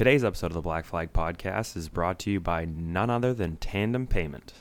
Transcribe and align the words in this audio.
Today's 0.00 0.24
episode 0.24 0.46
of 0.46 0.54
the 0.54 0.62
Black 0.62 0.86
Flag 0.86 1.12
Podcast 1.12 1.76
is 1.76 1.90
brought 1.90 2.18
to 2.20 2.30
you 2.30 2.40
by 2.40 2.64
none 2.64 3.10
other 3.10 3.34
than 3.34 3.58
Tandem 3.58 4.06
Payment. 4.06 4.54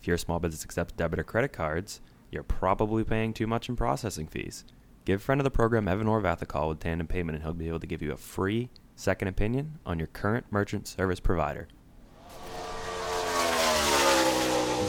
If 0.00 0.06
your 0.06 0.16
small 0.16 0.38
business 0.38 0.62
accepts 0.62 0.92
debit 0.92 1.18
or 1.18 1.24
credit 1.24 1.52
cards, 1.52 2.00
you're 2.30 2.44
probably 2.44 3.02
paying 3.02 3.32
too 3.32 3.48
much 3.48 3.68
in 3.68 3.74
processing 3.74 4.28
fees. 4.28 4.64
Give 5.04 5.20
friend 5.20 5.40
of 5.40 5.44
the 5.44 5.50
program 5.50 5.88
Evan 5.88 6.06
Orvath 6.06 6.42
a 6.42 6.46
call 6.46 6.68
with 6.68 6.78
Tandem 6.78 7.08
Payment 7.08 7.34
and 7.34 7.42
he'll 7.42 7.54
be 7.54 7.66
able 7.66 7.80
to 7.80 7.88
give 7.88 8.02
you 8.02 8.12
a 8.12 8.16
free 8.16 8.70
second 8.94 9.26
opinion 9.26 9.80
on 9.84 9.98
your 9.98 10.06
current 10.06 10.46
merchant 10.52 10.86
service 10.86 11.18
provider. 11.18 11.66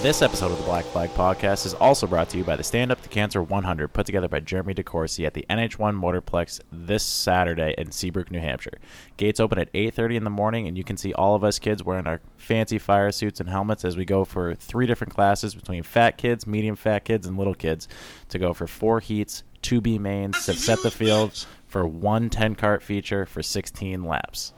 This 0.01 0.21
episode 0.21 0.53
of 0.53 0.57
the 0.57 0.63
Black 0.63 0.85
Flag 0.85 1.09
Podcast 1.09 1.65
is 1.65 1.73
also 1.73 2.07
brought 2.07 2.29
to 2.29 2.37
you 2.37 2.45
by 2.45 2.55
the 2.55 2.63
Stand 2.63 2.89
Up 2.89 3.01
to 3.01 3.09
Cancer 3.09 3.43
100, 3.43 3.89
put 3.89 4.05
together 4.05 4.29
by 4.29 4.39
Jeremy 4.39 4.73
DeCourcy 4.73 5.25
at 5.25 5.33
the 5.33 5.45
NH1 5.49 5.93
Motorplex 5.93 6.61
this 6.71 7.03
Saturday 7.03 7.75
in 7.77 7.91
Seabrook, 7.91 8.31
New 8.31 8.39
Hampshire. 8.39 8.79
Gates 9.17 9.41
open 9.41 9.59
at 9.59 9.69
8:30 9.73 10.15
in 10.15 10.23
the 10.23 10.29
morning, 10.29 10.69
and 10.69 10.77
you 10.77 10.85
can 10.85 10.95
see 10.95 11.11
all 11.11 11.35
of 11.35 11.43
us 11.43 11.59
kids 11.59 11.83
wearing 11.83 12.07
our 12.07 12.21
fancy 12.37 12.77
fire 12.77 13.11
suits 13.11 13.41
and 13.41 13.49
helmets 13.49 13.83
as 13.83 13.97
we 13.97 14.05
go 14.05 14.23
for 14.23 14.55
three 14.55 14.87
different 14.87 15.13
classes 15.13 15.53
between 15.53 15.83
fat 15.83 16.17
kids, 16.17 16.47
medium 16.47 16.77
fat 16.77 17.03
kids, 17.03 17.27
and 17.27 17.37
little 17.37 17.53
kids 17.53 17.89
to 18.29 18.39
go 18.39 18.53
for 18.53 18.67
four 18.67 19.01
heats, 19.01 19.43
two 19.61 19.81
B 19.81 19.99
mains 19.99 20.45
to 20.45 20.53
set 20.53 20.81
the 20.81 20.91
field 20.91 21.45
for 21.67 21.85
one 21.85 22.29
10 22.29 22.55
cart 22.55 22.81
feature 22.81 23.25
for 23.25 23.43
16 23.43 24.05
laps. 24.05 24.53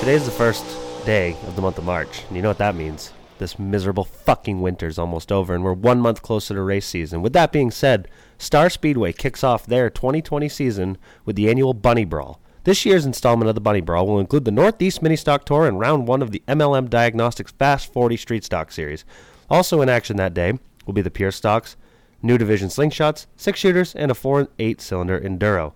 Today's 0.00 0.24
the 0.24 0.32
first 0.32 0.64
day 1.06 1.36
of 1.46 1.54
the 1.54 1.62
month 1.62 1.78
of 1.78 1.84
March, 1.84 2.24
and 2.26 2.36
you 2.36 2.42
know 2.42 2.48
what 2.48 2.58
that 2.58 2.74
means. 2.74 3.12
This 3.38 3.60
miserable 3.60 4.02
fucking 4.02 4.60
winter's 4.60 4.98
almost 4.98 5.30
over, 5.30 5.54
and 5.54 5.62
we're 5.62 5.72
one 5.72 6.00
month 6.00 6.20
closer 6.20 6.52
to 6.52 6.60
race 6.60 6.84
season. 6.84 7.22
With 7.22 7.32
that 7.32 7.52
being 7.52 7.70
said, 7.70 8.08
Star 8.38 8.68
Speedway 8.68 9.12
kicks 9.12 9.44
off 9.44 9.66
their 9.66 9.88
2020 9.88 10.48
season 10.48 10.98
with 11.24 11.36
the 11.36 11.48
annual 11.48 11.74
Bunny 11.74 12.04
Brawl. 12.04 12.40
This 12.64 12.84
year's 12.84 13.06
installment 13.06 13.48
of 13.48 13.54
the 13.54 13.60
Bunny 13.60 13.80
Brawl 13.80 14.04
will 14.04 14.18
include 14.18 14.44
the 14.44 14.50
Northeast 14.50 15.00
Mini 15.00 15.14
Stock 15.14 15.44
Tour 15.44 15.68
and 15.68 15.78
round 15.78 16.08
one 16.08 16.22
of 16.22 16.32
the 16.32 16.42
MLM 16.48 16.90
Diagnostics 16.90 17.52
Fast 17.52 17.92
40 17.92 18.16
Street 18.16 18.42
Stock 18.42 18.72
Series. 18.72 19.04
Also 19.48 19.80
in 19.82 19.88
action 19.88 20.16
that 20.16 20.34
day 20.34 20.58
will 20.86 20.92
be 20.92 21.02
the 21.02 21.10
Pure 21.10 21.30
Stocks, 21.30 21.76
new 22.20 22.36
division 22.36 22.68
slingshots, 22.68 23.26
six 23.36 23.60
shooters, 23.60 23.94
and 23.94 24.10
a 24.10 24.14
4 24.14 24.40
and 24.40 24.48
8 24.58 24.80
cylinder 24.80 25.20
Enduro 25.20 25.72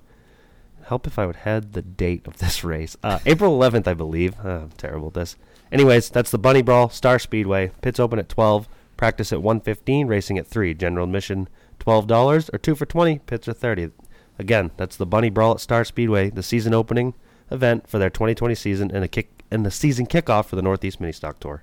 help 0.91 1.07
if 1.07 1.21
I 1.21 1.25
would 1.25 1.37
had 1.37 1.73
the 1.73 1.83
date 1.83 2.27
of 2.27 2.39
this 2.39 2.63
race. 2.75 2.97
Uh, 3.03 3.21
April 3.25 3.59
11th, 3.59 3.87
I 3.87 3.95
believe. 3.95 4.35
Uh, 4.45 4.63
I'm 4.63 4.71
terrible 4.77 5.09
at 5.09 5.15
this. 5.15 5.37
Anyways, 5.73 6.11
that's 6.11 6.33
the 6.33 6.39
Bunny 6.39 6.63
Brawl 6.63 6.91
Star 6.91 7.19
Speedway. 7.19 7.71
Pits 7.81 8.01
open 8.01 8.19
at 8.19 8.29
12. 8.29 8.69
Practice 8.97 9.33
at 9.33 9.39
1:15. 9.39 10.09
Racing 10.09 10.37
at 10.37 10.49
3. 10.49 10.75
General 10.75 11.05
admission 11.05 11.49
$12 11.79 12.51
or 12.53 12.59
2 12.59 12.75
for 12.75 12.87
20. 12.87 13.21
Pits 13.21 13.49
are 13.49 13.53
30. 13.53 13.91
Again, 14.39 14.73
that's 14.77 14.97
the 14.97 15.07
Bunny 15.07 15.31
Brawl 15.31 15.53
at 15.53 15.61
Star 15.61 15.85
Speedway, 15.85 16.29
the 16.29 16.43
season 16.43 16.75
opening 16.75 17.15
event 17.51 17.89
for 17.89 17.99
their 17.99 18.11
2020 18.11 18.55
season 18.55 18.91
and 18.91 19.05
a 19.05 19.09
kick 19.09 19.45
and 19.51 19.65
the 19.65 19.71
season 19.71 20.07
kickoff 20.07 20.47
for 20.47 20.57
the 20.57 20.63
Northeast 20.63 21.01
Mini 21.01 21.13
Stock 21.13 21.39
Tour. 21.41 21.63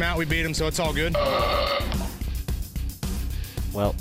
him 0.00 0.08
out, 0.08 0.16
we 0.16 0.24
beat 0.24 0.44
him, 0.44 0.54
so 0.54 0.66
it's 0.66 0.80
all 0.80 0.92
good. 0.94 1.14
Well, 3.72 3.94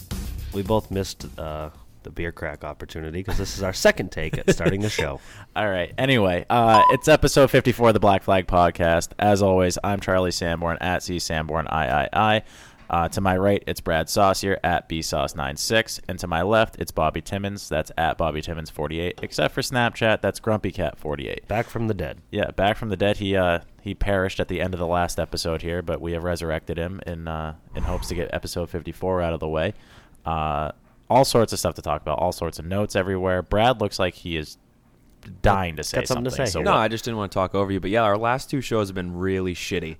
we 0.54 0.64
both 0.64 0.90
missed 0.92 1.28
uh, 1.38 1.70
the 2.04 2.10
beer 2.10 2.32
crack 2.32 2.64
opportunity 2.64 3.20
because 3.20 3.38
this 3.38 3.58
is 3.58 3.64
our 3.64 3.74
second 3.74 4.12
take 4.12 4.38
at 4.38 4.50
starting 4.50 4.82
the 4.82 4.90
show. 4.90 5.20
All 5.56 5.70
right. 5.70 5.94
Anyway, 5.98 6.46
uh, 6.50 6.84
it's 6.90 7.08
episode 7.08 7.52
54 7.52 7.90
of 7.90 7.94
the 7.94 8.00
Black 8.00 8.24
Flag 8.24 8.48
Podcast. 8.48 9.10
As 9.20 9.42
always, 9.42 9.78
I'm 9.84 10.00
Charlie 10.00 10.32
Sanborn 10.32 10.78
at 10.80 11.04
C 11.04 11.20
Sanborn 11.20 11.68
III. 11.72 12.42
Uh, 12.90 13.08
to 13.08 13.22
my 13.22 13.38
right, 13.38 13.64
it's 13.68 13.82
Brad 13.82 14.10
Saucier 14.10 14.58
at 14.64 14.90
bsauce96, 14.90 16.00
and 16.10 16.18
to 16.18 16.26
my 16.26 16.42
left, 16.42 16.78
it's 16.80 16.92
Bobby 16.92 17.22
Timmons. 17.22 17.70
That's 17.70 17.92
at 18.00 18.18
Bobby 18.18 18.42
Timmons48. 18.42 19.22
Except 19.22 19.54
for 19.54 19.62
Snapchat, 19.62 20.22
that's 20.22 20.40
Grumpy 20.40 20.72
Cat48. 20.72 21.48
Back 21.48 21.68
from 21.68 21.88
the 21.88 21.94
dead. 21.94 22.22
Yeah, 22.32 22.50
back 22.52 22.78
from 22.78 22.90
the 22.90 22.98
dead. 22.98 23.18
He 23.18 23.36
uh, 23.36 23.60
he 23.82 23.94
perished 23.94 24.40
at 24.40 24.48
the 24.48 24.62
end 24.62 24.74
of 24.74 24.80
the 24.80 24.88
last 24.88 25.20
episode 25.20 25.62
here, 25.62 25.82
but 25.82 26.02
we 26.02 26.14
have 26.14 26.24
resurrected 26.24 26.78
him 26.78 27.02
in 27.06 27.28
uh, 27.28 27.56
in 27.76 27.84
hopes 27.84 28.08
to 28.10 28.16
get 28.16 28.30
episode 28.34 28.70
54 28.70 29.22
out 29.22 29.34
of 29.34 29.40
the 29.40 29.48
way. 29.48 29.74
Uh, 30.26 30.72
all 31.10 31.26
sorts 31.26 31.54
of 31.54 31.60
stuff 31.60 31.76
to 31.76 31.82
talk 31.82 32.02
about. 32.02 32.20
All 32.20 32.32
sorts 32.32 32.60
of 32.60 32.66
notes 32.66 32.96
everywhere. 32.96 33.42
Brad 33.42 33.82
looks 33.82 33.98
like 34.00 34.14
he 34.14 34.38
is 34.38 34.58
dying 35.42 35.76
to 35.76 35.84
say 35.84 36.00
Got 36.00 36.08
something 36.08 36.24
to 36.26 36.32
say. 36.32 36.46
So 36.46 36.62
no, 36.62 36.72
what- 36.72 36.80
I 36.80 36.88
just 36.88 37.04
didn't 37.04 37.18
want 37.18 37.32
to 37.32 37.36
talk 37.36 37.56
over 37.56 37.72
you, 37.72 37.80
but 37.80 37.90
yeah, 37.90 38.04
our 38.04 38.18
last 38.18 38.50
two 38.50 38.62
shows 38.62 38.90
have 38.90 38.96
been 38.96 39.18
really 39.18 39.56
shitty, 39.56 39.98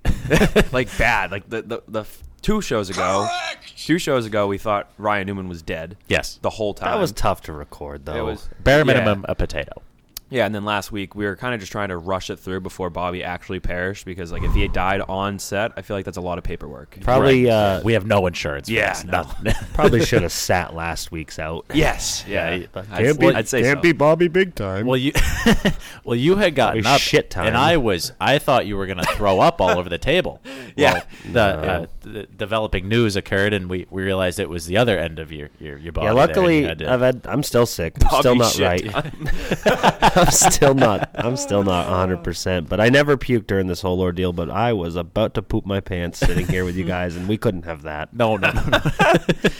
like 0.72 0.88
bad. 0.98 1.30
Like 1.30 1.48
the 1.48 1.62
the, 1.62 1.82
the 1.88 2.00
f- 2.00 2.22
two 2.42 2.60
shows 2.60 2.90
ago, 2.90 3.28
two 3.76 3.98
shows 3.98 4.26
ago, 4.26 4.46
we 4.46 4.58
thought 4.58 4.90
Ryan 4.98 5.26
Newman 5.26 5.48
was 5.48 5.62
dead. 5.62 5.96
Yes. 6.08 6.38
the 6.42 6.50
whole 6.50 6.74
time. 6.74 6.92
That 6.92 7.00
was 7.00 7.12
tough 7.12 7.42
to 7.42 7.52
record, 7.52 8.06
though. 8.06 8.16
It 8.16 8.22
was 8.22 8.48
bare 8.62 8.78
yeah. 8.78 8.84
minimum 8.84 9.24
a 9.28 9.34
potato. 9.34 9.82
Yeah, 10.30 10.46
and 10.46 10.54
then 10.54 10.64
last 10.64 10.92
week 10.92 11.14
we 11.16 11.24
were 11.26 11.34
kind 11.36 11.54
of 11.54 11.60
just 11.60 11.72
trying 11.72 11.88
to 11.88 11.96
rush 11.98 12.30
it 12.30 12.38
through 12.38 12.60
before 12.60 12.88
Bobby 12.88 13.24
actually 13.24 13.58
perished 13.60 14.04
because 14.04 14.30
like 14.30 14.42
if 14.44 14.52
he 14.54 14.62
had 14.62 14.72
died 14.72 15.00
on 15.02 15.38
set, 15.40 15.72
I 15.76 15.82
feel 15.82 15.96
like 15.96 16.04
that's 16.04 16.16
a 16.16 16.20
lot 16.22 16.38
of 16.38 16.44
paperwork. 16.44 16.98
Probably, 17.00 17.46
Right. 17.46 17.50
uh, 17.52 17.80
we 17.84 17.94
have 17.94 18.06
no 18.06 18.26
insurance. 18.26 18.68
For 18.68 18.74
Yeah, 18.74 18.94
this. 18.94 19.04
no. 19.04 19.52
Probably 19.74 20.04
should 20.04 20.22
have 20.22 20.32
sat 20.32 20.74
last 20.74 21.10
week's 21.12 21.38
out. 21.38 21.66
Yes, 21.74 22.24
yeah, 22.28 22.54
Yeah, 22.54 22.66
I'd, 22.74 22.86
Can't 23.04 23.18
be, 23.20 23.26
I'd 23.28 23.48
say 23.48 23.62
can't 23.62 23.78
so. 23.78 23.82
be 23.82 23.92
Bobby 23.92 24.28
big 24.28 24.54
time. 24.54 24.86
Well, 24.86 24.96
you, 24.96 25.12
well, 26.04 26.14
you 26.16 26.36
had 26.36 26.54
gotten 26.54 26.82
Probably 26.82 26.94
up, 26.94 27.00
shit 27.00 27.30
time. 27.30 27.46
and 27.48 27.56
I 27.56 27.76
was. 27.78 28.12
I 28.20 28.38
thought 28.38 28.66
you 28.66 28.76
were 28.76 28.86
going 28.86 28.98
to 28.98 29.04
throw 29.14 29.40
up 29.40 29.60
all 29.60 29.78
over 29.78 29.88
the 29.88 29.98
table. 29.98 30.40
Yeah. 30.76 30.92
Well, 30.92 31.04
the, 31.32 31.40
uh, 31.40 31.86
the 32.02 32.22
developing 32.24 32.88
news 32.88 33.16
occurred, 33.16 33.52
and 33.52 33.68
we, 33.68 33.86
we 33.90 34.02
realized 34.02 34.38
it 34.38 34.48
was 34.48 34.66
the 34.66 34.76
other 34.76 34.98
end 34.98 35.18
of 35.18 35.32
your 35.32 35.48
your, 35.58 35.76
your 35.78 35.92
body. 35.92 36.06
yeah, 36.06 36.12
there, 36.14 36.22
and 36.22 36.28
you 36.28 36.34
luckily 36.42 36.62
had 36.62 36.78
to- 36.78 36.92
I've 36.92 37.00
had. 37.00 37.20
I'm 37.24 37.42
still 37.42 37.66
sick. 37.66 37.94
I'm 38.10 38.20
still 38.20 38.34
not 38.36 38.52
shit 38.52 38.92
right. 38.94 40.19
I'm 40.20 40.30
still 40.30 40.74
not. 40.74 41.10
I'm 41.14 41.36
still 41.36 41.62
not 41.62 41.88
100. 41.88 42.18
percent 42.24 42.68
But 42.68 42.80
I 42.80 42.88
never 42.88 43.16
puked 43.16 43.46
during 43.46 43.66
this 43.66 43.80
whole 43.82 44.00
ordeal. 44.00 44.32
But 44.32 44.50
I 44.50 44.72
was 44.72 44.96
about 44.96 45.34
to 45.34 45.42
poop 45.42 45.66
my 45.66 45.80
pants 45.80 46.18
sitting 46.18 46.46
here 46.46 46.64
with 46.64 46.76
you 46.76 46.84
guys, 46.84 47.16
and 47.16 47.28
we 47.28 47.36
couldn't 47.36 47.64
have 47.64 47.82
that. 47.82 48.12
no, 48.14 48.36
no, 48.36 48.50
no, 48.52 48.62
no. 48.62 48.78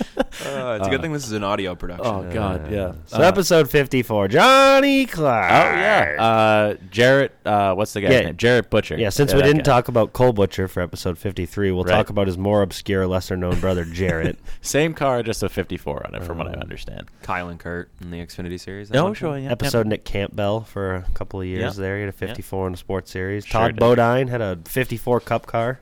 Uh, 0.47 0.76
it's 0.78 0.87
a 0.87 0.91
good 0.91 1.03
thing 1.03 1.12
this 1.12 1.26
is 1.26 1.32
an 1.32 1.43
audio 1.44 1.75
production. 1.75 2.06
oh 2.06 2.22
God, 2.32 2.70
yeah. 2.70 2.93
So 3.06 3.19
Uh, 3.19 3.22
episode 3.22 3.69
54, 3.69 4.28
Johnny 4.28 5.04
Clark. 5.04 5.50
oh 5.50 5.76
yeah, 5.78 6.16
uh, 6.19 6.75
Jarrett. 6.91 7.32
Uh, 7.44 7.75
what's 7.75 7.93
the 7.93 8.00
guy's 8.00 8.12
Yeah. 8.12 8.20
name? 8.22 8.37
Jarrett 8.37 8.70
Butcher. 8.70 8.97
Yeah, 8.97 9.10
since 9.10 9.32
Yeah, 9.32 9.37
we 9.37 9.43
that 9.43 9.49
didn't 9.49 9.65
guy. 9.65 9.72
talk 9.72 9.88
about 9.88 10.12
Cole 10.12 10.32
Butcher 10.32 10.66
for 10.69 10.82
episode 10.82 11.19
53, 11.19 11.72
we'll 11.72 11.84
Right. 11.84 11.93
talk 11.94 12.10
about 12.10 12.26
his 12.26 12.38
more 12.38 12.62
obscure, 12.62 13.06
lesser 13.06 13.37
known 13.37 13.59
brother, 13.60 13.84
Jarrett. 13.93 14.38
same 14.62 14.94
car, 14.94 15.22
just 15.22 15.43
a 15.43 15.49
54 15.49 16.06
on 16.06 16.15
it, 16.15 16.22
from 16.22 16.38
what 16.38 16.47
Uh, 16.47 16.50
I 16.50 16.60
understand. 16.60 17.09
Kyle 17.22 17.49
and 17.49 17.59
Kurt 17.59 17.91
in 18.00 18.10
the 18.10 18.19
Xfinity 18.25 18.59
series. 18.59 18.91
at 18.91 19.03
one 19.03 19.15
sure, 19.15 19.31
point. 19.31 19.44
yeah. 19.44 19.50
episode 19.53 19.87
Nick 19.88 20.04
Campbell 20.04 20.50
for 20.59 20.97
a 20.97 21.03
couple 21.15 21.41
of 21.41 21.47
years 21.47 21.77
Yeah. 21.78 21.81
there. 21.83 21.94
He 21.97 22.00
had 22.03 22.09
a 22.09 22.12
54 22.12 22.66
in 22.66 22.72
the 22.72 22.78
sports 22.78 23.12
series. 23.12 23.47
Sure 23.47 23.61
Todd 23.61 23.77
did. 23.77 23.81
Bodine 23.81 24.27
had 24.27 24.41
a 24.41 24.59
54 24.65 25.21
Cup 25.21 25.47
car. 25.47 25.78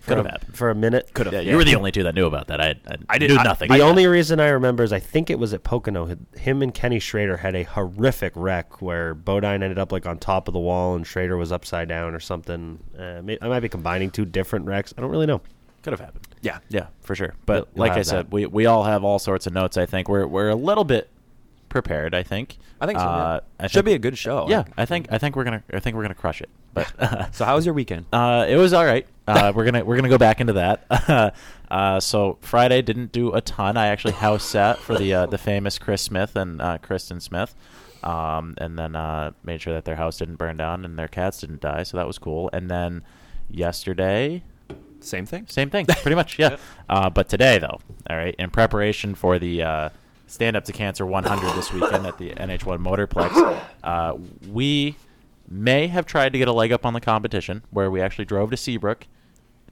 For 0.00 0.08
Could 0.08 0.16
have 0.18 0.26
a, 0.26 0.30
happened. 0.32 0.56
for 0.56 0.68
a 0.70 0.74
minute. 0.74 1.10
Could 1.14 1.32
Yeah, 1.32 1.40
you 1.40 1.56
were 1.56 1.64
the 1.64 1.76
only 1.76 1.90
two 1.90 2.02
that 2.02 2.14
knew 2.14 2.26
about 2.26 2.48
that. 2.48 2.60
I, 2.60 2.74
I, 2.86 2.96
I 3.08 3.18
did- 3.18 3.30
knew 3.30 3.36
I- 3.38 3.42
nothing. 3.44 3.70
The 3.70 3.80
only 3.80 4.06
reason 4.06 4.38
I 4.38 4.48
remember 4.48 4.82
is 4.82 4.92
I 4.92 4.98
think 5.00 5.30
it 5.30 5.38
was 5.38 5.54
at 5.54 5.62
Pocono. 5.64 6.14
Him 6.36 6.60
and 6.62 6.74
Kenny 6.74 6.98
Schrader 6.98 7.38
had 7.38 7.54
a 7.54 7.62
horrific 7.62 8.32
wreck 8.36 8.82
where 8.82 9.14
Bodine 9.14 9.62
ended 9.62 9.78
up 9.78 9.92
like 9.92 10.04
on 10.06 10.18
top 10.18 10.46
of 10.46 10.52
the 10.54 10.60
wall 10.60 10.94
and 10.94 11.06
Schrader 11.06 11.36
was 11.38 11.52
upside 11.52 11.88
down 11.88 12.14
or 12.14 12.20
something. 12.20 12.80
Uh, 12.98 13.22
I 13.40 13.48
might 13.48 13.60
be 13.60 13.68
combining 13.70 14.10
two 14.10 14.26
different 14.26 14.66
wrecks. 14.66 14.92
I 14.96 15.00
don't 15.00 15.10
really 15.10 15.26
know. 15.26 15.40
could 15.82 15.92
have 15.94 16.00
happened. 16.00 16.26
Yeah. 16.42 16.58
Yeah, 16.68 16.86
for 17.00 17.14
sure. 17.14 17.34
But 17.46 17.54
You'll- 17.54 17.68
you'll 17.76 17.80
like 17.86 17.92
I 17.92 18.02
said, 18.02 18.26
that. 18.26 18.32
we 18.32 18.44
we 18.44 18.66
all 18.66 18.84
have 18.84 19.04
all 19.04 19.18
sorts 19.18 19.46
of 19.46 19.54
notes. 19.54 19.78
I 19.78 19.86
think 19.86 20.08
we're 20.10 20.26
we're 20.26 20.50
a 20.50 20.54
little 20.54 20.84
bit 20.84 21.08
prepared. 21.74 22.14
I 22.14 22.22
think. 22.22 22.56
I 22.80 22.86
think 22.86 22.98
so. 22.98 23.04
Uh, 23.04 23.40
yeah. 23.58 23.64
I 23.64 23.66
Should 23.66 23.72
think- 23.78 23.84
be 23.86 23.92
a 23.94 23.98
good 23.98 24.16
show. 24.16 24.46
Yeah, 24.48 24.64
I 24.76 24.84
think 24.84 25.08
I 25.10 25.18
think 25.18 25.34
we're 25.36 25.44
gonna 25.44 25.62
I 25.72 25.80
think 25.80 25.96
we're 25.96 26.02
gonna 26.02 26.14
crush 26.14 26.40
it. 26.40 26.48
But 26.72 26.88
So 27.34 27.44
how 27.44 27.56
was 27.56 27.66
your 27.66 27.74
weekend? 27.74 28.06
uh, 28.12 28.46
it 28.48 28.56
was 28.56 28.72
all 28.72 28.84
right. 28.84 29.06
Uh, 29.26 29.52
we're 29.56 29.64
gonna 29.64 29.84
we're 29.84 29.96
gonna 29.96 30.08
go 30.08 30.18
back 30.18 30.40
into 30.40 30.52
that. 30.54 31.34
uh, 31.70 31.98
so 32.00 32.38
Friday 32.40 32.80
didn't 32.82 33.10
do 33.12 33.32
a 33.34 33.40
ton. 33.40 33.76
I 33.76 33.88
actually 33.88 34.14
house 34.14 34.44
sat 34.44 34.78
for 34.78 34.96
the 34.96 35.12
uh, 35.14 35.26
the 35.26 35.38
famous 35.38 35.78
Chris 35.78 36.02
Smith 36.02 36.36
and 36.36 36.62
uh, 36.62 36.78
Kristen 36.78 37.20
Smith. 37.20 37.54
Um, 38.04 38.54
and 38.58 38.78
then 38.78 38.94
uh, 38.96 39.32
made 39.44 39.62
sure 39.62 39.72
that 39.72 39.84
their 39.86 39.96
house 39.96 40.18
didn't 40.18 40.36
burn 40.36 40.56
down 40.58 40.84
and 40.84 40.98
their 40.98 41.08
cats 41.08 41.40
didn't 41.40 41.60
die, 41.62 41.82
so 41.84 41.96
that 41.96 42.06
was 42.06 42.18
cool. 42.18 42.50
And 42.52 42.70
then 42.70 43.02
yesterday, 43.50 44.42
Same 45.00 45.24
thing. 45.24 45.46
same 45.48 45.70
thing, 45.70 45.86
pretty 45.86 46.14
much, 46.14 46.38
yeah. 46.38 46.56
Uh, 46.88 47.08
but 47.08 47.30
today, 47.30 47.58
though, 47.58 47.78
all 48.10 48.16
right, 48.16 48.34
in 48.38 48.50
preparation 48.50 49.14
for 49.14 49.38
the 49.38 49.62
uh, 49.62 49.88
Stand 50.26 50.56
Up 50.56 50.64
to 50.64 50.72
Cancer 50.72 51.04
100 51.06 51.54
this 51.54 51.72
weekend 51.72 52.06
at 52.06 52.18
the 52.18 52.30
NH1 52.30 52.78
Motorplex. 52.78 53.60
Uh, 53.82 54.14
we 54.50 54.96
may 55.48 55.86
have 55.86 56.06
tried 56.06 56.32
to 56.32 56.38
get 56.38 56.48
a 56.48 56.52
leg 56.52 56.72
up 56.72 56.86
on 56.86 56.92
the 56.94 57.00
competition 57.00 57.62
where 57.70 57.90
we 57.90 58.00
actually 58.00 58.24
drove 58.24 58.50
to 58.50 58.56
Seabrook 58.56 59.06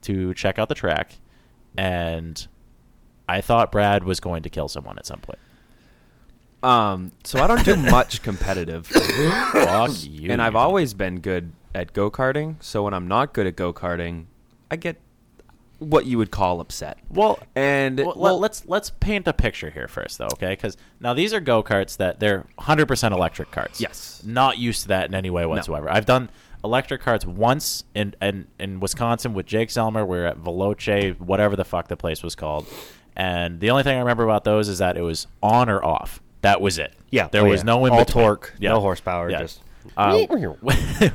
to 0.01 0.33
check 0.33 0.59
out 0.59 0.69
the 0.69 0.75
track, 0.75 1.15
and 1.77 2.47
I 3.27 3.41
thought 3.41 3.71
Brad 3.71 4.03
was 4.03 4.19
going 4.19 4.43
to 4.43 4.49
kill 4.49 4.67
someone 4.67 4.97
at 4.97 5.05
some 5.05 5.19
point. 5.19 5.39
Um, 6.61 7.11
so 7.23 7.43
I 7.43 7.47
don't 7.47 7.65
do 7.65 7.75
much 7.91 8.21
competitive, 8.21 8.87
Fuck 8.87 9.91
you. 10.03 10.31
and 10.31 10.41
I've 10.41 10.55
always 10.55 10.93
been 10.93 11.19
good 11.19 11.51
at 11.75 11.93
go 11.93 12.09
karting. 12.11 12.55
So 12.61 12.83
when 12.83 12.93
I'm 12.93 13.07
not 13.07 13.33
good 13.33 13.47
at 13.47 13.55
go 13.55 13.73
karting, 13.73 14.25
I 14.71 14.75
get 14.75 14.97
what 15.83 16.05
you 16.05 16.17
would 16.17 16.31
call 16.31 16.59
upset. 16.59 16.97
Well, 17.09 17.39
And 17.55 17.97
well, 17.97 18.13
well, 18.15 18.39
let, 18.39 18.51
us 18.51 18.63
let's 18.65 18.89
paint 18.89 19.27
a 19.27 19.33
picture 19.33 19.69
here 19.69 19.87
first, 19.87 20.17
though, 20.17 20.29
okay? 20.33 20.51
Because 20.51 20.77
now 20.99 21.13
these 21.13 21.33
are 21.33 21.39
go 21.39 21.63
karts 21.63 21.97
that 21.97 22.19
they're 22.19 22.45
100% 22.59 23.11
electric 23.11 23.51
carts. 23.51 23.79
Yes. 23.81 24.21
Not 24.25 24.57
used 24.57 24.83
to 24.83 24.87
that 24.89 25.07
in 25.09 25.15
any 25.15 25.29
way 25.29 25.45
whatsoever. 25.45 25.89
I've 25.89 26.05
done 26.05 26.29
electric 26.63 27.01
carts 27.01 27.25
once 27.25 27.83
in, 27.93 28.15
in 28.21 28.47
in 28.57 28.79
Wisconsin 28.79 29.33
with 29.33 29.45
Jake 29.45 29.69
Zelmer. 29.69 30.07
We 30.07 30.17
are 30.17 30.25
at 30.25 30.37
Veloce, 30.37 31.19
whatever 31.19 31.55
the 31.55 31.65
fuck 31.65 31.89
the 31.89 31.97
place 31.97 32.23
was 32.23 32.35
called, 32.35 32.65
and 33.15 33.59
the 33.59 33.69
only 33.69 33.83
thing 33.83 33.97
I 33.97 33.99
remember 33.99 34.23
about 34.23 34.43
those 34.43 34.69
is 34.69 34.77
that 34.77 34.97
it 34.97 35.01
was 35.01 35.27
on 35.41 35.69
or 35.69 35.83
off. 35.83 36.21
That 36.41 36.61
was 36.61 36.77
it. 36.77 36.93
Yeah, 37.09 37.27
there 37.27 37.41
oh, 37.45 37.49
was 37.49 37.61
yeah. 37.61 37.65
no 37.65 37.85
in 37.85 37.93
All 37.93 38.05
torque, 38.05 38.53
Yeah. 38.59 38.71
no 38.71 38.79
horsepower, 38.81 39.29
Yeah. 39.29 39.39
just- 39.41 39.61
Uh, 39.97 40.11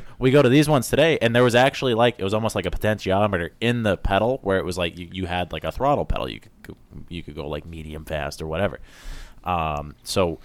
we 0.19 0.31
go 0.31 0.41
to 0.41 0.49
these 0.49 0.69
ones 0.69 0.89
today, 0.89 1.17
and 1.21 1.35
there 1.35 1.43
was 1.43 1.55
actually 1.55 1.93
like 1.93 2.15
it 2.17 2.23
was 2.23 2.33
almost 2.33 2.55
like 2.55 2.65
a 2.65 2.71
potentiometer 2.71 3.51
in 3.61 3.83
the 3.83 3.97
pedal, 3.97 4.39
where 4.43 4.57
it 4.57 4.65
was 4.65 4.77
like 4.77 4.97
you, 4.97 5.09
you 5.11 5.25
had 5.25 5.51
like 5.51 5.63
a 5.63 5.71
throttle 5.71 6.05
pedal. 6.05 6.29
You 6.29 6.39
could 6.39 6.51
go, 6.63 6.75
you 7.09 7.23
could 7.23 7.35
go 7.35 7.47
like 7.47 7.65
medium 7.65 8.05
fast 8.05 8.41
or 8.41 8.47
whatever. 8.47 8.79
Um, 9.43 9.95
so, 10.03 10.39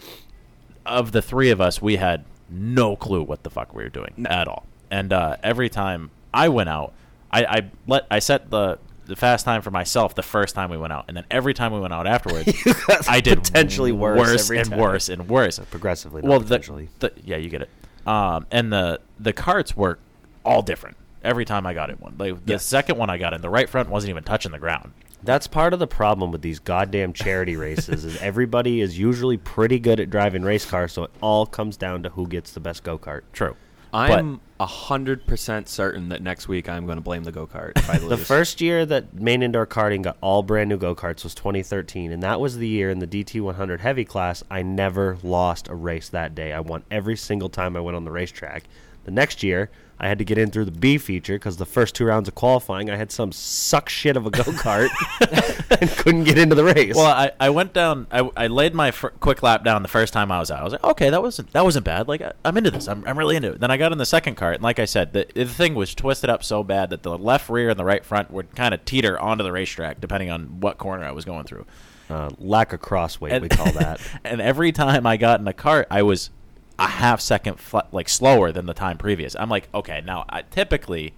of 0.86 1.12
the 1.12 1.22
three 1.22 1.50
of 1.50 1.60
us, 1.60 1.82
we 1.82 1.96
had 1.96 2.24
no 2.48 2.96
clue 2.96 3.22
what 3.22 3.42
the 3.42 3.50
fuck 3.50 3.74
we 3.74 3.82
were 3.82 3.88
doing 3.88 4.26
at 4.28 4.48
all. 4.48 4.66
And 4.90 5.12
uh, 5.12 5.36
every 5.42 5.68
time 5.68 6.10
I 6.32 6.48
went 6.48 6.68
out, 6.68 6.92
I, 7.30 7.44
I 7.44 7.70
let 7.86 8.06
I 8.10 8.18
set 8.20 8.50
the 8.50 8.78
the 9.06 9.16
fast 9.16 9.44
time 9.44 9.60
for 9.60 9.70
myself 9.70 10.14
the 10.14 10.22
first 10.22 10.54
time 10.54 10.70
we 10.70 10.78
went 10.78 10.92
out, 10.92 11.04
and 11.08 11.16
then 11.16 11.24
every 11.30 11.52
time 11.54 11.72
we 11.72 11.80
went 11.80 11.92
out 11.92 12.06
afterwards, 12.06 12.50
I 13.08 13.20
did 13.20 13.42
potentially 13.42 13.92
worse 13.92 14.18
worse 14.18 14.44
every 14.44 14.58
and 14.58 14.70
time. 14.70 14.78
worse 14.78 15.08
and 15.08 15.28
worse. 15.28 15.58
Progressively, 15.58 16.22
Well, 16.22 16.40
the, 16.40 16.58
the 17.00 17.12
yeah, 17.24 17.36
you 17.36 17.48
get 17.48 17.62
it. 17.62 17.70
Um, 18.06 18.46
and 18.50 18.72
the 18.72 19.00
the 19.18 19.32
carts 19.32 19.76
were 19.76 19.98
all 20.44 20.62
different 20.62 20.96
every 21.22 21.44
time 21.44 21.66
I 21.66 21.72
got 21.74 21.88
in 21.90 21.96
one. 21.96 22.14
Like 22.18 22.44
the 22.44 22.52
Yes. 22.52 22.64
second 22.64 22.98
one 22.98 23.08
I 23.10 23.16
got 23.18 23.32
in, 23.32 23.40
the 23.40 23.48
right 23.50 23.68
front 23.68 23.88
wasn't 23.88 24.10
even 24.10 24.24
touching 24.24 24.52
the 24.52 24.58
ground. 24.58 24.92
That's 25.22 25.46
part 25.46 25.72
of 25.72 25.78
the 25.78 25.86
problem 25.86 26.30
with 26.32 26.42
these 26.42 26.58
goddamn 26.58 27.14
charity 27.14 27.56
races. 27.68 28.04
Is 28.04 28.16
everybody 28.20 28.80
is 28.82 28.98
usually 28.98 29.38
pretty 29.38 29.78
good 29.78 29.98
at 30.00 30.10
driving 30.10 30.42
race 30.42 30.66
cars, 30.66 30.92
so 30.92 31.04
it 31.04 31.10
all 31.22 31.46
comes 31.46 31.76
down 31.78 32.02
to 32.02 32.10
who 32.10 32.26
gets 32.26 32.52
the 32.52 32.60
best 32.60 32.82
go 32.84 32.98
kart. 32.98 33.22
True. 33.32 33.56
I'm 33.92 34.40
a 34.53 34.53
hundred 34.66 35.26
percent 35.26 35.68
certain 35.68 36.08
that 36.08 36.22
next 36.22 36.48
week 36.48 36.68
I'm 36.68 36.86
going 36.86 36.96
to 36.96 37.02
blame 37.02 37.24
the 37.24 37.32
go 37.32 37.46
kart. 37.46 37.74
The 38.08 38.16
first 38.16 38.60
year 38.60 38.84
that 38.86 39.14
Maine 39.14 39.42
Indoor 39.42 39.66
Karting 39.66 40.02
got 40.02 40.16
all 40.20 40.42
brand 40.42 40.68
new 40.68 40.76
go 40.76 40.94
karts 40.94 41.24
was 41.24 41.34
2013, 41.34 42.12
and 42.12 42.22
that 42.22 42.40
was 42.40 42.58
the 42.58 42.68
year 42.68 42.90
in 42.90 42.98
the 42.98 43.06
DT 43.06 43.40
100 43.40 43.80
heavy 43.80 44.04
class 44.04 44.42
I 44.50 44.62
never 44.62 45.18
lost 45.22 45.68
a 45.68 45.74
race 45.74 46.08
that 46.10 46.34
day. 46.34 46.52
I 46.52 46.60
won 46.60 46.84
every 46.90 47.16
single 47.16 47.48
time 47.48 47.76
I 47.76 47.80
went 47.80 47.96
on 47.96 48.04
the 48.04 48.10
racetrack. 48.10 48.64
The 49.04 49.10
next 49.10 49.42
year, 49.42 49.70
I 49.98 50.08
had 50.08 50.18
to 50.18 50.24
get 50.24 50.38
in 50.38 50.50
through 50.50 50.64
the 50.66 50.70
B 50.72 50.98
feature 50.98 51.34
because 51.34 51.56
the 51.56 51.64
first 51.64 51.94
two 51.94 52.04
rounds 52.04 52.28
of 52.28 52.34
qualifying, 52.34 52.90
I 52.90 52.96
had 52.96 53.12
some 53.12 53.30
suck 53.32 53.88
shit 53.88 54.16
of 54.16 54.26
a 54.26 54.30
go 54.30 54.42
kart 54.42 54.88
and 55.80 55.88
couldn't 55.90 56.24
get 56.24 56.36
into 56.36 56.54
the 56.54 56.64
race. 56.64 56.94
Well, 56.96 57.06
I, 57.06 57.30
I 57.38 57.50
went 57.50 57.72
down. 57.72 58.06
I, 58.10 58.28
I 58.36 58.46
laid 58.48 58.74
my 58.74 58.90
fir- 58.90 59.10
quick 59.10 59.42
lap 59.42 59.64
down 59.64 59.82
the 59.82 59.88
first 59.88 60.12
time 60.12 60.32
I 60.32 60.40
was 60.40 60.50
out. 60.50 60.60
I 60.60 60.64
was 60.64 60.72
like, 60.72 60.84
okay, 60.84 61.10
that 61.10 61.22
wasn't 61.22 61.52
that 61.52 61.64
wasn't 61.64 61.84
bad. 61.84 62.08
Like 62.08 62.22
I, 62.22 62.32
I'm 62.44 62.56
into 62.56 62.70
this. 62.70 62.88
I'm, 62.88 63.04
I'm 63.06 63.16
really 63.18 63.36
into 63.36 63.52
it. 63.52 63.60
Then 63.60 63.70
I 63.70 63.76
got 63.76 63.92
in 63.92 63.98
the 63.98 64.06
second 64.06 64.34
cart, 64.34 64.54
and 64.56 64.62
like 64.64 64.78
I 64.78 64.84
said, 64.84 65.12
the, 65.12 65.26
the 65.34 65.46
thing 65.46 65.74
was 65.74 65.94
twisted 65.94 66.28
up 66.28 66.42
so 66.42 66.62
bad 66.62 66.90
that 66.90 67.02
the 67.02 67.16
left 67.16 67.48
rear 67.48 67.70
and 67.70 67.78
the 67.78 67.84
right 67.84 68.04
front 68.04 68.30
would 68.30 68.54
kind 68.56 68.74
of 68.74 68.84
teeter 68.84 69.18
onto 69.18 69.44
the 69.44 69.52
racetrack 69.52 70.00
depending 70.00 70.30
on 70.30 70.60
what 70.60 70.76
corner 70.78 71.04
I 71.04 71.12
was 71.12 71.24
going 71.24 71.44
through. 71.44 71.66
uh, 72.10 72.30
lack 72.38 72.72
of 72.72 72.80
cross 72.80 73.20
weight, 73.20 73.32
And- 73.32 73.42
we 73.42 73.48
call 73.48 73.70
that. 73.72 74.00
and 74.24 74.40
every 74.40 74.72
time 74.72 75.06
I 75.06 75.16
got 75.16 75.40
in 75.40 75.46
a 75.48 75.52
cart, 75.54 75.86
I 75.90 76.02
was 76.02 76.30
a 76.78 76.86
half 76.88 77.20
second 77.20 77.58
fl- 77.60 77.78
like 77.92 78.08
slower 78.08 78.52
than 78.52 78.66
the 78.66 78.74
time 78.74 78.98
previous. 78.98 79.36
I'm 79.36 79.48
like, 79.48 79.68
okay, 79.74 80.02
now 80.04 80.24
I, 80.28 80.42
typically 80.42 81.14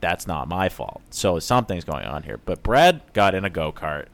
that's 0.00 0.26
not 0.26 0.48
my 0.48 0.68
fault. 0.68 1.02
So 1.10 1.38
something's 1.38 1.84
going 1.84 2.04
on 2.04 2.24
here. 2.24 2.38
But 2.44 2.62
Brad 2.62 3.00
got 3.12 3.34
in 3.34 3.44
a 3.44 3.50
go 3.50 3.72
kart, 3.72 4.06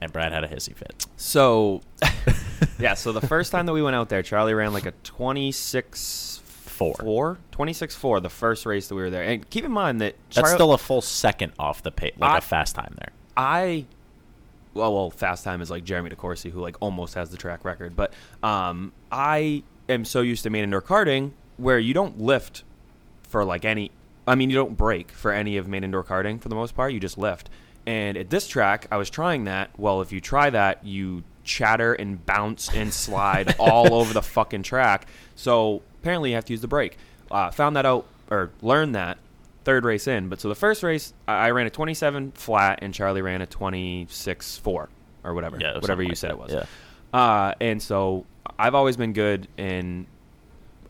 and 0.00 0.12
Brad 0.12 0.32
had 0.32 0.42
a 0.44 0.48
hissy 0.48 0.74
fit. 0.74 1.06
So, 1.16 1.82
yeah. 2.78 2.94
So 2.94 3.12
the 3.12 3.20
first 3.26 3.52
time 3.52 3.66
that 3.66 3.72
we 3.72 3.82
went 3.82 3.94
out 3.96 4.08
there, 4.08 4.22
Charlie 4.22 4.54
ran 4.54 4.72
like 4.72 4.86
a 4.86 4.92
26 5.04 6.42
Four. 6.76 6.94
four 6.96 7.38
26 7.52 7.94
4 7.94 8.20
the 8.20 8.28
first 8.28 8.66
race 8.66 8.88
that 8.88 8.94
we 8.96 9.00
were 9.00 9.08
there. 9.08 9.22
And 9.22 9.48
keep 9.48 9.64
in 9.64 9.72
mind 9.72 10.02
that 10.02 10.14
That's 10.34 10.52
still 10.52 10.74
a 10.74 10.78
full 10.78 11.00
second 11.00 11.52
off 11.58 11.82
the 11.82 11.90
pace, 11.90 12.12
like 12.18 12.30
I- 12.32 12.38
a 12.38 12.40
fast 12.42 12.74
time 12.74 12.94
there. 12.98 13.10
I 13.34 13.86
well, 14.74 14.92
well, 14.94 15.10
fast 15.10 15.42
time 15.42 15.62
is 15.62 15.70
like 15.70 15.84
Jeremy 15.84 16.10
DeCourcy, 16.10 16.50
who 16.50 16.60
like 16.60 16.76
almost 16.80 17.14
has 17.14 17.30
the 17.30 17.38
track 17.38 17.64
record. 17.64 17.96
But 17.96 18.12
um, 18.42 18.92
I 19.10 19.62
am 19.88 20.04
so 20.04 20.20
used 20.20 20.42
to 20.44 20.50
Maine 20.50 20.64
Indoor 20.64 20.82
Karting 20.82 21.32
where 21.56 21.78
you 21.78 21.94
don't 21.94 22.20
lift 22.20 22.64
for 23.28 23.44
like 23.44 23.64
any. 23.64 23.90
I 24.26 24.34
mean, 24.34 24.50
you 24.50 24.56
don't 24.56 24.76
brake 24.76 25.10
for 25.12 25.32
any 25.32 25.56
of 25.56 25.68
Maine 25.68 25.84
Indoor 25.84 26.04
Karting 26.04 26.40
for 26.40 26.48
the 26.48 26.54
most 26.54 26.74
part. 26.74 26.92
You 26.92 27.00
just 27.00 27.16
lift. 27.18 27.48
And 27.86 28.16
at 28.16 28.30
this 28.30 28.48
track, 28.48 28.88
I 28.90 28.96
was 28.96 29.08
trying 29.10 29.44
that. 29.44 29.70
Well, 29.78 30.00
if 30.02 30.10
you 30.10 30.20
try 30.20 30.50
that, 30.50 30.84
you 30.84 31.22
chatter 31.44 31.94
and 31.94 32.24
bounce 32.26 32.74
and 32.74 32.92
slide 32.92 33.54
all 33.60 33.94
over 33.94 34.12
the 34.12 34.22
fucking 34.22 34.64
track. 34.64 35.06
So 35.36 35.82
apparently, 36.00 36.30
you 36.30 36.34
have 36.34 36.44
to 36.46 36.52
use 36.52 36.60
the 36.60 36.68
brake. 36.68 36.98
Uh, 37.30 37.50
found 37.52 37.76
that 37.76 37.86
out 37.86 38.06
or 38.30 38.50
learned 38.62 38.96
that 38.96 39.18
third 39.64 39.84
race 39.84 40.08
in. 40.08 40.28
But 40.28 40.40
so 40.40 40.48
the 40.48 40.54
first 40.56 40.82
race, 40.82 41.12
I 41.28 41.46
I 41.46 41.50
ran 41.52 41.66
a 41.66 41.70
27 41.70 42.32
flat, 42.32 42.80
and 42.82 42.92
Charlie 42.92 43.22
ran 43.22 43.40
a 43.40 43.46
26 43.46 44.58
four 44.58 44.88
or 45.22 45.34
whatever, 45.34 45.58
Yeah, 45.60 45.78
whatever 45.78 46.02
you 46.02 46.08
like 46.10 46.16
said 46.18 46.30
that, 46.30 46.34
it 46.34 46.38
was. 46.40 46.52
yeah. 46.52 46.64
Uh, 47.18 47.54
and 47.60 47.80
so 47.80 48.24
I've 48.58 48.74
always 48.74 48.96
been 48.96 49.12
good 49.12 49.48
in 49.56 50.06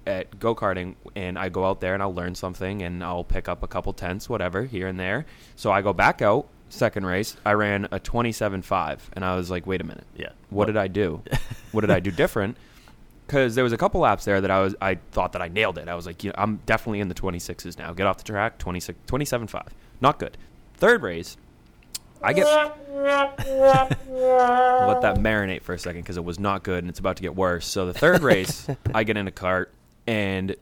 at 0.06 0.38
go 0.38 0.54
karting, 0.54 0.94
and 1.16 1.38
I 1.38 1.48
go 1.48 1.64
out 1.64 1.80
there 1.80 1.94
and 1.94 2.02
I'll 2.02 2.14
learn 2.14 2.34
something, 2.34 2.82
and 2.82 3.02
I'll 3.02 3.24
pick 3.24 3.48
up 3.48 3.62
a 3.62 3.66
couple 3.66 3.92
tenths, 3.92 4.28
whatever, 4.28 4.64
here 4.64 4.86
and 4.86 4.98
there. 5.00 5.26
So 5.56 5.70
I 5.72 5.82
go 5.82 5.92
back 5.92 6.22
out. 6.22 6.46
Second 6.68 7.06
race, 7.06 7.36
I 7.44 7.52
ran 7.52 7.86
a 7.92 8.00
twenty-seven-five, 8.00 9.10
and 9.12 9.24
I 9.24 9.36
was 9.36 9.50
like, 9.50 9.66
"Wait 9.66 9.80
a 9.80 9.84
minute, 9.84 10.04
Yeah. 10.16 10.30
what 10.50 10.66
did 10.66 10.76
I 10.76 10.88
do? 10.88 11.22
what 11.72 11.82
did 11.82 11.90
I 11.90 12.00
do 12.00 12.10
different?" 12.10 12.56
Because 13.26 13.54
there 13.54 13.64
was 13.64 13.72
a 13.72 13.76
couple 13.76 14.00
laps 14.00 14.24
there 14.24 14.40
that 14.40 14.50
I 14.50 14.60
was, 14.60 14.74
I 14.80 14.96
thought 15.12 15.32
that 15.32 15.42
I 15.42 15.48
nailed 15.48 15.78
it. 15.78 15.88
I 15.88 15.94
was 15.96 16.06
like, 16.06 16.22
you 16.22 16.30
know, 16.30 16.34
I'm 16.38 16.60
definitely 16.66 17.00
in 17.00 17.08
the 17.08 17.14
26s 17.14 17.76
now. 17.76 17.92
Get 17.92 18.06
off 18.06 18.18
the 18.18 18.22
track, 18.24 18.56
26, 18.58 18.96
27.5, 19.08 19.66
not 20.00 20.20
good. 20.20 20.36
Third 20.74 21.02
race, 21.02 21.36
I 22.22 22.32
get 22.32 22.46
let 22.46 23.36
that 25.02 25.16
marinate 25.18 25.62
for 25.62 25.74
a 25.74 25.78
second 25.78 26.02
because 26.02 26.16
it 26.16 26.24
was 26.24 26.38
not 26.38 26.62
good 26.62 26.78
and 26.82 26.88
it's 26.88 26.98
about 26.98 27.16
to 27.16 27.22
get 27.22 27.34
worse. 27.34 27.66
So 27.66 27.86
the 27.86 27.94
third 27.94 28.22
race, 28.24 28.66
I 28.94 29.04
get 29.04 29.16
in 29.16 29.26
a 29.28 29.32
cart 29.32 29.72
and 30.06 30.56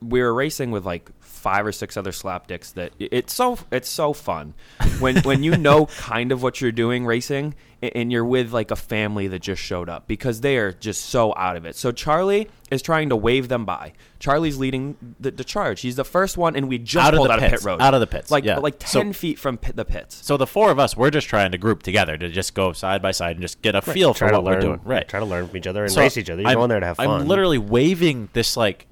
we 0.00 0.20
were 0.20 0.32
racing 0.32 0.70
with 0.70 0.84
like 0.84 1.10
five 1.38 1.64
or 1.66 1.72
six 1.72 1.96
other 1.96 2.10
slapdicks. 2.12 2.74
That 2.74 2.92
it's 2.98 3.32
so 3.32 3.58
it's 3.70 3.88
so 3.88 4.12
fun 4.12 4.54
when 5.00 5.18
when 5.22 5.42
you 5.42 5.56
know 5.56 5.86
kind 5.98 6.32
of 6.32 6.42
what 6.42 6.60
you're 6.60 6.72
doing 6.72 7.06
racing 7.06 7.54
and 7.80 8.10
you're 8.10 8.24
with 8.24 8.52
like 8.52 8.72
a 8.72 8.76
family 8.76 9.28
that 9.28 9.38
just 9.40 9.62
showed 9.62 9.88
up 9.88 10.08
because 10.08 10.40
they 10.40 10.56
are 10.56 10.72
just 10.72 11.04
so 11.04 11.32
out 11.36 11.56
of 11.56 11.64
it. 11.64 11.76
So 11.76 11.92
Charlie 11.92 12.48
is 12.72 12.82
trying 12.82 13.08
to 13.10 13.16
wave 13.16 13.46
them 13.48 13.64
by. 13.64 13.92
Charlie's 14.18 14.58
leading 14.58 14.96
the, 15.20 15.30
the 15.30 15.44
charge. 15.44 15.80
He's 15.82 15.94
the 15.94 16.04
first 16.04 16.36
one, 16.36 16.56
and 16.56 16.68
we 16.68 16.78
just 16.78 17.06
Out 17.06 17.14
of 17.14 17.18
pulled 17.18 17.28
the 17.28 17.34
out 17.34 17.42
of 17.44 17.50
pit 17.50 17.62
road. 17.62 17.80
Out 17.80 17.94
of 17.94 18.00
the 18.00 18.08
pits, 18.08 18.32
like 18.32 18.42
yeah. 18.44 18.58
like 18.58 18.82
So- 18.84 19.00
ten 19.02 19.12
feet 19.12 19.38
from 19.38 19.58
pit, 19.58 19.76
the 19.76 19.84
pits. 19.84 20.26
So 20.26 20.36
the 20.36 20.46
four 20.46 20.72
of 20.72 20.80
us, 20.80 20.96
we're 20.96 21.10
just 21.10 21.28
trying 21.28 21.52
to 21.52 21.58
group 21.58 21.84
together 21.84 22.16
to 22.18 22.28
just 22.28 22.52
go 22.54 22.72
side 22.72 23.00
by 23.00 23.12
side 23.12 23.36
and 23.36 23.42
just 23.42 23.62
get 23.62 23.76
a 23.76 23.80
feel 23.80 24.12
try 24.12 24.26
for 24.28 24.32
to 24.32 24.38
what 24.40 24.44
learn, 24.46 24.54
we're 24.56 24.60
doing. 24.60 24.80
Right. 24.82 25.06
Try 25.08 25.20
to 25.20 25.26
learn 25.26 25.46
from 25.46 25.56
each 25.56 25.68
other 25.68 25.84
and 25.84 25.92
So 25.92 26.00
race 26.00 26.16
each 26.16 26.30
other. 26.30 26.42
You're 26.42 26.48
I'm- 26.48 26.58
going 26.58 26.68
there 26.70 26.80
to 26.80 26.86
have 26.86 26.96
fun. 26.96 27.08
I'm 27.22 27.28
literally 27.28 27.58
waving 27.58 28.28
this 28.32 28.56
like 28.56 28.86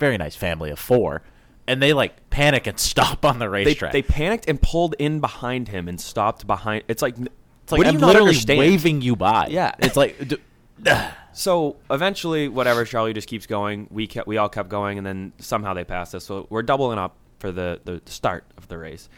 very 0.00 0.16
nice 0.16 0.34
family 0.36 0.70
of 0.70 0.78
four, 0.78 1.20
and 1.68 1.82
they 1.82 1.92
like 1.92 2.30
panic 2.30 2.66
and 2.66 2.78
stop 2.92 3.24
on 3.24 3.38
the 3.38 3.48
racetrack. 3.50 3.92
they 3.92 4.02
panicked 4.02 4.48
and 4.48 4.60
pulled 4.60 4.94
in 4.98 5.20
behind 5.20 5.68
him 5.68 5.88
and 5.88 6.00
stopped 6.00 6.46
behind. 6.46 6.84
It's 6.88 7.02
like, 7.02 7.16
it's 7.18 7.72
like 7.72 7.86
I'm 7.86 7.94
you 7.94 8.00
literally 8.00 8.28
understand? 8.30 8.58
waving 8.58 9.02
you 9.02 9.16
by. 9.16 9.48
Yeah. 9.48 9.74
it's 9.80 9.96
like 9.96 10.16
d- 10.28 10.38
So 11.32 11.76
eventually, 11.90 12.48
whatever, 12.48 12.86
Charlie 12.86 13.12
just 13.12 13.28
keeps 13.28 13.46
going. 13.46 13.88
We 13.90 14.06
kept, 14.06 14.26
we 14.26 14.38
all 14.38 14.48
kept 14.48 14.70
going, 14.70 14.96
and 14.96 15.06
then 15.06 15.32
somehow 15.38 15.74
they 15.74 15.84
passed 15.84 16.14
us. 16.14 16.24
So 16.24 16.46
we're 16.48 16.62
doubling 16.62 16.98
up 16.98 17.14
for 17.40 17.52
the, 17.52 17.78
the 17.84 18.00
start 18.06 18.44
of 18.56 18.68
the 18.68 18.78
race, 18.78 19.10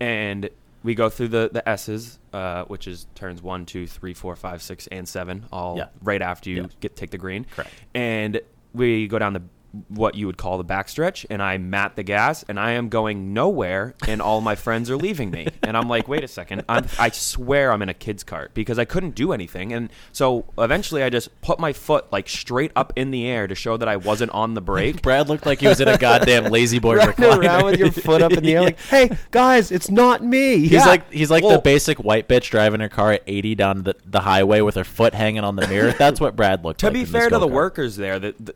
and 0.00 0.48
we 0.82 0.94
go 0.94 1.10
through 1.10 1.28
the 1.28 1.50
the 1.52 1.68
S's, 1.68 2.18
uh, 2.32 2.64
which 2.64 2.86
is 2.88 3.06
turns 3.14 3.42
one, 3.42 3.66
two, 3.66 3.86
three, 3.86 4.14
four, 4.14 4.34
five, 4.36 4.62
six, 4.62 4.86
and 4.86 5.06
seven, 5.06 5.44
all 5.52 5.76
Yeah. 5.76 5.88
right 6.02 6.22
after 6.22 6.48
you 6.48 6.62
Yeah. 6.62 6.66
get 6.80 6.96
take 6.96 7.10
the 7.10 7.18
green. 7.18 7.44
Correct. 7.44 7.70
And 7.94 8.40
we 8.72 9.06
go 9.06 9.18
down 9.18 9.34
the 9.34 9.42
what 9.88 10.14
you 10.16 10.26
would 10.26 10.36
call 10.36 10.58
the 10.58 10.64
backstretch, 10.64 11.24
and 11.30 11.40
I 11.42 11.56
mat 11.58 11.94
the 11.96 12.02
gas, 12.02 12.44
and 12.48 12.58
I 12.58 12.72
am 12.72 12.88
going 12.88 13.32
nowhere, 13.32 13.94
and 14.08 14.20
all 14.20 14.40
my 14.40 14.54
friends 14.56 14.90
are 14.90 14.96
leaving 14.96 15.30
me, 15.30 15.46
and 15.62 15.76
I'm 15.76 15.88
like, 15.88 16.08
wait 16.08 16.24
a 16.24 16.28
second, 16.28 16.64
I'm, 16.68 16.86
I 16.98 17.10
swear 17.10 17.72
I'm 17.72 17.80
in 17.82 17.88
a 17.88 17.94
kid's 17.94 18.24
cart 18.24 18.52
because 18.52 18.78
I 18.78 18.84
couldn't 18.84 19.14
do 19.14 19.32
anything, 19.32 19.72
and 19.72 19.90
so 20.12 20.44
eventually 20.58 21.02
I 21.04 21.10
just 21.10 21.28
put 21.40 21.60
my 21.60 21.72
foot 21.72 22.10
like 22.12 22.28
straight 22.28 22.72
up 22.74 22.92
in 22.96 23.10
the 23.12 23.26
air 23.26 23.46
to 23.46 23.54
show 23.54 23.76
that 23.76 23.88
I 23.88 23.96
wasn't 23.96 24.32
on 24.32 24.54
the 24.54 24.60
brake. 24.60 25.02
Brad 25.02 25.28
looked 25.28 25.46
like 25.46 25.60
he 25.60 25.68
was 25.68 25.80
in 25.80 25.86
a 25.88 25.96
goddamn 25.98 26.46
lazy 26.50 26.78
boy 26.80 26.96
Running 27.00 27.14
recliner. 27.14 27.38
around 27.44 27.64
with 27.66 27.78
your 27.78 27.92
foot 27.92 28.22
up 28.22 28.32
in 28.32 28.42
the 28.42 28.54
air, 28.54 28.62
like, 28.62 28.80
"Hey 28.88 29.10
guys, 29.30 29.70
it's 29.70 29.88
not 29.90 30.24
me." 30.24 30.58
He's 30.58 30.72
Yeah. 30.72 30.84
like 30.86 31.12
he's 31.12 31.30
like 31.30 31.44
Well- 31.44 31.52
the 31.52 31.58
basic 31.62 31.98
white 31.98 32.28
bitch 32.28 32.50
driving 32.50 32.80
her 32.80 32.88
car 32.88 33.12
at 33.12 33.22
80 33.26 33.54
down 33.54 33.82
the, 33.84 33.94
the 34.04 34.20
highway 34.20 34.60
with 34.62 34.74
her 34.74 34.84
foot 34.84 35.14
hanging 35.14 35.44
on 35.44 35.54
the 35.56 35.66
mirror. 35.68 35.92
That's 35.92 36.20
what 36.20 36.34
Brad 36.34 36.64
looked 36.64 36.80
to 36.80 36.86
like. 36.86 36.94
be 36.94 37.04
fair 37.04 37.28
to 37.30 37.38
the 37.38 37.46
go-kart. 37.46 37.52
workers 37.54 37.96
there, 37.96 38.18
that 38.18 38.44
the, 38.44 38.54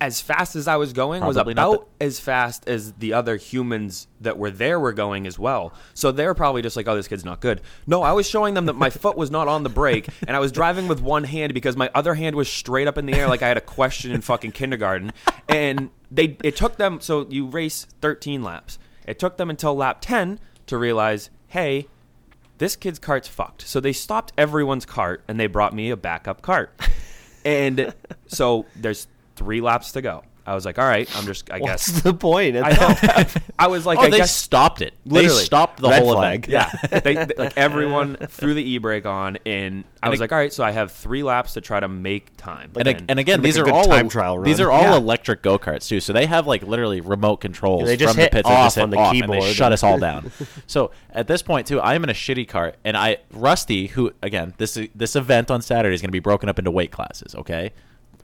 as 0.00 0.20
fast 0.20 0.56
as 0.56 0.66
I 0.66 0.76
was 0.76 0.92
going 0.92 1.22
was 1.24 1.36
Probably 1.36 1.54
not 1.54 1.68
about 1.68 1.88
as 2.00 2.18
fast 2.18 2.66
as 2.66 2.92
the 2.94 3.12
other 3.12 3.36
humans 3.36 4.08
that 4.20 4.38
were 4.38 4.50
there 4.50 4.80
were 4.80 4.94
going 4.94 5.26
as 5.26 5.38
well. 5.38 5.74
So 5.92 6.10
they're 6.10 6.34
probably 6.34 6.62
just 6.62 6.76
like, 6.76 6.88
"Oh, 6.88 6.96
this 6.96 7.06
kid's 7.06 7.24
not 7.24 7.40
good." 7.40 7.60
No, 7.86 8.02
I 8.02 8.12
was 8.12 8.28
showing 8.28 8.54
them 8.54 8.66
that 8.66 8.76
my 8.76 8.88
foot 8.88 9.16
was 9.16 9.30
not 9.30 9.46
on 9.46 9.62
the 9.62 9.68
brake, 9.68 10.08
and 10.26 10.34
I 10.36 10.40
was 10.40 10.52
driving 10.52 10.88
with 10.88 11.00
one 11.00 11.24
hand 11.24 11.52
because 11.52 11.76
my 11.76 11.90
other 11.94 12.14
hand 12.14 12.34
was 12.34 12.48
straight 12.48 12.88
up 12.88 12.96
in 12.96 13.06
the 13.06 13.12
air, 13.12 13.28
like 13.28 13.42
I 13.42 13.48
had 13.48 13.58
a 13.58 13.62
question 13.62 14.12
in 14.12 14.22
fucking 14.22 14.52
kindergarten. 14.52 15.12
And 15.48 15.90
they 16.10 16.38
it 16.42 16.56
took 16.56 16.76
them 16.76 17.00
so 17.00 17.26
you 17.28 17.46
race 17.46 17.86
13 18.00 18.42
laps. 18.42 18.78
It 19.06 19.18
took 19.18 19.36
them 19.36 19.50
until 19.50 19.74
lap 19.74 19.98
10 20.00 20.38
to 20.66 20.78
realize, 20.78 21.30
hey, 21.48 21.88
this 22.58 22.76
kid's 22.76 22.98
cart's 22.98 23.28
fucked. 23.28 23.66
So 23.66 23.80
they 23.80 23.92
stopped 23.92 24.32
everyone's 24.38 24.86
cart 24.86 25.22
and 25.26 25.38
they 25.38 25.46
brought 25.46 25.74
me 25.74 25.90
a 25.90 25.96
backup 25.96 26.42
cart. 26.42 26.72
And 27.44 27.94
so 28.26 28.66
there's 28.76 29.08
three 29.40 29.60
laps 29.62 29.92
to 29.92 30.02
go. 30.02 30.22
I 30.46 30.54
was 30.54 30.64
like, 30.64 30.78
all 30.78 30.86
right, 30.86 31.08
I'm 31.16 31.26
just, 31.26 31.48
I 31.50 31.58
What's 31.60 31.90
guess. 31.92 32.00
the 32.02 32.14
point? 32.14 32.56
I 32.56 32.70
know. 32.70 33.24
I 33.58 33.68
was 33.68 33.86
like, 33.86 33.98
Oh, 33.98 34.02
I 34.02 34.10
they 34.10 34.16
guess. 34.16 34.34
stopped 34.34 34.80
it. 34.82 34.94
Literally. 35.04 35.36
They 35.38 35.44
stopped 35.44 35.80
the 35.80 35.88
Red 35.90 36.02
whole 36.02 36.14
flag. 36.14 36.48
event. 36.48 36.72
Yeah, 36.90 36.98
they, 37.00 37.14
they- 37.14 37.34
like 37.36 37.56
everyone 37.56 38.16
threw 38.16 38.54
the 38.54 38.62
e-brake 38.68 39.06
on, 39.06 39.36
and 39.46 39.84
I 40.02 40.06
And 40.06 40.10
was 40.10 40.18
ag- 40.18 40.22
like, 40.22 40.32
all 40.32 40.38
right, 40.38 40.52
so 40.52 40.64
I 40.64 40.72
have 40.72 40.90
three 40.92 41.22
laps 41.22 41.52
to 41.54 41.60
try 41.60 41.78
to 41.78 41.88
make 41.88 42.36
time. 42.36 42.72
And, 42.74 42.88
ag- 42.88 42.96
And- 43.00 43.10
and 43.10 43.18
again, 43.20 43.40
Make 43.42 43.44
these 43.50 43.58
a 43.58 43.62
are 43.62 43.64
good 43.66 43.74
all 43.74 43.84
time 43.84 44.08
trial 44.08 44.40
these 44.42 44.58
run. 44.60 44.68
are 44.68 44.72
all 44.72 44.82
Yeah. 44.82 44.96
electric 44.96 45.42
go 45.42 45.58
karts 45.58 45.86
too. 45.88 46.00
So 46.00 46.12
they 46.12 46.26
have 46.26 46.46
like 46.48 46.62
literally 46.62 47.00
remote 47.00 47.36
controls 47.36 47.84
They 47.84 47.96
just 47.96 48.14
from 48.14 48.16
the 48.16 48.22
hit 48.22 48.32
pits. 48.32 48.48
They 48.48 48.54
off 48.54 48.64
just 48.66 48.76
hit 48.76 48.82
on 48.82 48.90
the 48.90 48.96
off 48.96 49.12
and 49.12 49.22
they 49.22 49.26
keyboard 49.36 49.54
shut 49.54 49.72
us 49.72 49.82
all 49.84 49.98
down. 49.98 50.32
so 50.66 50.90
at 51.12 51.28
this 51.28 51.42
point 51.42 51.66
too, 51.68 51.80
I 51.80 51.94
am 51.94 52.02
in 52.02 52.10
a 52.10 52.14
shitty 52.14 52.48
cart, 52.48 52.76
and 52.84 52.96
I 52.96 53.18
Rusty, 53.32 53.86
who 53.88 54.12
again 54.22 54.54
this 54.56 54.76
this 54.96 55.14
event 55.14 55.50
on 55.50 55.62
Saturday 55.62 55.94
is 55.94 56.00
going 56.00 56.08
to 56.08 56.12
be 56.12 56.18
broken 56.18 56.48
up 56.48 56.58
into 56.58 56.70
weight 56.72 56.90
classes. 56.90 57.34
Okay, 57.36 57.72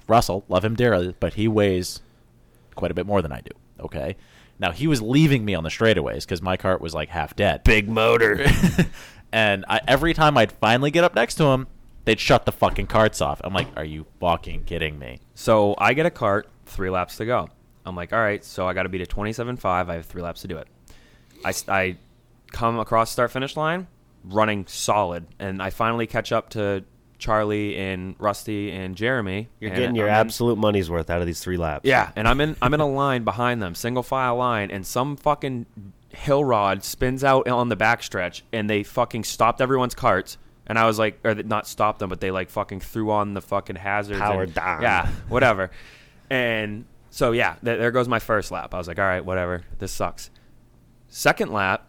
Russell, 0.09 0.45
love 0.49 0.65
him 0.65 0.75
dearly, 0.75 1.15
but 1.19 1.35
he 1.35 1.49
weighs 1.49 2.01
quite 2.75 2.91
a 2.91 2.95
bit 2.95 3.07
more 3.07 3.23
than 3.23 3.33
I 3.33 3.41
do. 3.41 3.51
Okay. 3.81 4.17
Now 4.59 4.73
he 4.73 4.87
was 4.87 5.03
leaving 5.03 5.45
me 5.45 5.55
on 5.55 5.65
the 5.65 5.71
straightaways 5.71 6.23
because 6.23 6.41
my 6.41 6.57
cart 6.57 6.81
was 6.81 6.95
like 6.95 7.09
half 7.09 7.37
dead. 7.37 7.65
Big 7.65 7.89
motor. 7.89 8.47
and 9.33 9.65
I, 9.69 9.81
every 9.87 10.15
time 10.15 10.39
I'd 10.39 10.53
finally 10.53 10.91
get 10.91 11.05
up 11.05 11.15
next 11.15 11.35
to 11.37 11.45
him, 11.45 11.67
they'd 12.05 12.21
shut 12.21 12.47
the 12.47 12.53
fucking 12.53 12.87
carts 12.87 13.21
off. 13.21 13.41
I'm 13.45 13.53
like, 13.53 13.69
are 13.77 13.85
you 13.85 14.07
fucking 14.21 14.65
kidding 14.65 14.99
me? 14.99 15.21
So 15.35 15.75
I 15.79 15.93
get 15.93 16.07
a 16.07 16.11
cart, 16.11 16.49
three 16.65 16.91
laps 16.91 17.17
to 17.19 17.27
go. 17.27 17.51
I'm 17.85 17.95
like, 17.95 18.13
all 18.13 18.19
right, 18.19 18.45
so 18.45 18.67
I 18.67 18.73
got 18.73 18.85
to 18.85 18.89
beat 18.89 19.03
a 19.03 19.07
27.5. 19.07 19.65
I 19.65 19.95
have 19.95 20.07
three 20.07 20.23
laps 20.23 20.41
to 20.43 20.49
do 20.49 20.59
it. 20.59 20.69
I 21.45 21.97
come 22.51 22.79
across 22.79 23.11
start 23.11 23.31
finish 23.31 23.57
line 23.57 23.87
running 24.25 24.67
solid, 24.67 25.27
and 25.39 25.63
I 25.63 25.71
finally 25.71 26.07
catch 26.07 26.33
up 26.33 26.51
to 26.51 26.85
Charlie 27.19 27.77
and 27.77 28.15
Rusty 28.19 28.71
and 28.73 28.95
Jeremy. 28.97 29.49
You're 29.61 29.71
and 29.71 29.79
getting 29.81 29.97
your 29.97 30.09
I'm 30.09 30.21
in- 30.21 30.27
absolute 30.27 30.59
money's 30.59 30.91
worth 30.91 31.11
out 31.11 31.21
of 31.21 31.27
these 31.27 31.41
three 31.41 31.57
laps. 31.57 31.85
Yeah, 31.85 32.11
and 32.17 32.27
I'm 32.29 32.41
in 32.41 32.57
I'm 32.61 32.75
in 32.75 32.81
a 32.81 32.87
line 32.89 33.25
behind 33.25 33.63
them, 33.63 33.75
single 33.75 34.03
file 34.03 34.37
line, 34.37 34.71
and 34.71 34.87
some 34.87 35.17
fucking 35.17 35.67
hill 36.11 36.45
rod 36.45 36.83
spins 36.85 37.23
out 37.25 37.47
on 37.49 37.69
the 37.69 37.77
backstretch, 37.77 38.43
and 38.53 38.69
they 38.71 38.83
fucking 38.83 39.25
stopped 39.25 39.61
everyone's 39.61 39.95
carts. 39.95 40.39
And 40.69 40.79
I 40.79 40.87
was 40.87 40.99
like, 40.99 41.21
or 41.25 41.35
not 41.35 41.67
stopped 41.69 42.01
them, 42.01 42.09
but 42.11 42.21
they 42.21 42.31
like 42.33 42.51
fucking 42.51 42.81
threw 42.81 43.11
on 43.13 43.35
the 43.35 43.41
fucking 43.41 43.77
hazards. 43.77 44.19
Power 44.21 44.43
and- 44.45 44.55
down. 44.55 44.83
Yeah, 44.83 45.09
whatever. 45.29 45.71
And 46.29 46.87
so 47.11 47.33
yeah, 47.33 47.55
th- 47.65 47.79
there 47.79 47.91
goes 47.93 48.09
my 48.09 48.19
first 48.19 48.51
lap. 48.51 48.75
I 48.75 48.79
was 48.79 48.89
like, 48.89 48.99
all 48.99 49.05
right, 49.05 49.25
whatever. 49.25 49.63
This 49.79 49.93
sucks. 49.93 50.31
Second 51.09 51.53
lap, 51.53 51.89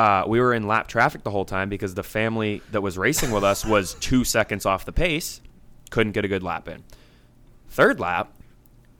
uh, 0.00 0.24
we 0.26 0.40
were 0.40 0.54
in 0.54 0.66
lap 0.66 0.88
traffic 0.88 1.24
the 1.24 1.30
whole 1.30 1.44
time 1.44 1.68
because 1.68 1.92
the 1.92 2.02
family 2.02 2.62
that 2.72 2.80
was 2.80 2.96
racing 2.96 3.30
with 3.30 3.44
us 3.44 3.66
was 3.66 3.92
two 3.94 4.24
seconds 4.24 4.64
off 4.64 4.86
the 4.86 4.92
pace. 4.92 5.42
Couldn't 5.90 6.12
get 6.12 6.24
a 6.24 6.28
good 6.28 6.42
lap 6.42 6.68
in. 6.68 6.84
Third 7.68 8.00
lap, 8.00 8.32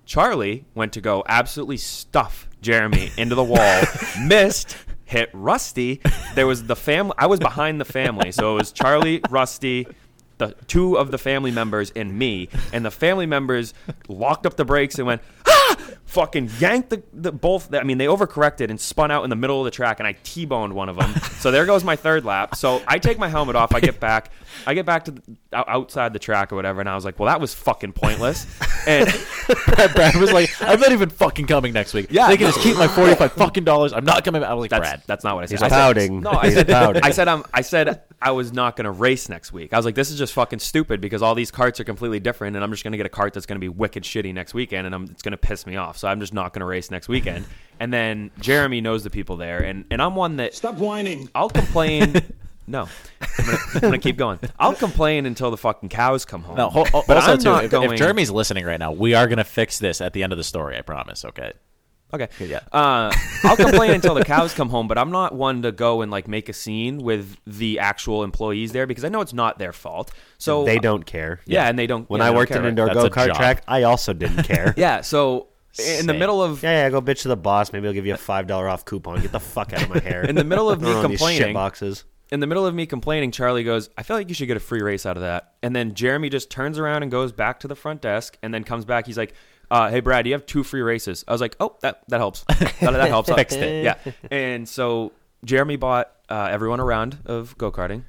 Charlie 0.05 0.67
went 0.75 0.93
to 0.93 1.01
go 1.01 1.25
absolutely 1.27 1.79
stuff 1.79 2.51
Jeremy 2.61 3.11
into 3.17 3.35
the 3.35 3.43
wall, 3.43 3.83
missed, 4.27 4.77
hit 5.07 5.31
Rusty. 5.33 6.03
There 6.35 6.47
was 6.47 6.65
the 6.65 6.77
family. 6.77 7.15
I 7.17 7.29
was 7.29 7.41
behind 7.41 7.81
the 7.81 7.87
family, 7.87 8.31
so 8.31 8.53
it 8.53 8.59
was 8.59 8.71
Charlie, 8.71 9.23
Rusty, 9.31 9.87
the 10.41 10.57
two 10.67 10.97
of 10.99 11.13
the 11.13 11.19
family 11.19 11.53
members, 11.53 11.91
and 11.95 12.19
me. 12.19 12.49
And 12.73 12.85
the 12.85 12.91
family 12.91 13.27
members 13.27 13.73
locked 14.09 14.45
up 14.47 14.57
the 14.57 14.65
brakes 14.65 14.97
and 14.97 15.07
went, 15.07 15.23
ah! 15.47 15.77
Fucking 16.07 16.51
yanked 16.59 16.91
the, 16.91 17.05
the 17.13 17.31
both. 17.31 17.73
I 17.73 17.85
mean, 17.85 17.99
they 17.99 18.07
overcorrected 18.07 18.69
and 18.69 18.81
spun 18.81 19.13
out 19.13 19.23
in 19.23 19.31
the 19.31 19.37
middle 19.37 19.61
of 19.61 19.65
the 19.65 19.71
track, 19.71 20.01
and 20.01 20.09
I 20.09 20.17
t-boned 20.25 20.73
one 20.73 20.89
of 20.89 20.97
them. 20.97 21.15
so 21.39 21.53
there 21.53 21.65
goes 21.67 21.85
my 21.85 21.95
third 21.95 22.25
lap. 22.25 22.57
So 22.57 22.83
I 22.89 22.99
take 22.99 23.17
my 23.17 23.29
helmet 23.29 23.55
off. 23.55 23.73
I 23.77 23.79
get 23.79 24.01
back. 24.01 24.33
I 24.67 24.75
get 24.75 24.85
back 24.85 25.05
to 25.05 25.13
the, 25.13 25.23
outside 25.55 26.13
the 26.13 26.19
track 26.19 26.51
or 26.53 26.57
whatever, 26.57 26.81
and 26.81 26.89
I 26.89 26.97
was 26.97 27.05
like, 27.05 27.21
"Well, 27.21 27.29
that 27.29 27.41
was 27.41 27.55
fucking 27.55 27.93
pointless." 27.93 28.45
And 28.89 29.09
Brad, 29.67 29.95
Brad 29.95 30.17
was 30.17 30.33
like, 30.33 30.51
I'm 30.61 30.81
not 30.81 30.91
even 30.91 31.11
fucking 31.11 31.47
coming 31.47 31.73
next 31.73 31.95
week. 31.95 32.09
Yeah. 32.11 32.27
They 32.27 32.37
can 32.37 32.47
just 32.51 32.61
keep 32.61 32.77
my 32.77 32.89
45 32.89 33.33
fucking 33.35 33.65
dollars. 33.65 33.93
I'm 33.93 34.05
not 34.05 34.25
coming 34.25 34.41
back. 34.43 34.51
I 34.51 34.55
was 34.55 34.63
like, 34.63 34.71
That's 34.71 34.81
Brad. 34.81 35.03
that's 35.07 35.23
not 35.23 35.37
what 35.37 35.45
I 35.45 35.47
said. 35.47 35.55
He's 35.59 35.63
I 35.63 35.69
said- 35.69 35.75
pouting. 35.77 36.21
no, 36.23 36.31
I 36.33 36.51
said 36.51 36.67
pouting. 36.67 37.03
I 37.05 37.11
said 37.13 37.29
I'm, 37.29 37.45
I 37.55 37.61
said 37.61 38.03
I 38.23 38.33
was 38.33 38.53
not 38.53 38.77
going 38.77 38.85
to 38.85 38.91
race 38.91 39.29
next 39.29 39.53
week. 39.53 39.73
I 39.73 39.77
was 39.77 39.87
like, 39.87 39.95
this 39.95 40.11
is 40.11 40.19
just 40.19 40.35
fucking 40.35 40.59
stupid 40.59 41.01
because 41.01 41.23
all 41.23 41.35
these 41.35 41.51
carts 41.51 41.81
are 41.81 41.85
completely 41.85 42.21
different, 42.21 42.55
and 42.55 42.63
I'm 42.63 42.71
just 42.71 42.85
going 42.85 42.93
to 42.93 42.99
get 42.99 43.07
a 43.07 43.11
cart 43.11 43.33
that's 43.33 43.47
going 43.47 43.57
to 43.57 43.61
be 43.61 43.69
wicked 43.71 44.03
shitty 44.03 44.35
next 44.35 44.53
weekend, 44.53 44.87
and 44.87 44.95
I'm, 44.95 45.05
it's 45.05 45.23
going 45.23 45.33
to 45.33 45.39
piss 45.39 45.67
me 45.67 45.77
off. 45.77 45.97
So 45.97 46.07
I'm 46.07 46.21
just 46.21 46.35
not 46.35 46.53
going 46.53 46.61
to 46.61 46.67
race 46.67 46.91
next 46.91 47.09
weekend. 47.09 47.47
And 47.83 47.91
then 47.91 48.31
Jeremy 48.39 48.83
knows 48.83 49.05
the 49.05 49.09
people 49.09 49.37
there, 49.39 49.61
and, 49.63 49.87
and 49.91 50.03
I'm 50.03 50.15
one 50.15 50.37
that 50.37 50.55
Stop 50.55 50.75
whining. 50.75 51.31
I'll 51.35 51.49
complain. 51.49 52.13
no, 52.67 52.87
I'm 53.39 53.47
gonna, 53.47 53.59
I'm 53.73 53.81
gonna 53.81 53.99
keep 53.99 54.19
going. 54.19 54.39
I'll 54.59 54.75
complain 54.75 55.25
until 55.25 55.51
the 55.51 55.57
fucking 55.57 55.89
cows 55.89 56.27
come 56.27 56.43
home. 56.43 56.57
No, 56.59 56.69
ho- 56.69 56.85
ho- 56.85 57.05
but 57.09 57.17
also 57.17 57.33
I'm 57.33 57.39
too, 57.39 57.45
not 57.45 57.65
if, 57.65 57.71
going. 57.71 57.93
if 57.93 57.99
Jeremy's 57.99 58.31
listening 58.31 58.67
right 58.67 58.79
now, 58.79 58.93
we 58.93 59.15
are 59.15 59.27
gonna 59.29 59.45
fix 59.45 59.79
this 59.79 60.03
at 60.03 60.13
the 60.13 60.23
end 60.23 60.35
of 60.35 60.37
the 60.37 60.45
story. 60.45 60.77
I 60.77 60.83
promise. 60.83 61.25
Okay. 61.25 61.55
Okay. 62.13 62.29
Yeah. 62.41 62.61
Uh, 62.73 63.13
I'll 63.45 63.57
complain 63.57 63.93
until 63.93 64.15
the 64.15 64.25
cows 64.25 64.53
come 64.55 64.69
home, 64.69 64.89
but 64.89 64.99
I'm 64.99 65.11
not 65.11 65.35
one 65.35 65.63
to 65.63 65.73
go 65.73 66.03
and 66.03 66.11
like 66.11 66.27
make 66.29 66.49
a 66.49 66.53
scene 66.53 66.99
with 66.99 67.37
the 67.47 67.79
actual 67.79 68.25
employees 68.25 68.73
there 68.73 68.87
because 68.87 69.05
I 69.05 69.09
know 69.09 69.21
it's 69.21 69.33
not 69.33 69.59
their 69.59 69.73
fault. 69.73 70.11
So 70.39 70.65
they 70.65 70.79
don't 70.79 71.05
care. 71.07 71.41
Yeah, 71.47 71.69
and 71.69 71.79
they 71.79 71.87
don't. 71.87 72.03
Care. 72.03 72.07
When 72.09 72.19
yeah, 72.21 72.25
I 72.25 72.29
don't 72.29 72.37
worked 72.37 72.49
care, 72.49 72.59
at 72.59 72.61
right? 72.63 72.67
an 72.67 72.79
indoor 72.79 72.89
go 72.95 73.05
a 73.07 73.11
kart 73.11 73.35
track, 73.35 73.63
I 73.69 73.85
also 73.85 74.13
didn't 74.13 74.43
care. 74.45 74.75
Yeah. 74.77 75.03
So 75.03 75.49
in 75.99 76.07
the 76.07 76.15
middle 76.15 76.43
of 76.43 76.63
Yeah, 76.63 76.85
yeah, 76.85 76.91
go 76.91 77.01
bitch 77.01 77.23
to 77.23 77.29
the 77.29 77.37
boss. 77.37 77.73
Maybe 77.73 77.87
I'll 77.87 77.95
give 77.95 78.07
you 78.07 78.15
a 78.15 78.19
five 78.19 78.47
dollar 78.47 78.69
off 78.69 78.85
coupon. 78.85 79.21
Get 79.23 79.33
the 79.33 79.39
fuck 79.41 79.73
out 79.73 79.83
of 79.83 79.91
my 79.91 79.99
hair. 80.03 80.23
in 80.25 80.35
the 80.35 80.45
middle 80.45 80.69
of 80.71 80.81
me 80.81 80.87
Throw 80.91 81.03
these 81.03 81.19
complaining, 81.19 81.43
shit 81.49 81.55
boxes. 81.55 82.05
in 82.33 82.41
the 82.41 82.47
middle 82.49 82.67
of 82.67 82.75
me 82.75 82.87
complaining, 82.87 83.31
Charlie 83.31 83.63
goes, 83.65 83.89
"I 83.97 84.03
feel 84.03 84.17
like 84.17 84.29
you 84.29 84.35
should 84.35 84.49
get 84.49 84.57
a 84.57 84.61
free 84.61 84.83
race 84.83 85.07
out 85.07 85.17
of 85.17 85.23
that." 85.23 85.55
And 85.63 85.77
then 85.77 85.95
Jeremy 85.95 86.29
just 86.29 86.51
turns 86.51 86.77
around 86.79 87.03
and 87.05 87.11
goes 87.13 87.31
back 87.31 87.61
to 87.61 87.69
the 87.69 87.77
front 87.77 88.01
desk, 88.03 88.37
and 88.43 88.53
then 88.53 88.65
comes 88.65 88.85
back. 88.85 89.07
He's 89.07 89.17
like, 89.19 89.33
uh, 89.71 89.91
"Hey, 89.91 90.01
Brad, 90.01 90.27
you 90.27 90.33
have 90.33 90.47
two 90.47 90.63
free 90.63 90.83
races." 90.83 91.25
I 91.29 91.33
was 91.33 91.41
like, 91.41 91.57
"Oh, 91.61 91.77
that 91.81 92.03
that 92.09 92.19
helps. 92.19 92.45
that, 92.45 92.75
that 92.81 93.09
helps." 93.09 93.31
Fixed 93.35 93.57
it. 93.57 93.85
Yeah. 93.85 94.13
And 94.31 94.69
so 94.69 95.13
Jeremy 95.45 95.77
bought 95.77 96.13
uh, 96.29 96.49
everyone 96.51 96.81
a 96.81 96.85
round 96.85 97.19
of 97.27 97.57
go 97.59 97.71
karting. 97.73 98.05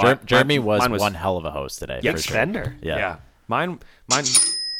Jer- 0.00 0.20
Jeremy 0.24 0.58
was, 0.58 0.80
mine 0.80 0.98
one 0.98 1.14
hell 1.14 1.36
of 1.36 1.44
a 1.44 1.50
host 1.50 1.78
today. 1.78 2.00
Yeah, 2.02 2.12
for 2.12 2.18
sure. 2.18 2.34
Fender. 2.34 2.76
Yeah. 2.82 2.96
Yeah. 2.96 3.16
Mine 3.46 3.78
mine 4.08 4.24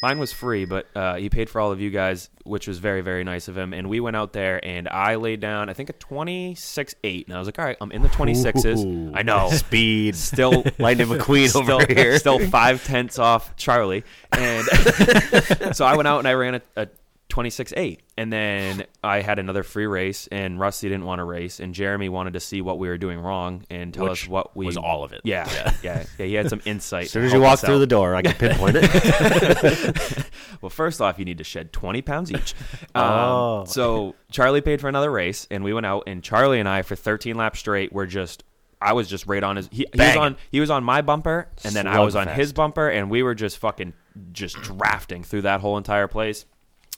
mine 0.01 0.19
was 0.19 0.31
free, 0.31 0.65
but 0.65 0.87
uh, 0.95 1.15
he 1.15 1.29
paid 1.29 1.49
for 1.49 1.59
all 1.59 1.71
of 1.71 1.81
you 1.81 1.89
guys, 1.89 2.29
which 2.43 2.67
was 2.67 2.79
very 2.79 3.01
very 3.01 3.23
nice 3.23 3.47
of 3.47 3.57
him. 3.57 3.73
And 3.73 3.89
we 3.89 3.99
went 3.99 4.15
out 4.15 4.33
there, 4.33 4.63
and 4.63 4.87
I 4.87 5.15
laid 5.15 5.39
down 5.39 5.69
I 5.69 5.73
think 5.73 5.89
a 5.89 5.93
twenty 5.93 6.55
six 6.55 6.95
eight, 7.03 7.27
and 7.27 7.35
I 7.35 7.39
was 7.39 7.47
like, 7.47 7.59
all 7.59 7.65
right, 7.65 7.77
I'm 7.81 7.91
in 7.91 8.01
the 8.01 8.09
twenty 8.09 8.35
sixes. 8.35 8.83
Ooh. 8.83 9.11
I 9.13 9.23
know. 9.23 9.49
Speed. 9.51 10.15
Still 10.15 10.63
Lightning 10.79 11.07
McQueen 11.07 11.49
still, 11.49 11.71
over 11.71 11.85
here. 11.91 12.19
Still 12.19 12.39
five 12.47 12.83
tenths 12.83 13.19
off 13.19 13.55
Charlie, 13.55 14.03
and 14.31 14.65
so 15.75 15.85
I 15.85 15.95
went 15.95 16.07
out 16.07 16.19
and 16.19 16.27
I 16.27 16.33
ran 16.33 16.55
a, 16.55 16.61
a 16.75 16.87
26-8 17.35 17.99
and 18.17 18.31
then 18.31 18.85
I 19.03 19.19
had 19.21 19.39
another 19.39 19.63
free 19.63 19.87
race 19.87 20.27
and 20.31 20.57
Rusty 20.59 20.87
didn't 20.87 21.03
want 21.05 21.19
to 21.19 21.25
race 21.25 21.59
and 21.59 21.73
Jeremy 21.73 22.07
wanted 22.07 22.33
to 22.33 22.39
see 22.39 22.61
what 22.61 22.79
we 22.79 22.87
were 22.87 22.97
doing 22.97 23.19
wrong 23.19 23.65
and 23.69 23.93
tell 23.93 24.05
Which 24.05 24.23
us 24.23 24.27
what 24.29 24.55
we 24.55 24.65
was 24.65 24.77
all 24.77 25.03
of 25.03 25.11
it. 25.11 25.21
Yeah, 25.25 25.49
yeah, 25.83 26.05
yeah. 26.17 26.25
He 26.25 26.33
had 26.33 26.49
some 26.49 26.61
insight. 26.65 27.05
As 27.05 27.11
soon 27.11 27.25
as 27.25 27.33
you 27.33 27.41
walk 27.41 27.59
through 27.59 27.79
the 27.79 27.87
door, 27.87 28.15
I 28.15 28.21
can 28.21 28.33
pinpoint 28.33 28.77
it. 28.79 30.25
Well, 30.61 30.69
first 30.69 31.01
off, 31.01 31.19
you 31.19 31.25
need 31.25 31.37
to 31.39 31.43
shed 31.43 31.73
20 31.73 32.01
pounds 32.01 32.31
each. 32.31 32.53
Um, 32.95 33.03
Oh. 33.03 33.65
So 33.67 34.15
Charlie 34.31 34.61
paid 34.61 34.79
for 34.79 34.87
another 34.87 35.11
race, 35.11 35.47
and 35.51 35.63
we 35.63 35.73
went 35.73 35.85
out, 35.85 36.03
and 36.07 36.23
Charlie 36.23 36.59
and 36.59 36.67
I, 36.69 36.81
for 36.81 36.95
13 36.95 37.35
laps 37.35 37.59
straight, 37.59 37.91
were 37.91 38.05
just. 38.07 38.43
I 38.81 38.93
was 38.93 39.07
just 39.09 39.27
right 39.27 39.43
on 39.43 39.57
his. 39.57 39.67
He, 39.71 39.85
he 39.93 39.99
was 39.99 40.15
on. 40.15 40.37
He 40.51 40.59
was 40.59 40.69
on 40.69 40.83
my 40.83 41.01
bumper, 41.01 41.49
and 41.63 41.73
then 41.75 41.87
I 41.87 41.95
Slug 41.95 42.05
was 42.05 42.15
on 42.15 42.25
fest. 42.25 42.37
his 42.37 42.53
bumper, 42.53 42.87
and 42.89 43.09
we 43.09 43.21
were 43.23 43.35
just 43.35 43.57
fucking 43.57 43.93
just 44.31 44.55
drafting 44.61 45.23
through 45.23 45.41
that 45.43 45.59
whole 45.59 45.77
entire 45.77 46.07
place. 46.07 46.45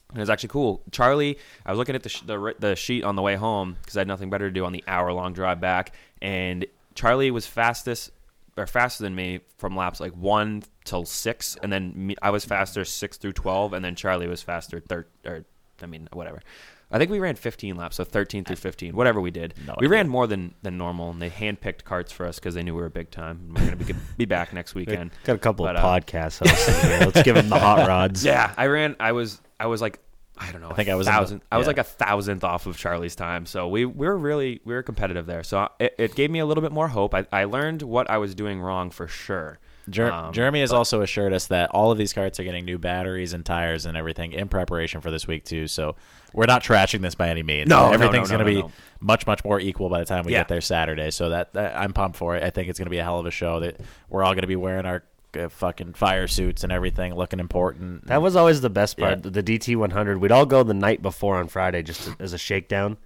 And 0.10 0.18
it 0.18 0.22
was 0.22 0.30
actually 0.30 0.50
cool. 0.50 0.82
Charlie, 0.92 1.38
I 1.66 1.72
was 1.72 1.78
looking 1.78 1.96
at 1.96 2.04
the 2.04 2.10
sh- 2.10 2.22
the, 2.22 2.56
the 2.60 2.76
sheet 2.76 3.04
on 3.04 3.16
the 3.16 3.22
way 3.22 3.36
home 3.36 3.76
because 3.82 3.98
I 3.98 4.02
had 4.02 4.08
nothing 4.08 4.30
better 4.30 4.48
to 4.48 4.54
do 4.54 4.64
on 4.66 4.72
the 4.72 4.84
hour 4.88 5.12
long 5.12 5.34
drive 5.34 5.60
back, 5.60 5.94
and 6.22 6.66
Charlie 6.96 7.30
was 7.32 7.46
fastest 7.46 8.12
or 8.56 8.66
faster 8.66 9.04
than 9.04 9.14
me 9.16 9.42
from 9.58 9.76
laps 9.76 10.00
like 10.00 10.14
one 10.14 10.64
till 10.86 11.06
six, 11.06 11.58
and 11.62 11.72
then 11.72 11.94
me, 11.96 12.16
I 12.22 12.30
was 12.30 12.46
faster 12.46 12.86
six 12.86 13.18
through 13.18 13.34
twelve, 13.34 13.74
and 13.74 13.84
then 13.84 13.96
Charlie 13.96 14.28
was 14.28 14.42
faster 14.42 14.80
third 14.80 15.08
or 15.26 15.44
I 15.82 15.86
mean 15.88 16.08
whatever. 16.14 16.42
I 16.90 16.98
think 17.00 17.12
we 17.12 17.20
ran 17.20 17.36
15 17.36 17.76
laps, 17.76 17.98
so 17.98 18.06
13 18.06 18.46
through 18.46 18.56
15, 18.56 18.96
whatever 18.96 19.20
we 19.20 19.30
did. 19.30 19.56
No 19.68 19.76
we 19.78 19.88
idea. 19.88 19.90
ran 19.98 20.08
more 20.08 20.26
than, 20.26 20.54
than 20.62 20.78
normal, 20.78 21.10
and 21.12 21.22
they 21.22 21.30
handpicked 21.30 21.84
carts 21.84 22.14
for 22.14 22.26
us 22.26 22.40
because 22.40 22.56
they 22.56 22.64
knew 22.64 22.74
we 22.74 22.80
were 22.82 22.88
big 22.88 23.12
time. 23.12 23.40
and 23.42 23.54
We're 23.56 23.66
going 23.76 23.78
to 23.80 23.94
be, 23.94 24.00
be 24.20 24.24
back 24.26 24.54
next 24.54 24.74
weekend. 24.80 25.12
Got 25.26 25.36
a 25.36 25.40
couple 25.40 25.66
But, 25.66 25.76
of 25.76 25.84
uh, 25.84 25.86
podcasts. 26.00 26.40
hosts 26.48 26.70
in 26.70 26.90
here. 26.90 27.00
Let's 27.02 27.24
give 27.24 27.36
them 27.36 27.50
the 27.50 27.60
hot 27.60 27.86
rods. 27.90 28.24
Yeah, 28.24 28.54
I 28.56 28.68
ran. 28.68 28.96
I 29.02 29.12
was. 29.12 29.42
I 29.60 29.68
was 29.68 29.82
like. 29.82 30.00
I 30.40 30.52
don't 30.52 30.62
know. 30.62 30.70
I 30.70 30.76
think 30.76 30.88
I 30.88 30.94
was 30.94 31.08
in 31.08 31.14
the- 31.14 31.18
thousand. 31.18 31.42
I 31.52 31.58
was 31.58 31.66
like 31.66 31.80
a 31.80 31.84
thousandth 31.84 32.44
off 32.44 32.68
of 32.68 32.78
Charlie's 32.78 33.16
time. 33.16 33.48
So 33.48 33.68
we, 33.68 33.86
we 33.86 34.06
were 34.06 34.16
really 34.16 34.62
we 34.66 34.76
were 34.76 34.84
competitive 34.84 35.26
there. 35.26 35.42
So 35.42 35.68
it, 35.80 35.96
it 35.98 36.14
gave 36.16 36.30
me 36.30 36.38
a 36.38 36.46
little 36.46 36.62
bit 36.62 36.72
more 36.72 36.88
hope. 36.88 37.16
I, 37.16 37.26
I 37.32 37.46
learned 37.46 37.82
what 37.82 38.08
I 38.08 38.20
was 38.20 38.36
doing 38.36 38.62
wrong 38.62 38.92
for 38.92 39.08
sure. 39.08 39.58
Jer- 39.90 40.12
Um, 40.12 40.34
Jeremy 40.34 40.60
has 40.60 40.72
also 40.72 41.02
assured 41.02 41.34
us 41.34 41.48
that 41.48 41.72
all 41.72 41.92
of 41.92 41.98
these 41.98 42.14
carts 42.14 42.40
are 42.40 42.44
getting 42.44 42.66
new 42.66 42.78
batteries 42.78 43.34
and 43.34 43.44
tires 43.44 43.88
and 43.88 43.98
everything 43.98 44.32
in 44.34 44.48
preparation 44.48 45.02
for 45.02 45.10
this 45.10 45.26
week 45.26 45.44
too. 45.44 45.66
So 45.66 45.96
we're 46.34 46.46
not 46.46 46.62
trashing 46.62 47.02
this 47.02 47.16
by 47.16 47.30
any 47.30 47.42
means. 47.42 47.68
No, 47.68 47.88
no, 47.88 47.94
everything's 47.94 48.30
no, 48.30 48.38
no, 48.38 48.44
going 48.44 48.54
to 48.56 48.62
no, 48.62 48.68
be 48.68 48.68
no. 48.68 48.74
much 49.00 49.26
much 49.26 49.44
more 49.44 49.60
equal 49.60 49.90
by 49.90 49.98
the 50.02 50.06
time 50.06 50.24
we 50.24 50.34
Yeah. 50.34 50.42
get 50.42 50.50
there 50.50 50.62
Saturday. 50.62 51.10
So 51.10 51.30
that, 51.30 51.54
that 51.54 51.76
I'm 51.76 51.94
pumped 51.94 52.16
for 52.16 52.36
it. 52.36 52.44
I 52.44 52.52
think 52.52 52.70
it's 52.70 52.78
going 52.78 52.86
to 52.86 52.92
be 52.92 53.00
a 53.00 53.04
hell 53.04 53.18
of 53.18 53.26
a 53.26 53.32
show. 53.32 53.60
That 53.62 53.80
we're 54.08 54.24
all 54.24 54.34
going 54.34 54.42
to 54.42 54.48
be 54.48 54.56
wearing 54.56 54.86
our 54.86 55.02
Uh, 55.38 55.50
fucking 55.50 55.93
fire 55.93 56.27
suits 56.27 56.63
and 56.63 56.72
everything, 56.72 57.13
looking 57.13 57.39
important. 57.39 58.07
That 58.07 58.22
was 58.22 58.36
always 58.36 58.62
the 58.62 58.69
best 58.69 58.98
part. 58.98 59.25
Yeah. 59.25 59.29
The 59.29 59.43
DT 59.43 59.75
100. 59.75 60.19
We'd 60.19 60.31
all 60.31 60.46
go 60.46 60.63
the 60.63 60.74
night 60.74 61.01
before 61.01 61.36
on 61.36 61.48
Friday 61.48 61.84
just 61.84 62.03
to, 62.05 62.15
as 62.19 62.34
a 62.34 62.38
shakedown, 62.38 62.98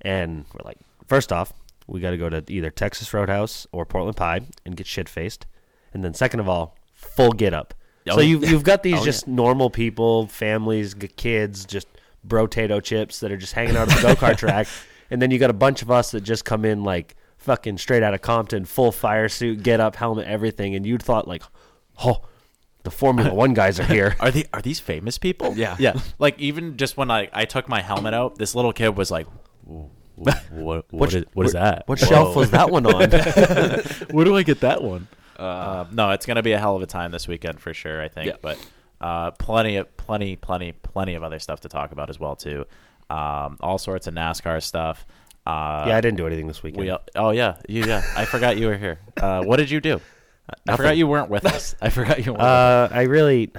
and 0.00 0.44
we're 0.52 0.64
like, 0.64 0.78
first 1.06 1.32
off, 1.32 1.52
we 1.86 2.00
got 2.00 2.10
to 2.10 2.16
go 2.16 2.28
to 2.28 2.42
either 2.48 2.70
Texas 2.70 3.14
Roadhouse 3.14 3.66
or 3.72 3.86
Portland 3.86 4.16
Pie 4.16 4.40
and 4.66 4.76
get 4.76 4.86
shit 4.86 5.08
faced, 5.08 5.46
and 5.94 6.04
then 6.04 6.12
second 6.12 6.40
of 6.40 6.48
all, 6.48 6.76
full 6.92 7.32
get 7.32 7.54
up. 7.54 7.72
Oh, 8.08 8.16
so 8.16 8.20
you 8.20 8.40
you've 8.40 8.64
got 8.64 8.82
these 8.84 9.00
Oh, 9.00 9.04
just 9.04 9.28
normal 9.28 9.70
people, 9.70 10.26
families, 10.26 10.94
kids, 10.94 11.64
just 11.64 11.86
brotato 12.26 12.82
chips 12.82 13.20
that 13.20 13.30
are 13.32 13.36
just 13.36 13.52
hanging 13.52 13.76
out 13.76 13.90
at 13.90 13.96
the 13.96 14.02
go 14.02 14.14
kart 14.14 14.36
track, 14.38 14.66
and 15.10 15.22
then 15.22 15.30
you 15.30 15.38
got 15.38 15.50
a 15.50 15.54
bunch 15.54 15.82
of 15.82 15.90
us 15.90 16.10
that 16.10 16.22
just 16.22 16.44
come 16.44 16.64
in 16.64 16.82
like 16.84 17.14
fucking 17.38 17.78
straight 17.78 18.02
out 18.02 18.12
of 18.14 18.20
Compton, 18.20 18.64
full 18.66 18.92
fire 18.92 19.28
suit, 19.28 19.62
get 19.62 19.80
up, 19.80 19.96
helmet, 19.96 20.26
everything, 20.26 20.74
and 20.74 20.84
you'd 20.86 21.02
thought 21.02 21.26
like, 21.26 21.42
oh. 22.04 22.22
The 22.82 22.90
Formula 22.90 23.34
One 23.34 23.52
guys 23.52 23.78
are 23.78 23.84
here. 23.84 24.16
Are 24.20 24.30
they 24.30 24.44
are 24.54 24.62
these 24.62 24.80
famous 24.80 25.18
people? 25.18 25.52
Yeah. 25.54 25.76
yeah. 25.78 26.00
Like 26.18 26.38
even 26.38 26.78
just 26.78 26.96
when 26.96 27.10
I 27.10 27.28
I 27.30 27.44
took 27.44 27.68
my 27.68 27.82
helmet 27.82 28.14
out, 28.14 28.38
this 28.38 28.54
little 28.54 28.72
kid 28.72 28.96
was 28.96 29.10
like, 29.10 29.26
"Wh- 29.66 29.84
"What 30.16 30.42
what 30.50 30.86
what 30.90 31.12
is, 31.14 31.24
what 31.34 31.44
is 31.44 31.52
that? 31.52 31.82
What 31.86 31.98
shelf 31.98 32.34
was 32.34 32.52
that 32.52 32.70
one 32.70 32.86
on? 32.86 33.10
Where 34.12 34.24
do 34.24 34.34
I 34.34 34.42
get 34.44 34.60
that 34.60 34.82
one?" 34.82 35.08
Uh, 35.36 35.84
no, 35.92 36.12
it's 36.12 36.24
gonna 36.24 36.42
be 36.42 36.52
a 36.52 36.58
hell 36.58 36.74
of 36.74 36.80
a 36.80 36.86
time 36.86 37.10
this 37.10 37.28
weekend 37.28 37.60
for 37.60 37.74
sure. 37.74 38.00
I 38.00 38.08
think, 38.08 38.28
Yeah. 38.28 38.36
but 38.40 38.58
uh, 38.98 39.32
plenty 39.32 39.76
of 39.76 39.94
plenty 39.98 40.36
plenty 40.36 40.72
plenty 40.72 41.14
of 41.16 41.22
other 41.22 41.38
stuff 41.38 41.60
to 41.60 41.68
talk 41.68 41.92
about 41.92 42.08
as 42.08 42.18
well 42.18 42.34
too. 42.34 42.64
Um, 43.10 43.58
all 43.60 43.76
sorts 43.76 44.06
of 44.06 44.14
NASCAR 44.14 44.62
stuff. 44.62 45.04
Uh, 45.46 45.84
yeah, 45.88 45.96
I 45.98 46.00
didn't 46.00 46.16
do 46.16 46.26
anything 46.26 46.46
this 46.46 46.62
weekend. 46.62 46.86
we, 46.86 46.96
oh 47.16 47.30
yeah, 47.30 47.56
you, 47.68 47.84
yeah. 47.84 48.02
I 48.16 48.24
forgot 48.24 48.56
you 48.56 48.68
were 48.68 48.76
here. 48.78 49.00
Uh, 49.18 49.42
what 49.42 49.56
did 49.58 49.70
you 49.70 49.80
do? 49.82 50.00
I 50.68 50.76
forgot 50.76 50.96
you 50.96 51.06
weren't 51.06 51.30
with 51.30 51.46
us. 51.46 51.74
I 51.82 51.90
forgot 51.90 52.18
you 52.24 52.32
weren't. 52.32 52.38
with 52.40 52.46
us. 52.46 52.90
Uh, 52.92 52.94
I 52.94 53.02
really 53.02 53.50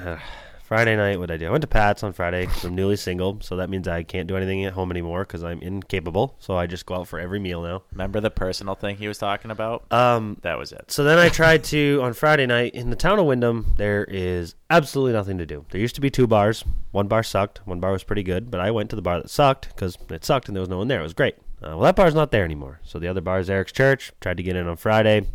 Friday 0.64 0.96
night. 0.96 1.20
What 1.20 1.30
I 1.30 1.36
do? 1.36 1.48
I 1.48 1.50
went 1.50 1.62
to 1.64 1.68
Pat's 1.68 2.02
on 2.02 2.14
Friday. 2.14 2.46
'cause 2.46 2.64
I'm 2.64 2.76
newly 2.76 2.96
single, 2.96 3.40
so 3.42 3.58
that 3.58 3.70
means 3.70 3.90
I 3.90 4.04
can't 4.04 4.26
do 4.28 4.38
anything 4.38 4.64
at 4.64 4.72
home 4.72 4.90
anymore 4.90 5.26
because 5.26 5.44
I'm 5.44 5.62
incapable. 5.62 6.36
So 6.40 6.56
I 6.56 6.66
just 6.66 6.86
go 6.86 6.96
out 6.96 7.10
for 7.10 7.20
every 7.20 7.40
meal 7.40 7.62
now. 7.62 7.84
Remember 7.92 8.22
the 8.22 8.30
personal 8.32 8.76
thing 8.76 8.96
he 8.96 9.08
was 9.10 9.18
talking 9.18 9.52
about? 9.52 9.84
Um, 9.92 10.38
that 10.44 10.58
was 10.58 10.72
it. 10.72 10.90
so 10.90 11.04
then 11.04 11.18
I 11.20 11.28
tried 11.28 11.66
to 11.66 12.00
on 12.02 12.14
Friday 12.14 12.46
night 12.46 12.74
in 12.74 12.90
the 12.90 12.96
town 12.96 13.20
of 13.20 13.26
Windham. 13.26 13.74
There 13.76 14.06
is 14.06 14.56
absolutely 14.70 15.12
nothing 15.14 15.38
to 15.40 15.46
do. 15.46 15.66
There 15.72 15.82
used 15.82 15.96
to 15.96 16.02
be 16.02 16.10
two 16.10 16.26
bars. 16.26 16.64
One 16.92 17.08
bar 17.08 17.24
sucked. 17.24 17.60
One 17.68 17.82
bar 17.82 17.92
was 17.92 18.04
pretty 18.06 18.24
good, 18.24 18.50
but 18.50 18.62
I 18.62 18.72
went 18.72 18.90
to 18.92 18.96
the 18.96 19.02
bar 19.02 19.20
that 19.22 19.30
sucked 19.30 19.68
because 19.76 19.98
it 20.10 20.24
sucked 20.24 20.48
and 20.48 20.56
there 20.56 20.62
was 20.62 20.70
no 20.70 20.78
one 20.78 20.88
there. 20.88 21.02
It 21.02 21.04
was 21.04 21.14
great. 21.14 21.36
Uh, 21.62 21.76
well, 21.76 21.82
that 21.82 21.96
bar's 21.98 22.16
not 22.16 22.32
there 22.32 22.46
anymore. 22.46 22.80
So 22.84 22.98
the 22.98 23.08
other 23.10 23.22
bar 23.22 23.40
is 23.40 23.50
Eric's 23.50 23.72
Church. 23.74 24.14
Tried 24.22 24.38
to 24.38 24.44
get 24.44 24.56
in 24.56 24.68
on 24.68 24.78
Friday. 24.78 25.26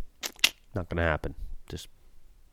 Not 0.74 0.88
gonna 0.88 1.02
happen. 1.02 1.35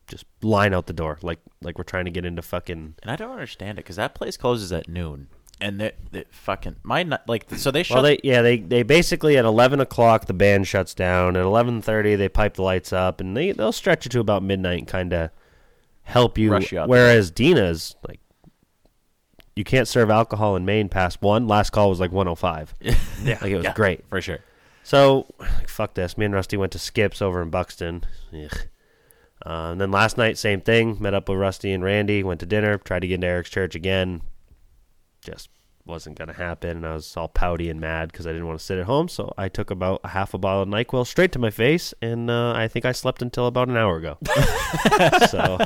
Just, 0.07 0.25
line 0.41 0.73
out 0.73 0.87
the 0.87 0.93
door 0.93 1.17
like 1.21 1.39
like 1.61 1.77
we're 1.77 1.85
trying 1.85 2.05
to 2.05 2.11
get 2.11 2.25
into 2.25 2.41
fucking. 2.41 2.95
And 3.01 3.11
I 3.11 3.15
don't 3.15 3.31
understand 3.31 3.79
it 3.79 3.83
because 3.83 3.95
that 3.95 4.13
place 4.13 4.35
closes 4.37 4.71
at 4.73 4.87
noon, 4.89 5.27
and 5.61 5.79
they, 5.79 5.93
they 6.11 6.25
fucking 6.29 6.75
my 6.83 7.07
like 7.27 7.45
so 7.55 7.71
they 7.71 7.83
shut. 7.83 7.95
Well, 7.95 8.03
they 8.03 8.19
yeah 8.23 8.41
they 8.41 8.57
they 8.57 8.83
basically 8.83 9.37
at 9.37 9.45
eleven 9.45 9.79
o'clock 9.79 10.25
the 10.25 10.33
band 10.33 10.67
shuts 10.67 10.93
down. 10.93 11.37
At 11.37 11.43
eleven 11.43 11.81
thirty 11.81 12.15
they 12.15 12.29
pipe 12.29 12.55
the 12.55 12.63
lights 12.63 12.91
up, 12.91 13.21
and 13.21 13.35
they 13.35 13.53
they'll 13.53 13.71
stretch 13.71 14.05
it 14.05 14.09
to 14.09 14.19
about 14.19 14.43
midnight 14.43 14.79
and 14.79 14.87
kind 14.87 15.13
of 15.13 15.31
help 16.03 16.37
you. 16.37 16.55
You 16.57 16.83
Whereas 16.85 17.31
Dina's 17.31 17.95
like, 18.07 18.19
you 19.55 19.63
can't 19.63 19.87
serve 19.87 20.09
alcohol 20.09 20.55
in 20.55 20.65
Maine 20.65 20.89
past 20.89 21.21
one. 21.21 21.47
Last 21.47 21.71
call 21.71 21.89
was 21.89 21.99
like 21.99 22.11
one 22.11 22.27
o 22.27 22.35
five. 22.35 22.73
yeah, 22.81 23.37
like 23.41 23.51
it 23.51 23.55
was 23.55 23.63
yeah, 23.63 23.73
great. 23.73 24.05
for 24.09 24.21
sure. 24.21 24.39
So 24.83 25.27
fuck 25.65 25.93
this. 25.93 26.17
Me 26.17 26.25
and 26.25 26.33
Rusty 26.33 26.57
went 26.57 26.73
to 26.73 26.79
Skips 26.79 27.21
over 27.21 27.41
in 27.41 27.49
Buxton. 27.49 28.03
Ugh. 28.33 28.67
Uh, 29.45 29.71
and 29.71 29.81
then 29.81 29.91
last 29.91 30.17
night, 30.17 30.37
same 30.37 30.61
thing. 30.61 30.97
Met 30.99 31.13
up 31.13 31.27
with 31.27 31.37
Rusty 31.37 31.71
and 31.73 31.83
Randy. 31.83 32.23
Went 32.23 32.39
to 32.39 32.45
dinner. 32.45 32.77
Tried 32.77 33.01
to 33.01 33.07
get 33.07 33.15
into 33.15 33.27
Eric's 33.27 33.49
church 33.49 33.75
again. 33.75 34.21
Just 35.21 35.49
wasn't 35.85 36.17
gonna 36.17 36.33
happen. 36.33 36.77
And 36.77 36.85
I 36.85 36.93
was 36.93 37.15
all 37.17 37.27
pouty 37.27 37.69
and 37.69 37.79
mad 37.79 38.11
because 38.11 38.25
I 38.25 38.31
didn't 38.31 38.47
want 38.47 38.57
to 38.59 38.65
sit 38.65 38.77
at 38.77 38.85
home. 38.85 39.09
So 39.09 39.33
I 39.37 39.49
took 39.49 39.69
about 39.69 40.01
a 40.03 40.09
half 40.09 40.33
a 40.33 40.37
bottle 40.37 40.63
of 40.63 40.69
Nyquil 40.69 41.05
straight 41.05 41.31
to 41.33 41.39
my 41.39 41.49
face, 41.49 41.93
and 42.01 42.29
uh, 42.29 42.53
I 42.53 42.67
think 42.67 42.85
I 42.85 42.93
slept 42.93 43.21
until 43.21 43.47
about 43.47 43.67
an 43.67 43.75
hour 43.77 43.97
ago. 43.97 44.17
so 45.29 45.57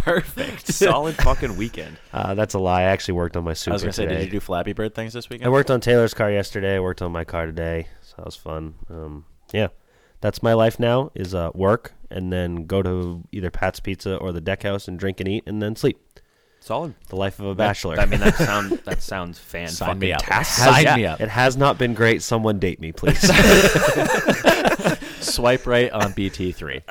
Perfect. 0.00 0.66
Solid 0.72 1.14
fucking 1.16 1.56
weekend. 1.56 1.96
uh, 2.12 2.34
that's 2.34 2.54
a 2.54 2.58
lie. 2.58 2.80
I 2.80 2.84
actually 2.84 3.14
worked 3.14 3.36
on 3.36 3.44
my 3.44 3.54
super 3.54 3.72
I 3.72 3.74
was 3.76 3.82
gonna 3.82 3.92
say, 3.92 4.04
today. 4.04 4.18
did 4.18 4.24
you 4.26 4.30
do 4.32 4.40
Flappy 4.40 4.72
Bird 4.72 4.94
things 4.94 5.12
this 5.14 5.30
weekend? 5.30 5.46
I 5.46 5.50
worked 5.50 5.70
on 5.70 5.80
Taylor's 5.80 6.14
car 6.14 6.30
yesterday. 6.30 6.76
I 6.76 6.80
worked 6.80 7.00
on 7.02 7.12
my 7.12 7.24
car 7.24 7.46
today, 7.46 7.86
so 8.02 8.14
that 8.18 8.26
was 8.26 8.36
fun. 8.36 8.74
Um, 8.90 9.24
yeah, 9.52 9.68
that's 10.20 10.42
my 10.42 10.52
life 10.52 10.78
now: 10.78 11.10
is 11.14 11.34
uh, 11.34 11.50
work 11.54 11.94
and 12.12 12.32
then 12.32 12.66
go 12.66 12.82
to 12.82 13.22
either 13.32 13.50
Pat's 13.50 13.80
Pizza 13.80 14.16
or 14.16 14.32
the 14.32 14.40
Deck 14.40 14.62
House 14.62 14.86
and 14.88 14.98
drink 14.98 15.20
and 15.20 15.28
eat, 15.28 15.44
and 15.46 15.60
then 15.62 15.74
sleep. 15.76 15.98
Solid. 16.60 16.94
The 17.08 17.16
life 17.16 17.40
of 17.40 17.46
a 17.46 17.54
bachelor. 17.56 17.98
I 17.98 18.06
mean, 18.06 18.20
that 18.20 18.34
sound 18.50 18.70
that 18.84 19.02
sounds 19.02 19.36
fan 19.38 19.66
Sign 19.68 19.98
me 19.98 20.12
up. 20.12 20.22
tastic. 20.22 20.64
Sign 20.64 20.84
Yeah, 20.84 20.96
me 20.96 21.06
up. 21.06 21.20
It 21.20 21.28
has 21.28 21.56
not 21.56 21.76
been 21.76 21.92
great. 21.92 22.22
Someone 22.22 22.60
date 22.60 22.78
me, 22.80 22.92
please. 22.92 23.18
Swipe 25.20 25.66
right 25.66 25.90
on 25.90 26.12
BT 26.12 26.52
three. 26.52 26.80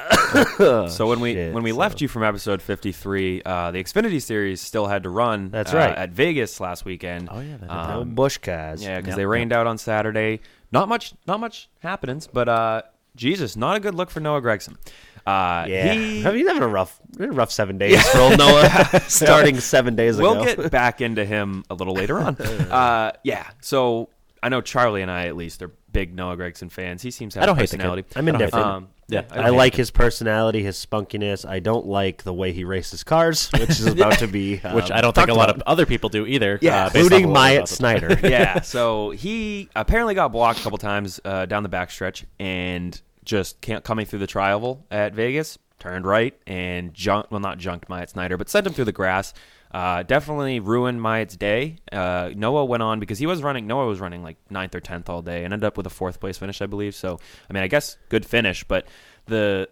So 0.90 1.08
when 1.08 1.20
we 1.20 1.34
shit, 1.34 1.54
when 1.54 1.64
we 1.64 1.72
so- 1.72 1.78
left 1.78 2.00
you 2.02 2.08
from 2.08 2.24
episode 2.24 2.62
53, 2.62 3.42
uh, 3.46 3.72
the 3.72 3.84
Xfinity 3.84 4.22
series 4.22 4.62
still 4.62 4.88
had 4.88 5.04
to 5.04 5.10
run. 5.10 5.50
That's 5.52 5.74
uh, 5.74 5.78
right. 5.78 5.98
at 5.98 6.12
Vegas 6.12 6.60
last 6.62 6.86
weekend. 6.86 7.28
Oh, 7.32 7.40
yeah, 7.42 7.58
that. 7.58 7.68
no 7.68 8.02
Um, 8.02 8.16
bush 8.16 8.38
cars. 8.38 8.82
yeah, 8.82 8.98
because 8.98 9.10
Yep, 9.12 9.18
they 9.18 9.26
rained 9.26 9.52
out 9.54 9.68
on 9.68 9.78
Saturday. 9.78 10.40
Not 10.72 10.88
much, 10.88 11.14
not 11.28 11.40
much 11.42 11.70
happenings, 11.80 12.28
but 12.28 12.48
uh, 12.48 12.82
Jesus, 13.18 13.58
not 13.58 13.76
a 13.76 13.80
good 13.82 13.94
look 13.96 14.10
for 14.10 14.22
Noah 14.22 14.42
Gragson. 14.42 14.78
Uh, 15.26 15.66
Yeah, 15.68 15.94
he- 15.94 16.26
I 16.26 16.32
mean, 16.32 16.48
having 16.48 16.64
a 16.64 16.68
rough, 16.68 17.00
a 17.20 17.28
rough 17.28 17.52
seven 17.52 17.78
days 17.78 18.02
for 18.10 18.20
old 18.20 18.38
Noah. 18.38 19.02
starting 19.08 19.60
seven 19.60 19.96
days 19.96 20.18
ago. 20.20 20.34
We'll 20.36 20.44
get 20.46 20.72
back 20.72 21.02
into 21.02 21.26
him 21.26 21.64
a 21.70 21.74
little 21.76 21.94
later 21.94 22.20
on. 22.20 22.36
Uh, 22.38 23.12
yeah, 23.24 23.50
so 23.62 24.10
I 24.42 24.50
know 24.50 24.62
Charlie 24.62 25.02
and 25.02 25.12
I 25.12 25.28
at 25.28 25.36
least 25.36 25.62
are 25.62 25.72
big 25.92 26.16
Noah 26.16 26.38
Gragson 26.38 26.72
fans. 26.72 27.02
He 27.02 27.12
seems 27.12 27.34
to 27.34 27.40
have 27.40 27.44
I 27.44 27.46
don't 27.48 27.58
a 27.58 27.62
hate 27.62 27.70
the 27.70 27.78
kid. 27.78 27.82
personality. 27.84 28.08
I'm 28.16 28.28
indifferent. 28.28 28.66
Um, 28.66 28.88
yeah, 29.08 29.24
I 29.30 29.50
like 29.50 29.76
his 29.76 29.92
personality, 29.92 30.64
his 30.64 30.78
spunkiness. 30.84 31.46
I 31.46 31.60
don't 31.60 31.86
like 31.86 32.24
the 32.24 32.34
way 32.34 32.54
he 32.54 32.64
races 32.64 33.04
cars, 33.04 33.50
which 33.52 33.72
is 33.72 33.86
about 33.88 34.20
to 34.20 34.28
be, 34.28 34.56
Which 34.60 34.86
um, 34.90 34.92
I 34.98 35.02
don't 35.02 35.14
think 35.14 35.28
a 35.28 35.34
lot 35.34 35.50
about. 35.50 35.58
of 35.64 35.68
other 35.68 35.86
people 35.86 36.10
do 36.10 36.26
either. 36.26 36.58
Yeah, 36.62 36.86
uh, 36.86 36.90
based 36.92 36.96
off 36.96 37.12
including 37.12 37.34
Myatt 37.34 37.68
Snider. 37.68 38.18
yeah, 38.24 38.62
so 38.62 39.10
he 39.10 39.68
apparently 39.76 40.16
got 40.16 40.32
blocked 40.32 40.62
a 40.62 40.64
couple 40.64 40.78
times 40.78 41.20
uh, 41.26 41.46
down 41.46 41.64
the 41.64 41.68
backstretch 41.70 42.24
and 42.40 43.02
just 43.24 43.62
coming 43.84 44.06
through 44.06 44.20
the 44.20 44.28
trial 44.28 44.86
at 44.90 45.14
Vegas, 45.14 45.58
turned 45.80 46.06
right 46.06 46.40
and 46.48 46.94
junked, 46.94 47.32
well, 47.32 47.40
not 47.40 47.58
junked 47.58 47.90
Myatt 47.90 48.12
Snider, 48.12 48.38
but 48.38 48.50
sent 48.50 48.68
him 48.68 48.74
through 48.74 48.86
the 48.86 48.92
grass. 48.92 49.34
Uh, 49.74 50.04
definitely 50.04 50.60
ruined 50.60 51.02
Myatt's 51.02 51.38
day. 51.38 51.78
Uh, 51.92 52.32
Noah 52.36 52.66
went 52.66 52.84
on 52.84 53.00
because 53.00 53.20
he 53.20 53.26
was 53.26 53.42
running, 53.42 53.68
Noah 53.68 53.88
was 53.88 54.00
running 54.00 54.22
like 54.22 54.38
ninth 54.50 54.76
or 54.76 54.82
10th 54.82 55.08
all 55.10 55.22
day 55.22 55.44
and 55.44 55.54
ended 55.54 55.66
up 55.66 55.78
with 55.78 55.88
a 55.88 55.90
fourth 55.90 56.20
place 56.20 56.38
finish, 56.38 56.62
I 56.62 56.66
believe. 56.66 56.94
So, 56.94 57.20
I 57.50 57.54
mean, 57.54 57.64
I 57.64 57.68
guess 57.68 57.98
good 58.10 58.26
finish, 58.26 58.64
but 58.64 58.86
the 59.26 59.70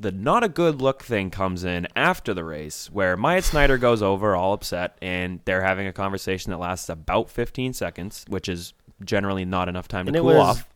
the 0.00 0.10
not 0.10 0.42
a 0.42 0.48
good 0.48 0.80
look 0.80 1.02
thing 1.02 1.28
comes 1.30 1.62
in 1.62 1.86
after 1.94 2.32
the 2.32 2.42
race 2.42 2.88
where 2.90 3.18
Myatt 3.18 3.44
Snider 3.44 3.76
goes 3.76 4.02
over 4.02 4.34
all 4.34 4.54
upset 4.54 4.96
and 5.02 5.40
they're 5.44 5.62
having 5.62 5.86
a 5.86 5.92
conversation 5.92 6.50
that 6.50 6.58
lasts 6.58 6.88
about 6.88 7.28
15 7.28 7.74
seconds, 7.74 8.24
which 8.26 8.48
is 8.48 8.72
generally 9.04 9.44
not 9.44 9.68
enough 9.68 9.88
time 9.88 10.06
to 10.06 10.08
and 10.08 10.16
it 10.16 10.20
cool 10.20 10.28
was 10.28 10.38
off. 10.38 10.68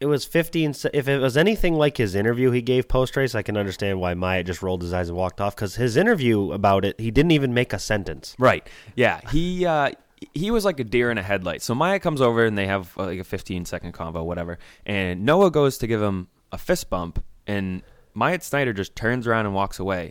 It 0.00 0.06
was 0.06 0.24
15. 0.24 0.74
If 0.94 1.08
it 1.08 1.18
was 1.18 1.36
anything 1.36 1.74
like 1.74 1.98
his 1.98 2.14
interview 2.14 2.50
he 2.50 2.62
gave 2.62 2.88
post 2.88 3.16
race, 3.16 3.34
I 3.34 3.42
can 3.42 3.58
understand 3.58 4.00
why 4.00 4.14
Myatt 4.14 4.46
just 4.46 4.62
rolled 4.62 4.80
his 4.80 4.94
eyes 4.94 5.10
and 5.10 5.16
walked 5.16 5.40
off. 5.40 5.54
Because 5.54 5.76
his 5.76 5.96
interview 5.96 6.52
about 6.52 6.86
it, 6.86 6.98
he 6.98 7.10
didn't 7.10 7.32
even 7.32 7.52
make 7.52 7.74
a 7.74 7.78
sentence. 7.78 8.34
Right. 8.38 8.66
Yeah. 8.96 9.20
He 9.30 9.66
uh, 9.66 9.90
he 10.34 10.50
was 10.50 10.64
like 10.64 10.80
a 10.80 10.84
deer 10.84 11.10
in 11.10 11.18
a 11.18 11.22
headlight. 11.22 11.62
So 11.62 11.74
Maya 11.74 11.98
comes 11.98 12.20
over 12.20 12.44
and 12.44 12.56
they 12.56 12.66
have 12.66 12.96
uh, 12.98 13.04
like 13.04 13.20
a 13.20 13.24
15 13.24 13.64
second 13.66 13.92
convo, 13.92 14.24
whatever. 14.24 14.58
And 14.86 15.24
Noah 15.24 15.50
goes 15.50 15.78
to 15.78 15.86
give 15.86 16.00
him 16.02 16.28
a 16.52 16.58
fist 16.58 16.90
bump, 16.90 17.22
and 17.46 17.82
Myatt 18.14 18.42
Snider 18.42 18.72
just 18.72 18.96
turns 18.96 19.26
around 19.26 19.46
and 19.46 19.54
walks 19.54 19.78
away. 19.78 20.08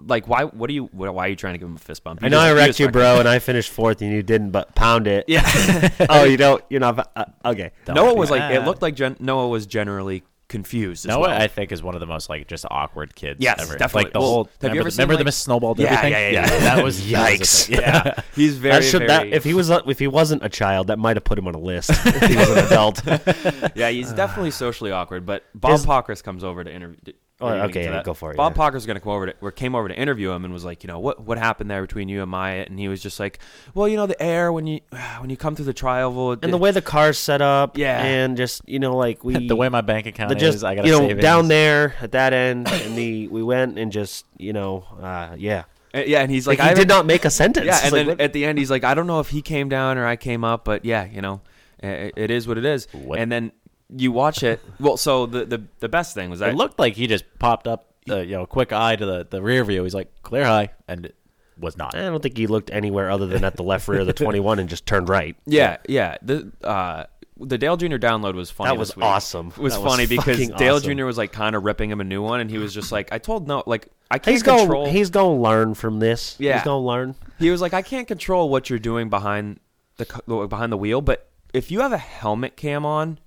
Like, 0.00 0.28
why? 0.28 0.44
What 0.44 0.68
do 0.68 0.74
you? 0.74 0.84
Why 0.92 1.26
are 1.26 1.28
you 1.28 1.36
trying 1.36 1.54
to 1.54 1.58
give 1.58 1.68
him 1.68 1.76
a 1.76 1.80
fist 1.80 2.04
bump? 2.04 2.20
I 2.22 2.28
know 2.28 2.38
I 2.38 2.52
wrecked 2.52 2.68
just 2.68 2.80
you, 2.80 2.88
bro, 2.88 3.18
and 3.18 3.28
I 3.28 3.38
finished 3.40 3.70
fourth, 3.70 4.00
and 4.00 4.12
you 4.12 4.22
didn't. 4.22 4.50
But 4.52 4.74
pound 4.74 5.06
it. 5.06 5.24
Yeah. 5.28 5.42
oh, 6.08 6.24
you 6.24 6.36
don't. 6.36 6.62
You're 6.68 6.80
not. 6.80 7.10
Uh, 7.16 7.24
okay. 7.44 7.72
Noah 7.88 8.14
was 8.14 8.30
like, 8.30 8.52
it 8.54 8.60
looked 8.64 8.80
like 8.82 8.94
Gen- 8.94 9.16
Noah 9.18 9.48
was 9.48 9.66
generally 9.66 10.22
confused. 10.48 11.04
As 11.04 11.08
Noah, 11.10 11.20
well. 11.22 11.42
I 11.42 11.46
think, 11.48 11.72
is 11.72 11.82
one 11.82 11.94
of 11.94 12.00
the 12.00 12.06
most 12.06 12.28
like 12.30 12.46
just 12.46 12.64
awkward 12.70 13.14
kids. 13.14 13.38
Yes, 13.40 13.60
ever. 13.60 13.76
definitely. 13.76 14.04
Like 14.04 14.12
the 14.12 14.20
Well, 14.20 14.28
whole. 14.28 14.48
have 14.62 14.72
you 14.74 14.80
ever 14.80 14.88
the- 14.88 14.92
seen, 14.92 15.02
remember 15.02 15.14
the 15.14 15.18
like- 15.18 15.24
Miss 15.26 15.36
Snowballed 15.36 15.78
Yeah, 15.78 15.86
everything? 15.88 16.12
yeah, 16.12 16.30
yeah, 16.30 16.52
yeah. 16.52 16.58
that 16.60 16.84
was 16.84 17.10
that 17.10 17.38
was 17.40 17.40
Yikes. 17.40 17.68
yeah, 17.68 18.20
he's 18.36 18.56
very, 18.56 18.74
That 18.76 18.84
should 18.84 19.08
that 19.08 19.26
if 19.26 19.42
he 19.44 19.52
was 19.52 19.68
if 19.68 19.98
he 19.98 20.06
wasn't 20.06 20.44
a 20.44 20.48
child, 20.48 20.86
that 20.86 20.98
might 20.98 21.16
have 21.16 21.24
put 21.24 21.38
him 21.38 21.48
on 21.48 21.54
a 21.54 21.60
list. 21.60 21.90
if 21.90 22.22
he 22.22 22.36
was 22.36 22.50
an 22.50 22.58
adult. 22.66 23.02
yeah, 23.76 23.90
he's 23.90 24.12
definitely 24.14 24.52
socially 24.52 24.90
awkward. 24.92 25.26
But 25.26 25.44
Bob 25.54 25.72
His- 25.72 25.84
Pockrass 25.84 26.22
comes 26.22 26.44
over 26.44 26.62
to 26.64 26.72
interview. 26.72 27.12
Oh, 27.40 27.46
are 27.46 27.50
you 27.54 27.56
gonna 27.58 27.70
okay, 27.70 27.84
yeah, 27.84 28.02
go 28.02 28.14
for 28.14 28.32
it, 28.32 28.36
Bob 28.36 28.56
yeah. 28.56 28.62
Pockrass 28.68 28.84
going 28.84 28.96
to 28.96 29.00
come 29.00 29.12
over 29.12 29.26
to, 29.26 29.34
or 29.40 29.52
came 29.52 29.76
over 29.76 29.86
to 29.86 29.94
interview 29.96 30.32
him 30.32 30.44
and 30.44 30.52
was 30.52 30.64
like, 30.64 30.82
you 30.82 30.88
know, 30.88 30.98
what 30.98 31.20
what 31.24 31.38
happened 31.38 31.70
there 31.70 31.80
between 31.82 32.08
you 32.08 32.20
and 32.20 32.28
Maya? 32.30 32.64
And 32.68 32.78
he 32.80 32.88
was 32.88 33.00
just 33.00 33.20
like, 33.20 33.38
well, 33.74 33.86
you 33.86 33.96
know, 33.96 34.06
the 34.08 34.20
air 34.20 34.52
when 34.52 34.66
you 34.66 34.80
when 35.20 35.30
you 35.30 35.36
come 35.36 35.54
through 35.54 35.66
the 35.66 35.72
trial, 35.72 36.32
and 36.32 36.52
the 36.52 36.58
way 36.58 36.72
the 36.72 36.82
car's 36.82 37.16
set 37.16 37.40
up, 37.40 37.78
Yeah. 37.78 38.02
and 38.02 38.36
just 38.36 38.62
you 38.68 38.80
know, 38.80 38.96
like 38.96 39.22
we 39.22 39.46
the 39.48 39.54
way 39.56 39.68
my 39.68 39.82
bank 39.82 40.06
account 40.06 40.36
the 40.36 40.44
is, 40.44 40.64
I 40.64 40.74
got 40.74 40.84
you 40.86 40.90
know 40.92 40.98
savings. 41.00 41.22
down 41.22 41.46
there 41.46 41.94
at 42.00 42.10
that 42.12 42.32
end, 42.32 42.66
and 42.68 42.96
the 42.98 43.28
we 43.28 43.42
went 43.44 43.78
and 43.78 43.92
just 43.92 44.24
you 44.36 44.52
know, 44.52 44.84
uh, 45.00 45.36
yeah, 45.38 45.62
Uh, 45.94 46.00
yeah, 46.06 46.22
and 46.22 46.32
he's 46.32 46.46
like, 46.48 46.58
like, 46.58 46.66
he 46.66 46.70
I 46.72 46.74
did 46.74 46.90
haven't- 46.90 47.06
make 47.06 47.24
a 47.24 47.30
sentence. 47.30 47.66
Yeah, 47.66 47.78
and 47.84 47.92
like, 47.92 48.00
then 48.00 48.06
what- 48.08 48.20
at 48.20 48.32
the 48.32 48.44
end, 48.46 48.58
he's 48.58 48.70
like, 48.70 48.82
I 48.82 48.94
don't 48.94 49.06
know 49.06 49.20
if 49.20 49.28
he 49.28 49.42
came 49.42 49.68
down 49.68 49.96
or 49.96 50.06
I 50.06 50.16
came 50.16 50.42
up, 50.42 50.64
but 50.64 50.84
yeah, 50.84 51.04
you 51.06 51.20
know, 51.22 51.40
i- 51.82 52.10
it 52.16 52.30
is 52.32 52.48
what 52.48 52.58
it 52.58 52.64
is. 52.64 52.88
What? 52.92 53.18
And 53.20 53.30
then 53.30 53.52
you 53.94 54.12
watch 54.12 54.42
it. 54.42 54.60
Well, 54.80 54.96
so 54.96 55.26
the 55.26 55.44
the, 55.44 55.62
the 55.80 55.88
best 55.88 56.14
thing 56.14 56.30
was 56.30 56.40
that 56.40 56.50
It 56.50 56.56
looked 56.56 56.78
like 56.78 56.94
he 56.94 57.06
just 57.06 57.24
popped 57.38 57.66
up, 57.66 57.86
uh, 58.10 58.16
you 58.20 58.32
know, 58.36 58.46
quick 58.46 58.72
eye 58.72 58.96
to 58.96 59.06
the, 59.06 59.26
the 59.28 59.42
rear 59.42 59.64
view. 59.64 59.82
He's 59.84 59.94
like, 59.94 60.10
clear 60.22 60.44
high, 60.44 60.70
and 60.86 61.06
it 61.06 61.14
was 61.58 61.76
not. 61.76 61.94
I 61.94 62.00
don't 62.02 62.22
think 62.22 62.36
he 62.36 62.46
looked 62.46 62.70
anywhere 62.70 63.10
other 63.10 63.26
than 63.26 63.44
at 63.44 63.56
the 63.56 63.62
left 63.62 63.88
rear 63.88 64.00
of 64.00 64.06
the 64.06 64.12
21 64.24 64.58
and 64.58 64.68
just 64.68 64.86
turned 64.86 65.08
right. 65.08 65.36
Yeah, 65.46 65.78
yeah. 65.88 66.16
The 66.22 66.52
uh, 66.62 67.04
the 67.40 67.56
Dale 67.56 67.76
Jr. 67.76 67.96
download 67.96 68.34
was 68.34 68.50
funny. 68.50 68.70
That 68.70 68.78
was 68.78 68.88
this 68.90 68.96
week. 68.96 69.04
awesome. 69.04 69.48
It 69.48 69.58
was 69.58 69.74
That 69.74 69.80
was 69.82 69.92
funny 69.92 70.06
because 70.06 70.48
Dale 70.58 70.76
awesome. 70.76 70.96
Jr. 70.98 71.04
was 71.04 71.16
like 71.18 71.32
kind 71.32 71.54
of 71.56 71.64
ripping 71.64 71.90
him 71.90 72.00
a 72.00 72.04
new 72.04 72.20
one, 72.22 72.40
and 72.40 72.50
he 72.50 72.58
was 72.58 72.74
just 72.74 72.90
like, 72.92 73.12
"I 73.12 73.18
told 73.18 73.46
no, 73.48 73.62
like 73.66 73.88
I 74.10 74.18
can't 74.18 74.32
He's 74.34 74.42
going. 74.42 74.58
control." 74.60 74.86
He's 74.90 75.10
going 75.10 75.36
to 75.38 75.42
learn 75.42 75.74
from 75.74 75.98
this. 76.00 76.36
Yeah. 76.38 76.54
he's 76.54 76.64
going 76.64 76.82
to 76.82 76.86
learn. 76.86 77.14
he 77.38 77.50
was 77.50 77.60
like, 77.60 77.74
"I 77.74 77.82
can't 77.82 78.06
control 78.08 78.48
what 78.50 78.68
you're 78.70 78.78
doing 78.78 79.08
behind 79.08 79.60
the 79.96 80.46
behind 80.48 80.72
the 80.72 80.76
wheel, 80.76 81.00
but 81.00 81.28
if 81.54 81.70
you 81.70 81.80
have 81.80 81.92
a 81.92 81.98
helmet 81.98 82.56
cam 82.56 82.84
on, 82.84 83.18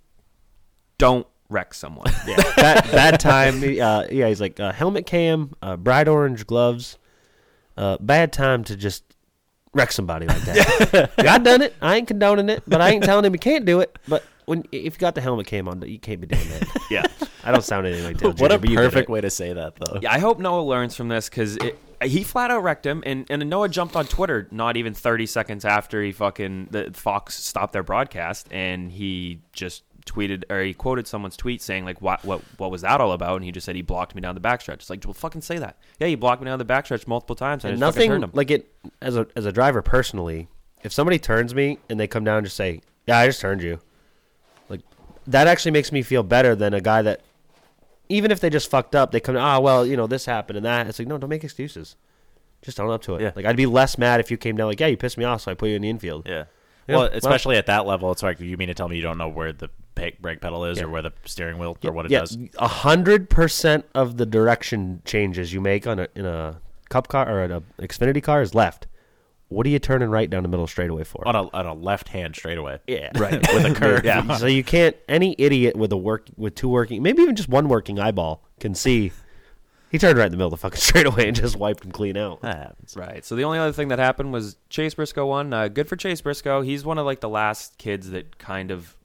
don't 1.01 1.27
wreck 1.49 1.73
someone." 1.73 2.11
Yeah, 2.27 2.37
bad, 2.55 2.91
bad 2.91 3.19
time. 3.19 3.63
Uh, 3.63 4.05
yeah, 4.11 4.27
he's 4.27 4.39
like 4.39 4.59
uh, 4.59 4.71
helmet 4.71 5.05
cam, 5.05 5.53
uh, 5.61 5.75
bright 5.75 6.07
orange 6.07 6.45
gloves. 6.45 6.97
Uh, 7.75 7.97
bad 7.99 8.31
time 8.31 8.63
to 8.65 8.75
just 8.75 9.03
wreck 9.73 9.91
somebody 9.91 10.27
like 10.27 10.41
that. 10.41 11.11
I 11.17 11.37
done 11.39 11.61
it. 11.61 11.75
I 11.81 11.97
ain't 11.97 12.07
condoning 12.07 12.49
it, 12.49 12.63
but 12.67 12.81
I 12.81 12.91
ain't 12.91 13.03
telling 13.03 13.25
him 13.25 13.33
he 13.33 13.39
can't 13.39 13.65
do 13.65 13.79
it. 13.79 13.97
But 14.07 14.23
when 14.45 14.63
if 14.71 14.95
you 14.95 14.99
got 14.99 15.15
the 15.15 15.21
helmet 15.21 15.47
cam 15.47 15.67
on, 15.67 15.81
you 15.81 15.99
can't 15.99 16.21
be 16.21 16.27
doing 16.27 16.47
that. 16.49 16.67
yeah. 16.91 17.05
I 17.43 17.51
don't 17.51 17.63
sound 17.63 17.87
anything 17.87 18.05
like 18.05 18.17
Dale 18.17 18.33
what 18.33 18.51
Jr., 18.51 18.55
a 18.55 18.59
but 18.59 18.69
perfect 18.69 19.09
way 19.09 19.21
to 19.21 19.29
say 19.29 19.51
that, 19.53 19.75
though. 19.77 19.99
Yeah, 20.01 20.13
I 20.13 20.19
hope 20.19 20.37
Noah 20.37 20.61
learns 20.61 20.95
from 20.95 21.07
this 21.07 21.27
because 21.27 21.57
he 22.03 22.23
flat 22.23 22.51
out 22.51 22.61
wrecked 22.61 22.85
him, 22.85 23.01
and, 23.05 23.25
and 23.29 23.49
Noah 23.49 23.69
jumped 23.69 23.95
on 23.95 24.05
Twitter 24.05 24.47
not 24.51 24.77
even 24.77 24.93
30 24.93 25.25
seconds 25.25 25.65
after 25.65 26.03
he 26.03 26.11
fucking 26.11 26.67
the 26.69 26.91
Fox 26.93 27.35
stopped 27.43 27.73
their 27.73 27.83
broadcast, 27.83 28.47
and 28.51 28.91
he 28.91 29.39
just 29.53 29.83
tweeted 30.05 30.43
or 30.49 30.61
he 30.61 30.73
quoted 30.73 31.07
someone's 31.07 31.37
tweet 31.37 31.61
saying 31.61 31.85
like 31.85 32.01
what 32.01 32.23
what 32.25 32.41
what 32.57 32.71
was 32.71 32.81
that 32.81 32.99
all 33.01 33.11
about, 33.11 33.35
and 33.37 33.45
he 33.45 33.51
just 33.51 33.65
said 33.65 33.75
he 33.75 33.81
blocked 33.81 34.15
me 34.15 34.21
down 34.21 34.35
the 34.35 34.41
backstretch. 34.41 34.73
It's 34.75 34.89
like 34.89 35.03
well, 35.05 35.13
fucking 35.13 35.41
say 35.41 35.57
that. 35.57 35.77
Yeah, 35.99 36.07
he 36.07 36.15
blocked 36.15 36.41
me 36.41 36.45
down 36.45 36.59
the 36.59 36.65
backstretch 36.65 37.07
multiple 37.07 37.35
times, 37.35 37.63
and, 37.63 37.73
And 37.73 37.83
I 37.83 37.87
just 37.87 37.97
fucking 37.97 38.09
nothing 38.11 38.23
him. 38.23 38.31
like 38.33 38.51
it 38.51 38.73
as 39.01 39.15
a 39.17 39.27
as 39.35 39.45
a 39.45 39.51
driver 39.51 39.81
personally. 39.81 40.47
If 40.83 40.91
somebody 40.91 41.19
turns 41.19 41.53
me 41.53 41.77
and 41.89 41.99
they 41.99 42.07
come 42.07 42.23
down 42.23 42.37
and 42.39 42.45
just 42.45 42.55
say, 42.57 42.81
"Yeah, 43.07 43.17
I 43.19 43.27
just 43.27 43.39
turned 43.41 43.61
you," 43.61 43.79
like 44.69 44.81
that 45.27 45.47
actually 45.47 45.71
makes 45.71 45.91
me 45.91 46.01
feel 46.01 46.23
better 46.23 46.55
than 46.55 46.73
a 46.73 46.81
guy 46.81 47.01
that, 47.03 47.21
even 48.09 48.31
if 48.31 48.39
they 48.39 48.49
just 48.49 48.69
fucked 48.69 48.95
up, 48.95 49.11
they 49.11 49.19
come, 49.19 49.37
"Ah, 49.37 49.59
well, 49.59 49.85
you 49.85 49.95
know, 49.95 50.07
this 50.07 50.25
happened 50.25 50.57
and 50.57 50.65
that." 50.65 50.87
It's 50.87 50.97
like, 50.99 51.07
no, 51.07 51.17
don't 51.17 51.29
make 51.29 51.43
excuses. 51.43 51.95
Just 52.63 52.79
own 52.79 52.91
up 52.91 53.01
to 53.03 53.15
it. 53.15 53.21
Yeah. 53.21 53.31
Like 53.35 53.45
I'd 53.45 53.55
be 53.57 53.65
less 53.65 53.97
mad 53.97 54.19
if 54.19 54.29
you 54.31 54.37
came 54.37 54.55
down 54.57 54.67
like, 54.67 54.79
"Yeah, 54.79 54.87
you 54.87 54.97
pissed 54.97 55.17
me 55.17 55.23
off, 55.25 55.41
so 55.41 55.51
I 55.51 55.53
put 55.53 55.69
you 55.69 55.75
in 55.75 55.81
the 55.83 55.89
infield." 55.89 56.27
Yeah. 56.27 56.45
Yeah, 56.87 56.95
Well, 56.95 56.99
well- 57.09 57.11
especially 57.13 57.57
at 57.57 57.67
that 57.67 57.85
level, 57.85 58.11
it's 58.11 58.23
like 58.23 58.39
you 58.39 58.57
mean 58.57 58.67
to 58.67 58.73
tell 58.73 58.89
me 58.89 58.95
you 58.95 59.03
don't 59.03 59.17
know 59.19 59.29
where 59.29 59.53
the 59.53 59.69
pa- 60.01 60.15
brake 60.19 60.41
pedal 60.41 60.65
is 60.65 60.77
Yeah. 60.77 60.85
or 60.85 60.89
where 60.89 61.01
the 61.01 61.11
steering 61.25 61.57
wheel 61.57 61.77
or 61.83 61.91
what 61.91 62.05
it 62.05 62.11
yeah, 62.11 62.19
does. 62.21 62.37
a 62.57 62.67
hundred 62.67 63.29
percent 63.29 63.85
of 63.93 64.17
the 64.17 64.25
direction 64.25 65.01
changes 65.05 65.53
you 65.53 65.61
make 65.61 65.85
on 65.87 65.99
a 65.99 66.07
in 66.15 66.25
a 66.25 66.59
cup 66.89 67.07
car 67.07 67.29
or 67.29 67.43
in 67.43 67.51
a 67.51 67.61
Xfinity 67.79 68.21
car 68.21 68.41
is 68.41 68.53
left. 68.55 68.87
What 69.49 69.65
are 69.65 69.69
you 69.69 69.79
turning 69.79 70.09
right 70.09 70.29
down 70.29 70.43
the 70.43 70.49
middle 70.49 70.65
straightaway 70.65 71.03
for? 71.03 71.27
On 71.27 71.35
a 71.35 71.49
on 71.49 71.65
a 71.65 71.73
left 71.73 72.07
hand 72.09 72.35
straightaway. 72.35 72.79
Yeah, 72.87 73.11
right 73.17 73.33
with 73.53 73.65
a 73.65 73.73
curve. 73.79 74.05
Yeah. 74.05 74.37
so 74.37 74.45
you 74.45 74.63
can't. 74.63 74.95
Any 75.09 75.35
idiot 75.37 75.75
with 75.75 75.91
a 75.91 75.97
work 75.97 76.29
with 76.37 76.55
two 76.55 76.69
working, 76.69 77.03
maybe 77.03 77.21
even 77.21 77.35
just 77.35 77.49
one 77.49 77.67
working 77.67 77.99
eyeball, 77.99 78.43
can 78.59 78.73
see. 78.75 79.11
He 79.89 79.97
turned 79.97 80.17
right 80.17 80.27
in 80.27 80.31
the 80.31 80.37
middle 80.37 80.53
of 80.53 80.59
the 80.59 80.63
fucking 80.63 80.79
straightaway 80.79 81.27
and 81.27 81.35
just 81.35 81.57
wiped 81.57 81.83
him 81.83 81.91
clean 81.91 82.15
out. 82.15 82.39
That 82.43 82.55
happens. 82.55 82.95
Right. 82.95 83.25
So 83.25 83.35
the 83.35 83.43
only 83.43 83.59
other 83.59 83.73
thing 83.73 83.89
that 83.89 83.99
happened 83.99 84.31
was 84.31 84.55
Chase 84.69 84.93
Briscoe 84.93 85.25
won. 85.25 85.53
Uh, 85.53 85.67
good 85.67 85.89
for 85.89 85.97
Chase 85.97 86.21
Briscoe. 86.21 86.61
He's 86.61 86.85
one 86.85 86.97
of 86.97 87.05
like 87.05 87.19
the 87.19 87.27
last 87.27 87.77
kids 87.77 88.09
that 88.11 88.37
kind 88.37 88.71
of. 88.71 88.95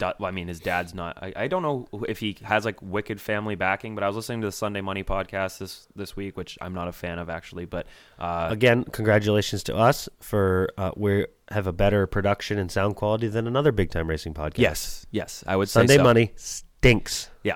I 0.00 0.30
mean, 0.30 0.48
his 0.48 0.60
dad's 0.60 0.94
not. 0.94 1.18
I, 1.22 1.32
I 1.36 1.46
don't 1.48 1.62
know 1.62 1.88
if 2.08 2.18
he 2.18 2.36
has 2.42 2.64
like 2.64 2.80
wicked 2.82 3.20
family 3.20 3.54
backing, 3.54 3.94
but 3.94 4.02
I 4.02 4.06
was 4.08 4.16
listening 4.16 4.40
to 4.40 4.48
the 4.48 4.52
Sunday 4.52 4.80
Money 4.80 5.04
podcast 5.04 5.58
this 5.58 5.86
this 5.94 6.16
week, 6.16 6.36
which 6.36 6.58
I'm 6.60 6.74
not 6.74 6.88
a 6.88 6.92
fan 6.92 7.18
of 7.18 7.30
actually. 7.30 7.66
But 7.66 7.86
uh, 8.18 8.48
Again, 8.50 8.84
congratulations 8.84 9.62
to 9.64 9.76
us 9.76 10.08
for 10.20 10.70
uh, 10.76 10.90
we 10.96 11.26
have 11.50 11.66
a 11.66 11.72
better 11.72 12.06
production 12.06 12.58
and 12.58 12.70
sound 12.70 12.96
quality 12.96 13.28
than 13.28 13.46
another 13.46 13.72
big 13.72 13.90
time 13.90 14.08
racing 14.08 14.34
podcast. 14.34 14.58
yes, 14.58 15.06
yes, 15.10 15.44
I 15.46 15.56
would 15.56 15.68
say 15.68 15.80
Sunday 15.80 15.96
so. 15.96 16.02
Money 16.02 16.32
stinks. 16.36 17.30
Yeah. 17.42 17.54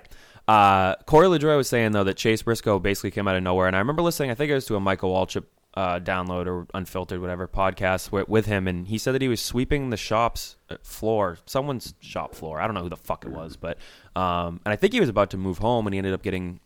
Uh, 0.48 0.94
Corey 1.06 1.26
LaJoie 1.26 1.56
was 1.56 1.68
saying 1.68 1.90
though 1.90 2.04
that 2.04 2.16
Chase 2.16 2.42
Briscoe 2.42 2.78
basically 2.78 3.10
came 3.10 3.26
out 3.26 3.34
of 3.34 3.42
nowhere, 3.42 3.66
and 3.66 3.74
I 3.74 3.80
remember 3.80 4.02
listening. 4.02 4.30
I 4.30 4.34
think 4.34 4.50
it 4.50 4.54
was 4.54 4.66
to 4.66 4.76
a 4.76 4.80
Michael 4.80 5.12
Waltrip 5.12 5.44
uh, 5.76 6.00
download 6.00 6.46
or 6.46 6.66
unfiltered 6.74 7.20
whatever 7.20 7.46
podcast 7.46 8.10
with, 8.10 8.28
with 8.28 8.46
him, 8.46 8.66
and 8.66 8.88
he 8.88 8.96
said 8.98 9.12
that 9.14 9.20
he 9.22 9.28
was 9.28 9.40
sweeping 9.42 9.90
the 9.90 9.96
shop's 9.96 10.56
uh, 10.70 10.76
floor, 10.82 11.36
someone's 11.44 11.94
shop 12.00 12.34
floor. 12.34 12.60
I 12.60 12.66
don't 12.66 12.74
know 12.74 12.82
who 12.82 12.88
the 12.88 12.96
fuck 12.96 13.24
it 13.26 13.30
was, 13.30 13.56
but 13.56 13.76
um, 14.16 14.60
and 14.64 14.72
I 14.72 14.76
think 14.76 14.92
he 14.94 15.00
was 15.00 15.08
about 15.10 15.30
to 15.30 15.36
move 15.36 15.58
home, 15.58 15.86
and 15.86 15.92
he 15.94 15.98
ended 15.98 16.14
up 16.14 16.22
getting 16.22 16.60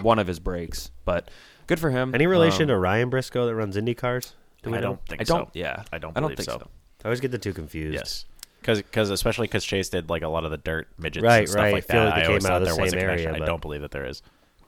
one 0.00 0.18
of 0.18 0.26
his 0.26 0.38
breaks. 0.40 0.90
But 1.04 1.30
good 1.66 1.78
for 1.78 1.90
him. 1.90 2.14
Any 2.14 2.26
relation 2.26 2.62
Um, 2.62 2.68
to 2.68 2.78
Ryan 2.78 3.10
Briscoe 3.10 3.44
that 3.46 3.54
runs 3.54 3.76
Indy 3.76 3.94
cars? 3.94 4.34
Do 4.62 4.74
I 4.74 4.80
don't 4.80 5.04
think 5.06 5.20
I 5.20 5.24
don't. 5.24 5.46
so. 5.46 5.50
Yeah, 5.54 5.84
I 5.92 5.98
don't 5.98 6.16
I 6.16 6.20
don't 6.20 6.34
think 6.36 6.48
so. 6.50 6.58
so. 6.58 6.68
I 7.04 7.08
always 7.08 7.20
get 7.20 7.30
the 7.30 7.38
two 7.38 7.52
confused. 7.52 7.94
Yes. 7.94 8.24
Because 8.60 9.10
especially 9.10 9.46
because 9.46 9.64
Chase 9.64 9.88
did 9.88 10.10
like 10.10 10.22
a 10.22 10.28
lot 10.28 10.44
of 10.44 10.50
the 10.50 10.56
dirt 10.56 10.88
midgets 10.98 11.22
Right, 11.22 11.38
and 11.40 11.48
stuff 11.48 11.62
right. 11.62 11.72
like 11.74 11.84
Feel 11.84 12.00
that. 12.00 12.06
like 12.06 12.14
they 12.16 12.22
I 12.22 12.26
always 12.26 12.42
came 12.44 12.50
out 12.50 12.54
thought 12.54 12.62
of 12.62 12.68
the 12.68 12.74
there 12.74 12.82
was 12.84 12.92
a 12.92 12.96
same 12.96 13.00
connection. 13.00 13.28
area, 13.34 13.42
I 13.42 13.46
don't 13.46 13.62
believe 13.62 13.80
that 13.82 13.92
there 13.92 14.04
is. 14.06 14.22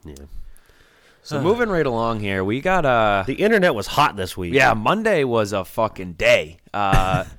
Yeah. 0.04 0.14
So 1.22 1.40
moving 1.40 1.68
right 1.68 1.86
along 1.86 2.20
here, 2.20 2.42
we 2.42 2.60
got 2.60 2.84
uh 2.84 3.24
The 3.26 3.34
internet 3.34 3.74
was 3.74 3.86
hot 3.86 4.16
this 4.16 4.36
week. 4.36 4.54
yeah 4.54 4.74
Monday 4.74 5.24
was 5.24 5.52
a 5.52 5.64
fucking 5.64 6.14
day. 6.14 6.58
Uh, 6.72 7.24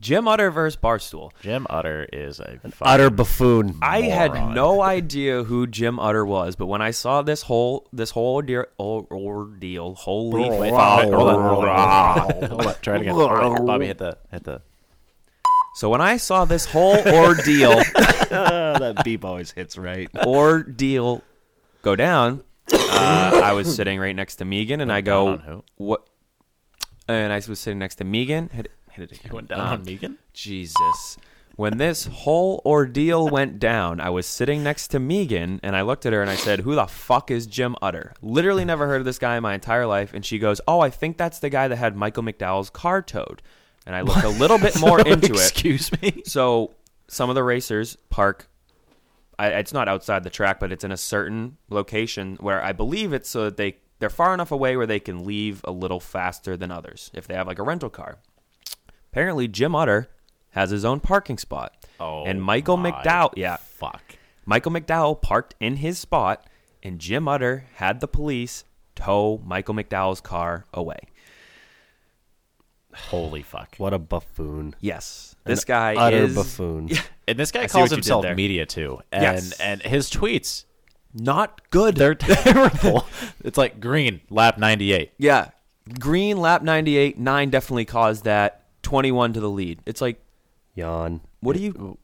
Jim 0.00 0.28
Utter 0.28 0.50
versus 0.50 0.78
Barstool. 0.80 1.30
Jim 1.40 1.66
Utter 1.70 2.06
is 2.12 2.38
a 2.38 2.44
fucking 2.58 2.72
utter 2.82 3.10
buffoon. 3.10 3.78
I 3.82 4.02
had 4.02 4.32
moron. 4.34 4.54
no 4.54 4.82
idea 4.82 5.42
who 5.42 5.66
Jim 5.66 5.98
Utter 5.98 6.24
was, 6.24 6.54
but 6.54 6.66
when 6.66 6.82
I 6.82 6.90
saw 6.90 7.22
this 7.22 7.42
whole 7.42 7.88
this 7.92 8.10
whole 8.10 8.36
ordeal, 8.36 8.66
ordeal 8.78 9.94
holy 9.94 10.50
Wait, 10.50 10.70
fuck. 10.70 11.02
hold 11.04 11.14
on, 11.14 11.14
hold 11.14 11.28
on, 11.28 11.54
hold 11.54 11.64
on. 11.64 12.50
Hold 12.50 12.66
on, 12.66 12.74
Try 12.82 12.96
it 12.96 13.00
again. 13.02 13.14
Bobby, 13.66 13.86
hit 13.86 13.98
the 13.98 14.18
hit 14.30 14.44
the. 14.44 14.60
So 15.74 15.88
when 15.90 16.00
I 16.00 16.16
saw 16.18 16.44
this 16.44 16.66
whole 16.66 16.96
ordeal 16.98 17.74
that 18.30 19.00
beep 19.04 19.24
always 19.24 19.50
hits 19.52 19.76
right. 19.76 20.08
ordeal 20.14 21.22
go 21.82 21.96
down, 21.96 22.42
uh, 22.90 23.40
I 23.44 23.52
was 23.52 23.74
sitting 23.76 23.98
right 23.98 24.14
next 24.16 24.36
to 24.36 24.44
Megan, 24.44 24.80
and 24.80 24.92
I 24.92 25.00
go, 25.00 25.28
on 25.28 25.38
who? 25.40 25.64
"What?" 25.76 26.06
And 27.08 27.32
I 27.32 27.36
was 27.36 27.60
sitting 27.60 27.78
next 27.78 27.96
to 27.96 28.04
Megan. 28.04 28.48
Hit 28.52 28.66
it, 28.66 28.72
hit 28.90 29.10
it 29.12 29.18
again. 29.20 29.32
Went 29.32 29.48
down 29.48 29.60
Um, 29.60 29.66
on 29.80 29.84
Megan. 29.84 30.18
Jesus. 30.32 31.16
When 31.54 31.78
this 31.78 32.04
whole 32.04 32.60
ordeal 32.66 33.28
went 33.28 33.58
down, 33.58 33.98
I 34.00 34.10
was 34.10 34.26
sitting 34.26 34.62
next 34.62 34.88
to 34.88 34.98
Megan 34.98 35.58
and 35.62 35.74
I 35.74 35.80
looked 35.82 36.04
at 36.04 36.12
her 36.12 36.20
and 36.20 36.30
I 36.30 36.34
said, 36.34 36.60
Who 36.60 36.74
the 36.74 36.86
fuck 36.86 37.30
is 37.30 37.46
Jim 37.46 37.74
Utter? 37.80 38.12
Literally 38.20 38.66
never 38.66 38.86
heard 38.86 38.98
of 39.00 39.06
this 39.06 39.18
guy 39.18 39.36
in 39.38 39.42
my 39.42 39.54
entire 39.54 39.86
life. 39.86 40.12
And 40.12 40.22
she 40.22 40.38
goes, 40.38 40.60
Oh, 40.68 40.80
I 40.80 40.90
think 40.90 41.16
that's 41.16 41.38
the 41.38 41.48
guy 41.48 41.66
that 41.68 41.76
had 41.76 41.96
Michael 41.96 42.24
McDowell's 42.24 42.68
car 42.68 43.00
towed. 43.00 43.40
And 43.86 43.96
I 43.96 44.02
looked 44.02 44.24
a 44.24 44.28
little 44.28 44.58
bit 44.58 44.78
more 44.80 45.00
into 45.00 45.32
it. 45.32 45.50
Excuse 45.50 45.90
me. 46.02 46.22
So 46.26 46.74
some 47.08 47.30
of 47.30 47.36
the 47.36 47.42
racers 47.44 47.96
park. 48.10 48.50
I, 49.38 49.48
it's 49.48 49.72
not 49.72 49.88
outside 49.88 50.24
the 50.24 50.30
track, 50.30 50.60
but 50.60 50.72
it's 50.72 50.84
in 50.84 50.92
a 50.92 50.96
certain 50.96 51.58
location 51.68 52.36
where 52.40 52.62
I 52.62 52.72
believe 52.72 53.12
it's 53.12 53.28
so 53.28 53.44
that 53.44 53.56
they 53.56 53.76
they're 53.98 54.10
far 54.10 54.34
enough 54.34 54.50
away 54.50 54.76
where 54.76 54.86
they 54.86 55.00
can 55.00 55.24
leave 55.24 55.60
a 55.64 55.70
little 55.72 56.00
faster 56.00 56.56
than 56.56 56.70
others 56.70 57.10
if 57.14 57.26
they 57.26 57.34
have 57.34 57.46
like 57.46 57.58
a 57.58 57.62
rental 57.62 57.90
car. 57.90 58.18
Apparently, 59.12 59.48
Jim 59.48 59.74
Utter 59.74 60.08
has 60.50 60.70
his 60.70 60.84
own 60.84 61.00
parking 61.00 61.38
spot, 61.38 61.74
Oh, 62.00 62.24
and 62.24 62.42
Michael 62.42 62.76
my 62.76 62.92
McDowell, 62.92 63.32
yeah, 63.36 63.56
Fuck. 63.56 64.02
Michael 64.44 64.72
McDowell 64.72 65.20
parked 65.20 65.54
in 65.60 65.76
his 65.76 65.98
spot, 65.98 66.46
and 66.82 66.98
Jim 66.98 67.26
Utter 67.28 67.64
had 67.74 68.00
the 68.00 68.08
police 68.08 68.64
tow 68.94 69.40
Michael 69.44 69.74
McDowell's 69.74 70.20
car 70.20 70.66
away. 70.72 70.98
Holy 72.94 73.42
fuck. 73.42 73.76
What 73.76 73.92
a 73.92 73.98
buffoon. 73.98 74.74
Yes, 74.80 75.36
this 75.44 75.62
An 75.62 75.68
guy 75.68 75.94
utter 75.96 76.16
is 76.16 76.34
buffoon. 76.34 76.88
And 77.28 77.38
this 77.38 77.50
guy 77.50 77.62
I 77.64 77.66
calls 77.68 77.90
what 77.90 77.96
you 77.96 78.02
did 78.02 78.04
himself 78.12 78.36
media 78.36 78.66
too. 78.66 79.00
And 79.12 79.22
Yes. 79.22 79.60
and 79.60 79.82
his 79.82 80.10
tweets, 80.10 80.64
not 81.14 81.60
good. 81.70 81.96
they're 81.96 82.14
terrible. 82.14 83.06
it's 83.44 83.58
like 83.58 83.80
green, 83.80 84.20
lap 84.30 84.58
98. 84.58 85.12
Yeah. 85.18 85.50
Green 85.98 86.38
lap 86.38 86.62
98, 86.62 87.18
9 87.18 87.50
definitely 87.50 87.84
caused 87.84 88.24
that. 88.24 88.62
21 88.82 89.32
to 89.32 89.40
the 89.40 89.50
lead. 89.50 89.80
It's 89.86 90.00
like, 90.00 90.20
Yawn. 90.74 91.20
what 91.40 91.56
do 91.56 91.62
you. 91.62 91.98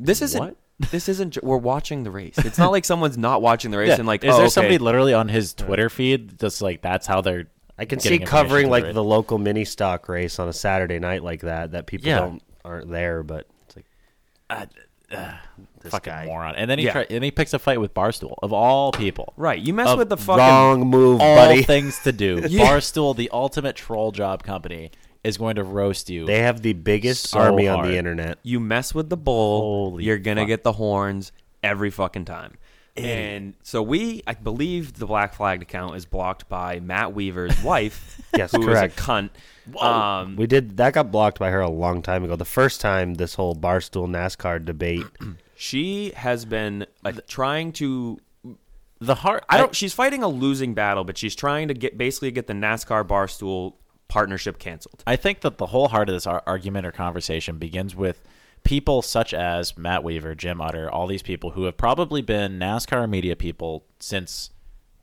This 0.00 0.22
isn't. 0.22 0.40
What? 0.40 0.56
This 0.90 1.08
isn't. 1.08 1.38
We're 1.44 1.58
watching 1.58 2.02
the 2.02 2.10
race. 2.10 2.36
It's 2.38 2.58
not 2.58 2.72
like 2.72 2.84
someone's 2.84 3.16
not 3.16 3.40
watching 3.40 3.70
the 3.70 3.78
race 3.78 3.90
Yeah. 3.90 3.96
and 3.98 4.06
like, 4.06 4.24
is 4.24 4.30
oh, 4.32 4.36
there 4.38 4.44
okay. 4.46 4.50
somebody 4.50 4.78
literally 4.78 5.14
on 5.14 5.28
his 5.28 5.54
Twitter 5.54 5.88
feed 5.88 6.30
that's 6.38 6.60
like 6.60 6.82
that's 6.82 7.06
how 7.06 7.20
they're 7.20 7.44
I 7.78 7.84
can 7.84 8.00
see 8.00 8.14
information 8.14 8.26
covering 8.26 8.68
like 8.70 8.84
race? 8.84 8.94
the 8.94 9.04
local 9.04 9.38
mini 9.38 9.64
stock 9.64 10.08
race 10.08 10.40
on 10.40 10.48
a 10.48 10.52
Saturday 10.52 10.98
night 10.98 11.22
like 11.22 11.42
that 11.42 11.70
that 11.72 11.86
people 11.86 12.08
Yeah. 12.08 12.18
don't 12.20 12.42
aren't 12.64 12.90
there, 12.90 13.22
but 13.22 13.46
it's 14.60 15.10
like 15.10 15.18
uh, 15.18 15.32
this 15.82 15.90
fucking 15.92 16.12
guy. 16.12 16.26
moron. 16.26 16.54
And 16.56 16.70
then 16.70 16.78
he 16.78 16.86
Yeah. 16.86 16.92
try, 16.92 17.06
and 17.10 17.22
he 17.22 17.30
picks 17.30 17.52
a 17.52 17.58
fight 17.58 17.80
with 17.80 17.92
Barstool 17.94 18.34
of 18.42 18.52
all 18.52 18.92
people. 18.92 19.34
Right. 19.36 19.60
You 19.60 19.74
mess 19.74 19.88
Of 19.88 19.98
with 19.98 20.08
the 20.08 20.16
fucking. 20.16 20.38
Wrong 20.38 20.86
move, 20.86 21.20
All 21.20 21.36
buddy. 21.36 21.62
things 21.64 21.98
to 22.04 22.12
do. 22.12 22.42
Yeah. 22.48 22.64
Barstool, 22.66 23.14
the 23.16 23.28
ultimate 23.32 23.76
troll 23.76 24.10
job 24.12 24.42
company, 24.42 24.90
is 25.22 25.36
going 25.36 25.56
to 25.56 25.64
roast 25.64 26.08
you. 26.10 26.24
They 26.26 26.38
have 26.40 26.62
the 26.62 26.72
biggest 26.72 27.28
So 27.28 27.38
army 27.40 27.68
on 27.68 27.80
hard. 27.80 27.90
the 27.90 27.96
internet. 27.96 28.38
You 28.42 28.58
mess 28.58 28.94
with 28.94 29.08
the 29.10 29.16
bull, 29.16 29.60
Holy 29.90 30.04
you're 30.04 30.18
going 30.18 30.36
to 30.36 30.42
fuck. 30.42 30.48
get 30.48 30.62
the 30.64 30.72
horns 30.72 31.30
every 31.62 31.90
fucking 31.90 32.24
time. 32.24 32.54
And 32.96 33.54
so 33.62 33.82
we, 33.82 34.22
I 34.26 34.34
believe 34.34 34.94
the 34.94 35.06
Black 35.06 35.32
Flagged 35.34 35.62
account 35.62 35.96
is 35.96 36.04
blocked 36.04 36.48
by 36.48 36.78
Matt 36.80 37.14
Weaver's 37.14 37.62
wife, 37.64 38.20
Yes, 38.36 38.52
who 38.52 38.60
is 38.60 38.66
correct. 38.66 38.98
a 38.98 39.02
cunt. 39.02 39.30
Um, 39.80 40.36
We 40.36 40.46
did 40.46 40.76
that 40.76 40.92
got 40.92 41.10
blocked 41.10 41.38
by 41.38 41.50
her 41.50 41.60
a 41.60 41.70
long 41.70 42.02
time 42.02 42.22
ago. 42.24 42.36
The 42.36 42.44
first 42.44 42.80
time 42.80 43.14
this 43.14 43.34
whole 43.34 43.54
barstool 43.54 44.06
NASCAR 44.08 44.62
debate. 44.64 45.06
she 45.56 46.10
has 46.16 46.44
been 46.44 46.84
uh, 47.04 47.12
trying 47.28 47.72
to 47.72 48.18
the 49.00 49.14
heart. 49.14 49.44
I 49.48 49.56
don't. 49.58 49.74
she's 49.74 49.94
fighting 49.94 50.22
a 50.22 50.28
losing 50.28 50.74
battle, 50.74 51.04
but 51.04 51.16
she's 51.16 51.34
trying 51.34 51.68
to 51.68 51.74
get 51.74 51.96
basically 51.96 52.30
get 52.30 52.46
the 52.46 52.52
NASCAR 52.52 53.04
Barstool 53.06 53.74
partnership 54.08 54.58
canceled. 54.58 55.02
I 55.06 55.16
think 55.16 55.40
that 55.40 55.56
the 55.58 55.66
whole 55.66 55.88
heart 55.88 56.08
of 56.08 56.14
this 56.14 56.26
ar- 56.26 56.42
argument 56.46 56.86
or 56.86 56.92
conversation 56.92 57.56
begins 57.58 57.96
with 57.96 58.20
people 58.64 59.02
such 59.02 59.34
as 59.34 59.76
Matt 59.76 60.04
Weaver, 60.04 60.34
Jim 60.34 60.60
Utter, 60.60 60.90
all 60.90 61.06
these 61.06 61.22
people 61.22 61.50
who 61.50 61.64
have 61.64 61.76
probably 61.76 62.22
been 62.22 62.58
NASCAR 62.58 63.08
media 63.08 63.36
people 63.36 63.84
since 63.98 64.50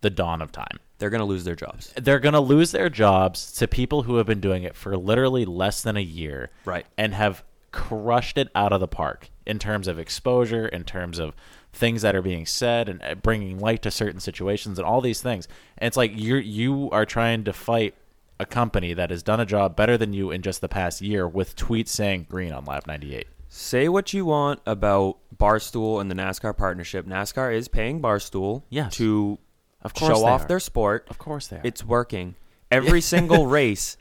the 0.02 0.10
dawn 0.10 0.42
of 0.42 0.52
time. 0.52 0.80
They're 0.98 1.10
gonna 1.10 1.26
lose 1.26 1.44
their 1.44 1.56
jobs. 1.56 1.94
They're 1.96 2.20
going 2.20 2.34
to 2.34 2.40
lose 2.42 2.72
their 2.72 2.90
jobs 2.90 3.54
to 3.54 3.68
people 3.68 4.04
who 4.04 4.16
have 4.16 4.26
been 4.26 4.42
doing 4.42 4.64
it 4.64 4.76
for 4.76 4.98
literally 4.98 5.46
less 5.46 5.82
than 5.82 5.96
a 5.96 6.02
year. 6.02 6.50
Right. 6.66 6.86
And 6.98 7.14
have 7.14 7.44
crushed 7.72 8.38
it 8.38 8.50
out 8.56 8.74
of 8.74 8.80
the 8.80 8.88
park 8.88 9.30
in 9.46 9.60
terms 9.60 9.88
of 9.88 10.00
exposure, 10.00 10.68
in 10.68 10.84
terms 10.84 11.20
of 11.20 11.36
things 11.72 12.02
that 12.02 12.16
are 12.16 12.22
being 12.22 12.46
said 12.46 12.90
and 12.90 13.02
uh, 13.04 13.16
bringing 13.16 13.60
light 13.60 13.82
to 13.84 13.92
certain 13.92 14.20
situations 14.20 14.80
and 14.80 14.88
all 14.88 15.02
these 15.02 15.22
things. 15.22 15.48
And 15.78 15.88
it's 15.88 15.98
like 15.98 16.12
you 16.16 16.36
you 16.36 16.90
are 16.92 17.06
trying 17.06 17.44
to 17.46 17.54
fight 17.54 17.96
a 18.40 18.46
company 18.46 18.94
that 18.94 19.10
has 19.10 19.22
done 19.22 19.40
a 19.40 19.46
job 19.46 19.76
better 19.76 19.98
than 19.98 20.14
you 20.14 20.32
in 20.32 20.42
just 20.42 20.62
the 20.62 20.70
past 20.70 21.02
year 21.02 21.28
with 21.28 21.56
tweets 21.56 21.90
saying 21.90 22.28
green 22.30 22.54
on 22.54 22.66
lap 22.66 22.88
98. 22.88 23.28
Say 23.52 23.90
what 23.90 24.14
you 24.14 24.26
want 24.26 24.60
about 24.68 25.18
Barstool 25.36 26.00
and 26.00 26.10
the 26.10 26.16
NASCAR 26.16 26.56
partnership. 26.56 27.06
NASCAR 27.08 27.54
is 27.54 27.68
paying 27.68 28.00
Barstool 28.02 28.64
Yes. 28.70 28.94
to 28.98 29.40
Of 29.82 29.94
course 29.96 30.18
show 30.20 30.26
off 30.26 30.44
are. 30.44 30.48
their 30.48 30.60
sport. 30.60 31.08
Of 31.10 31.18
course 31.18 31.48
they 31.48 31.58
are. 31.58 31.62
It's 31.64 31.84
working. 31.84 32.36
Every 32.72 33.02
single 33.02 33.48
race 33.60 33.98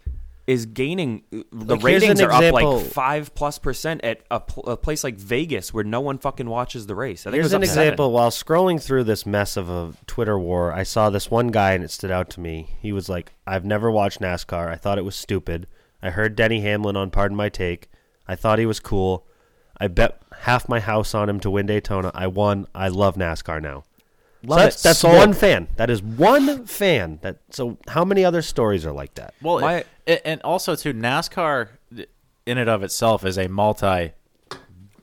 is 0.46 0.66
gaining. 0.66 1.22
Uh, 1.32 1.38
the 1.50 1.76
Like, 1.76 1.82
ratings 1.82 2.20
are 2.20 2.30
up 2.30 2.52
like 2.52 2.84
five 2.86 3.34
plus 3.34 3.58
percent 3.58 4.02
at 4.04 4.20
a, 4.30 4.40
pl- 4.40 4.64
a 4.66 4.76
place 4.76 5.02
like 5.02 5.16
Vegas 5.16 5.72
where 5.72 5.84
no 5.84 6.00
one 6.02 6.18
fucking 6.18 6.48
watches 6.48 6.86
the 6.86 6.94
race. 6.94 7.22
I 7.26 7.30
think 7.30 7.40
Here's 7.40 7.52
an 7.54 7.62
up 7.62 7.68
seven. 7.68 7.82
example. 7.84 8.12
While 8.12 8.30
scrolling 8.30 8.82
through 8.82 9.04
this 9.04 9.24
mess 9.24 9.56
of 9.56 9.70
a 9.70 9.94
Twitter 10.06 10.38
war, 10.38 10.72
I 10.74 10.82
saw 10.82 11.08
this 11.08 11.30
one 11.30 11.48
guy 11.48 11.72
and 11.72 11.82
it 11.84 11.90
stood 11.90 12.10
out 12.10 12.28
to 12.30 12.40
me. 12.40 12.76
He 12.80 12.92
was 12.92 13.08
like, 13.08 13.32
I've 13.46 13.64
never 13.64 13.90
watched 13.90 14.20
NASCAR. 14.20 14.68
I 14.68 14.76
thought 14.76 14.98
it 14.98 15.04
was 15.06 15.16
stupid. 15.16 15.66
I 16.02 16.10
heard 16.10 16.36
Denny 16.36 16.60
Hamlin 16.60 16.96
on 16.96 17.10
Pardon 17.10 17.36
My 17.36 17.48
Take. 17.48 17.88
I 18.26 18.34
thought 18.36 18.58
he 18.58 18.66
was 18.66 18.78
cool. 18.80 19.26
I 19.80 19.88
bet 19.88 20.20
half 20.40 20.68
my 20.68 20.80
house 20.80 21.14
on 21.14 21.28
him 21.28 21.40
to 21.40 21.50
win 21.50 21.66
Daytona. 21.66 22.10
I 22.14 22.26
won. 22.26 22.66
I 22.74 22.88
love 22.88 23.16
NASCAR 23.16 23.62
now. 23.62 23.84
Love 24.44 24.58
so 24.60 24.64
that's, 24.64 24.76
it. 24.76 24.82
that's 24.84 24.98
Sold. 25.00 25.16
one 25.16 25.32
fan. 25.32 25.68
That 25.76 25.90
is 25.90 26.02
one 26.02 26.64
fan. 26.66 27.18
That 27.22 27.38
so 27.50 27.78
how 27.88 28.04
many 28.04 28.24
other 28.24 28.42
stories 28.42 28.86
are 28.86 28.92
like 28.92 29.14
that? 29.14 29.34
Well, 29.42 29.60
My- 29.60 29.84
it, 30.06 30.22
and 30.24 30.40
also 30.42 30.74
too, 30.76 30.92
NASCAR 30.94 31.68
in 32.46 32.58
and 32.58 32.70
of 32.70 32.82
itself 32.82 33.24
is 33.24 33.36
a 33.36 33.48
multi, 33.48 34.12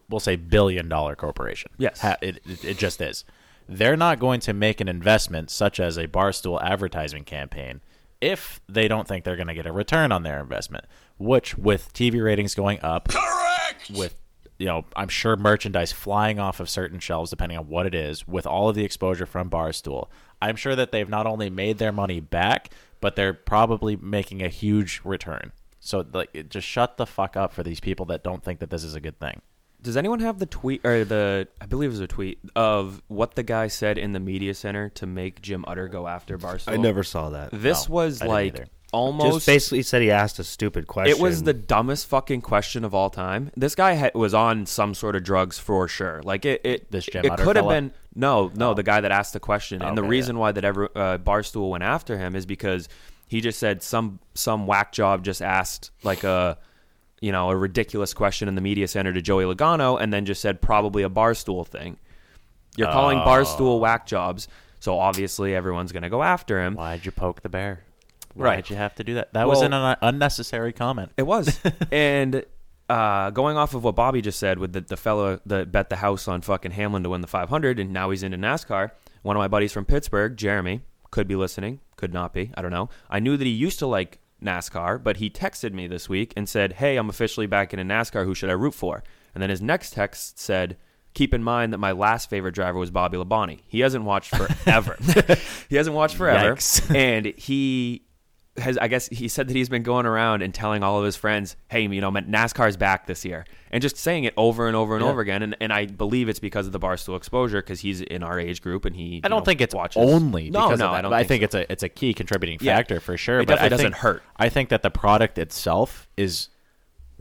we'll 0.10 0.20
say 0.20 0.36
billion 0.36 0.88
dollar 0.90 1.16
corporation. 1.16 1.72
Yes. 1.78 2.00
Ha- 2.02 2.18
it, 2.22 2.40
it 2.46 2.64
it 2.66 2.78
just 2.78 3.02
is. 3.02 3.24
They're 3.68 3.98
not 3.98 4.20
going 4.20 4.40
to 4.42 4.54
make 4.54 4.80
an 4.80 4.88
investment 4.88 5.50
such 5.50 5.80
as 5.80 5.98
a 5.98 6.08
barstool 6.08 6.62
advertising 6.62 7.24
campaign 7.24 7.82
if 8.22 8.62
they 8.70 8.88
don't 8.88 9.08
think 9.08 9.26
they're 9.26 9.36
going 9.36 9.48
to 9.48 9.54
get 9.54 9.66
a 9.66 9.72
return 9.72 10.12
on 10.12 10.24
their 10.24 10.40
investment. 10.40 10.86
Which, 11.18 11.58
with 11.58 11.94
TV 11.94 12.24
ratings 12.24 12.56
going 12.56 12.80
up, 12.82 13.08
correct, 13.10 13.90
with 13.96 14.16
you 14.58 14.66
know, 14.66 14.86
I'm 14.96 15.10
sure 15.10 15.36
merchandise 15.36 15.92
flying 15.92 16.40
off 16.40 16.60
of 16.60 16.70
certain 16.70 17.00
shelves, 17.00 17.30
depending 17.30 17.58
on 17.58 17.68
what 17.68 17.86
it 17.86 17.94
is, 17.96 18.28
with 18.28 18.48
all 18.48 18.70
of 18.70 18.76
the 18.76 18.86
exposure 18.86 19.26
from 19.26 19.50
Barstool, 19.50 20.08
I'm 20.42 20.56
sure 20.56 20.76
that 20.76 20.92
they've 20.92 21.10
not 21.10 21.28
only 21.28 21.50
made 21.50 21.78
their 21.78 21.92
money 21.92 22.20
back, 22.20 22.70
but 23.02 23.16
they're 23.16 23.34
probably 23.34 23.96
making 23.96 24.42
a 24.42 24.50
huge 24.50 25.02
return. 25.04 25.52
So, 25.80 26.06
like, 26.14 26.50
just 26.50 26.68
shut 26.68 26.98
the 26.98 27.06
fuck 27.06 27.38
up 27.38 27.54
for 27.54 27.64
these 27.64 27.80
people 27.80 28.06
that 28.08 28.24
don't 28.24 28.44
think 28.44 28.60
that 28.60 28.70
this 28.70 28.84
is 28.84 28.96
a 28.96 29.00
good 29.00 29.20
thing. 29.20 29.42
Does 29.82 29.98
anyone 29.98 30.20
have 30.22 30.40
the 30.40 30.48
tweet 30.48 30.84
or 30.84 31.06
the 31.06 31.48
I 31.62 31.68
believe 31.68 31.90
it 31.90 31.92
was 31.92 32.00
a 32.00 32.08
tweet 32.08 32.40
of 32.56 33.04
what 33.08 33.36
the 33.36 33.44
guy 33.44 33.68
said 33.68 34.00
in 34.00 34.14
the 34.14 34.20
media 34.20 34.56
center 34.56 34.90
to 34.90 35.06
make 35.06 35.44
Jim 35.44 35.64
Utter 35.68 35.88
go 35.88 36.08
after 36.08 36.40
Barstool? 36.40 36.74
I 36.74 36.78
never 36.78 37.04
saw 37.04 37.30
that. 37.30 37.50
This 37.52 37.88
No, 37.88 37.94
was 37.94 38.20
I 38.20 38.26
didn't 38.26 38.34
like 38.34 38.56
either. 38.56 38.66
Almost 38.96 39.34
Just 39.34 39.46
basically 39.46 39.82
said 39.82 40.02
he 40.02 40.10
asked 40.12 40.40
a 40.40 40.44
stupid 40.44 40.88
question. 40.88 41.16
It 41.16 41.22
was 41.22 41.44
the 41.44 41.54
dumbest 41.54 42.08
fucking 42.08 42.42
question 42.42 42.84
of 42.86 42.96
all 42.96 43.10
time. 43.10 43.52
This 43.58 43.76
guy 43.76 43.96
ha- 43.96 44.12
was 44.16 44.34
on 44.34 44.66
some 44.66 44.94
sort 44.94 45.16
of 45.16 45.24
drugs 45.24 45.60
for 45.60 45.88
sure. 45.88 46.22
Like 46.24 46.46
it, 46.46 46.62
it, 46.64 46.92
This 46.92 47.06
Jim 47.06 47.26
it 47.26 47.38
could 47.38 47.56
have 47.58 47.68
been 47.68 47.92
no, 48.16 48.52
no, 48.56 48.74
the 48.74 48.84
guy 48.84 49.02
that 49.02 49.12
asked 49.12 49.34
the 49.34 49.40
question. 49.40 49.82
and 49.82 49.98
the 49.98 50.02
Okay, 50.02 50.10
reason 50.10 50.38
why 50.40 50.52
that 50.54 50.64
ever 50.64 50.86
uh, 50.96 51.18
Barstool 51.18 51.70
went 51.70 51.84
after 51.84 52.18
him 52.18 52.36
is 52.36 52.46
because 52.46 52.88
he 53.28 53.42
just 53.42 53.60
said 53.60 53.84
some 53.84 54.20
some 54.34 54.66
whack 54.68 54.92
job 54.92 55.24
just 55.24 55.42
asked 55.42 55.92
like 56.04 56.24
a 56.24 56.58
you 57.22 57.32
know 57.32 57.50
a 57.50 57.56
ridiculous 57.58 58.14
question 58.14 58.48
in 58.48 58.56
the 58.56 58.62
media 58.62 58.88
center 58.88 59.12
to 59.12 59.22
Joey 59.22 59.44
Logano, 59.44 60.00
and 60.02 60.14
then 60.14 60.26
just 60.26 60.42
said 60.42 60.62
probably 60.62 61.04
a 61.04 61.10
Barstool 61.10 61.68
thing. 61.68 61.98
You're 62.78 62.92
calling 62.92 63.20
Oh. 63.20 63.26
Barstool 63.26 63.80
whack 63.80 64.06
jobs, 64.06 64.48
so 64.80 64.98
obviously 65.00 65.56
everyone's 65.56 65.92
gonna 65.92 66.10
go 66.10 66.24
after 66.24 66.62
him. 66.64 66.76
Why'd 66.76 67.06
you 67.06 67.12
poke 67.12 67.42
the 67.42 67.50
bear? 67.50 67.84
Right. 68.36 68.58
Why'd 68.58 68.70
you 68.70 68.76
have 68.76 68.96
to 68.96 69.04
do 69.04 69.16
that? 69.16 69.34
That 69.34 69.48
was 69.48 69.62
an 69.62 69.74
un- 69.74 69.98
unnecessary 70.02 70.74
comment. 70.74 71.12
It 71.18 71.24
was. 71.24 71.60
and 71.92 72.46
uh, 72.90 73.30
going 73.32 73.58
off 73.58 73.74
of 73.74 73.84
what 73.84 73.96
Bobby 73.96 74.22
just 74.22 74.40
said 74.40 74.60
with 74.60 74.74
the, 74.74 74.82
the 74.82 74.98
fellow 74.98 75.40
that 75.46 75.72
bet 75.72 75.90
the 75.90 75.96
house 75.98 76.28
on 76.28 76.42
fucking 76.42 76.72
Hamlin 76.72 77.04
to 77.04 77.10
win 77.10 77.22
the 77.22 77.28
500, 77.28 77.80
and 77.80 77.92
now 77.92 78.10
he's 78.10 78.24
into 78.24 78.38
NASCAR. 78.38 78.92
One 79.24 79.36
of 79.36 79.40
my 79.40 79.48
buddies 79.48 79.72
from 79.72 79.86
Pittsburgh, 79.86 80.38
Jeremy, 80.38 80.82
could 81.12 81.28
be 81.28 81.36
listening, 81.36 81.80
could 81.96 82.14
not 82.14 82.34
be. 82.34 82.52
I 82.56 82.62
don't 82.62 82.72
know. 82.72 82.90
I 83.10 83.20
knew 83.20 83.38
that 83.38 83.46
he 83.46 83.52
used 83.52 83.80
to 83.80 83.88
like 83.88 84.20
NASCAR, 84.44 85.02
but 85.02 85.18
he 85.18 85.30
texted 85.30 85.74
me 85.74 85.88
this 85.88 86.08
week 86.08 86.34
and 86.38 86.48
said, 86.48 86.74
Hey, 86.74 86.98
I'm 86.98 87.10
officially 87.10 87.48
back 87.48 87.74
into 87.74 87.86
NASCAR. 87.86 88.26
Who 88.26 88.36
should 88.36 88.50
I 88.50 88.54
root 88.54 88.74
for? 88.76 89.04
And 89.34 89.42
then 89.42 89.50
his 89.50 89.62
next 89.62 89.94
text 89.94 90.40
said, 90.40 90.78
Keep 91.16 91.34
in 91.34 91.44
mind 91.44 91.72
that 91.74 91.78
my 91.78 91.94
last 91.94 92.30
favorite 92.30 92.54
driver 92.54 92.78
was 92.78 92.92
Bobby 92.92 93.18
Labonte. 93.18 93.62
He 93.68 93.80
hasn't 93.80 94.04
watched 94.04 94.36
forever. 94.36 94.98
he 95.70 95.78
hasn't 95.78 95.96
watched 95.96 96.18
forever. 96.18 96.56
Yikes. 96.56 96.94
and 96.94 97.26
he 97.26 98.05
has 98.58 98.78
I 98.78 98.88
guess 98.88 99.08
he 99.10 99.28
said 99.28 99.48
that 99.50 99.56
he's 99.56 99.68
been 99.70 99.84
going 99.84 100.06
around 100.06 100.42
and 100.42 100.54
telling 100.54 100.82
all 100.82 100.98
of 100.98 101.04
his 101.06 101.16
friends, 101.18 101.56
"Hey, 101.70 101.82
you 101.82 102.00
know, 102.02 102.10
NASCAR's 102.12 102.78
back 102.78 103.06
this 103.06 103.26
year," 103.26 103.46
and 103.72 103.82
just 103.82 103.98
saying 103.98 104.24
it 104.24 104.34
over 104.38 104.68
and 104.68 104.76
over 104.78 104.96
and 104.96 105.04
Yeah. 105.04 105.12
over 105.12 105.20
again. 105.22 105.42
And, 105.44 105.58
and 105.60 105.74
I 105.74 105.88
believe 105.88 106.30
it's 106.30 106.40
because 106.40 106.66
of 106.66 106.72
the 106.72 106.80
barstool 106.80 107.18
exposure 107.18 107.62
because 107.62 107.82
he's 107.82 108.00
in 108.02 108.24
our 108.24 108.40
age 108.40 108.62
group 108.62 108.86
and 108.86 108.96
he. 108.96 109.20
I 109.24 109.28
don't 109.28 109.40
know, 109.40 109.46
think 109.46 109.60
it's 109.60 109.76
watches. 109.76 110.02
only 110.10 110.50
No, 110.50 110.68
because 110.68 110.80
no, 110.80 110.86
of 110.86 110.92
that. 110.94 110.98
I 110.98 111.02
don't. 111.02 111.14
I 111.14 111.24
think, 111.24 111.42
think 111.42 111.52
so. 111.52 111.60
it's 111.60 111.70
a 111.70 111.72
it's 111.74 111.84
a 111.84 111.90
key 111.90 112.14
contributing 112.14 112.58
Yeah. 112.62 112.78
factor 112.78 113.00
for 113.02 113.18
sure. 113.18 113.40
It 113.42 113.48
but 113.48 113.56
definitely 113.56 113.66
I 113.66 113.78
doesn't 113.78 113.96
hurt. 114.02 114.24
I 114.38 114.48
think 114.50 114.70
that 114.70 114.84
the 114.84 114.92
product 114.92 115.38
itself 115.38 116.08
is 116.16 116.48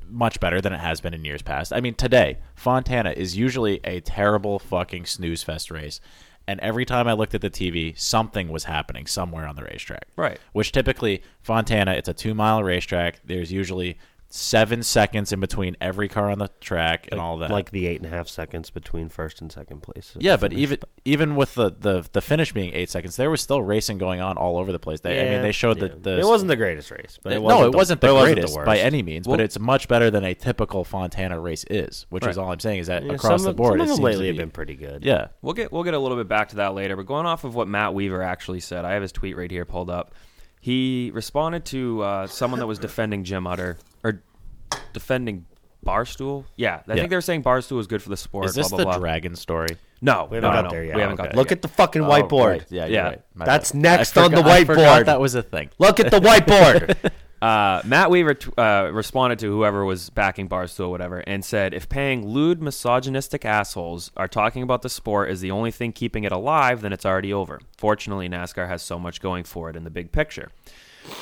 much 0.07 0.39
better 0.39 0.61
than 0.61 0.73
it 0.73 0.81
has 0.81 1.01
been 1.01 1.15
in 1.15 1.25
years 1.25 1.43
past. 1.43 1.73
I 1.73 1.81
mean, 1.81 1.95
today 1.95 2.39
Fontana 2.55 3.13
is 3.17 3.37
usually 3.37 3.81
a 3.85 4.01
terrible 4.01 4.59
fucking 4.59 5.07
snooze 5.07 5.43
fest 5.43 5.71
race. 5.71 6.01
And 6.47 6.61
every 6.61 6.85
time 6.85 7.09
I 7.09 7.15
looked 7.15 7.35
at 7.35 7.41
the 7.41 7.51
TV, 7.51 7.99
something 7.99 8.49
was 8.49 8.65
happening 8.65 9.07
somewhere 9.07 9.47
on 9.47 9.57
the 9.57 9.65
racetrack. 9.65 10.07
Right. 10.17 10.39
Which 10.53 10.73
typically 10.73 11.23
Fontana, 11.41 11.93
it's 11.93 12.09
a 12.09 12.15
two 12.15 12.35
mile 12.35 12.63
racetrack. 12.63 13.21
There's 13.25 13.51
usually 13.51 13.99
seven 14.37 14.83
seconds 14.83 15.33
in 15.33 15.39
between 15.39 15.77
every 15.81 16.09
car 16.09 16.29
on 16.29 16.39
the 16.41 16.49
track 16.61 17.07
and 17.13 17.21
all 17.21 17.39
that. 17.39 17.51
Like 17.53 17.71
the 17.71 17.87
eight 17.87 17.99
and 18.03 18.07
a 18.13 18.17
half 18.17 18.27
seconds 18.27 18.69
between 18.69 19.09
first 19.09 19.41
and 19.41 19.53
second 19.53 19.85
place. 19.85 20.17
yeah, 20.19 20.37
but 20.37 20.51
Finish. 20.51 20.63
even 20.63 20.79
even 21.05 21.37
with 21.37 21.55
the, 21.55 21.71
the 21.71 22.05
the 22.13 22.21
finish 22.21 22.53
being 22.53 22.73
eight 22.75 22.91
seconds, 22.91 23.15
there 23.15 23.31
was 23.31 23.41
still 23.41 23.63
racing 23.63 23.97
going 23.99 24.21
on 24.21 24.37
all 24.37 24.59
over 24.59 24.73
the 24.73 24.81
place. 24.81 24.99
They, 25.01 25.21
I 25.25 25.31
mean, 25.35 25.43
they 25.43 25.53
showed 25.53 25.81
yeah. 25.81 25.87
the, 25.89 25.97
the 26.17 26.19
It 26.19 26.25
wasn't 26.27 26.49
the 26.49 26.57
greatest 26.57 26.91
race, 26.91 27.17
but 27.23 27.33
it 27.33 27.37
no, 27.37 27.43
wasn't 27.43 27.61
it 27.69 27.71
the- 27.71 27.77
wasn't 27.77 28.01
the 28.01 28.07
it 28.09 28.13
wasn't 28.13 28.35
the 28.35 28.41
greatest 28.41 28.65
by 28.65 28.79
any 28.79 29.03
means, 29.05 29.29
Well- 29.29 29.37
but 29.37 29.45
it's 29.45 29.59
much 29.61 29.87
better 29.87 30.11
than 30.11 30.25
a 30.25 30.35
typical 30.35 30.83
Fontana 30.83 31.39
race 31.39 31.65
is, 31.71 32.07
which 32.11 32.27
is 32.27 32.37
all 32.37 32.51
I'm 32.51 32.59
saying 32.59 32.81
is 32.81 32.89
that 32.89 33.05
Yeah, 33.05 33.13
across 33.13 33.43
some 33.43 33.45
the 33.45 33.51
of- 33.51 33.57
board, 33.57 33.79
some 33.79 33.81
it 33.83 33.91
of 33.93 33.97
them 33.99 34.05
lately 34.05 34.23
to 34.23 34.27
have 34.31 34.35
be- 34.37 34.43
been 34.43 34.51
pretty 34.51 34.75
good. 34.75 35.05
Yeah, 35.05 35.29
We'll 35.43 35.55
get 35.55 35.71
we'll 35.71 35.85
get 35.85 35.95
a 35.95 35.99
little 36.01 36.17
bit 36.19 36.27
back 36.27 36.49
to 36.49 36.57
that 36.57 36.75
later, 36.75 36.97
but 36.97 37.07
going 37.07 37.27
off 37.27 37.45
of 37.45 37.55
what 37.55 37.69
Matt 37.69 37.95
Weaver 37.95 38.21
actually 38.21 38.59
said, 38.61 38.85
I 38.85 38.95
have 38.95 39.03
his 39.03 39.13
tweet 39.13 39.37
right 39.37 39.51
here 39.51 39.65
pulled 39.65 39.91
up. 39.91 40.13
He 40.65 41.11
responded 41.13 41.67
to 41.67 42.01
uh, 42.03 42.27
someone 42.27 42.59
that 42.59 42.67
was 42.67 42.79
defending 42.79 43.23
Jim 43.23 43.47
Utter 43.47 43.77
or 44.03 44.23
defending 44.95 45.45
Barstool. 45.85 46.47
Yeah, 46.57 46.77
I 46.77 46.83
Yeah. 46.89 46.95
think 46.95 47.11
they 47.11 47.17
were 47.17 47.21
saying 47.21 47.43
Barstool 47.43 47.77
was 47.77 47.87
good 47.87 48.03
for 48.03 48.09
the 48.09 48.17
sport. 48.17 48.47
is 48.47 48.55
this 48.55 48.71
blah, 48.71 48.79
the 48.79 48.85
blah, 48.85 48.93
blah. 48.95 49.01
dragon 49.01 49.37
story? 49.37 49.77
No, 50.01 50.27
We 50.31 50.37
haven't 50.37 50.51
no, 50.51 50.57
got 50.57 50.65
no. 50.65 50.71
there 50.71 50.85
yet. 50.85 50.95
We 50.97 51.03
haven't 51.03 51.17
got 51.17 51.27
Okay. 51.27 51.33
there 51.35 51.37
Look 51.43 51.51
yet. 51.51 51.59
at 51.59 51.63
the 51.63 51.69
fucking 51.69 52.01
Oh, 52.03 52.09
whiteboard. 52.09 52.49
right. 52.51 52.65
Yeah, 52.71 52.87
Yeah. 52.87 53.03
right. 53.09 53.21
That's 53.37 53.73
bad. 53.73 53.81
next 53.83 54.17
I 54.17 54.25
on 54.25 54.31
the 54.31 54.37
forgot- 54.39 54.51
I 54.53 54.65
forgot 54.65 55.03
whiteboard. 55.03 55.05
that 55.05 55.21
was 55.21 55.35
a 55.35 55.43
thing. 55.43 55.69
Look 55.79 56.01
at 56.01 56.11
the 56.11 56.21
whiteboard. 56.21 56.97
Uh, 57.45 57.83
Matt 57.85 58.11
Weaver 58.11 58.33
t- 58.33 58.51
uh, 58.57 58.89
responded 58.91 59.39
to 59.41 59.53
whoever 59.53 59.85
was 59.85 60.09
backing 60.09 60.49
Barstool, 60.49 60.87
or 60.87 60.89
whatever, 60.89 61.19
and 61.27 61.45
said, 61.45 61.75
"If 61.75 61.91
paying 61.91 62.27
lewd, 62.27 62.63
misogynistic 62.63 63.45
assholes 63.45 64.11
are 64.17 64.29
talking 64.29 64.63
about 64.63 64.81
the 64.81 64.89
sport 64.89 65.29
is 65.29 65.43
the 65.43 65.51
only 65.51 65.71
thing 65.71 65.93
keeping 65.93 66.25
it 66.25 66.33
alive, 66.33 66.81
then 66.81 66.95
it's 66.95 67.05
already 67.05 67.35
over. 67.35 67.61
Fortunately, 67.77 68.31
NASCAR 68.31 68.67
has 68.67 68.81
so 68.81 68.99
much 68.99 69.21
going 69.21 69.45
for 69.45 69.69
it 69.69 69.77
in 69.77 69.85
the 69.85 69.91
big 69.91 70.11
picture." 70.11 70.53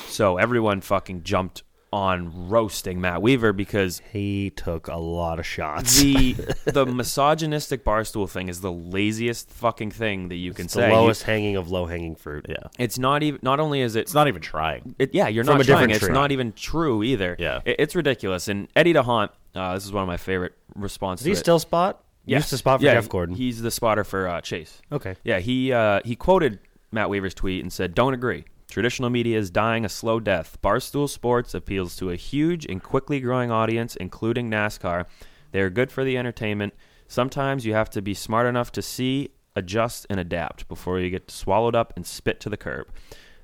So 0.07 0.37
everyone 0.37 0.79
fucking 0.79 1.23
jumped 1.23 1.63
on 1.93 2.49
roasting 2.49 2.99
Matt 2.99 3.21
Weaver 3.21 3.53
because 3.53 4.01
he 4.11 4.49
took 4.49 4.87
a 4.87 4.95
lot 4.97 5.37
of 5.39 5.45
shots. 5.45 6.01
the 6.01 6.33
the 6.65 6.85
misogynistic 6.87 7.85
Barstool 7.85 8.27
thing 8.27 8.49
is 8.49 8.61
the 8.61 8.71
laziest 8.71 9.49
fucking 9.51 9.91
thing 9.91 10.29
that 10.29 10.35
you 10.35 10.53
can 10.53 10.65
It's 10.65 10.73
say. 10.73 10.81
the 10.81 10.87
You- 10.87 10.93
lowest 10.93 11.23
hanging 11.23 11.55
of 11.55 11.69
low 11.69 11.85
hanging 11.85 12.15
fruit. 12.15 12.47
Yeah, 12.49 12.55
it's 12.79 12.97
not 12.97 13.21
even. 13.21 13.39
Not 13.43 13.59
only 13.59 13.81
is 13.81 13.95
it 13.95 14.01
it's 14.01 14.13
not 14.15 14.27
even 14.27 14.41
trying. 14.41 14.95
it, 14.97 15.13
yeah, 15.13 15.27
you're 15.27 15.43
From 15.43 15.57
not 15.59 15.65
trying. 15.67 15.91
It's 15.91 15.99
tree. 15.99 16.11
not 16.13 16.31
even 16.31 16.51
true 16.53 17.03
either. 17.03 17.35
Yeah. 17.37 17.61
It- 17.63 17.75
it's 17.79 17.95
ridiculous. 17.95 18.47
And 18.47 18.67
Eddie 18.75 18.93
D'Hondt, 18.93 19.29
uh, 19.55 19.75
this 19.75 19.85
is 19.85 19.91
one 19.91 20.01
of 20.01 20.07
my 20.07 20.17
favorite 20.17 20.53
responses. 20.75 21.25
Does 21.25 21.37
he 21.37 21.39
still 21.39 21.59
spot? 21.59 22.03
Yes. 22.25 22.39
Used 22.43 22.49
to 22.51 22.57
spot 22.57 22.79
for 22.79 22.85
yeah, 22.85 22.93
Jeff 22.95 23.07
Gordon. 23.09 23.35
He's 23.35 23.61
the 23.61 23.69
spotter 23.71 24.03
for 24.03 24.27
uh, 24.27 24.41
Chase. 24.41 24.81
okay. 24.91 25.15
Yeah, 25.23 25.39
he 25.39 25.71
uh, 25.71 25.99
he 26.03 26.15
quoted 26.15 26.57
Matt 26.91 27.09
Weaver's 27.09 27.33
tweet 27.33 27.61
and 27.61 27.71
said, 27.71 27.93
"Don't 27.93 28.13
agree. 28.13 28.45
Traditional 28.73 29.11
media 29.11 29.37
is 29.37 29.51
dying 29.51 29.85
a 29.85 29.89
slow 29.89 30.19
death. 30.19 30.57
Barstool 30.63 31.07
Sports 31.07 31.53
appeals 31.53 31.95
to 31.97 32.09
a 32.09 32.15
huge 32.15 32.65
and 32.65 32.81
quickly 32.81 33.19
growing 33.19 33.51
audience, 33.51 33.95
including 33.95 34.49
NASCAR. 34.49 35.05
They 35.51 35.61
are 35.61 35.69
good 35.69 35.91
for 35.91 36.03
the 36.03 36.17
entertainment. 36.17 36.73
Sometimes 37.07 37.67
you 37.67 37.75
have 37.75 37.91
to 37.91 38.01
be 38.01 38.15
smart 38.15 38.47
enough 38.47 38.71
to 38.71 38.81
see, 38.81 39.29
adjust, 39.55 40.07
and 40.09 40.19
adapt 40.19 40.67
before 40.67 40.99
you 40.99 41.11
get 41.11 41.29
swallowed 41.29 41.75
up 41.75 41.93
and 41.95 42.03
spit 42.03 42.39
to 42.39 42.49
the 42.49 42.57
curb." 42.57 42.87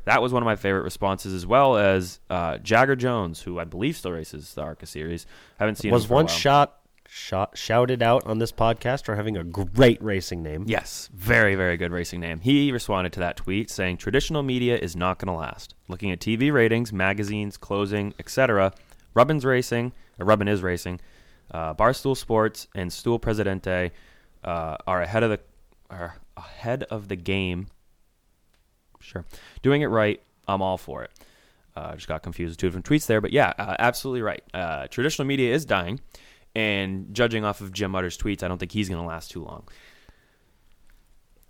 That 0.06 0.24
was 0.24 0.34
one 0.34 0.42
of 0.42 0.46
my 0.46 0.56
favorite 0.56 0.82
responses, 0.82 1.32
as 1.36 1.46
well 1.46 1.78
as 1.78 2.20
uh, 2.32 2.58
Jagger 2.58 2.96
Jones, 2.96 3.44
who 3.44 3.60
I 3.60 3.66
believe 3.66 3.98
still 3.98 4.14
races 4.14 4.56
the 4.56 4.64
ARCA 4.64 4.88
series. 4.88 5.28
haven't 5.60 5.76
seen 5.76 5.90
him 5.90 5.94
Was 5.94 6.06
for 6.06 6.14
a 6.14 6.16
one 6.16 6.28
shot 6.28 6.79
shot 7.10 7.58
shouted 7.58 8.04
out 8.04 8.26
on 8.26 8.38
this 8.38 8.52
podcast 8.52 9.04
for 9.04 9.16
having 9.16 9.36
a 9.36 9.44
great 9.44 10.02
racing 10.02 10.44
name. 10.44 10.64
Yes, 10.68 11.10
very, 11.14 11.56
very 11.56 11.76
good 11.76 11.92
racing 11.92 12.20
name. 12.20 12.40
He 12.40 12.72
responded 12.72 13.14
to 13.14 13.20
that 13.22 13.36
tweet 13.36 13.70
saying 13.70 13.98
traditional 13.98 14.44
media 14.44 14.78
is 14.78 14.96
not 14.96 15.18
going 15.18 15.34
to 15.34 15.40
last. 15.40 15.74
Looking 15.88 16.12
at 16.12 16.20
TV 16.20 16.54
ratings, 16.54 16.94
magazines, 16.94 17.58
closing, 17.58 18.14
etc., 18.20 18.74
Rubbins 19.16 19.44
Racing, 19.44 19.92
or 20.20 20.26
Rubbin 20.26 20.48
is 20.48 20.62
Racing, 20.62 21.02
uh, 21.52 21.74
Barstool 21.74 22.16
Sports, 22.16 22.68
and 22.76 22.94
Stool 22.94 23.18
Presidente 23.18 23.92
uh, 24.44 24.78
are 24.86 25.02
ahead 25.02 25.24
of 25.24 25.32
the 25.32 25.40
are 25.90 26.18
ahead 26.38 26.84
of 26.84 27.08
the 27.08 27.16
game. 27.16 27.68
Sure, 29.00 29.26
doing 29.64 29.82
it 29.82 29.88
right. 29.88 30.22
I'm 30.48 30.62
all 30.62 30.78
for 30.78 31.04
it. 31.04 31.12
Uh, 31.76 31.96
just 31.96 32.08
got 32.08 32.22
confused 32.22 32.52
with 32.52 32.58
two 32.58 32.68
different 32.68 32.86
tweets 32.86 33.08
there, 33.08 33.22
but 33.22 33.32
yeah, 33.32 33.54
uh, 33.58 33.76
absolutely 33.80 34.22
right. 34.22 34.44
Uh, 34.54 34.88
traditional 34.88 35.26
media 35.26 35.54
is 35.54 35.66
dying, 35.66 36.00
and 36.56 37.14
judging 37.14 37.46
off 37.46 37.62
of 37.62 37.72
Jim 37.74 37.96
Utter's 37.96 38.18
tweets, 38.18 38.44
I 38.44 38.48
don't 38.48 38.58
think 38.58 38.72
he's 38.72 38.90
going 38.90 39.02
to 39.02 39.08
last 39.08 39.32
too 39.32 39.44
long. 39.44 39.68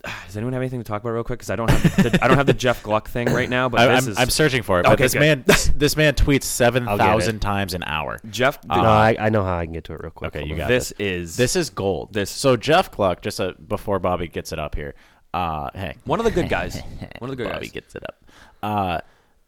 Does 0.26 0.36
anyone 0.36 0.54
have 0.54 0.62
anything 0.62 0.80
to 0.80 0.84
talk 0.84 1.02
about 1.02 1.10
real 1.12 1.24
quick? 1.24 1.38
Because 1.40 1.50
I 1.50 1.56
don't 1.56 1.70
have 1.70 1.82
the, 2.12 2.18
I 2.24 2.28
don't 2.28 2.38
have 2.38 2.46
the 2.46 2.54
Jeff 2.54 2.82
Gluck 2.82 3.08
thing 3.08 3.30
right 3.32 3.48
now. 3.50 3.68
But 3.68 3.80
I, 3.90 3.94
this 3.96 4.04
I'm, 4.06 4.10
is 4.12 4.18
I'm 4.18 4.30
searching 4.30 4.62
for 4.62 4.80
it. 4.80 4.84
But 4.84 4.92
Okay, 4.94 5.04
this 5.04 5.12
good. 5.12 5.20
man, 5.20 5.44
this 5.76 5.96
man 5.96 6.14
tweets 6.14 6.44
seven 6.44 6.88
I'll 6.88 6.96
get 6.96 7.04
thousand 7.04 7.36
it. 7.36 7.42
times 7.42 7.74
an 7.74 7.82
hour. 7.84 8.18
Jeff. 8.30 8.58
Uh, 8.68 8.76
no, 8.82 8.88
I, 8.88 9.16
I 9.18 9.28
know 9.28 9.44
how 9.44 9.58
I 9.58 9.64
can 9.66 9.74
get 9.74 9.84
to 9.84 9.92
it 9.94 10.00
real 10.02 10.10
quick. 10.10 10.28
Okay, 10.28 10.38
Hold 10.40 10.50
you 10.50 10.56
got 10.56 10.68
this 10.68 10.92
is 10.98 11.36
This 11.36 11.54
is 11.56 11.68
gold. 11.70 12.14
This- 12.14 12.30
so 12.30 12.56
Jeff 12.56 12.90
Gluck 12.90 13.20
just 13.20 13.40
uh 13.40 13.52
before 13.66 13.98
Bobby 13.98 14.28
gets 14.28 14.52
it 14.52 14.58
up 14.58 14.74
here. 14.74 14.94
Uh, 15.34 15.68
hey, 15.74 15.96
one 16.04 16.18
of 16.18 16.24
the 16.24 16.30
good 16.32 16.48
guys. 16.48 16.80
One 17.20 17.30
of 17.30 17.36
the 17.36 17.44
good 17.44 17.52
Bobby 17.52 17.66
guys. 17.66 17.72
gets 17.72 17.94
it 17.94 18.02
up. 18.02 18.24
Uh, 18.62 19.00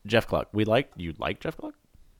Jeff 0.06 0.28
Gluck. 0.28 0.48
we 0.52 0.64
like 0.64 0.90
you 0.96 1.12
like 1.18 1.40
Jeff 1.40 1.56
Gluck. 1.56 1.74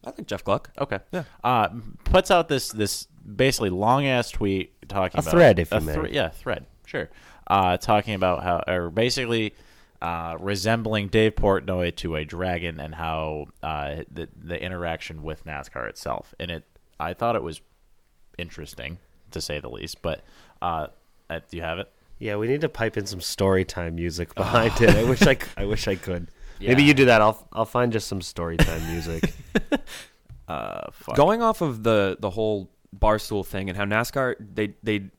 I 0.04 0.10
think 0.10 0.26
Jeff 0.26 0.42
Gluck. 0.42 0.70
Okay. 0.80 0.98
Yeah. 1.12 1.22
Uh, 1.44 1.68
puts 2.04 2.30
out 2.32 2.48
this 2.48 2.70
this 2.72 3.06
basically 3.24 3.70
long 3.70 4.06
ass 4.06 4.30
tweet 4.30 4.72
talking 4.88 5.18
about 5.18 5.24
A 5.26 5.28
about 5.28 5.30
thread, 5.30 5.58
if 5.58 5.72
a 5.72 5.76
you 5.76 5.80
may. 5.82 5.94
thre- 5.94 6.06
yeah, 6.06 6.28
thread. 6.30 6.66
Sure. 6.86 7.08
Uh, 7.46 7.76
talking 7.76 8.14
about 8.14 8.42
how 8.42 8.62
or 8.66 8.90
basically 8.90 9.54
uh, 10.00 10.36
resembling 10.40 11.08
Dave 11.08 11.34
Portnoy 11.34 11.94
to 11.96 12.16
a 12.16 12.24
dragon 12.24 12.80
and 12.80 12.94
how 12.94 13.46
uh, 13.62 13.96
the 14.10 14.28
the 14.36 14.62
interaction 14.62 15.22
with 15.22 15.44
NASCAR 15.44 15.88
itself. 15.88 16.34
And 16.40 16.50
it, 16.50 16.64
I 16.98 17.14
thought 17.14 17.36
it 17.36 17.42
was 17.42 17.60
interesting 18.38 18.98
to 19.30 19.40
say 19.40 19.60
the 19.60 19.68
least. 19.70 20.02
But 20.02 20.22
uh, 20.60 20.88
uh, 21.30 21.40
do 21.48 21.56
you 21.56 21.62
have 21.62 21.78
it? 21.78 21.90
Yeah, 22.18 22.36
we 22.36 22.46
need 22.46 22.60
to 22.60 22.68
pipe 22.68 22.96
in 22.96 23.06
some 23.06 23.20
story 23.20 23.64
time 23.64 23.96
music 23.96 24.34
behind 24.36 24.80
it. 24.80 24.90
I 24.90 25.04
wish 25.04 25.22
I, 25.22 25.36
I 25.56 25.64
wish 25.64 25.88
I 25.88 25.96
could. 25.96 26.28
Maybe 26.60 26.84
you 26.84 26.94
do 26.94 27.06
that. 27.06 27.20
I'll 27.20 27.48
I'll 27.52 27.64
find 27.64 27.92
just 27.92 28.06
some 28.06 28.22
story 28.22 28.56
time 28.56 28.86
music. 28.90 29.32
Uh, 30.48 30.90
fuck. 30.92 31.14
Going 31.14 31.40
off 31.40 31.62
of 31.62 31.82
the 31.82 32.16
the 32.20 32.28
whole 32.28 32.68
barstool 32.96 33.44
thing 33.46 33.68
and 33.68 33.76
how 33.76 33.84
NASCAR 33.84 34.34
they 34.54 34.74
they 34.82 35.10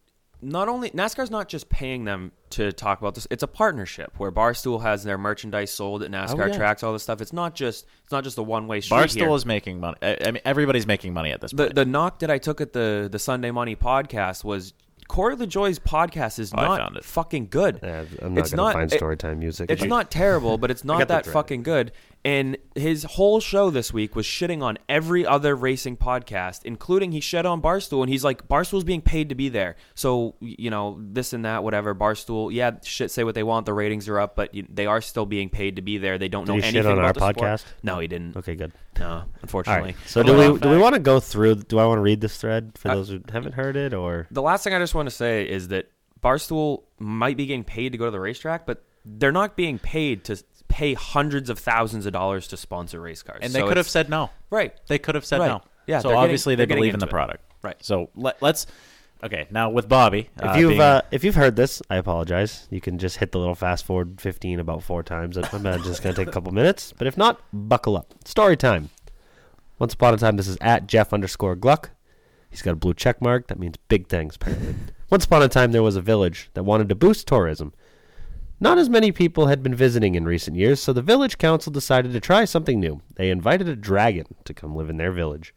not 0.42 0.68
only 0.68 0.90
NASCAR's 0.90 1.32
not 1.32 1.48
just 1.48 1.70
paying 1.70 2.04
them 2.04 2.32
to 2.50 2.74
talk 2.74 3.00
about 3.00 3.16
this; 3.16 3.26
it's 3.32 3.44
a 3.44 3.48
partnership 3.48 4.12
where 4.18 4.30
Barstool 4.32 4.82
has 4.82 5.04
their 5.06 5.18
merchandise 5.18 5.72
sold 5.72 6.04
at 6.04 6.10
oh, 6.10 6.12
NASCAR 6.18 6.44
Oh, 6.44 6.48
yeah. 6.48 6.58
tracks, 6.58 6.84
all 6.84 6.92
this 6.92 7.04
stuff. 7.04 7.22
It's 7.22 7.32
not 7.34 7.56
just 7.56 7.86
it's 8.04 8.12
not 8.12 8.24
just 8.26 8.38
a 8.38 8.44
one 8.44 8.68
way 8.68 8.82
street. 8.82 8.98
Barstool 8.98 9.36
is 9.38 9.46
making 9.46 9.80
money. 9.80 9.98
I, 10.02 10.18
I 10.26 10.32
mean, 10.32 10.42
everybody's 10.44 10.86
making 10.86 11.14
money 11.14 11.32
at 11.32 11.40
this 11.42 11.52
the 11.52 11.64
point. 11.64 11.76
the 11.76 11.86
knock 11.86 12.20
that 12.20 12.30
I 12.30 12.38
took 12.40 12.60
at 12.60 12.74
the 12.74 13.08
the 13.12 13.20
Sunday 13.20 13.52
Money 13.52 13.76
podcast 13.78 14.44
was 14.44 14.74
Corey 15.08 15.36
LaJoie's 15.36 15.80
podcast 15.80 16.40
is 16.40 16.52
Oh, 16.54 16.58
not 16.58 17.04
fucking 17.06 17.48
good. 17.50 17.80
Yeah, 17.82 18.04
I'm 18.22 18.34
not 18.34 18.42
It's 18.42 18.52
gonna 18.52 18.64
not- 18.64 18.74
find 18.74 18.92
it- 18.92 18.96
story 18.98 19.16
time 19.18 19.40
music. 19.40 19.72
It's 19.72 19.84
not 19.84 20.12
terrible, 20.12 20.58
but 20.58 20.72
it's 20.72 20.84
not 20.94 21.08
that 21.08 21.26
fucking 21.26 21.64
good. 21.64 21.92
And 22.26 22.58
his 22.74 23.04
whole 23.04 23.42
show 23.42 23.70
this 23.70 23.92
week 23.92 24.16
was 24.16 24.26
shitting 24.26 24.62
on 24.64 24.78
every 24.88 25.26
other 25.26 25.56
racing 25.58 25.98
podcast, 25.98 26.62
including 26.64 27.12
he 27.12 27.20
shit 27.20 27.46
on 27.46 27.62
Barstool. 27.62 28.02
And 28.02 28.10
he's 28.10 28.24
like, 28.24 28.48
Barstool's 28.48 28.86
being 28.86 29.02
paid 29.02 29.28
to 29.28 29.36
be 29.36 29.50
there. 29.50 29.76
So, 29.94 30.36
you 30.40 30.70
know, 30.70 30.98
this 31.02 31.34
and 31.34 31.44
that, 31.44 31.66
whatever. 31.66 31.94
Barstool, 31.94 32.54
yeah, 32.54 32.72
shit, 32.82 33.12
say 33.12 33.26
what 33.26 33.36
they 33.36 33.44
want. 33.44 33.66
The 33.66 33.74
ratings 33.74 34.08
are 34.08 34.22
up, 34.22 34.38
but 34.38 34.52
they 34.70 34.86
are 34.86 35.02
still 35.02 35.26
being 35.26 35.50
paid 35.50 35.76
to 35.76 35.82
be 35.82 35.98
there. 35.98 36.18
They 36.18 36.30
don't 36.30 36.46
Did 36.46 36.52
know 36.52 36.56
he 36.56 36.62
shit 36.62 36.76
anything 36.76 36.92
on 36.94 37.00
our 37.00 37.10
about 37.12 37.36
the 37.36 37.40
sport. 37.42 37.60
podcast? 37.60 37.66
No, 37.84 38.00
he 38.00 38.08
didn't. 38.08 38.38
Okay, 38.38 38.56
good. 38.56 38.72
No, 39.00 39.24
unfortunately. 39.42 39.90
right. 39.92 39.96
So 40.08 40.24
do 40.24 40.38
we 40.54 40.60
do 40.60 40.70
we 40.70 40.78
want 40.78 40.94
to 40.94 41.02
go 41.02 41.20
through? 41.20 41.56
Do 41.56 41.78
I 41.80 41.86
want 41.88 41.98
to 41.98 42.04
read 42.04 42.22
this 42.22 42.38
thread 42.38 42.72
for 42.78 42.90
Uh, 42.92 42.96
those 42.96 43.10
who 43.10 43.20
haven't 43.34 43.54
heard 43.56 43.76
it, 43.76 43.94
or 43.94 44.28
The 44.32 44.42
last 44.42 44.64
thing 44.64 44.74
I 44.74 44.80
just 44.80 44.96
want 44.96 45.08
to 45.10 45.16
say 45.16 45.50
is 45.50 45.68
that 45.70 45.90
Barstool 46.24 46.84
might 47.00 47.36
be 47.36 47.48
getting 47.48 47.66
paid 47.66 47.92
to 47.92 47.98
go 47.98 48.06
to 48.06 48.12
the 48.12 48.20
racetrack, 48.20 48.66
but 48.66 48.84
they're 49.06 49.34
not 49.34 49.58
being 49.58 49.78
paid 49.80 50.24
to 50.26 50.42
pay 50.74 50.94
hundreds 50.96 51.50
of 51.52 51.60
thousands 51.60 52.06
of 52.08 52.14
dollars 52.14 52.48
to 52.48 52.58
sponsor 52.58 53.00
race 53.00 53.22
cars. 53.22 53.40
and 53.44 53.54
they 53.54 53.60
So 53.60 53.68
could 53.68 53.78
have 53.78 53.88
said 53.90 54.10
no. 54.10 54.32
right. 54.50 54.74
They 54.88 54.98
could 54.98 55.14
have 55.16 55.24
said 55.26 55.40
Right. 55.40 55.48
no. 55.48 55.62
Yeah, 55.86 56.00
So 56.00 56.08
they're 56.08 56.16
getting- 56.16 56.24
obviously 56.24 56.56
they're 56.56 56.66
they 56.66 56.70
getting 56.70 56.82
believe 56.82 56.94
in 56.96 57.00
the 57.00 57.06
it. 57.06 57.10
product. 57.12 57.44
Right. 57.62 57.76
So 57.84 58.10
let, 58.16 58.42
let's. 58.42 58.66
Okay. 59.24 59.48
Now 59.52 59.70
with 59.70 59.88
Bobby, 59.88 60.30
if 60.38 60.44
uh, 60.44 60.54
you've 60.58 60.70
being- 60.72 60.82
uh, 60.82 61.02
if 61.12 61.24
you've 61.24 61.36
heard 61.36 61.56
this, 61.56 61.82
I 61.90 61.98
apologize. 61.98 62.68
You 62.72 62.82
can 62.82 62.98
just 62.98 63.18
hit 63.18 63.32
the 63.32 63.40
little 63.40 63.56
fast 63.56 63.86
forward 63.86 64.20
15 64.20 64.60
about 64.60 64.82
four 64.84 65.04
times. 65.04 65.38
I'm 65.38 65.46
imagine 65.54 65.90
it's 65.92 66.00
going 66.00 66.16
to 66.16 66.22
take 66.22 66.28
a 66.28 66.32
couple 66.32 66.52
minutes, 66.52 66.94
but 66.98 67.06
if 67.08 67.18
not, 67.18 67.40
buckle 67.54 67.96
up. 67.96 68.14
Story 68.26 68.58
time. 68.58 68.90
Once 69.80 69.94
upon 69.94 70.14
a 70.14 70.18
time, 70.18 70.38
this 70.38 70.48
is 70.48 70.58
at 70.62 70.88
Jeff 70.88 71.14
underscore 71.14 71.56
Gluck. 71.56 71.92
He's 72.50 72.62
got 72.62 72.72
a 72.72 72.76
blue 72.76 72.94
check 72.94 73.22
mark. 73.22 73.48
That 73.48 73.60
means 73.60 73.76
big 73.88 74.08
things, 74.08 74.36
apparently. 74.36 74.76
Once 75.10 75.26
upon 75.26 75.42
a 75.44 75.48
time, 75.48 75.72
there 75.72 75.84
was 75.84 75.96
a 75.96 76.02
village 76.02 76.50
that 76.54 76.64
wanted 76.64 76.90
to 76.90 76.96
boost 76.96 77.28
tourism. 77.28 77.74
Not 78.60 78.78
as 78.78 78.90
many 78.90 79.12
people 79.12 79.48
had 79.48 79.62
been 79.62 79.76
visiting 79.76 80.16
in 80.16 80.26
recent 80.26 80.56
years, 80.56 80.80
so 80.80 80.94
the 80.94 81.02
village 81.02 81.38
council 81.38 81.72
decided 81.72 82.14
to 82.14 82.20
try 82.20 82.46
something 82.46 82.80
new. 82.80 83.02
They 83.16 83.30
invited 83.30 83.68
a 83.68 83.76
dragon 83.76 84.36
to 84.46 84.54
come 84.54 84.76
live 84.76 84.90
in 84.90 84.98
their 84.98 85.12
village. 85.12 85.54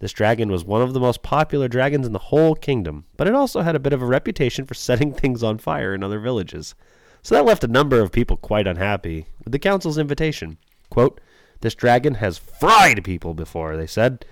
This 0.00 0.12
dragon 0.12 0.50
was 0.50 0.64
one 0.64 0.80
of 0.80 0.92
the 0.92 1.00
most 1.00 1.22
popular 1.22 1.66
dragons 1.66 2.06
in 2.06 2.12
the 2.12 2.18
whole 2.18 2.54
kingdom, 2.54 3.06
but 3.16 3.26
it 3.26 3.34
also 3.34 3.62
had 3.62 3.74
a 3.74 3.80
bit 3.80 3.92
of 3.92 4.02
a 4.02 4.06
reputation 4.06 4.64
for 4.64 4.74
setting 4.74 5.12
things 5.12 5.42
on 5.42 5.58
fire 5.58 5.94
in 5.94 6.04
other 6.04 6.20
villages. 6.20 6.74
So 7.22 7.34
that 7.34 7.44
left 7.44 7.64
a 7.64 7.68
number 7.68 8.00
of 8.00 8.12
people 8.12 8.36
quite 8.36 8.68
unhappy 8.68 9.26
with 9.44 9.52
the 9.52 9.58
council's 9.58 9.98
invitation. 9.98 10.58
Quote, 10.90 11.20
This 11.60 11.74
dragon 11.74 12.14
has 12.14 12.38
fried 12.38 13.02
people 13.02 13.34
before, 13.34 13.76
they 13.76 13.86
said. 13.86 14.24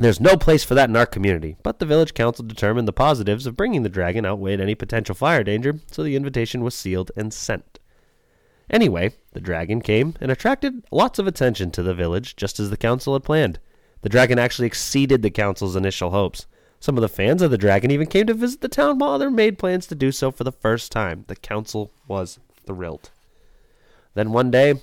There's 0.00 0.18
no 0.18 0.38
place 0.38 0.64
for 0.64 0.74
that 0.76 0.88
in 0.88 0.96
our 0.96 1.04
community, 1.04 1.56
but 1.62 1.78
the 1.78 1.84
village 1.84 2.14
council 2.14 2.42
determined 2.42 2.88
the 2.88 2.92
positives 2.92 3.46
of 3.46 3.54
bringing 3.54 3.82
the 3.82 3.90
dragon 3.90 4.24
outweighed 4.24 4.58
any 4.58 4.74
potential 4.74 5.14
fire 5.14 5.44
danger, 5.44 5.78
so 5.92 6.02
the 6.02 6.16
invitation 6.16 6.64
was 6.64 6.74
sealed 6.74 7.12
and 7.18 7.34
sent. 7.34 7.78
Anyway, 8.70 9.12
the 9.32 9.42
dragon 9.42 9.82
came 9.82 10.14
and 10.18 10.32
attracted 10.32 10.86
lots 10.90 11.18
of 11.18 11.26
attention 11.26 11.70
to 11.72 11.82
the 11.82 11.92
village, 11.92 12.34
just 12.34 12.58
as 12.58 12.70
the 12.70 12.78
council 12.78 13.12
had 13.12 13.24
planned. 13.24 13.58
The 14.00 14.08
dragon 14.08 14.38
actually 14.38 14.68
exceeded 14.68 15.20
the 15.20 15.28
council's 15.28 15.76
initial 15.76 16.12
hopes. 16.12 16.46
Some 16.78 16.96
of 16.96 17.02
the 17.02 17.08
fans 17.10 17.42
of 17.42 17.50
the 17.50 17.58
dragon 17.58 17.90
even 17.90 18.06
came 18.06 18.26
to 18.28 18.32
visit 18.32 18.62
the 18.62 18.68
town 18.68 18.98
while 18.98 19.10
others 19.10 19.32
made 19.32 19.58
plans 19.58 19.86
to 19.88 19.94
do 19.94 20.12
so 20.12 20.30
for 20.30 20.44
the 20.44 20.52
first 20.52 20.90
time. 20.90 21.26
The 21.26 21.36
council 21.36 21.92
was 22.08 22.38
thrilled. 22.64 23.10
Then 24.14 24.32
one 24.32 24.50
day, 24.50 24.80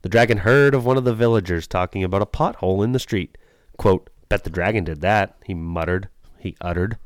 the 0.00 0.08
dragon 0.08 0.38
heard 0.38 0.74
of 0.74 0.86
one 0.86 0.96
of 0.96 1.04
the 1.04 1.14
villagers 1.14 1.66
talking 1.66 2.02
about 2.02 2.22
a 2.22 2.26
pothole 2.26 2.82
in 2.82 2.92
the 2.92 2.98
street. 2.98 3.36
Quote, 3.76 4.08
Bet 4.28 4.44
the 4.44 4.50
dragon 4.50 4.84
did 4.84 5.00
that, 5.02 5.36
he 5.44 5.54
muttered. 5.54 6.08
He 6.38 6.56
uttered. 6.60 6.98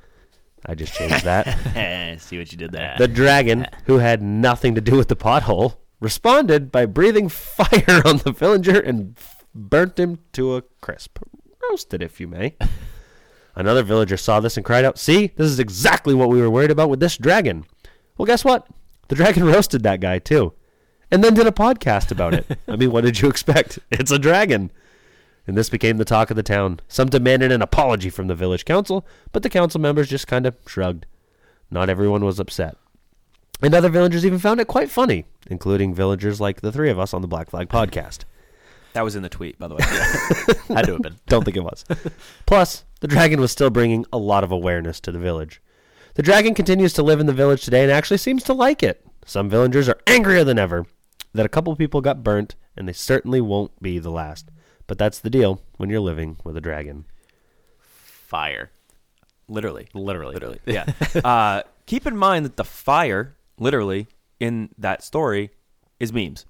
I 0.67 0.75
just 0.75 0.95
changed 0.95 1.25
that. 1.25 2.19
See 2.21 2.39
what 2.39 2.53
you 2.53 2.59
did 2.59 2.73
there. 2.73 2.97
The 2.99 3.09
dragon, 3.09 3.67
who 3.87 3.99
had 3.99 4.23
nothing 4.23 4.75
to 4.75 4.81
do 4.81 4.97
with 4.97 5.09
the 5.09 5.17
pothole, 5.17 5.77
responded 6.01 6.71
by 6.73 6.87
breathing 6.87 7.29
fire 7.29 8.03
on 8.05 8.19
the 8.19 8.33
villager 8.37 8.79
and 8.81 9.17
burnt 9.55 9.99
him 9.99 10.19
to 10.33 10.57
a 10.57 10.63
crisp. 10.81 11.19
Roasted, 11.71 12.03
if 12.03 12.21
you 12.21 12.29
may. 12.29 12.57
Another 13.55 13.83
villager 13.83 14.17
saw 14.17 14.41
this 14.41 14.57
and 14.57 14.65
cried 14.65 14.85
out, 14.85 14.99
See, 14.99 15.29
this 15.37 15.47
is 15.47 15.59
exactly 15.59 16.15
what 16.15 16.29
we 16.29 16.41
were 16.41 16.51
worried 16.51 16.71
about 16.71 16.89
with 16.91 17.01
this 17.01 17.17
dragon. 17.17 17.65
Well, 18.17 18.27
guess 18.27 18.45
what? 18.45 18.67
The 19.09 19.15
dragon 19.15 19.45
roasted 19.45 19.83
that 19.83 20.01
guy, 20.01 20.19
too. 20.19 20.55
And 21.11 21.25
then 21.25 21.35
did 21.35 21.47
a 21.47 21.53
podcast 21.53 22.11
about 22.13 22.35
it. 22.35 22.47
I 22.69 22.77
mean, 22.77 22.93
what 22.93 23.05
did 23.05 23.21
you 23.21 23.29
expect? 23.29 23.81
It's 23.91 24.13
a 24.13 24.19
dragon. 24.19 24.71
And 25.47 25.57
this 25.57 25.71
became 25.71 25.97
the 25.97 26.05
talk 26.05 26.31
of 26.31 26.37
the 26.37 26.43
town. 26.43 26.81
Some 26.87 27.09
demanded 27.09 27.51
an 27.51 27.63
apology 27.63 28.11
from 28.11 28.27
the 28.27 28.35
village 28.35 28.65
council, 28.65 29.07
but 29.33 29.43
the 29.43 29.51
council 29.51 29.81
members 29.81 30.09
just 30.09 30.27
kind 30.27 30.47
of 30.47 30.57
shrugged. 30.67 31.07
Not 31.71 31.89
everyone 31.89 32.25
was 32.25 32.39
upset. 32.39 32.77
And 33.63 33.75
other 33.75 33.89
villagers 33.89 34.25
even 34.25 34.39
found 34.39 34.61
it 34.61 34.67
quite 34.67 34.91
funny, 34.91 35.27
including 35.49 35.95
villagers 35.95 36.41
like 36.41 36.61
the 36.61 36.73
three 36.73 36.91
of 36.91 36.99
us 36.99 37.13
on 37.13 37.21
the 37.23 37.29
Black 37.29 37.51
Flag 37.51 37.69
podcast. 37.69 38.21
That 38.93 39.03
was 39.03 39.17
in 39.17 39.23
the 39.23 39.29
tweet, 39.29 39.59
by 39.59 39.69
the 39.69 39.77
way. 39.77 39.85
Had 40.75 40.87
to 40.87 40.93
have 40.93 41.03
been. 41.03 41.17
Don't 41.29 41.45
think 41.45 41.57
it 41.57 41.65
was. 41.65 41.85
Plus, 42.47 42.85
the 43.01 43.09
dragon 43.09 43.41
was 43.41 43.53
still 43.53 43.71
bringing 43.71 44.05
a 44.13 44.19
lot 44.19 44.45
of 44.45 44.51
awareness 44.51 44.99
to 45.01 45.13
the 45.13 45.19
village. 45.19 45.63
The 46.15 46.23
dragon 46.23 46.55
continues 46.55 46.93
to 46.95 47.03
live 47.03 47.21
in 47.21 47.27
the 47.27 47.33
village 47.33 47.63
today 47.65 47.83
and 47.83 47.93
actually 47.93 48.17
seems 48.17 48.43
to 48.45 48.53
like 48.53 48.83
it. 48.83 49.07
Some 49.25 49.49
villagers 49.49 49.89
are 49.89 50.01
angrier 50.07 50.43
than 50.43 50.59
ever 50.59 50.87
that 51.33 51.47
a 51.47 51.51
couple 51.51 51.75
people 51.77 52.01
got 52.01 52.25
burnt, 52.25 52.57
and 52.77 52.89
they 52.89 52.93
certainly 52.93 53.41
won't 53.41 53.81
be 53.81 53.99
the 53.99 54.11
last. 54.11 54.51
But 54.91 54.99
that's 54.99 55.21
the 55.21 55.31
deal 55.31 55.63
when 55.77 55.89
you're 55.89 56.01
living 56.01 56.39
with 56.43 56.57
a 56.57 56.61
dragon. 56.61 57.05
Fire. 57.79 58.73
literally. 59.47 59.87
Literally. 59.95 60.35
Literally. 60.35 60.59
Yeah. 60.67 60.85
uh, 61.25 61.63
keep 61.87 62.09
in 62.09 62.17
mind 62.17 62.45
that 62.45 62.57
the 62.57 62.65
fire, 62.65 63.37
literally, 63.57 64.09
in 64.41 64.71
that 64.79 65.05
story 65.05 65.51
is 66.01 66.13
memes. 66.13 66.45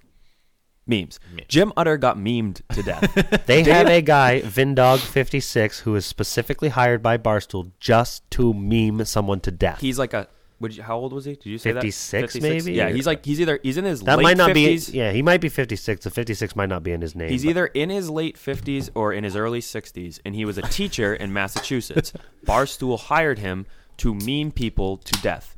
Memes. 0.87 1.19
Jim 1.49 1.71
Utter 1.77 1.97
got 1.97 2.17
memed 2.17 2.61
to 2.73 2.81
death. 2.81 3.43
They 3.45 3.61
have 3.61 3.87
a 3.87 4.01
guy, 4.01 4.41
Vindog56, 4.41 5.81
who 5.81 5.95
is 5.95 6.07
specifically 6.07 6.69
hired 6.69 7.03
by 7.03 7.19
Barstool 7.19 7.69
just 7.79 8.27
to 8.31 8.55
meme 8.55 9.05
someone 9.05 9.39
to 9.41 9.51
death. 9.51 9.81
he's 9.81 9.99
like 9.99 10.15
a. 10.15 10.27
Would 10.61 10.77
you, 10.77 10.83
how 10.83 10.97
old 10.97 11.11
was 11.11 11.25
he? 11.25 11.33
Did 11.33 11.47
you 11.47 11.57
say 11.57 11.71
that? 11.71 11.81
56 11.81 12.39
maybe? 12.39 12.73
Yeah, 12.73 12.89
he's 12.89 13.07
like 13.07 13.25
he's 13.25 13.41
either 13.41 13.59
he's 13.63 13.77
in 13.77 13.85
his 13.85 14.01
that 14.01 14.17
late 14.17 14.23
might 14.23 14.37
not 14.37 14.51
50s. 14.51 14.91
be. 14.91 14.97
Yeah, 14.97 15.11
he 15.11 15.21
might 15.21 15.41
be 15.41 15.49
56. 15.49 16.03
The 16.03 16.11
56 16.11 16.55
might 16.55 16.69
not 16.69 16.83
be 16.83 16.91
in 16.91 17.01
his 17.01 17.15
name. 17.15 17.29
He's 17.29 17.43
but- 17.43 17.49
either 17.49 17.65
in 17.67 17.89
his 17.89 18.09
late 18.09 18.37
50s 18.37 18.89
or 18.93 19.11
in 19.11 19.23
his 19.23 19.35
early 19.35 19.59
60s, 19.59 20.19
and 20.23 20.35
he 20.35 20.45
was 20.45 20.57
a 20.57 20.61
teacher 20.61 21.13
in 21.15 21.33
Massachusetts. 21.33 22.13
Barstool 22.45 22.99
hired 22.99 23.39
him 23.39 23.65
to 23.97 24.13
meme 24.13 24.51
people 24.51 24.97
to 24.97 25.21
death. 25.21 25.55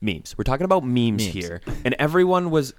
Memes. 0.00 0.36
We're 0.38 0.44
talking 0.44 0.64
about 0.64 0.84
memes, 0.84 1.24
here. 1.24 1.60
And 1.84 1.94
everyone 1.98 2.50
was 2.50 2.74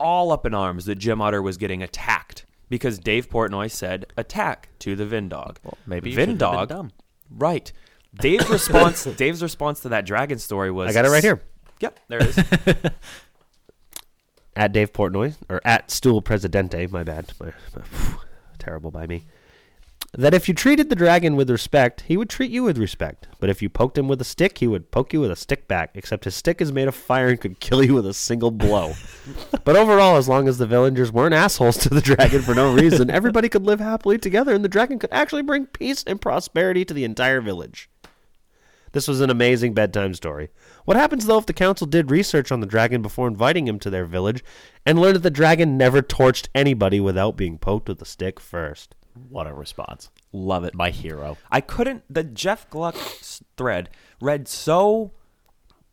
all 0.00 0.32
up 0.32 0.44
in 0.44 0.54
arms 0.54 0.84
that 0.86 0.96
Jim 0.96 1.20
Utter 1.20 1.40
was 1.40 1.56
getting 1.56 1.82
attacked 1.82 2.44
because 2.68 2.98
Dave 2.98 3.28
Portnoy 3.30 3.70
said 3.70 4.06
attack 4.16 4.68
to 4.80 4.96
the 4.96 5.04
Vindog. 5.04 5.56
Well, 5.62 5.78
maybe 5.86 6.10
you 6.10 6.16
shouldn't 6.16 6.40
have 6.40 6.68
been 6.68 6.76
dumb. 6.76 6.90
Right. 7.30 7.72
Dave's 8.14 8.48
response 8.50 9.04
Dave's 9.04 9.42
response 9.42 9.80
to 9.80 9.90
that 9.90 10.06
dragon 10.06 10.38
story 10.38 10.70
was 10.70 10.90
I 10.90 10.92
got 10.92 11.04
it 11.04 11.10
right 11.10 11.22
here. 11.22 11.42
Yep, 11.80 12.00
there 12.08 12.22
it 12.22 12.38
is. 12.38 12.44
at 14.56 14.72
Dave 14.72 14.92
Portnoy 14.92 15.34
or 15.48 15.60
at 15.64 15.90
Stool 15.90 16.22
Presidente. 16.22 16.86
My 16.86 17.02
bad. 17.02 17.32
My, 17.40 17.52
my- 17.76 18.16
terrible 18.58 18.90
by 18.90 19.06
me. 19.06 19.24
That 20.16 20.32
if 20.32 20.46
you 20.46 20.54
treated 20.54 20.90
the 20.90 20.94
dragon 20.94 21.34
with 21.34 21.50
respect, 21.50 22.02
he 22.02 22.16
would 22.16 22.30
treat 22.30 22.52
you 22.52 22.62
with 22.62 22.78
respect. 22.78 23.26
But 23.40 23.50
if 23.50 23.60
you 23.60 23.68
poked 23.68 23.98
him 23.98 24.06
with 24.06 24.20
a 24.20 24.24
stick, 24.24 24.58
he 24.58 24.68
would 24.68 24.92
poke 24.92 25.12
you 25.12 25.20
with 25.20 25.32
a 25.32 25.36
stick 25.36 25.66
back. 25.66 25.90
Except 25.94 26.24
his 26.24 26.36
stick 26.36 26.60
is 26.60 26.70
made 26.70 26.86
of 26.86 26.94
fire 26.94 27.28
and 27.28 27.40
could 27.40 27.58
kill 27.58 27.82
you 27.82 27.94
with 27.94 28.06
a 28.06 28.14
single 28.14 28.52
blow. 28.52 28.92
but 29.64 29.74
overall, 29.74 30.16
as 30.16 30.28
long 30.28 30.46
as 30.46 30.58
the 30.58 30.68
villagers 30.68 31.10
weren't 31.10 31.34
assholes 31.34 31.78
to 31.78 31.88
the 31.88 32.00
dragon 32.00 32.42
for 32.42 32.54
no 32.54 32.72
reason, 32.72 33.10
everybody 33.10 33.48
could 33.48 33.64
live 33.64 33.80
happily 33.80 34.16
together, 34.16 34.54
and 34.54 34.64
the 34.64 34.68
dragon 34.68 35.00
could 35.00 35.12
actually 35.12 35.42
bring 35.42 35.66
peace 35.66 36.04
and 36.04 36.20
prosperity 36.20 36.84
to 36.84 36.94
the 36.94 37.02
entire 37.02 37.40
village. 37.40 37.90
This 38.94 39.08
was 39.08 39.20
an 39.20 39.28
amazing 39.28 39.74
bedtime 39.74 40.14
story. 40.14 40.50
What 40.84 40.96
happens 40.96 41.26
though 41.26 41.38
if 41.38 41.46
the 41.46 41.52
council 41.52 41.84
did 41.84 42.12
research 42.12 42.52
on 42.52 42.60
the 42.60 42.66
dragon 42.66 43.02
before 43.02 43.26
inviting 43.26 43.66
him 43.66 43.80
to 43.80 43.90
their 43.90 44.04
village 44.04 44.44
and 44.86 45.00
learned 45.00 45.16
that 45.16 45.24
the 45.24 45.30
dragon 45.32 45.76
never 45.76 46.00
torched 46.00 46.46
anybody 46.54 47.00
without 47.00 47.36
being 47.36 47.58
poked 47.58 47.88
with 47.88 48.00
a 48.00 48.04
stick 48.04 48.38
first? 48.38 48.94
What 49.28 49.48
a 49.48 49.52
response. 49.52 50.10
Love 50.32 50.62
it. 50.62 50.76
My 50.76 50.90
hero. 50.90 51.36
I 51.50 51.60
couldn't. 51.60 52.04
The 52.08 52.22
Jeff 52.22 52.70
Gluck 52.70 52.94
thread 52.94 53.90
read 54.20 54.46
so 54.46 55.10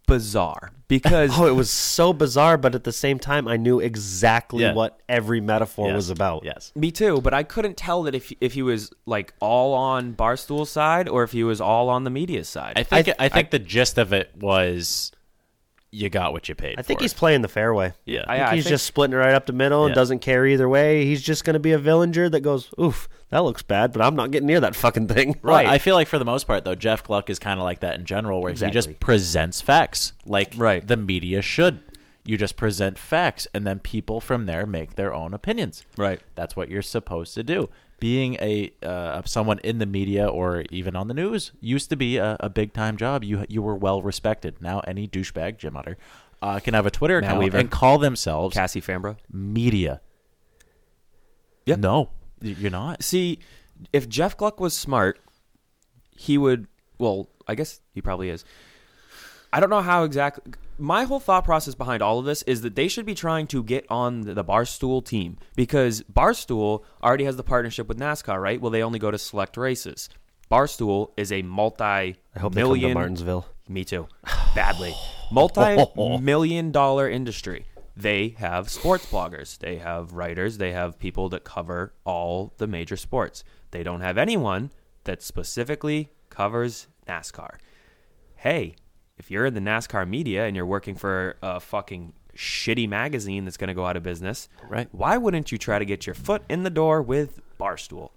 bizarre 0.08 0.72
because 0.88 1.32
Oh, 1.40 1.48
it 1.48 1.56
was 1.56 1.70
so 1.72 2.12
bizarre, 2.14 2.58
but 2.58 2.76
at 2.76 2.84
the 2.84 2.92
same 2.92 3.18
time, 3.20 3.48
I 3.48 3.58
knew 3.58 3.80
exactly 3.80 4.64
Yeah. 4.64 4.74
what 4.74 5.00
every 5.08 5.40
metaphor 5.42 5.88
Yes. 5.88 5.96
was 5.96 6.10
about. 6.10 6.44
Yes. 6.44 6.72
me 6.76 6.92
too. 6.92 7.22
But 7.22 7.34
I 7.34 7.44
couldn't 7.44 7.78
tell 7.78 8.04
that 8.04 8.16
if 8.16 8.32
if 8.42 8.54
he 8.54 8.62
was 8.62 8.92
like 9.06 9.34
all 9.40 9.74
on 9.74 10.12
Barstool's 10.14 10.70
side 10.70 11.08
or 11.08 11.24
if 11.24 11.32
he 11.32 11.44
was 11.44 11.62
all 11.62 11.90
on 11.90 12.04
the 12.04 12.10
media 12.10 12.44
side. 12.44 12.74
I 12.76 12.84
think 12.84 13.08
I, 13.18 13.28
th- 13.30 13.32
think 13.34 13.52
the 13.52 13.60
gist 13.60 13.98
of 13.98 14.12
it 14.14 14.32
was 14.38 15.12
you 15.92 16.10
got 16.10 16.32
what 16.32 16.48
you 16.48 16.56
paid 16.56 16.80
I 16.80 16.84
think 16.84 17.00
for. 17.00 17.04
he's 17.04 17.14
playing 17.14 17.42
the 17.42 17.48
fairway. 17.50 17.94
Yeah. 18.06 18.24
I 18.28 18.36
I- 18.36 18.38
think 18.38 18.50
I 18.50 18.56
he's 18.56 18.64
think- 18.64 18.74
just 18.74 18.86
splitting 18.86 19.14
it 19.14 19.18
right 19.18 19.34
up 19.34 19.46
the 19.46 19.54
middle 19.54 19.86
and 19.86 19.94
doesn't 19.94 20.20
care 20.20 20.46
either 20.48 20.70
way. 20.70 21.06
He's 21.06 21.22
just 21.22 21.44
going 21.44 21.54
to 21.56 21.60
be 21.60 21.74
a 21.74 21.78
villager 21.78 22.30
that 22.30 22.40
goes, 22.40 22.70
oof, 22.80 23.10
that 23.30 23.40
looks 23.44 23.62
bad, 23.62 23.92
but 23.92 24.02
I'm 24.02 24.16
not 24.16 24.32
getting 24.32 24.48
near 24.48 24.62
that 24.62 24.76
fucking 24.76 25.08
thing. 25.08 25.38
Right. 25.44 25.68
I 25.68 25.78
feel 25.80 25.96
like 25.96 26.08
for 26.08 26.18
the 26.20 26.26
most 26.26 26.48
part, 26.48 26.64
though, 26.64 26.76
Jeff 26.76 27.04
Gluck 27.04 27.30
is 27.30 27.40
kind 27.40 27.60
of 27.60 27.64
like 27.66 27.82
that 27.82 27.96
in 27.96 28.06
general, 28.06 28.42
where 28.42 28.54
he 28.54 28.70
just 28.70 29.00
presents 29.02 29.60
facts, 29.62 30.14
like 30.26 30.54
Right. 30.56 30.86
the 30.88 30.98
media 30.98 31.42
should. 31.42 31.80
You 32.24 32.38
just 32.38 32.56
present 32.56 32.98
facts, 33.00 33.48
and 33.54 33.66
then 33.66 33.80
people 33.80 34.22
from 34.22 34.46
there 34.46 34.66
make 34.68 34.96
their 34.96 35.14
own 35.14 35.34
opinions. 35.34 35.84
Right. 35.98 36.22
That's 36.36 36.56
what 36.56 36.70
you're 36.70 36.84
supposed 36.84 37.34
to 37.34 37.44
do. 37.44 37.70
Being 38.02 38.34
a 38.42 38.72
uh, 38.82 39.22
someone 39.26 39.60
in 39.60 39.78
the 39.78 39.86
media 39.86 40.28
or 40.28 40.64
even 40.72 40.96
on 40.96 41.08
the 41.08 41.14
news 41.14 41.52
used 41.62 41.92
to 41.92 41.96
be 41.96 42.18
a, 42.18 42.36
a 42.40 42.50
big 42.50 42.74
time 42.74 42.98
job. 42.98 43.24
You 43.24 43.46
you 43.48 43.62
were 43.62 43.76
well 43.76 44.02
respected. 44.02 44.60
Now 44.60 44.80
any 44.88 45.08
douchebag, 45.08 45.58
Jim 45.60 45.78
Utter, 45.78 45.98
uh, 46.42 46.60
can 46.60 46.74
have 46.74 46.88
a 46.88 46.92
Twitter 46.92 47.22
Matt 47.22 47.30
account 47.30 47.40
Weaver. 47.44 47.58
and 47.60 47.70
call 47.70 48.00
themselves 48.00 48.56
Cassie 48.56 48.82
Fambro. 48.82 49.18
media. 49.32 50.02
Yeah. 51.68 51.76
No, 51.76 52.10
you're 52.42 52.72
not. 52.72 53.04
See, 53.04 53.38
if 53.94 54.10
Jeff 54.10 54.36
Gluck 54.36 54.60
was 54.60 54.74
smart, 54.74 55.20
he 56.18 56.40
would. 56.40 56.66
Well, 56.98 57.30
I 57.48 57.54
guess 57.54 57.82
he 57.94 58.02
probably 58.02 58.30
is. 58.30 58.44
I 59.54 59.60
don't 59.60 59.70
know 59.70 59.82
how 59.82 60.04
exactly. 60.04 60.54
My 60.78 61.04
whole 61.04 61.20
thought 61.20 61.46
process 61.46 61.76
behind 61.76 62.02
all 62.02 62.20
of 62.20 62.26
this 62.26 62.42
is 62.44 62.62
that 62.62 62.76
they 62.76 62.88
should 62.88 63.06
be 63.06 63.14
trying 63.14 63.48
to 63.48 63.64
get 63.64 63.86
on 63.90 64.22
the, 64.22 64.44
Barstool 64.44 65.06
team 65.06 65.38
because 65.56 66.02
Barstool 66.12 66.84
already 67.04 67.26
has 67.26 67.36
the 67.36 67.44
partnership 67.44 67.88
with 67.88 68.00
NASCAR, 68.00 68.42
right? 68.42 68.60
Well, 68.60 68.72
they 68.72 68.82
only 68.82 68.98
go 68.98 69.12
to 69.12 69.18
select 69.18 69.58
races. 69.58 70.10
Barstool 70.50 71.12
is 71.18 71.32
a 71.32 71.44
multi 71.44 71.84
I 71.84 72.16
hope 72.40 72.54
they 72.54 72.62
come 72.62 72.70
to 72.70 72.78
million 72.80 72.94
Martinsville. 72.94 73.46
me 73.68 73.84
too. 73.84 74.08
Badly. 74.56 74.96
Multi 75.32 75.86
million 76.20 76.72
dollar 76.72 77.10
industry. 77.10 77.66
They 77.96 78.30
have 78.40 78.70
sports 78.70 79.06
bloggers, 79.06 79.60
they 79.60 79.76
have 79.78 80.14
writers, 80.14 80.58
they 80.58 80.72
have 80.72 80.98
people 80.98 81.30
that 81.30 81.44
cover 81.44 81.94
all 82.06 82.54
the 82.58 82.68
major 82.68 82.98
sports. 82.98 83.44
They 83.72 83.84
don't 83.84 84.02
have 84.02 84.18
anyone 84.18 84.72
that 85.04 85.22
specifically 85.22 86.10
covers 86.30 86.88
NASCAR. 87.08 87.58
Hey, 88.36 88.76
if 89.22 89.30
you're 89.30 89.46
in 89.46 89.54
the 89.54 89.62
NASCAR 89.62 90.10
media 90.10 90.46
and 90.46 90.56
you're 90.56 90.66
working 90.66 90.96
for 90.96 91.38
a 91.44 91.60
fucking 91.60 92.14
shitty 92.36 92.90
magazine 92.90 93.46
that's 93.46 93.56
going 93.56 93.68
to 93.68 93.74
go 93.76 93.86
out 93.86 93.96
of 93.96 94.02
business, 94.02 94.50
Right. 94.68 94.88
Why 94.92 95.16
wouldn't 95.18 95.52
you 95.52 95.60
try 95.60 95.78
to 95.78 95.86
get 95.86 96.08
your 96.08 96.16
foot 96.16 96.42
in 96.50 96.64
the 96.64 96.72
door 96.72 97.04
with 97.04 97.40
Barstool? 97.60 98.10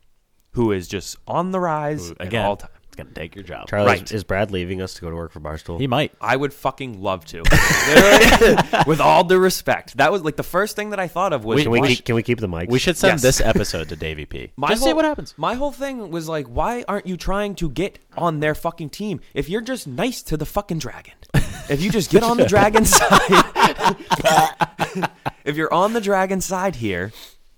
who 0.52 0.70
is 0.70 0.86
just 0.86 1.16
on 1.26 1.50
the 1.50 1.58
rise 1.58 2.12
at 2.12 2.28
Again, 2.28 2.44
all 2.44 2.56
time. 2.56 2.70
It's 2.94 3.02
gonna 3.02 3.12
take 3.14 3.34
your 3.34 3.42
job. 3.42 3.66
Charlie, 3.68 3.86
Right. 3.86 4.02
is, 4.04 4.12
is 4.12 4.24
Brad 4.24 4.52
leaving 4.52 4.80
us 4.80 4.94
to 4.94 5.00
go 5.00 5.10
to 5.10 5.16
work 5.16 5.32
for 5.32 5.40
Barstool? 5.40 5.80
He 5.80 5.88
might. 5.88 6.12
I 6.20 6.36
would 6.36 6.54
fucking 6.54 7.02
love 7.02 7.24
to. 7.26 7.42
Literally, 7.88 8.56
With 8.86 9.00
all 9.00 9.24
due 9.24 9.38
respect. 9.38 9.96
That 9.96 10.12
was 10.12 10.22
like 10.22 10.36
the 10.36 10.44
first 10.44 10.76
thing 10.76 10.90
that 10.90 11.00
I 11.00 11.08
thought 11.08 11.32
of 11.32 11.44
was 11.44 11.60
can 11.62 11.72
we 11.72 11.80
why- 11.80 11.88
keep, 11.88 12.04
can 12.04 12.14
we 12.14 12.22
keep 12.22 12.38
the 12.38 12.46
mic? 12.46 12.70
We 12.70 12.78
should 12.78 12.96
send 12.96 13.14
Yes. 13.14 13.22
this 13.22 13.40
episode 13.40 13.88
to 13.88 13.96
Davey 13.96 14.26
P. 14.26 14.52
My 14.56 14.68
Just 14.68 14.80
whole, 14.82 14.90
see 14.90 14.94
what 14.94 15.04
happens. 15.04 15.34
My 15.36 15.54
whole 15.54 15.72
thing 15.72 16.10
was 16.10 16.28
like, 16.28 16.46
why 16.46 16.84
aren't 16.86 17.06
you 17.06 17.16
trying 17.16 17.56
to 17.56 17.68
get 17.68 17.98
on 18.16 18.38
their 18.40 18.54
fucking 18.54 18.90
team? 18.90 19.20
If 19.34 19.48
you're 19.48 19.60
just 19.60 19.86
nice 19.88 20.22
to 20.24 20.36
the 20.36 20.46
fucking 20.46 20.78
dragon, 20.78 21.14
if 21.68 21.82
you 21.82 21.90
just 21.90 22.10
get 22.10 22.22
on 22.22 22.36
the 22.36 22.46
dragon 22.46 22.84
side, 22.84 23.10
if 25.44 25.56
you're 25.56 25.72
on 25.74 25.92
the 25.94 26.00
dragon 26.00 26.40
side 26.40 26.76
here, 26.76 27.12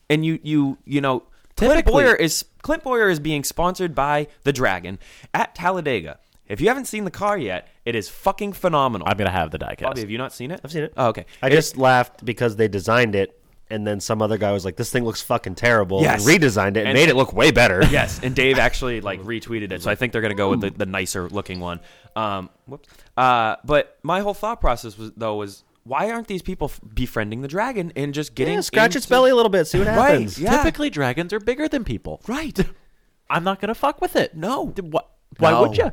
and 0.09 0.25
you 0.25 0.39
you 0.43 0.79
you 0.87 1.01
know, 1.03 1.25
Clint 1.57 1.87
Bowyer 1.87 2.15
is 2.15 2.45
Clint 2.63 2.83
Bowyer 2.85 3.09
is 3.09 3.19
being 3.21 3.43
sponsored 3.45 3.95
by 3.95 4.29
the 4.45 4.53
Dragon 4.53 4.99
at 5.33 5.55
Talladega. 5.55 6.19
If 6.49 6.61
you 6.61 6.69
haven't 6.69 6.85
seen 6.85 7.05
the 7.05 7.11
car 7.11 7.37
yet, 7.37 7.69
it 7.85 7.95
is 7.95 8.09
fucking 8.09 8.53
phenomenal. 8.53 9.09
I'm 9.09 9.17
gonna 9.17 9.31
have 9.31 9.51
the 9.51 9.59
diecast. 9.59 9.81
Bobby, 9.83 10.01
have 10.03 10.11
you 10.11 10.19
not 10.19 10.33
seen 10.33 10.51
it? 10.51 10.61
I've 10.63 10.71
seen 10.71 10.85
it. 10.85 10.93
Oh, 10.97 11.09
okay. 11.09 11.25
I 11.43 11.49
It- 11.49 11.51
just 11.51 11.77
laughed 11.77 12.25
because 12.25 12.57
they 12.57 12.69
designed 12.69 13.15
it, 13.17 13.41
and 13.69 13.85
then 13.87 13.99
some 14.01 14.23
other 14.23 14.39
guy 14.39 14.53
was 14.53 14.65
like, 14.65 14.77
"This 14.77 14.91
thing 14.91 15.05
looks 15.05 15.23
fucking 15.23 15.57
terrible," 15.57 16.03
Yes. 16.03 16.25
and 16.25 16.31
redesigned 16.41 16.77
it 16.77 16.81
and, 16.81 16.89
And- 16.89 16.95
made 16.95 17.09
it 17.09 17.17
look 17.17 17.33
way 17.33 17.51
better. 17.51 17.83
Yes, 17.91 18.21
and 18.23 18.35
Dave 18.35 18.59
actually 18.59 19.01
like 19.01 19.21
retweeted 19.25 19.73
it, 19.73 19.83
so 19.83 19.91
I 19.91 19.95
think 19.97 20.13
they're 20.13 20.23
gonna 20.23 20.35
go 20.35 20.51
with 20.51 20.61
the, 20.61 20.71
the 20.71 20.87
nicer 20.87 21.29
looking 21.31 21.59
one. 21.59 21.81
Um, 22.15 22.51
whoops. 22.67 22.89
Uh, 23.17 23.57
but 23.65 23.97
my 24.05 24.21
whole 24.21 24.35
thought 24.35 24.61
process 24.61 24.97
was 24.97 25.11
though 25.17 25.35
was 25.37 25.65
why 25.87 26.11
aren't 26.11 26.27
these 26.27 26.43
people 26.43 26.67
f- 26.69 26.81
befriending 26.95 27.43
the 27.43 27.49
dragon 27.49 27.93
and 27.97 28.13
just 28.15 28.35
getting 28.35 28.55
Yeah, 28.55 28.61
scratch 28.61 28.97
its 28.97 29.07
belly 29.07 29.31
a 29.31 29.35
little 29.37 29.51
bit, 29.51 29.67
see 29.67 29.79
what 29.79 29.87
happens? 29.87 30.03
Right, 30.05 30.13
happens. 30.13 30.39
yeah. 30.41 30.57
Typically, 30.59 30.91
dragons 30.91 31.33
are 31.33 31.41
bigger 31.41 31.69
than 31.69 31.85
people. 31.85 32.21
Right. 32.27 32.59
I'm 33.31 33.45
not 33.45 33.61
gonna 33.61 33.75
fuck 33.75 34.01
with 34.01 34.17
it. 34.17 34.37
No. 34.37 34.71
Th- 34.71 34.89
wh- 34.93 35.41
Why 35.41 35.51
No. 35.53 35.63
would 35.63 35.77
you? 35.77 35.93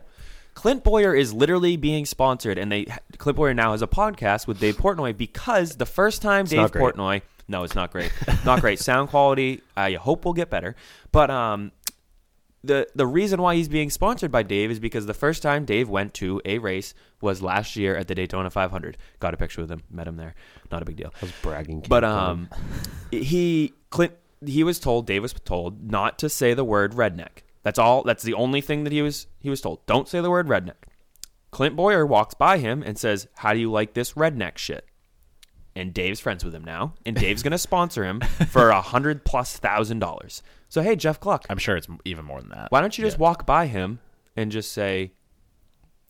Clint 0.55 0.83
Bowyer 0.83 1.15
is 1.15 1.33
literally 1.33 1.77
being 1.77 2.05
sponsored, 2.05 2.57
and 2.59 2.71
they 2.71 2.85
Clint 3.17 3.37
Bowyer 3.37 3.53
now 3.55 3.71
has 3.71 3.81
a 3.81 3.87
podcast 3.87 4.45
with 4.45 4.59
Dave 4.59 4.77
Portnoy 4.77 5.17
because 5.17 5.77
the 5.77 5.85
first 5.85 6.21
time 6.21 6.45
Dave. 6.45 6.71
Portnoy, 6.71 7.23
no, 7.47 7.63
it's 7.63 7.73
not 7.73 7.91
great, 7.91 8.11
not 8.45 8.61
great. 8.61 8.77
Sound 8.89 9.09
quality, 9.09 9.61
I 9.75 9.93
hope 9.93 10.25
will 10.25 10.33
get 10.33 10.51
better, 10.51 10.75
but 11.11 11.31
um, 11.31 11.71
the 12.63 12.87
the 12.95 13.05
reason 13.05 13.41
why 13.41 13.55
he's 13.55 13.67
being 13.67 13.89
sponsored 13.89 14.31
by 14.31 14.43
Dave 14.43 14.71
is 14.71 14.79
because 14.79 15.05
the 15.05 15.13
first 15.13 15.43
time 15.43 15.65
Dave 15.65 15.89
went 15.89 16.13
to 16.15 16.41
a 16.45 16.59
race 16.59 16.93
was 17.21 17.41
last 17.41 17.75
year 17.75 17.95
at 17.95 18.07
the 18.07 18.15
Daytona 18.15 18.49
500. 18.49 18.97
Got 19.19 19.33
a 19.33 19.37
picture 19.37 19.61
with 19.61 19.69
him, 19.69 19.81
met 19.89 20.07
him 20.07 20.15
there, 20.15 20.33
not 20.71 20.81
a 20.81 20.85
big 20.85 20.95
deal. 20.95 21.13
I 21.21 21.25
was 21.25 21.33
bragging. 21.41 21.85
But 21.87 22.03
um, 22.03 22.49
he 23.11 23.73
Clint 23.89 24.13
he 24.45 24.63
was 24.63 24.79
told 24.79 25.07
Dave 25.07 25.21
was 25.21 25.33
told 25.33 25.91
not 25.91 26.17
to 26.19 26.29
say 26.29 26.53
the 26.53 26.63
word 26.63 26.93
redneck. 26.93 27.43
That's 27.63 27.79
all. 27.79 28.03
That's 28.03 28.23
the 28.23 28.33
only 28.33 28.61
thing 28.61 28.83
that 28.83 28.93
he 28.93 29.01
was 29.01 29.27
he 29.39 29.49
was 29.49 29.61
told. 29.61 29.85
Don't 29.85 30.07
say 30.07 30.21
the 30.21 30.29
word 30.29 30.47
redneck. 30.47 30.83
Clint 31.51 31.75
Bowyer 31.75 32.05
walks 32.05 32.33
by 32.33 32.57
him 32.57 32.81
and 32.83 32.97
says, 32.97 33.27
"How 33.37 33.53
do 33.53 33.59
you 33.59 33.71
like 33.71 33.93
this 33.93 34.13
redneck 34.13 34.57
shit?" 34.57 34.85
And 35.75 35.93
Dave's 35.93 36.19
friends 36.19 36.43
with 36.43 36.53
him 36.53 36.63
now, 36.63 36.93
and 37.05 37.15
Dave's 37.15 37.43
gonna 37.43 37.57
sponsor 37.57 38.03
him 38.03 38.19
for 38.49 38.69
a 38.69 38.81
hundred 38.81 39.23
plus 39.25 39.57
thousand 39.57 39.99
dollars. 39.99 40.43
So 40.73 40.81
hey, 40.81 40.95
Jeff 40.95 41.19
Gluck, 41.19 41.45
I'm 41.51 41.59
sure 41.59 41.77
it's 41.77 41.87
even 42.03 42.25
more 42.25 42.41
than 42.41 42.49
that. 42.49 42.71
why 42.71 42.81
don't 42.81 42.97
you 42.97 43.03
just 43.03 43.19
walk 43.19 43.45
by 43.45 43.67
him 43.67 43.99
and 44.35 44.51
just 44.51 44.71
say, 44.71 45.11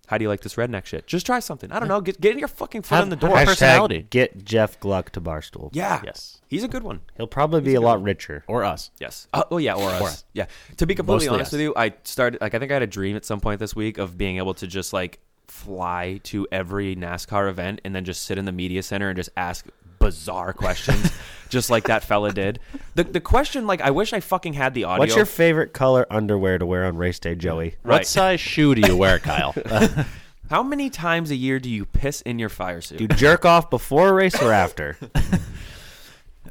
"How 0.08 0.18
do 0.18 0.24
you 0.24 0.30
like 0.30 0.40
this 0.40 0.56
redneck 0.56 0.86
shit?" 0.86 1.06
Just 1.06 1.26
try 1.26 1.42
something. 1.42 1.70
I 1.70 1.80
don't 1.80 1.90
know. 1.90 2.00
Get 2.00 2.22
get 2.22 2.40
your 2.40 2.48
fucking 2.48 2.84
foot 2.84 2.96
Have- 2.96 3.04
in 3.04 3.10
the 3.10 3.18
door. 3.18 3.32
Hashtag 3.32 3.46
personality. 3.46 4.08
Get 4.10 4.46
Jeff 4.46 4.80
Gluck 4.80 5.10
to 5.10 5.20
Barstool. 5.20 5.70
Yeah. 5.74 6.00
Yes. 6.06 6.40
He's 6.48 6.64
a 6.64 6.70
good 6.70 6.84
one. 6.84 7.02
He'll 7.18 7.28
probably 7.28 7.60
be 7.60 7.76
a 7.76 7.82
lot 7.82 8.02
richer. 8.02 8.46
Or 8.48 8.64
us. 8.64 8.90
Yes. 9.02 9.28
Uh, 9.34 9.44
oh 9.52 9.58
yeah, 9.58 9.74
or 9.74 9.90
us. 9.90 10.02
us. 10.02 10.26
Yeah. 10.32 10.46
To 10.78 10.86
be 10.86 10.96
completely 10.96 11.26
Mostly 11.26 11.36
honest 11.40 11.50
us. 11.50 11.52
with 11.52 11.62
you, 11.62 11.74
I 11.76 11.96
started 12.06 12.40
like 12.40 12.54
I 12.54 12.60
think 12.60 12.72
I 12.72 12.76
had 12.76 12.84
a 12.84 12.88
dream 12.88 13.18
at 13.18 13.26
some 13.26 13.42
point 13.42 13.60
this 13.60 13.76
week 13.76 13.98
of 13.98 14.18
being 14.18 14.38
able 14.38 14.54
to 14.54 14.66
just 14.66 14.94
like 14.94 15.20
fly 15.50 16.22
to 16.24 16.48
every 16.54 16.96
NASCAR 16.96 17.50
event 17.50 17.82
and 17.84 17.94
then 17.94 18.06
just 18.06 18.24
sit 18.24 18.38
in 18.38 18.46
the 18.46 18.54
media 18.54 18.82
center 18.82 19.10
and 19.10 19.18
just 19.18 19.30
ask 19.36 19.68
bizarre 20.04 20.54
questions, 20.54 21.12
just 21.50 21.70
like 21.70 21.86
that 21.86 22.04
fella 22.04 22.32
did. 22.32 22.60
The 22.96 23.04
the 23.04 23.20
question 23.22 23.66
like 23.68 23.82
I 23.82 23.92
wish 23.92 24.14
I 24.14 24.20
fucking 24.20 24.54
had 24.54 24.74
the 24.74 24.84
audio. 24.86 25.00
What's 25.00 25.16
your 25.16 25.26
favorite 25.26 25.74
color 25.74 26.06
underwear 26.10 26.58
to 26.58 26.66
wear 26.66 26.86
on 26.86 26.98
race 26.98 27.20
day, 27.20 27.36
Joey? 27.36 27.76
What 27.84 27.90
Right. 27.98 28.08
size 28.08 28.40
shoe 28.40 28.76
do 28.76 28.82
you 28.88 28.96
wear, 28.98 29.20
Kyle? 29.20 29.54
How 30.50 30.62
many 30.62 30.90
times 30.90 31.32
a 31.32 31.36
year 31.36 31.60
do 31.60 31.70
you 31.70 31.86
piss 31.86 32.22
in 32.22 32.38
your 32.38 32.50
fire 32.50 32.82
suit? 32.82 32.98
Do 33.00 33.06
you 33.06 33.08
jerk 33.08 33.46
off 33.46 33.70
before 33.70 34.10
a 34.10 34.14
race 34.14 34.40
or 34.42 34.52
after? 34.52 34.98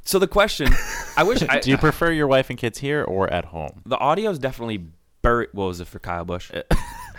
So 0.04 0.18
the 0.18 0.26
question, 0.26 0.68
I 1.16 1.22
wish 1.22 1.42
I 1.48 1.60
do 1.60 1.70
you 1.70 1.78
prefer 1.78 2.10
your 2.10 2.26
wife 2.26 2.50
and 2.50 2.58
kids 2.58 2.78
here 2.78 3.04
or 3.04 3.32
at 3.32 3.44
home? 3.46 3.82
the 3.86 3.96
audio 3.98 4.30
is 4.30 4.38
definitely 4.38 4.86
buried. 5.22 5.50
What 5.52 5.66
was 5.66 5.80
it 5.80 5.86
for 5.86 6.00
Kyle 6.00 6.24
Busch? 6.24 6.50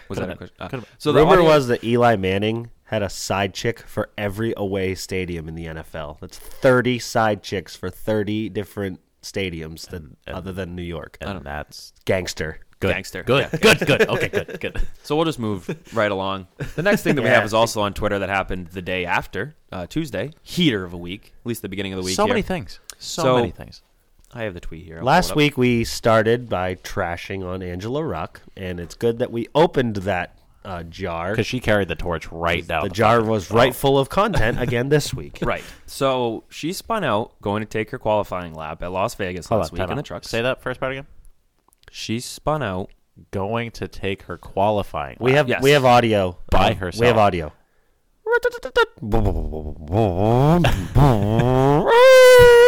Was 0.09 0.19
that 0.19 0.29
a 0.31 0.36
question? 0.36 0.55
Uh, 0.59 0.81
so 0.97 1.13
the 1.13 1.19
Rumor 1.19 1.34
audio- 1.34 1.45
was 1.45 1.67
that 1.67 1.84
Eli 1.84 2.17
Manning 2.17 2.71
had 2.86 3.01
a 3.01 3.09
side 3.09 3.53
chick 3.53 3.79
for 3.79 4.09
every 4.17 4.53
away 4.57 4.95
stadium 4.95 5.47
in 5.47 5.55
the 5.55 5.65
NFL. 5.65 6.19
That's 6.19 6.38
30 6.38 6.99
side 6.99 7.41
chicks 7.43 7.75
for 7.75 7.89
30 7.89 8.49
different 8.49 8.99
stadiums 9.21 9.88
than, 9.89 10.17
other 10.27 10.51
than 10.51 10.75
New 10.75 10.81
York. 10.84 11.17
And 11.21 11.43
that's 11.43 11.93
Gangster. 12.05 12.59
good. 12.79 12.93
Gangster. 12.93 13.23
Good. 13.23 13.49
Yeah. 13.53 13.59
Good. 13.59 13.79
Good. 13.88 14.01
Okay. 14.09 14.27
Good. 14.27 14.59
Good. 14.59 14.81
So 15.03 15.15
we'll 15.15 15.25
just 15.25 15.39
move 15.39 15.69
right 15.93 16.11
along. 16.11 16.47
The 16.75 16.81
next 16.81 17.03
thing 17.03 17.15
that 17.15 17.21
we 17.21 17.27
Yeah. 17.29 17.36
have 17.36 17.45
is 17.45 17.53
also 17.53 17.81
on 17.81 17.93
Twitter 17.93 18.19
that 18.19 18.29
happened 18.29 18.67
the 18.67 18.81
day 18.81 19.05
after 19.05 19.55
uh, 19.71 19.86
Tuesday, 19.88 20.31
heater 20.43 20.84
of 20.86 20.93
a 20.93 20.97
week, 20.97 21.34
at 21.41 21.45
least 21.47 21.61
the 21.61 21.69
beginning 21.69 21.93
of 21.93 21.97
the 21.99 22.05
week. 22.05 22.15
so 22.15 22.25
here. 22.25 22.34
many 22.34 22.41
things. 22.41 22.79
So, 22.99 23.23
So- 23.23 23.36
many 23.38 23.51
things. 23.51 23.81
I 24.36 24.43
have 24.43 24.55
the 24.55 24.59
tweet 24.59 24.84
here. 24.86 24.97
I'll 24.97 25.03
Last 25.05 25.36
week 25.36 25.57
we 25.59 25.84
started 25.84 26.49
by 26.49 26.73
trashing 26.75 27.45
on 27.45 27.61
Angela 27.61 28.03
Ruck, 28.03 28.41
and 28.57 28.79
it's 28.79 28.95
good 28.95 29.19
that 29.19 29.31
we 29.31 29.47
opened 29.53 29.97
that 29.97 30.36
uh, 30.66 30.84
jar. 30.84 31.32
Because 31.32 31.47
she 31.47 31.59
carried 31.59 31.88
the 31.88 31.95
torch 31.95 32.32
right 32.32 32.66
down. 32.66 32.84
The 32.84 32.89
jar 32.89 33.18
fucking- 33.18 33.30
was 33.30 33.51
right 33.51 33.76
full 33.76 33.97
of 33.99 34.09
content 34.09 34.59
again 34.61 34.89
this 34.89 35.14
week. 35.14 35.39
right. 35.43 35.64
So 35.86 36.43
she 36.49 36.74
spun 36.74 37.03
out 37.03 37.39
going 37.41 37.61
to 37.61 37.68
take 37.68 37.89
her 37.91 37.97
qualifying 37.99 38.53
lap 38.53 38.82
at 38.84 38.91
Las 38.91 39.16
Vegas 39.16 39.47
Hold 39.47 39.61
last 39.61 39.74
on, 39.74 39.80
week 39.80 39.89
in 39.89 39.97
the 39.97 40.03
truck. 40.03 40.24
Say 40.24 40.41
that 40.41 40.61
first 40.61 40.80
part 40.80 40.91
again. 40.93 41.07
She 41.91 42.20
spun 42.20 42.64
out. 42.64 42.89
Going 43.30 43.70
to 43.74 43.88
take 43.88 44.24
her 44.24 44.39
qualifying. 44.39 45.18
We 45.20 45.34
lap. 45.34 45.38
have 45.38 45.49
Yes. 45.49 45.61
we 45.61 45.70
have 45.72 45.86
audio 45.86 46.39
By 46.49 46.72
Uh, 46.72 46.76
herself. 46.76 46.99
We 47.01 47.05
have 47.07 47.18
audio. 47.20 47.53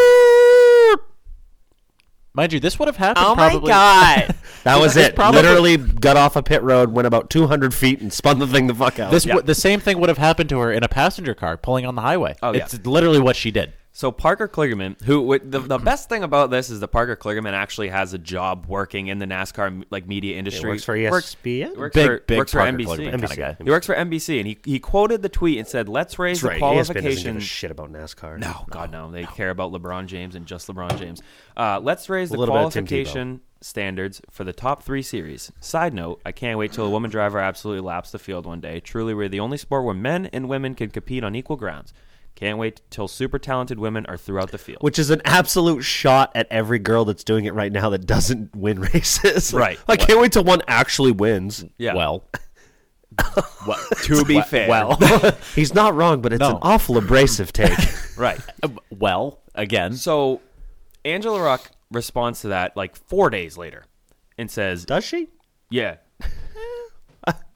Mind 2.36 2.52
you, 2.52 2.60
this 2.60 2.78
would 2.78 2.88
have 2.88 2.98
happened. 2.98 3.26
Oh 3.26 3.34
my 3.36 3.50
probably, 3.50 3.70
god! 3.70 4.36
That 4.66 4.80
was 4.80 4.98
it. 4.98 5.16
probably- 5.16 5.42
Literally 5.44 5.78
got 5.78 6.18
off 6.18 6.36
a 6.36 6.42
pit 6.44 6.62
road, 6.64 6.92
went 6.92 7.06
about 7.06 7.30
200 7.30 7.72
feet, 7.74 8.02
and 8.02 8.12
spun 8.12 8.40
the 8.40 8.48
thing 8.48 8.66
the 8.68 8.74
fuck 8.74 8.98
out. 9.00 9.12
This 9.12 9.24
w- 9.26 9.46
the 9.46 9.54
same 9.56 9.80
thing 9.80 10.00
would 10.00 10.10
have 10.10 10.18
happened 10.18 10.50
to 10.50 10.60
her 10.60 10.72
in 10.72 10.84
a 10.84 10.88
passenger 10.90 11.36
car 11.36 11.56
pulling 11.56 11.86
on 11.86 11.94
the 11.96 12.02
highway. 12.02 12.36
Oh, 12.42 12.52
yeah. 12.52 12.64
it's 12.66 12.84
literally 12.86 13.20
what 13.20 13.36
she 13.36 13.52
did. 13.52 13.74
So 13.96 14.12
Parker 14.12 14.50
Kligerman, 14.50 15.02
who 15.04 15.40
the, 15.40 15.62
the 15.62 15.78
best 15.78 16.10
thing 16.10 16.24
about 16.24 16.50
this 16.50 16.70
is 16.70 16.82
that 16.82 16.90
Parker 16.90 17.16
Kligerman 17.16 17.54
actually 17.54 17.88
has 17.88 18.12
a 18.12 18.18
job 18.18 18.66
working 18.66 19.08
in 19.08 19.20
the 19.20 19.26
NASCAR 19.26 19.86
like 19.90 20.06
media 20.06 20.38
industry. 20.38 20.70
works 20.70 20.84
for 20.84 20.98
ESPN? 20.98 21.78
Works, 21.78 21.94
Big, 21.94 22.06
for, 22.06 22.20
big 22.20 22.38
works 22.38 22.52
for 22.52 22.58
Parker 22.58 22.78
NBC. 22.78 23.10
Kinda 23.10 23.36
guy. 23.38 23.56
He 23.64 23.70
works 23.70 23.86
for 23.86 23.96
NBC, 23.96 24.40
and 24.40 24.48
he, 24.48 24.58
he 24.66 24.80
quoted 24.80 25.22
the 25.22 25.30
tweet 25.30 25.60
and 25.60 25.66
said, 25.66 25.88
"Let's 25.88 26.20
raise 26.20 26.42
That's 26.42 26.60
the 26.60 26.62
right. 26.62 26.74
ESPN 26.74 26.76
doesn't 26.76 26.94
give 26.94 27.04
qualification." 27.04 27.38
a 27.38 27.40
shit 27.40 27.72
about 27.72 27.94
NASCAR. 27.94 28.38
No, 28.38 28.66
God, 28.70 28.92
no. 28.92 29.10
They 29.10 29.24
care 29.24 29.50
about 29.50 29.72
LeBron 29.72 30.08
James 30.08 30.36
and 30.36 30.46
just 30.46 30.68
LeBron 30.68 31.00
James. 31.00 31.22
Uh, 31.56 31.80
let's 31.82 32.10
raise 32.10 32.32
the 32.32 32.38
little 32.38 32.54
bit 32.54 32.66
of 32.66 32.74
Tim 32.74 32.86
qualification 32.86 33.40
standards 33.62 34.22
for 34.30 34.44
the 34.44 34.52
top 34.52 34.84
three 34.84 35.04
series. 35.04 35.54
Side 35.62 35.94
note: 35.94 36.20
I 36.26 36.34
can't 36.34 36.60
wait 36.60 36.74
till 36.74 36.86
a 36.86 36.90
woman 36.90 37.12
driver 37.12 37.40
absolutely 37.40 37.80
laps 37.80 38.12
the 38.12 38.20
field 38.20 38.46
one 38.46 38.60
day. 38.60 38.82
Truly, 38.82 39.14
we're 39.14 39.30
the 39.30 39.40
only 39.40 39.58
sport 39.58 39.86
where 39.86 39.96
men 39.96 40.26
and 40.34 40.50
women 40.50 40.76
can 40.76 40.90
compete 40.90 41.24
on 41.24 41.34
equal 41.34 41.56
grounds. 41.56 41.94
Can't 42.36 42.58
wait 42.58 42.82
till 42.90 43.08
super 43.08 43.40
talented 43.40 43.80
women 43.80 44.06
are 44.08 44.18
throughout 44.18 44.52
the 44.52 44.58
field. 44.58 44.80
Which 44.82 45.00
is 45.00 45.10
an 45.10 45.22
absolute 45.24 45.84
shot 45.84 46.32
at 46.36 46.48
every 46.52 46.80
girl 46.80 47.06
that's 47.06 47.24
doing 47.24 47.46
it 47.46 47.54
right 47.54 47.72
now 47.72 47.90
that 47.92 48.06
doesn't 48.06 48.54
win 48.56 48.82
races. 48.82 49.54
Like, 49.54 49.62
Right. 49.62 49.80
I 49.88 49.96
can't 49.96 50.20
wait 50.20 50.34
till 50.34 50.44
one 50.44 50.62
actually 50.68 51.14
wins. 51.14 51.64
yeah. 51.78 51.94
Well, 51.96 52.26
well, 53.66 53.80
to 54.04 54.26
be 54.26 54.42
fair, 54.42 54.68
well, 54.68 54.98
He's 55.56 55.74
not 55.74 55.96
wrong, 55.96 56.22
but 56.22 56.34
it's 56.34 56.42
No. 56.42 56.52
an 56.52 56.58
awful 56.62 56.98
abrasive 56.98 57.54
take. 57.54 57.78
right. 58.18 58.40
Uh, 58.62 58.68
well, 58.90 59.40
again. 59.54 59.94
So, 59.94 60.42
Angela 61.06 61.42
Ruck 61.42 61.72
responds 61.92 62.42
to 62.42 62.50
that 62.50 62.76
like 62.76 62.96
four 62.98 63.30
days 63.30 63.58
later, 63.58 63.86
and 64.38 64.52
says, 64.52 64.84
Does 64.86 65.06
she? 65.06 65.30
"Yeah." 65.70 65.96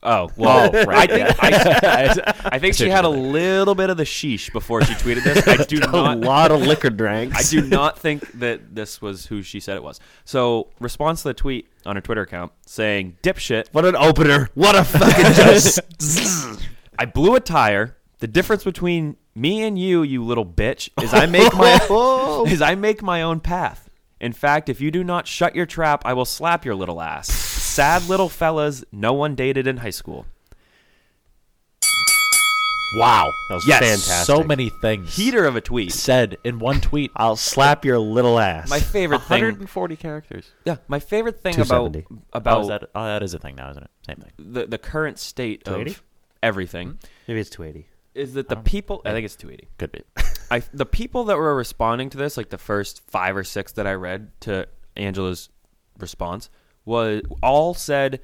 Oh 0.02 0.30
well, 0.38 0.72
I 0.90 1.08
think 1.08 1.44
I, 1.44 2.34
I 2.46 2.60
think 2.60 2.76
she 2.76 2.90
had 2.90 3.04
a 3.04 3.10
little 3.10 3.76
bit 3.76 3.90
of 3.90 3.98
the 3.98 4.06
sheesh 4.06 4.52
before 4.52 4.82
she 4.84 4.94
tweeted 4.94 5.24
this. 5.24 5.46
I 5.46 5.64
do 5.66 5.78
A 5.84 5.92
not, 5.92 6.20
lot 6.20 6.52
of 6.52 6.62
liquor 6.62 6.90
drinks. 6.90 7.38
I 7.38 7.50
do 7.50 7.68
not 7.68 8.00
think 8.00 8.32
that 8.40 8.74
this 8.74 9.02
was 9.02 9.26
who 9.26 9.42
she 9.42 9.60
said 9.60 9.76
it 9.76 9.84
was. 9.84 10.00
So, 10.24 10.70
response 10.80 11.24
to 11.24 11.30
the 11.30 11.34
tweet 11.34 11.68
on 11.86 11.98
her 11.98 12.02
Twitter 12.02 12.22
account 12.22 12.54
saying, 12.66 13.18
"Dipshit, 13.22 13.68
What 13.74 13.84
an 13.84 13.98
opener. 13.98 14.50
What 14.54 14.76
a 14.76 14.86
fucking 14.86 15.34
just. 15.34 15.80
I 17.00 17.06
blew 17.06 17.36
a 17.36 17.42
tire. 17.42 17.98
The 18.20 18.28
difference 18.28 18.64
between 18.64 19.18
me 19.36 19.64
and 19.64 19.78
you, 19.78 20.04
you 20.04 20.24
little 20.24 20.46
bitch, 20.46 20.90
is 21.02 21.14
I 21.14 21.26
make 21.26 21.54
my 21.56 22.46
is 22.50 22.62
I 22.62 22.76
make 22.76 23.02
my 23.02 23.22
own 23.22 23.40
path. 23.42 23.89
In 24.20 24.34
fact, 24.34 24.68
if 24.70 24.82
you 24.82 24.92
do 24.92 25.04
not 25.04 25.28
shut 25.28 25.56
your 25.56 25.66
trap, 25.66 26.02
I 26.06 26.14
will 26.14 26.26
slap 26.26 26.66
your 26.66 26.76
little 26.76 27.02
ass. 27.02 27.28
Sad 27.30 28.10
little 28.10 28.30
fellas 28.30 28.84
no 28.92 29.14
one 29.14 29.36
dated 29.36 29.66
in 29.66 29.78
high 29.78 29.90
school. 29.92 30.26
Wow, 32.96 33.32
that 33.50 33.56
was 33.56 33.68
Yes, 33.68 33.80
fantastic. 33.82 34.26
So 34.26 34.44
many 34.44 34.70
things 34.70 35.16
Heater 35.16 35.46
of 35.46 35.56
a 35.56 35.62
tweet. 35.62 35.92
said 35.94 36.38
in 36.44 36.58
one 36.58 36.82
tweet. 36.82 37.12
I'll 37.16 37.36
slap 37.36 37.86
your 37.86 38.00
little 38.00 38.40
ass. 38.40 38.68
My 38.68 38.80
favorite 38.80 39.22
thing. 39.22 39.42
140 39.44 39.96
characters. 39.96 40.52
Yeah, 40.66 40.78
my 40.88 41.00
favorite 41.00 41.40
thing 41.42 41.54
about 41.54 41.94
270. 41.94 42.08
Oh, 42.12 42.24
about 42.34 42.68
that, 42.68 42.90
oh, 42.96 43.06
that 43.06 43.22
is 43.22 43.36
a 43.36 43.40
thing 43.40 43.56
now, 43.56 43.70
isn't 43.70 43.84
it? 43.84 43.92
Same 44.08 44.16
thing. 44.18 44.32
the 44.40 44.66
the 44.66 44.78
current 44.80 45.20
state 45.20 45.64
280? 45.66 45.92
of 45.92 46.04
everything 46.42 46.98
Maybe 47.28 47.40
it's 47.40 47.52
280. 47.52 47.88
is 48.16 48.34
that 48.34 48.50
the 48.50 48.58
um, 48.58 48.64
people. 48.64 49.04
I 49.06 49.12
think 49.12 49.24
it's 49.26 49.36
280. 49.36 49.70
Could 49.78 49.92
be. 49.92 50.02
I 50.52 50.62
the 50.74 50.86
people 50.86 51.26
that 51.26 51.38
were 51.38 51.56
responding 51.56 52.10
to 52.12 52.18
this, 52.18 52.38
like 52.38 52.50
the 52.50 52.58
first 52.58 53.02
five 53.10 53.36
or 53.36 53.43
six 53.43 53.72
that 53.74 53.86
I 53.88 53.93
read 53.93 54.32
to 54.41 54.68
Angela's 54.95 55.50
response, 55.97 56.50
was 56.86 57.22
all 57.43 57.74
said, 57.74 58.20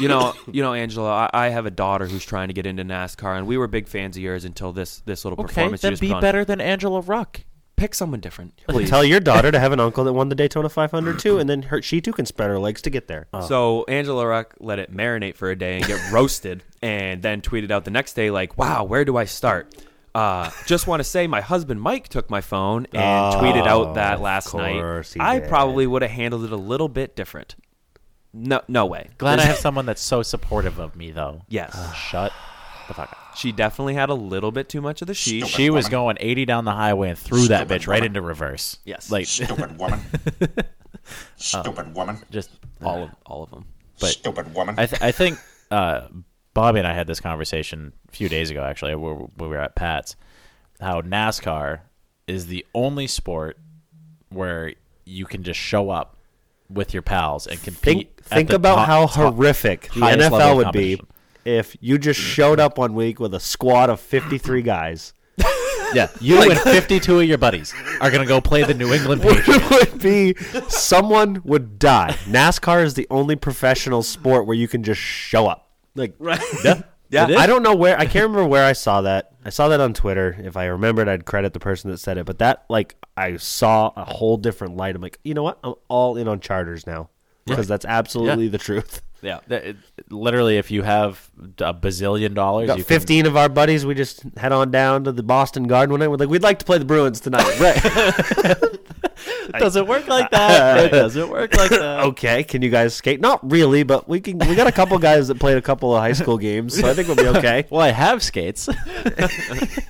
you 0.00 0.08
know, 0.08 0.34
you 0.52 0.62
know, 0.62 0.72
Angela, 0.74 1.28
I, 1.32 1.46
I 1.46 1.48
have 1.50 1.66
a 1.66 1.70
daughter 1.70 2.06
who's 2.06 2.24
trying 2.24 2.48
to 2.48 2.54
get 2.54 2.66
into 2.66 2.84
NASCAR, 2.84 3.36
and 3.36 3.46
we 3.46 3.56
were 3.58 3.66
big 3.66 3.88
fans 3.88 4.16
of 4.16 4.22
yours 4.22 4.44
until 4.44 4.72
this 4.72 5.00
this 5.00 5.24
little 5.24 5.38
Okay, 5.40 5.48
performance. 5.48 5.82
you 5.82 5.86
then 5.88 5.92
just 5.92 6.00
be 6.00 6.12
put 6.12 6.20
better 6.20 6.44
than 6.44 6.60
Angela 6.60 7.00
Ruck. 7.00 7.40
Pick 7.76 7.94
someone 7.94 8.18
different, 8.18 8.60
please. 8.68 8.90
Tell 8.90 9.04
your 9.04 9.20
daughter 9.20 9.52
to 9.52 9.58
have 9.60 9.70
an 9.70 9.78
uncle 9.78 10.02
that 10.02 10.12
won 10.12 10.28
the 10.30 10.34
Daytona 10.34 10.68
500 10.68 11.18
too, 11.20 11.38
and 11.38 11.48
then 11.48 11.62
her, 11.62 11.80
she 11.80 12.00
too 12.00 12.12
can 12.12 12.26
spread 12.26 12.50
her 12.50 12.58
legs 12.58 12.82
to 12.82 12.90
get 12.90 13.06
there. 13.06 13.28
So 13.46 13.84
Angela 13.86 14.26
Ruck 14.26 14.54
let 14.58 14.80
it 14.80 14.92
marinate 14.92 15.36
for 15.36 15.48
a 15.50 15.56
day 15.56 15.76
and 15.76 15.86
get 15.86 16.00
roasted, 16.12 16.64
and 16.82 17.22
then 17.22 17.40
tweeted 17.40 17.70
out 17.70 17.84
the 17.84 17.92
next 17.92 18.14
day 18.14 18.32
like, 18.32 18.58
"Wow, 18.58 18.82
where 18.82 19.04
do 19.04 19.16
I 19.16 19.26
start?" 19.26 19.72
Uh, 20.18 20.50
just 20.66 20.86
want 20.88 20.98
to 21.00 21.04
say 21.04 21.26
my 21.28 21.40
husband 21.40 21.80
Mike 21.80 22.08
took 22.08 22.28
my 22.28 22.40
phone 22.40 22.86
and 22.92 23.34
tweeted 23.36 23.66
out 23.66 23.94
that 23.94 24.20
last 24.20 24.52
night. 24.52 24.82
I 25.20 25.38
did. 25.38 25.48
probably 25.48 25.86
would 25.86 26.02
have 26.02 26.10
handled 26.10 26.44
it 26.44 26.50
a 26.50 26.56
little 26.56 26.88
bit 26.88 27.14
different. 27.14 27.54
No, 28.32 28.60
no 28.66 28.84
way. 28.84 29.10
Glad 29.18 29.38
I 29.38 29.44
have 29.44 29.58
someone 29.58 29.86
that's 29.86 30.02
so 30.02 30.22
supportive 30.22 30.78
of 30.80 30.96
me, 30.96 31.12
though. 31.12 31.42
Yes. 31.48 31.72
Shut 31.94 32.32
the 32.88 32.94
fuck 32.94 33.12
up. 33.12 33.36
She 33.36 33.52
definitely 33.52 33.94
had 33.94 34.08
a 34.08 34.14
little 34.14 34.50
bit 34.50 34.68
too 34.68 34.80
much 34.80 35.02
of 35.02 35.06
the 35.06 35.14
she. 35.14 35.42
She 35.42 35.70
was 35.70 35.88
going 35.88 36.16
80 36.18 36.44
down 36.46 36.64
the 36.64 36.72
highway 36.72 37.10
and 37.10 37.18
threw 37.18 37.46
that 37.48 37.68
bitch 37.68 37.86
right 37.86 38.04
into 38.04 38.20
reverse. 38.20 38.78
Yes. 38.84 39.12
Like, 39.12 39.26
Stupid 39.26 39.78
woman. 39.78 40.00
Stupid 41.36 41.94
woman. 41.94 42.18
just 42.30 42.50
all 42.82 43.04
of 43.04 43.10
all 43.24 43.42
of 43.44 43.50
them. 43.50 43.66
But 44.00 44.10
Stupid 44.10 44.52
woman. 44.54 44.74
I, 44.78 44.86
th- 44.86 45.00
I 45.00 45.12
think 45.12 45.38
uh, 45.70 46.08
Bobby 46.58 46.80
and 46.80 46.88
I 46.88 46.92
had 46.92 47.06
this 47.06 47.20
conversation 47.20 47.92
a 48.08 48.10
few 48.10 48.28
days 48.28 48.50
ago, 48.50 48.64
actually, 48.64 48.96
when 48.96 49.30
we 49.38 49.46
were 49.46 49.58
at 49.58 49.76
Pat's, 49.76 50.16
how 50.80 51.02
NASCAR 51.02 51.82
is 52.26 52.48
the 52.48 52.66
only 52.74 53.06
sport 53.06 53.56
where 54.30 54.72
you 55.04 55.24
can 55.24 55.44
just 55.44 55.60
show 55.60 55.88
up 55.90 56.16
with 56.68 56.92
your 56.92 57.02
pals 57.02 57.46
and 57.46 57.62
compete. 57.62 57.80
Think 58.16 58.24
think 58.24 58.50
about 58.52 58.74
top- 58.74 58.86
how 58.88 59.06
horrific 59.06 59.82
the 59.94 60.00
NFL 60.00 60.56
would 60.56 60.72
be 60.72 61.00
if 61.44 61.76
you 61.80 61.96
just 61.96 62.18
showed 62.18 62.58
up 62.58 62.76
one 62.76 62.94
week 62.94 63.20
with 63.20 63.34
a 63.34 63.40
squad 63.40 63.88
of 63.88 64.00
53 64.00 64.62
guys. 64.62 65.12
Yeah, 65.94 66.10
you 66.20 66.42
and 66.42 66.58
52 66.60 67.20
of 67.20 67.24
your 67.26 67.38
buddies 67.38 67.72
are 68.02 68.10
going 68.10 68.20
to 68.20 68.28
go 68.28 68.42
play 68.42 68.62
the 68.62 68.74
New 68.74 68.92
England 68.92 69.22
Patriots. 69.22 69.70
would 69.70 70.02
be 70.02 70.34
someone 70.68 71.40
would 71.44 71.78
die. 71.78 72.14
NASCAR 72.26 72.84
is 72.84 72.92
the 72.92 73.06
only 73.10 73.36
professional 73.36 74.02
sport 74.02 74.46
where 74.46 74.54
you 74.56 74.68
can 74.68 74.82
just 74.82 75.00
show 75.00 75.46
up. 75.46 75.67
Like 75.98 76.14
right. 76.18 76.40
Yeah. 76.64 76.82
Yeah, 77.10 77.24
I 77.38 77.46
don't 77.46 77.62
know 77.62 77.74
where 77.74 77.98
I 77.98 78.04
can't 78.04 78.24
remember 78.24 78.44
where 78.44 78.66
I 78.66 78.74
saw 78.74 79.00
that. 79.00 79.32
I 79.42 79.48
saw 79.48 79.68
that 79.68 79.80
on 79.80 79.94
Twitter. 79.94 80.36
If 80.44 80.58
I 80.58 80.66
remembered, 80.66 81.08
I'd 81.08 81.24
credit 81.24 81.54
the 81.54 81.58
person 81.58 81.90
that 81.90 81.96
said 81.96 82.18
it. 82.18 82.26
But 82.26 82.38
that 82.40 82.66
like 82.68 82.96
I 83.16 83.38
saw 83.38 83.92
a 83.96 84.04
whole 84.04 84.36
different 84.36 84.76
light. 84.76 84.94
I'm 84.94 85.00
like, 85.00 85.18
you 85.24 85.32
know 85.32 85.42
what? 85.42 85.58
I'm 85.64 85.72
all 85.88 86.18
in 86.18 86.28
on 86.28 86.40
charters 86.40 86.86
now 86.86 87.08
because 87.46 87.66
that's 87.66 87.86
absolutely 87.86 88.48
the 88.48 88.58
truth. 88.58 89.00
Yeah. 89.20 89.40
It- 89.48 89.76
literally, 90.10 90.58
if 90.58 90.70
you 90.70 90.82
have 90.82 91.28
a 91.58 91.74
bazillion 91.74 92.34
dollars, 92.34 92.68
Got 92.68 92.78
you 92.78 92.84
can- 92.84 93.00
15 93.00 93.26
of 93.26 93.36
our 93.36 93.48
buddies. 93.48 93.84
We 93.84 93.94
just 93.94 94.22
head 94.36 94.52
on 94.52 94.70
down 94.70 95.02
to 95.04 95.12
the 95.12 95.24
Boston 95.24 95.64
Garden 95.66 95.90
one 95.92 95.98
night. 95.98 96.06
We're 96.06 96.18
like, 96.18 96.28
we'd 96.28 96.42
like 96.44 96.60
to 96.60 96.64
play 96.64 96.78
the 96.78 96.84
Bruins 96.84 97.18
tonight. 97.18 97.58
Right. 97.58 98.56
doesn't 99.58 99.86
work 99.86 100.06
like 100.08 100.30
that. 100.30 100.84
It 100.88 100.90
doesn't 100.90 101.28
work 101.28 101.54
like 101.56 101.70
that. 101.70 102.00
okay. 102.06 102.44
Can 102.44 102.62
you 102.62 102.70
guys 102.70 102.94
skate? 102.94 103.20
Not 103.20 103.48
really, 103.50 103.82
but 103.82 104.08
we 104.08 104.20
can. 104.20 104.38
We 104.38 104.54
got 104.54 104.66
a 104.66 104.72
couple 104.72 104.98
guys 104.98 105.28
that 105.28 105.38
played 105.38 105.56
a 105.56 105.62
couple 105.62 105.94
of 105.94 106.00
high 106.00 106.12
school 106.12 106.38
games, 106.38 106.78
so 106.78 106.88
I 106.88 106.94
think 106.94 107.08
we'll 107.08 107.16
be 107.16 107.26
okay. 107.38 107.66
Well, 107.70 107.80
I 107.80 107.90
have 107.90 108.22
skates. 108.22 108.68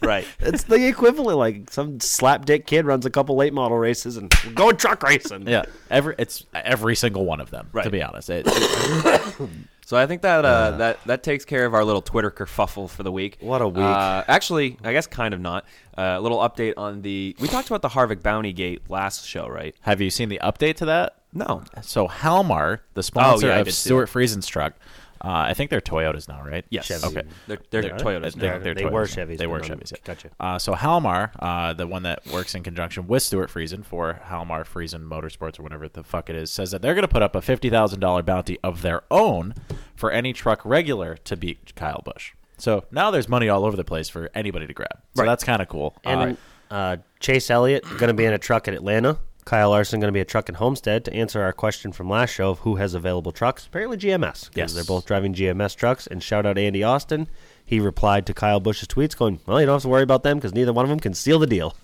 Right. 0.02 0.26
It's 0.40 0.64
the 0.64 0.86
equivalent. 0.88 1.38
Like 1.38 1.70
some 1.70 1.98
slapdick 1.98 2.66
kid 2.66 2.86
runs 2.86 3.06
a 3.06 3.10
couple 3.10 3.36
late 3.36 3.52
model 3.52 3.78
races 3.78 4.16
and 4.16 4.32
we're 4.44 4.52
going 4.52 4.76
truck 4.76 5.02
racing. 5.02 5.46
yeah, 5.46 5.64
every 5.90 6.14
it's 6.18 6.46
every 6.54 6.96
single 6.96 7.24
one 7.24 7.40
of 7.40 7.50
them. 7.50 7.68
To 7.82 7.90
be 7.90 8.02
honest, 8.02 8.30
It- 8.30 8.46
So 9.88 9.96
I 9.96 10.06
think 10.06 10.20
that 10.20 10.44
uh, 10.44 10.72
that 10.72 11.02
that 11.06 11.22
takes 11.22 11.46
care 11.46 11.64
of 11.64 11.72
our 11.72 11.82
little 11.82 12.02
Twitter 12.02 12.30
kerfuffle 12.30 12.90
for 12.90 13.02
the 13.02 13.10
week. 13.10 13.38
What 13.40 13.62
a 13.62 13.68
week. 13.68 13.78
Uh, 13.78 14.22
actually, 14.28 14.76
I 14.84 14.92
guess 14.92 15.06
kind 15.06 15.32
of 15.32 15.40
not. 15.40 15.64
Uh, 15.96 16.16
a 16.18 16.20
little 16.20 16.40
update 16.40 16.74
on 16.76 17.00
the. 17.00 17.34
We 17.40 17.48
talked 17.48 17.68
about 17.68 17.80
the 17.80 17.88
Harvick 17.88 18.22
Bounty 18.22 18.52
Gate 18.52 18.82
last 18.90 19.24
show, 19.26 19.48
right? 19.48 19.74
have 19.80 20.02
you 20.02 20.10
seen 20.10 20.28
the 20.28 20.40
update 20.44 20.76
to 20.76 20.84
that? 20.84 21.14
No. 21.32 21.62
So 21.80 22.06
Halmar, 22.06 22.80
the 22.92 23.02
sponsor 23.02 23.46
Oh, 23.46 23.54
yeah, 23.54 23.60
of 23.60 23.72
Stewart 23.72 24.10
Friesen's 24.10 24.46
truck, 24.46 24.74
uh, 25.22 25.28
I 25.28 25.54
think 25.54 25.70
they're 25.70 25.80
Toyotas 25.80 26.28
now, 26.28 26.42
right? 26.42 26.64
Yes. 26.70 26.86
Chevy. 26.86 27.06
Okay. 27.06 27.28
They're, 27.46 27.58
they're, 27.70 27.82
They're- 27.82 27.92
Toyotas. 27.96 28.34
They're, 28.34 28.58
now. 28.58 28.64
they're 28.64 28.74
They 28.74 28.84
were 28.84 29.04
Toyotas 29.04 29.16
now. 29.16 29.24
Chevys, 29.24 29.38
They 29.38 29.46
were 29.46 29.58
no, 29.60 29.64
Chevys. 29.66 29.92
Yeah. 29.92 29.98
gotcha. 30.04 30.30
Uh, 30.38 30.58
so 30.58 30.74
Halmar, 30.74 31.30
uh, 31.38 31.72
the 31.72 31.86
one 31.86 32.02
that 32.04 32.26
works 32.28 32.54
in 32.54 32.62
conjunction 32.62 33.06
with 33.06 33.22
Stewart 33.22 33.50
Friesen 33.50 33.84
for 33.84 34.20
Halmar 34.28 34.64
Friesen 34.66 35.04
Motorsports 35.08 35.58
or 35.58 35.62
whatever 35.62 35.88
the 35.88 36.02
fuck 36.04 36.28
it 36.30 36.36
is, 36.36 36.50
says 36.50 36.70
that 36.70 36.82
they're 36.82 36.94
going 36.94 37.02
to 37.02 37.08
put 37.08 37.22
up 37.22 37.34
a 37.34 37.42
fifty 37.42 37.70
thousand 37.70 38.00
dollar 38.00 38.22
bounty 38.22 38.58
of 38.62 38.82
their 38.82 39.02
own 39.10 39.54
for 39.94 40.10
any 40.10 40.32
truck 40.32 40.60
regular 40.64 41.16
to 41.16 41.36
beat 41.36 41.74
Kyle 41.74 42.02
Busch. 42.04 42.32
So 42.56 42.84
now 42.90 43.10
there's 43.10 43.28
money 43.28 43.48
all 43.48 43.64
over 43.64 43.76
the 43.76 43.84
place 43.84 44.08
for 44.08 44.30
anybody 44.34 44.66
to 44.66 44.72
grab. 44.74 44.98
So 45.14 45.24
that's 45.24 45.44
kind 45.44 45.62
of 45.62 45.68
cool. 45.68 45.96
And 46.04 46.36
uh, 46.70 46.96
Chase 47.20 47.50
Elliott 47.50 47.84
going 47.84 48.08
to 48.08 48.14
be 48.14 48.24
in 48.24 48.32
a 48.32 48.38
truck 48.38 48.68
at 48.68 48.74
Atlanta. 48.74 49.18
Kyle 49.48 49.70
Larson 49.70 49.98
going 49.98 50.08
to 50.08 50.12
be 50.12 50.20
a 50.20 50.26
truck 50.26 50.50
in 50.50 50.56
Homestead 50.56 51.06
to 51.06 51.14
answer 51.14 51.40
our 51.40 51.54
question 51.54 51.90
from 51.90 52.10
last 52.10 52.28
show 52.28 52.50
of 52.50 52.58
who 52.58 52.76
has 52.76 52.92
available 52.92 53.32
trucks. 53.32 53.66
Apparently 53.66 53.96
GMS. 53.96 54.50
Yes. 54.54 54.74
They're 54.74 54.84
both 54.84 55.06
driving 55.06 55.32
GMS 55.32 55.74
trucks. 55.74 56.06
And 56.06 56.22
shout 56.22 56.44
out 56.44 56.58
Andy 56.58 56.82
Austin. 56.82 57.28
He 57.64 57.80
replied 57.80 58.26
to 58.26 58.34
Kyle 58.34 58.60
Busch's 58.60 58.88
tweets 58.88 59.16
going, 59.16 59.40
well, 59.46 59.58
you 59.58 59.64
don't 59.64 59.76
have 59.76 59.82
to 59.82 59.88
worry 59.88 60.02
about 60.02 60.22
them 60.22 60.36
because 60.36 60.52
neither 60.52 60.74
one 60.74 60.84
of 60.84 60.90
them 60.90 61.00
can 61.00 61.14
seal 61.14 61.38
the 61.38 61.46
deal. 61.46 61.74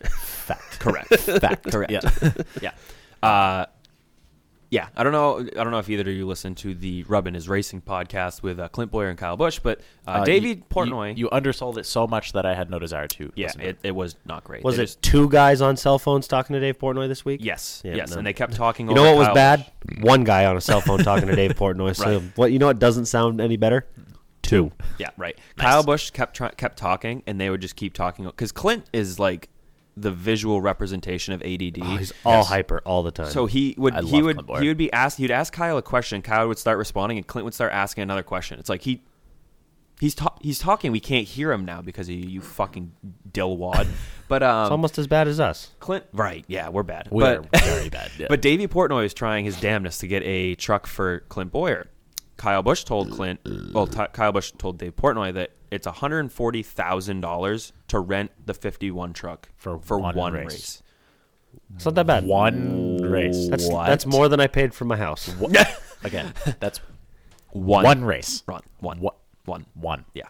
fact, 0.00 0.80
correct, 0.80 1.14
fact, 1.14 1.62
Correct. 1.70 1.92
Yeah. 1.92 2.32
yeah. 3.22 3.28
Uh, 3.28 3.66
yeah, 4.70 4.88
I 4.96 5.02
don't 5.02 5.12
know. 5.12 5.40
I 5.40 5.62
don't 5.64 5.72
know 5.72 5.78
if 5.80 5.88
either 5.90 6.02
of 6.08 6.14
you 6.16 6.26
listened 6.26 6.56
to 6.58 6.74
the 6.74 7.02
Rubbin 7.04 7.34
is 7.34 7.48
Racing 7.48 7.80
podcast 7.82 8.42
with 8.42 8.60
uh, 8.60 8.68
Clint 8.68 8.90
Bowyer 8.92 9.08
and 9.08 9.18
Kyle 9.18 9.36
Busch, 9.36 9.58
but 9.58 9.80
uh, 10.06 10.10
Uh, 10.10 10.24
David 10.24 10.58
you- 10.58 10.64
Portnoy. 10.70 11.10
You, 11.16 11.24
you 11.24 11.28
undersold 11.30 11.76
it 11.78 11.86
so 11.86 12.06
much 12.06 12.32
that 12.32 12.46
I 12.46 12.54
had 12.54 12.70
no 12.70 12.78
desire 12.78 13.08
to. 13.08 13.32
yeah, 13.34 13.46
listen 13.46 13.60
to 13.62 13.68
it, 13.68 13.78
it 13.82 13.90
was 13.94 14.16
not 14.24 14.44
great. 14.44 14.62
Was 14.62 14.76
They 14.76 14.82
it 14.84 14.86
just- 14.86 15.02
two 15.02 15.28
guys 15.28 15.60
on 15.60 15.76
cell 15.76 15.98
phones 15.98 16.28
talking 16.28 16.54
to 16.54 16.60
Dave 16.60 16.78
Portnoy 16.78 17.08
this 17.08 17.24
week? 17.24 17.40
yes, 17.42 17.82
Yeah, 17.84 17.96
yes, 17.96 18.10
no. 18.12 18.18
and 18.18 18.26
they 18.26 18.32
kept 18.32 18.54
talking. 18.54 18.88
You 18.88 18.94
know 18.94 19.02
what 19.02 19.16
was 19.18 19.26
Kyle 19.28 19.34
bad? 19.34 19.66
Busch. 19.86 19.98
One 20.04 20.24
guy 20.24 20.46
on 20.46 20.56
a 20.56 20.60
cell 20.60 20.80
phone 20.80 21.00
talking 21.00 21.28
to 21.28 21.34
Dave 21.36 21.52
Portnoy. 21.56 21.94
So 21.96 22.04
Right. 22.18 22.22
what? 22.36 22.52
You 22.52 22.58
know 22.58 22.66
what 22.66 22.78
doesn't 22.78 23.06
sound 23.06 23.40
any 23.40 23.56
better? 23.56 23.86
Two. 24.42 24.72
Yeah, 24.98 25.08
right. 25.16 25.36
Kyle 25.56 25.82
Busch 25.82 26.10
kept 26.10 26.34
try- 26.36 26.50
kept 26.52 26.78
talking, 26.78 27.22
and 27.26 27.40
they 27.40 27.50
would 27.50 27.60
just 27.60 27.76
keep 27.76 27.92
talking 27.92 28.24
because 28.24 28.52
Clint 28.52 28.84
is 28.92 29.18
like 29.18 29.48
the 29.96 30.10
visual 30.10 30.60
representation 30.60 31.34
of 31.34 31.42
ADD. 31.42 31.78
Oh, 31.82 31.96
he's 31.96 32.12
all 32.24 32.44
hyper 32.44 32.80
all 32.84 33.02
the 33.02 33.10
time. 33.10 33.30
So 33.30 33.46
he 33.46 33.74
would 33.76 33.94
I 33.94 34.02
he 34.02 34.22
would 34.22 34.46
Clint 34.46 34.62
he 34.62 34.68
would 34.68 34.76
be 34.76 34.92
asked 34.92 35.18
he'd 35.18 35.30
ask 35.30 35.52
Kyle 35.52 35.76
a 35.76 35.82
question, 35.82 36.22
Kyle 36.22 36.48
would 36.48 36.58
start 36.58 36.78
responding, 36.78 37.18
and 37.18 37.26
Clint 37.26 37.44
would 37.44 37.54
start 37.54 37.72
asking 37.72 38.02
another 38.02 38.22
question. 38.22 38.58
It's 38.58 38.68
like 38.68 38.82
he 38.82 39.02
he's 40.00 40.14
ta- 40.14 40.36
he's 40.40 40.58
talking, 40.58 40.90
we 40.90 41.00
can't 41.00 41.28
hear 41.28 41.52
him 41.52 41.64
now 41.64 41.82
because 41.82 42.08
of 42.08 42.14
you, 42.14 42.28
you 42.28 42.40
fucking 42.40 42.92
dillwad. 43.30 43.86
But 44.28 44.44
um, 44.44 44.66
it's 44.66 44.70
almost 44.70 44.96
as 44.96 45.08
bad 45.08 45.26
as 45.26 45.40
us. 45.40 45.72
Clint, 45.80 46.04
right? 46.12 46.44
Yeah, 46.46 46.68
we're 46.68 46.84
bad. 46.84 47.08
We're 47.10 47.40
but, 47.40 47.62
very 47.64 47.88
bad. 47.88 48.12
Yeah. 48.16 48.26
But 48.30 48.40
Davey 48.40 48.68
Portnoy 48.68 49.04
is 49.04 49.12
trying 49.12 49.44
his 49.44 49.60
damnedest 49.60 49.98
to 50.02 50.06
get 50.06 50.22
a 50.22 50.54
truck 50.54 50.86
for 50.86 51.24
Clint 51.28 51.50
Bowyer. 51.50 51.88
Kyle 52.36 52.62
Busch 52.62 52.84
told 52.84 53.10
Clint, 53.10 53.40
well, 53.74 53.88
Ty 53.88 54.06
Kyle 54.12 54.30
Busch 54.30 54.52
told 54.56 54.78
Dave 54.78 54.94
Portnoy 54.94 55.34
that 55.34 55.50
it's 55.70 55.86
one 55.86 55.94
hundred 55.96 56.32
forty 56.32 56.62
thousand 56.62 57.20
dollars 57.20 57.72
to 57.88 57.98
rent 58.00 58.30
the 58.44 58.54
fifty 58.54 58.90
one 58.90 59.12
truck 59.12 59.48
For 59.56 59.78
for 59.78 59.98
one 59.98 60.16
one, 60.16 60.32
race. 60.32 60.44
race. 60.44 60.82
It's 61.74 61.84
not 61.84 61.94
that 61.96 62.06
bad. 62.06 62.24
one 62.26 62.98
race. 63.02 63.48
That's 63.48 63.68
What? 63.68 63.86
that's 63.86 64.06
more 64.06 64.28
than 64.28 64.40
I 64.40 64.46
paid 64.46 64.72
for 64.74 64.84
my 64.84 64.96
house. 64.96 65.28
Again, 66.04 66.32
that's 66.60 66.80
One, 67.50 67.84
one 67.84 68.04
race. 68.04 68.42
Run 68.46 68.62
one 68.78 69.00
What? 69.00 69.16
one. 69.44 69.66
One. 69.74 70.04
Yeah. 70.14 70.28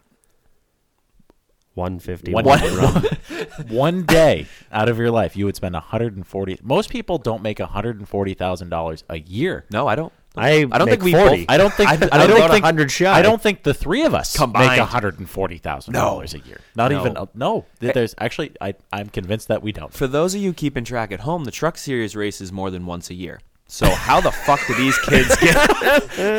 One 1.74 1.99
fifty. 2.01 2.32
One, 2.34 2.45
one 3.68 4.03
day 4.05 4.47
out 4.72 4.88
of 4.88 4.99
your 4.99 5.11
life, 5.11 5.36
you 5.36 5.45
would 5.45 5.55
spend 5.57 5.74
140. 5.74 6.59
Most 6.62 6.91
people 6.91 7.16
don't 7.18 7.43
make 7.43 7.59
140 7.61 8.34
thousand 8.34 8.68
dollars 8.70 9.05
a 9.09 9.18
year. 9.20 9.64
No, 9.70 9.86
I 9.86 9.95
don't. 9.95 10.12
I, 10.37 10.66
I 10.70 10.78
don't 10.78 10.89
think 10.89 11.03
we 11.03 11.12
40. 11.12 11.37
both. 11.39 11.47
I 11.49 11.57
don't 11.57 11.72
think. 11.74 11.91
I, 11.91 11.95
I, 11.95 12.26
don't 12.26 12.37
think 12.51 12.62
100 12.62 12.91
shy. 12.91 13.12
I 13.12 13.20
don't 13.22 13.43
think 13.43 13.64
the 13.64 13.74
three 13.74 14.05
of 14.05 14.14
us 14.14 14.37
Combined. 14.37 14.68
make 14.68 14.78
one 14.78 14.89
hundred 14.89 15.18
and 15.18 15.28
forty 15.28 15.59
thousand 15.59 15.95
dollars 15.95 16.35
a 16.35 16.39
year. 16.39 16.61
Not 16.76 16.93
No. 16.93 17.01
even. 17.01 17.16
no. 17.35 17.64
Th- 17.81 17.93
There's 17.95 18.14
actually. 18.18 18.53
I. 18.61 18.74
I'm 18.93 19.09
convinced 19.09 19.49
that 19.49 19.62
we 19.62 19.72
don't. 19.72 19.93
For 19.93 20.07
those 20.07 20.35
of 20.37 20.41
you 20.41 20.53
keeping 20.53 20.85
track 20.85 21.11
at 21.11 21.20
home, 21.20 21.45
the 21.45 21.51
Truck 21.51 21.76
Series 21.76 22.14
races 22.14 22.53
more 22.53 22.70
than 22.70 22.87
once 22.87 23.11
a 23.11 23.14
year. 23.14 23.41
So 23.66 23.89
how 23.91 24.20
the 24.20 24.31
fuck 24.33 24.61
do 24.66 24.74
these 24.74 24.99
kids 24.99 25.35
get? 25.37 25.55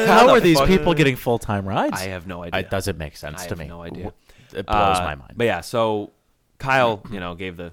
How 0.07 0.27
the 0.27 0.33
are 0.33 0.39
these 0.39 0.57
fuck- 0.57 0.67
people 0.67 0.93
getting 0.93 1.15
full 1.15 1.39
time 1.39 1.65
rides? 1.67 1.93
I 1.93 2.05
have 2.07 2.27
no 2.27 2.43
idea. 2.43 2.59
It 2.61 2.69
doesn't 2.69 2.97
make 2.97 3.15
sense 3.17 3.41
I 3.41 3.43
to 3.43 3.49
have 3.51 3.59
me. 3.59 3.67
no 3.67 3.81
idea. 3.81 4.13
It 4.53 4.65
blows 4.65 4.97
Uh, 4.97 5.03
my 5.03 5.15
mind. 5.15 5.33
But 5.37 5.45
yeah, 5.45 5.61
so 5.61 6.11
Kyle, 6.59 7.01
you 7.11 7.19
know, 7.21 7.35
gave 7.35 7.55
the 7.57 7.71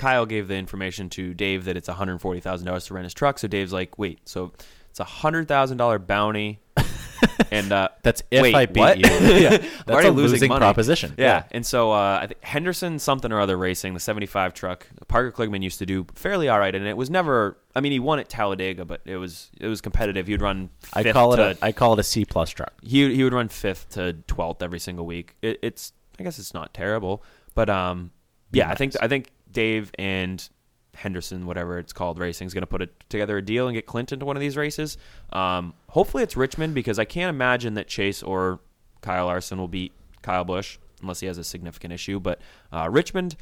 Kyle 0.00 0.24
gave 0.26 0.48
the 0.48 0.56
information 0.56 1.10
to 1.10 1.34
Dave 1.34 1.66
that 1.66 1.76
it's 1.76 1.88
one 1.88 1.96
hundred 1.96 2.18
forty 2.20 2.40
thousand 2.40 2.66
dollars 2.66 2.86
to 2.86 2.94
rent 2.94 3.04
his 3.04 3.14
truck. 3.14 3.38
So 3.38 3.46
Dave's 3.48 3.72
like, 3.72 3.98
wait, 3.98 4.26
so 4.28 4.52
it's 4.88 4.98
a 4.98 5.04
hundred 5.04 5.46
thousand 5.46 5.76
dollar 5.76 5.98
bounty, 5.98 6.58
and 7.50 7.70
uh, 7.70 7.90
That's 8.02 8.22
if 8.30 8.42
wait, 8.42 8.54
I 8.54 8.64
beat 8.66 8.80
what? 8.80 8.98
you. 8.98 9.04
yeah, 9.36 9.50
That's 9.58 9.90
already 9.90 10.08
a 10.08 10.12
losing 10.12 10.32
losing 10.40 10.56
proposition. 10.56 11.14
Yeah. 11.18 11.24
Yeah. 11.26 11.42
and 11.52 11.66
so 11.66 11.92
uh, 11.92 12.18
I 12.22 12.26
think 12.28 12.42
Henderson 12.42 12.98
something 12.98 13.30
or 13.30 13.40
other 13.40 13.56
racing 13.58 13.94
the 13.94 14.00
seventy 14.00 14.26
five 14.26 14.54
truck. 14.54 14.86
Parker 15.06 15.30
Kligerman 15.32 15.62
used 15.62 15.78
to 15.80 15.86
do 15.86 16.06
fairly 16.14 16.48
all 16.48 16.58
right, 16.58 16.74
and 16.74 16.86
it 16.86 16.96
was 16.96 17.10
never. 17.10 17.58
I 17.74 17.80
mean, 17.80 17.92
he 17.92 18.00
won 18.00 18.18
at 18.18 18.28
Talladega, 18.28 18.84
but 18.86 19.02
it 19.04 19.18
was 19.18 19.50
it 19.60 19.66
was 19.66 19.80
competitive. 19.80 20.26
He'd 20.26 20.40
run. 20.40 20.70
I 20.94 21.04
call 21.12 21.34
it. 21.34 21.36
to, 21.36 21.50
A, 21.62 21.66
I 21.66 21.72
call 21.72 21.92
it 21.92 21.98
a 21.98 22.02
C 22.02 22.24
plus 22.24 22.50
truck. 22.50 22.72
he 22.82 23.14
he 23.14 23.22
would 23.22 23.34
run 23.34 23.48
fifth 23.48 23.90
to 23.90 24.14
twelfth 24.26 24.62
every 24.62 24.80
single 24.80 25.04
week. 25.04 25.36
It, 25.42 25.58
it's 25.62 25.92
I 26.18 26.22
guess 26.22 26.38
it's 26.38 26.54
not 26.54 26.72
terrible, 26.74 27.22
but 27.54 27.68
um, 27.70 28.10
yeah, 28.52 28.70
I 28.70 28.74
think 28.74 28.94
I 29.00 29.06
think 29.08 29.30
Dave 29.52 29.90
and 29.98 30.48
Henderson, 30.94 31.46
whatever 31.46 31.78
it's 31.78 31.92
called, 31.92 32.18
racing 32.18 32.46
is 32.46 32.54
going 32.54 32.62
to 32.62 32.66
put 32.66 32.82
it 32.82 32.92
together 33.08 33.36
a 33.38 33.42
deal 33.42 33.68
and 33.68 33.74
get 33.74 33.86
Clinton 33.86 34.16
into 34.16 34.26
one 34.26 34.36
of 34.36 34.40
these 34.40 34.56
races. 34.56 34.98
Um, 35.32 35.74
hopefully 35.88 36.22
it's 36.22 36.36
Richmond 36.36 36.74
because 36.74 36.98
I 36.98 37.04
can't 37.04 37.30
imagine 37.30 37.74
that 37.74 37.88
Chase 37.88 38.22
or 38.22 38.60
Kyle 39.00 39.26
Larson 39.26 39.58
will 39.58 39.68
beat 39.68 39.92
Kyle 40.22 40.44
Busch 40.44 40.78
unless 41.00 41.20
he 41.20 41.26
has 41.26 41.38
a 41.38 41.44
significant 41.44 41.92
issue. 41.92 42.20
But 42.20 42.40
uh, 42.72 42.88
Richmond, 42.90 43.36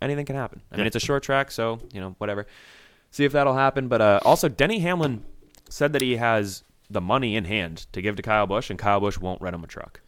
anything 0.00 0.26
can 0.26 0.36
happen. 0.36 0.62
I 0.70 0.76
mean, 0.76 0.86
it's 0.86 0.96
a 0.96 1.00
short 1.00 1.22
track, 1.22 1.50
so 1.50 1.80
you 1.92 2.00
know 2.00 2.14
whatever. 2.18 2.46
See 3.10 3.24
if 3.24 3.32
that'll 3.32 3.54
happen. 3.54 3.88
But 3.88 4.00
uh, 4.00 4.20
also, 4.24 4.48
Denny 4.48 4.78
Hamlin 4.80 5.24
said 5.68 5.92
that 5.92 6.02
he 6.02 6.16
has 6.16 6.62
the 6.88 7.00
money 7.00 7.36
in 7.36 7.44
hand 7.46 7.86
to 7.92 8.02
give 8.02 8.16
to 8.16 8.22
Kyle 8.22 8.46
Busch, 8.46 8.70
and 8.70 8.78
Kyle 8.78 9.00
Busch 9.00 9.18
won't 9.18 9.40
rent 9.40 9.54
him 9.54 9.64
a 9.64 9.66
truck. 9.66 10.00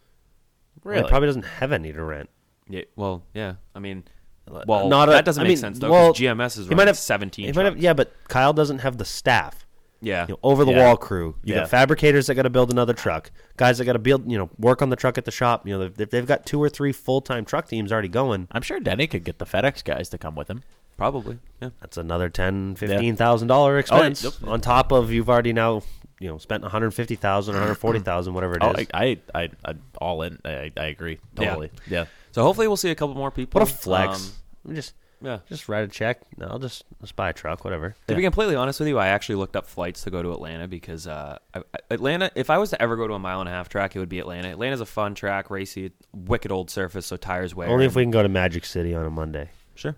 He 0.83 1.09
probably 1.09 1.27
doesn't 1.27 1.45
have 1.45 1.71
any 1.71 1.91
to 1.91 2.03
rent. 2.03 2.29
Yeah, 2.69 2.83
well, 2.95 3.23
yeah. 3.33 3.55
I 3.73 3.79
mean, 3.79 4.03
well, 4.47 4.87
Not 4.89 5.09
a- 5.09 5.13
that 5.13 5.25
doesn't 5.25 5.41
I 5.41 5.43
make 5.43 5.49
mean, 5.51 5.57
sense 5.57 5.79
though. 5.79 5.91
well, 5.91 6.07
'cause 6.13 6.19
GMS 6.19 6.57
is 6.57 6.67
he 6.67 6.75
might 6.75 6.87
have- 6.87 6.97
seventeen. 6.97 7.45
He 7.47 7.51
might 7.51 7.65
have, 7.65 7.77
yeah, 7.77 7.93
but 7.93 8.13
Kyle 8.27 8.53
doesn't 8.53 8.79
have 8.79 8.97
the 8.97 9.05
staff. 9.05 9.65
yeah. 10.01 10.25
You 10.27 10.33
know, 10.33 10.39
over 10.43 10.65
the 10.65 10.71
Yeah. 10.71 10.85
wall 10.85 10.97
crew. 10.97 11.35
You 11.43 11.55
Yeah. 11.55 11.61
got 11.61 11.69
fabricators 11.69 12.27
that 12.27 12.35
got 12.35 12.43
to 12.43 12.49
build 12.51 12.69
another 12.71 12.93
truck. 12.93 13.31
Guys 13.57 13.79
that 13.79 13.85
got 13.85 13.93
to 13.93 13.99
build, 13.99 14.29
you 14.29 14.37
know, 14.37 14.49
work 14.59 14.81
on 14.83 14.89
the 14.91 14.95
truck 14.95 15.17
at 15.17 15.25
the 15.25 15.31
shop. 15.31 15.67
You 15.67 15.77
know, 15.79 15.87
they've, 15.87 16.09
they've 16.09 16.27
got 16.27 16.45
two 16.45 16.61
or 16.61 16.69
three 16.69 16.91
full 16.91 17.21
time 17.21 17.43
truck 17.43 17.67
teams 17.67 17.91
already 17.91 18.09
going. 18.09 18.47
I'm 18.51 18.61
sure 18.61 18.79
Denny 18.79 19.07
could 19.07 19.23
get 19.23 19.39
the 19.39 19.45
FedEx 19.45 19.83
guys 19.83 20.09
to 20.09 20.17
come 20.19 20.35
with 20.35 20.47
him. 20.49 20.61
Probably. 20.97 21.39
Yeah. 21.61 21.69
That's 21.81 21.97
another 21.97 22.29
ten, 22.29 22.75
fifteen 22.75 23.15
thousand 23.15 23.47
dollar 23.47 23.75
oh, 23.75 23.79
expense 23.79 24.23
yep. 24.23 24.33
on 24.45 24.61
top 24.61 24.91
of 24.91 25.11
you've 25.11 25.29
already 25.29 25.53
now, 25.53 25.81
you 26.19 26.29
know, 26.29 26.37
spent 26.37 26.61
one 26.61 26.71
hundred 26.71 26.91
fifty 26.91 27.15
thousand, 27.15 27.55
one 27.55 27.63
hundred 27.63 27.75
forty 27.75 27.99
thousand, 27.99 28.33
whatever 28.33 28.53
it 28.55 28.59
Oh, 28.61 28.71
is. 28.73 28.87
I, 28.93 29.17
I, 29.33 29.41
I, 29.43 29.49
I 29.65 29.73
all 29.99 30.21
in. 30.21 30.37
I, 30.45 30.71
I 30.77 30.85
agree 30.85 31.17
Yeah. 31.39 31.47
totally. 31.47 31.71
Yeah. 31.89 32.05
So 32.35 32.43
hopefully 32.43 32.67
we'll 32.67 32.75
see 32.75 32.91
a 32.91 32.95
couple 32.95 33.15
more 33.15 33.31
people. 33.31 33.61
what 33.61 33.69
a 33.69 33.73
flex! 33.73 34.33
Um, 34.67 34.75
just, 34.75 34.93
yeah. 35.21 35.39
just 35.47 35.69
write 35.69 35.85
a 35.85 35.87
check. 35.87 36.19
No, 36.35 36.47
I'll 36.47 36.59
just, 36.59 36.83
just 36.99 37.15
buy 37.15 37.29
a 37.29 37.33
truck, 37.33 37.63
whatever. 37.63 37.95
To 38.09 38.15
be 38.15 38.23
completely 38.23 38.57
honest 38.57 38.77
with 38.77 38.89
you, 38.89 38.99
I 38.99 39.07
actually 39.07 39.35
looked 39.35 39.55
up 39.55 39.67
flights 39.67 40.03
to 40.03 40.11
go 40.11 40.21
to 40.21 40.33
Atlanta 40.33 40.67
because 40.67 41.07
uh, 41.07 41.37
I, 41.53 41.61
Atlanta. 41.89 42.29
If 42.35 42.49
I 42.49 42.57
was 42.57 42.71
to 42.71 42.81
ever 42.81 42.97
go 42.97 43.07
to 43.07 43.13
a 43.13 43.19
mile 43.19 43.39
and 43.39 43.47
a 43.47 43.53
half 43.53 43.69
track, 43.69 43.95
it 43.95 43.99
would 43.99 44.09
be 44.09 44.19
Atlanta. 44.19 44.49
Atlanta's 44.49 44.81
a 44.81 44.85
fun 44.85 45.15
track, 45.15 45.49
racy, 45.49 45.93
wicked 46.11 46.51
old 46.51 46.69
surface, 46.69 47.05
so 47.05 47.15
tires 47.15 47.55
wear. 47.55 47.69
Only 47.69 47.85
if 47.85 47.95
we 47.95 48.03
can 48.03 48.11
go 48.11 48.21
to 48.21 48.27
Magic 48.27 48.65
City 48.65 48.93
on 48.93 49.05
a 49.05 49.09
Monday. 49.09 49.49
Sure. 49.75 49.95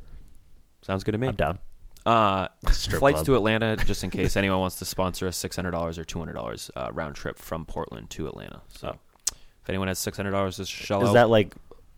Sounds 0.83 1.03
good 1.03 1.13
to 1.13 1.17
me. 1.17 1.29
I'm 1.29 1.35
down. 1.35 1.57
Uh, 2.05 2.49
flights 2.65 3.15
club. 3.15 3.25
to 3.25 3.35
Atlanta, 3.35 3.77
just 3.77 4.03
in 4.03 4.11
case 4.11 4.37
anyone 4.37 4.59
wants 4.59 4.77
to 4.77 4.85
sponsor 4.85 5.25
a 5.25 5.33
six 5.33 5.55
hundred 5.55 5.71
dollars 5.71 5.97
or 5.97 6.03
two 6.03 6.19
hundred 6.19 6.33
dollars 6.33 6.69
uh, 6.75 6.91
round 6.93 7.15
trip 7.15 7.39
from 7.39 7.65
Portland 7.65 8.11
to 8.11 8.27
Atlanta. 8.27 8.61
So, 8.67 8.95
if 9.27 9.69
anyone 9.69 9.87
has 9.87 9.97
six 9.97 10.17
hundred 10.17 10.31
dollars 10.31 10.57
to 10.57 10.65
shell 10.65 11.01
Is 11.01 11.09
out, 11.09 11.13
that 11.13 11.29
like 11.31 11.55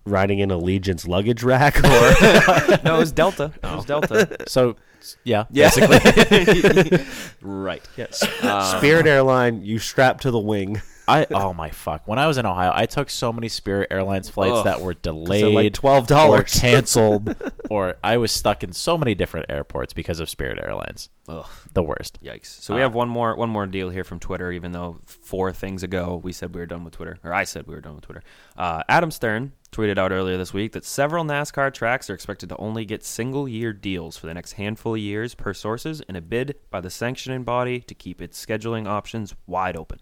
riding 0.10 0.40
in 0.40 0.52
Allegiant's 0.52 1.08
luggage 1.08 1.44
rack 1.44 1.78
or 1.78 1.82
no, 2.84 2.96
it 2.96 3.00
was 3.00 3.12
Delta. 3.12 3.52
It 3.56 3.64
was 3.64 3.90
oh. 3.90 4.02
Delta. 4.02 4.38
So, 4.48 4.76
yeah. 5.24 5.46
Yeah. 5.50 5.72
Basically. 5.76 7.06
right. 7.42 7.82
yes. 7.96 8.24
Um, 8.44 8.78
Spirit 8.78 9.08
Airline? 9.08 9.62
You 9.64 9.80
strap 9.80 10.22
to 10.22 10.32
the 10.32 10.40
wing. 10.40 10.82
I 11.10 11.28
oh 11.32 11.54
my 11.54 11.70
fuck! 11.70 12.08
When 12.08 12.20
I 12.20 12.28
was 12.28 12.38
in 12.38 12.46
Ohio, 12.46 12.72
I 12.74 12.86
took 12.86 13.10
so 13.10 13.34
many 13.34 13.50
Spirit 13.50 13.88
Airlines 13.92 14.30
flights 14.30 14.58
Ugh. 14.58 14.66
that 14.66 14.82
were 14.82 14.94
delayed, 14.94 15.54
like 15.54 15.74
$12. 15.74 16.60
canceled, 16.62 17.36
or 17.70 17.96
I 18.04 18.18
was 18.18 18.32
stuck 18.32 18.64
in 18.64 18.72
so 18.74 18.98
many 18.98 19.16
different 19.16 19.48
airports 19.50 19.94
because 19.94 20.20
of 20.20 20.30
Spirit 20.30 20.60
Airlines. 20.64 21.10
Ugh. 21.28 21.48
The 21.74 21.84
worst. 21.84 22.20
Yikes! 22.24 22.46
So 22.62 22.76
we 22.76 22.82
have 22.82 22.94
one 22.94 23.10
more 23.10 23.36
one 23.36 23.50
more 23.50 23.66
deal 23.66 23.90
here 23.90 24.04
from 24.04 24.20
Twitter. 24.20 24.52
Even 24.52 24.72
though 24.72 25.00
four 25.06 25.52
things 25.52 25.84
ago 25.84 26.20
we 26.24 26.32
said 26.32 26.54
we 26.54 26.62
were 26.62 26.68
done 26.68 26.84
with 26.84 26.94
Twitter, 26.94 27.18
or 27.24 27.34
I 27.34 27.44
said 27.44 27.66
we 27.66 27.74
were 27.74 27.82
done 27.82 27.96
with 27.96 28.06
Twitter. 28.06 28.24
Uh, 28.56 28.84
Adam 28.88 29.12
Stern 29.12 29.54
tweeted 29.72 29.98
out 29.98 30.12
earlier 30.12 30.38
this 30.38 30.54
week 30.54 30.72
that 30.72 30.86
several 30.86 31.24
NASCAR 31.24 31.74
tracks 31.74 32.10
are 32.10 32.14
expected 32.14 32.50
to 32.50 32.58
only 32.58 32.86
get 32.86 33.04
single 33.04 33.48
year 33.48 33.72
deals 33.72 34.18
for 34.18 34.28
the 34.28 34.34
next 34.34 34.54
handful 34.54 34.96
of 34.96 35.00
years 35.00 35.36
per 35.36 35.54
sources 35.54 36.02
in 36.10 36.16
a 36.16 36.22
bid 36.22 36.56
by 36.72 36.82
the 36.82 36.90
sanctioning 36.90 37.44
body 37.44 37.80
to 37.82 37.94
keep 37.94 38.22
its 38.22 38.44
scheduling 38.44 38.88
options 38.88 39.36
wide 39.46 39.78
open. 39.78 40.00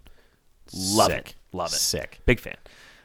Love 0.74 1.12
Sick. 1.12 1.30
it, 1.30 1.36
love 1.54 1.68
it, 1.70 1.76
Sick. 1.76 2.20
big 2.26 2.40
fan. 2.40 2.56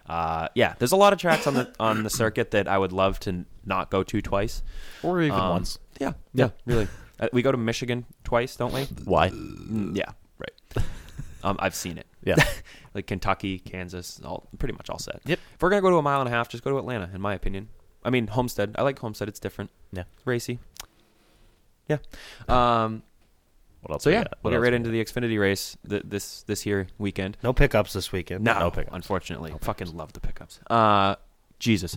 Uh, 0.07 0.49
yeah, 0.55 0.75
there's 0.79 0.93
a 0.93 0.97
lot 0.97 1.13
of 1.13 1.19
tracks 1.19 1.47
on 1.47 1.55
the 1.55 1.73
on 1.79 2.03
the 2.03 2.11
circuit 2.11 2.51
that 2.51 2.67
I 2.69 2.77
would 2.77 2.93
love 2.93 3.21
to 3.21 3.45
not 3.65 3.91
go 3.91 4.03
to 4.03 4.21
twice. 4.21 4.63
Or 5.03 5.23
even 5.23 5.39
Um, 5.39 5.51
once. 5.51 5.79
Yeah, 6.01 6.13
yeah, 6.35 6.51
really. 6.67 6.89
Uh, 7.21 7.29
we 7.33 7.43
go 7.43 7.53
to 7.53 7.59
Michigan 7.59 8.05
twice, 8.25 8.57
don't 8.57 8.73
we? 8.73 8.85
Why? 9.05 9.31
Mm, 9.31 9.97
yeah, 9.97 10.11
right. 10.39 10.85
um, 11.45 11.57
I've 11.61 11.75
seen 11.75 11.99
it. 11.99 12.07
Yeah. 12.25 12.35
like 12.95 13.07
Kentucky, 13.07 13.59
Kansas, 13.61 14.21
all 14.25 14.49
pretty 14.59 14.75
much 14.75 14.91
all 14.91 14.99
set. 14.99 15.21
Yep. 15.25 15.39
If 15.55 15.63
we're 15.63 15.71
gonna 15.71 15.83
go 15.83 15.91
to 15.91 15.97
a 15.97 16.03
mile 16.03 16.21
and 16.21 16.29
a 16.29 16.33
half, 16.33 16.49
just 16.49 16.65
go 16.65 16.71
to 16.71 16.79
Atlanta, 16.79 17.09
in 17.15 17.21
my 17.21 17.35
opinion. 17.35 17.69
I 18.05 18.11
mean, 18.11 18.27
Homestead. 18.27 18.75
I 18.77 18.83
like 18.83 18.99
Homestead. 18.99 19.29
It's 19.29 19.39
different. 19.39 19.71
Yeah. 19.93 20.05
Racy. 20.25 20.59
Yeah. 21.89 21.99
Um. 22.49 23.05
What 23.83 23.95
else? 23.95 24.05
So 24.05 24.11
yeah, 24.11 24.25
we'll 24.43 24.53
get 24.53 24.61
right 24.61 24.73
into 24.73 24.91
the 24.91 25.03
Xfinity 25.05 25.39
race 25.41 25.77
th- 25.89 26.03
this 26.07 26.43
this 26.45 26.63
here 26.63 26.87
weekend. 26.99 27.37
No 27.43 27.53
pickups 27.53 27.93
this 27.93 28.13
weekend. 28.13 28.45
No, 28.45 28.59
No 28.59 28.71
pickups. 28.71 28.95
unfortunately. 28.95 29.55
Fucking 29.61 29.97
love 29.97 30.13
the 30.13 30.21
pickups. 30.21 30.61
Uh, 30.71 31.17
Jesus. 31.59 31.97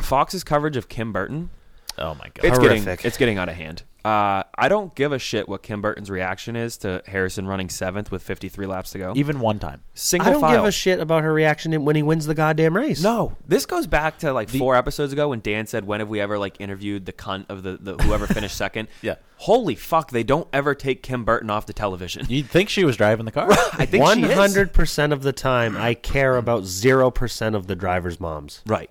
Fox's 0.00 0.42
coverage 0.44 0.76
of 0.76 0.88
Kim 0.88 1.12
Burton? 1.12 1.50
Oh 1.98 2.14
my 2.14 2.24
god. 2.34 2.44
it's 2.44 2.58
Horrific. 2.58 2.84
getting 2.84 3.06
it's 3.06 3.16
getting 3.18 3.38
out 3.38 3.48
of 3.48 3.54
hand. 3.56 3.82
Uh, 4.04 4.42
I 4.56 4.68
don't 4.68 4.94
give 4.94 5.12
a 5.12 5.18
shit 5.18 5.48
what 5.48 5.62
Kim 5.62 5.82
Burton's 5.82 6.10
reaction 6.10 6.56
is 6.56 6.78
to 6.78 7.02
Harrison 7.06 7.46
running 7.46 7.68
seventh 7.68 8.10
with 8.10 8.22
53 8.22 8.66
laps 8.66 8.92
to 8.92 8.98
go. 8.98 9.12
even 9.16 9.40
one 9.40 9.58
time. 9.58 9.82
Single 9.94 10.28
I 10.28 10.32
don't 10.32 10.40
file. 10.40 10.56
give 10.56 10.64
a 10.64 10.72
shit 10.72 11.00
about 11.00 11.22
her 11.22 11.32
reaction 11.32 11.84
when 11.84 11.96
he 11.96 12.02
wins 12.02 12.26
the 12.26 12.34
goddamn 12.34 12.74
race. 12.74 13.02
No, 13.02 13.36
this 13.46 13.66
goes 13.66 13.86
back 13.86 14.18
to 14.20 14.32
like 14.32 14.48
four 14.48 14.74
episodes 14.76 15.12
ago 15.12 15.28
when 15.28 15.40
Dan 15.40 15.66
said, 15.66 15.86
"When 15.86 16.00
have 16.00 16.08
we 16.08 16.20
ever 16.20 16.38
like 16.38 16.60
interviewed 16.60 17.04
the 17.06 17.12
cunt 17.12 17.46
of 17.50 17.62
the, 17.62 17.76
the 17.80 18.02
whoever 18.02 18.26
finished 18.26 18.56
second? 18.56 18.88
Yeah. 19.02 19.16
Holy 19.36 19.74
fuck, 19.74 20.10
they 20.10 20.22
don't 20.22 20.48
ever 20.52 20.74
take 20.74 21.02
Kim 21.02 21.24
Burton 21.24 21.48
off 21.50 21.64
the 21.66 21.72
television. 21.72 22.26
You'd 22.28 22.48
think 22.50 22.68
she 22.68 22.84
was 22.84 22.96
driving 22.96 23.24
the 23.24 23.32
car. 23.32 23.48
I 23.72 23.86
think 23.86 24.02
One 24.02 24.18
she 24.18 24.24
is. 24.24 24.34
hundred 24.34 24.72
percent 24.72 25.12
of 25.12 25.22
the 25.22 25.32
time, 25.32 25.76
I 25.76 25.94
care 25.94 26.36
about 26.36 26.64
zero 26.64 27.10
percent 27.10 27.54
of 27.54 27.66
the 27.66 27.74
drivers' 27.76 28.20
moms. 28.20 28.62
Right. 28.66 28.90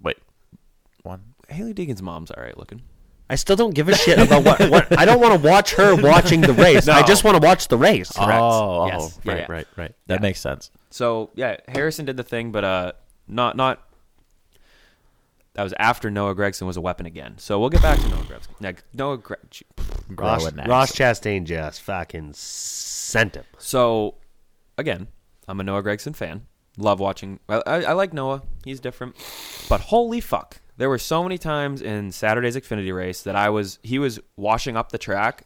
Wait. 0.00 0.16
One. 1.02 1.29
Hailie 1.50 1.74
Deegan's 1.74 2.02
mom's 2.02 2.30
all 2.30 2.42
right 2.42 2.56
looking. 2.56 2.82
I 3.28 3.36
still 3.36 3.54
don't 3.54 3.74
give 3.74 3.88
a 3.88 3.94
shit 3.94 4.18
about 4.18 4.44
what. 4.44 4.58
what 4.70 4.98
I 4.98 5.04
don't 5.04 5.20
want 5.20 5.40
to 5.40 5.48
watch 5.48 5.74
her 5.74 5.94
watching 5.94 6.40
the 6.40 6.52
race. 6.52 6.86
No. 6.88 6.94
I 6.94 7.02
just 7.02 7.22
want 7.22 7.40
to 7.40 7.46
watch 7.46 7.68
the 7.68 7.78
race. 7.78 8.10
Oh, 8.18 8.86
Yes. 8.88 9.18
oh, 9.18 9.20
Yeah, 9.24 9.32
right, 9.32 9.38
yeah. 9.40 9.46
right, 9.52 9.66
right. 9.76 9.94
That 10.08 10.14
Yeah. 10.14 10.20
makes 10.22 10.40
sense. 10.40 10.70
So 10.90 11.30
yeah, 11.34 11.56
Harrison 11.68 12.04
did 12.06 12.16
the 12.16 12.24
thing, 12.24 12.50
but 12.50 12.64
uh, 12.64 12.92
not 13.28 13.56
not. 13.56 13.82
That 15.54 15.64
was 15.64 15.74
after 15.78 16.10
Noah 16.10 16.34
Gragson 16.34 16.66
was 16.66 16.76
a 16.76 16.80
weapon 16.80 17.06
again. 17.06 17.36
So 17.38 17.58
we'll 17.58 17.70
get 17.70 17.82
back 17.82 17.98
to 17.98 18.08
Noah 18.08 18.18
Gragson. 18.22 18.48
Now, 18.60 18.72
Noah 18.94 19.18
Gre- 19.18 19.34
Ross, 20.08 20.42
Growing 20.42 20.56
next. 20.56 20.68
Ross 20.68 20.92
Chastain 20.92 21.44
just 21.44 21.82
fucking 21.82 22.32
sent 22.34 23.34
him. 23.34 23.44
So, 23.58 24.14
again, 24.78 25.08
I'm 25.48 25.58
a 25.60 25.64
Noah 25.64 25.82
Gragson 25.82 26.14
fan. 26.14 26.46
Love 26.78 27.00
watching. 27.00 27.40
I, 27.48 27.62
I, 27.66 27.82
I 27.82 27.92
like 27.94 28.12
Noah. 28.12 28.42
He's 28.64 28.78
different. 28.78 29.16
But 29.68 29.80
holy 29.80 30.20
fuck, 30.20 30.60
there 30.80 30.88
were 30.88 30.98
so 30.98 31.22
many 31.22 31.38
times 31.38 31.82
in 31.82 32.10
Saturday's 32.10 32.56
Xfinity 32.56 32.94
race 32.94 33.22
that 33.22 33.36
I 33.36 33.50
was 33.50 33.78
he 33.82 33.98
was 33.98 34.18
washing 34.36 34.76
up 34.76 34.90
the 34.90 34.98
track, 34.98 35.44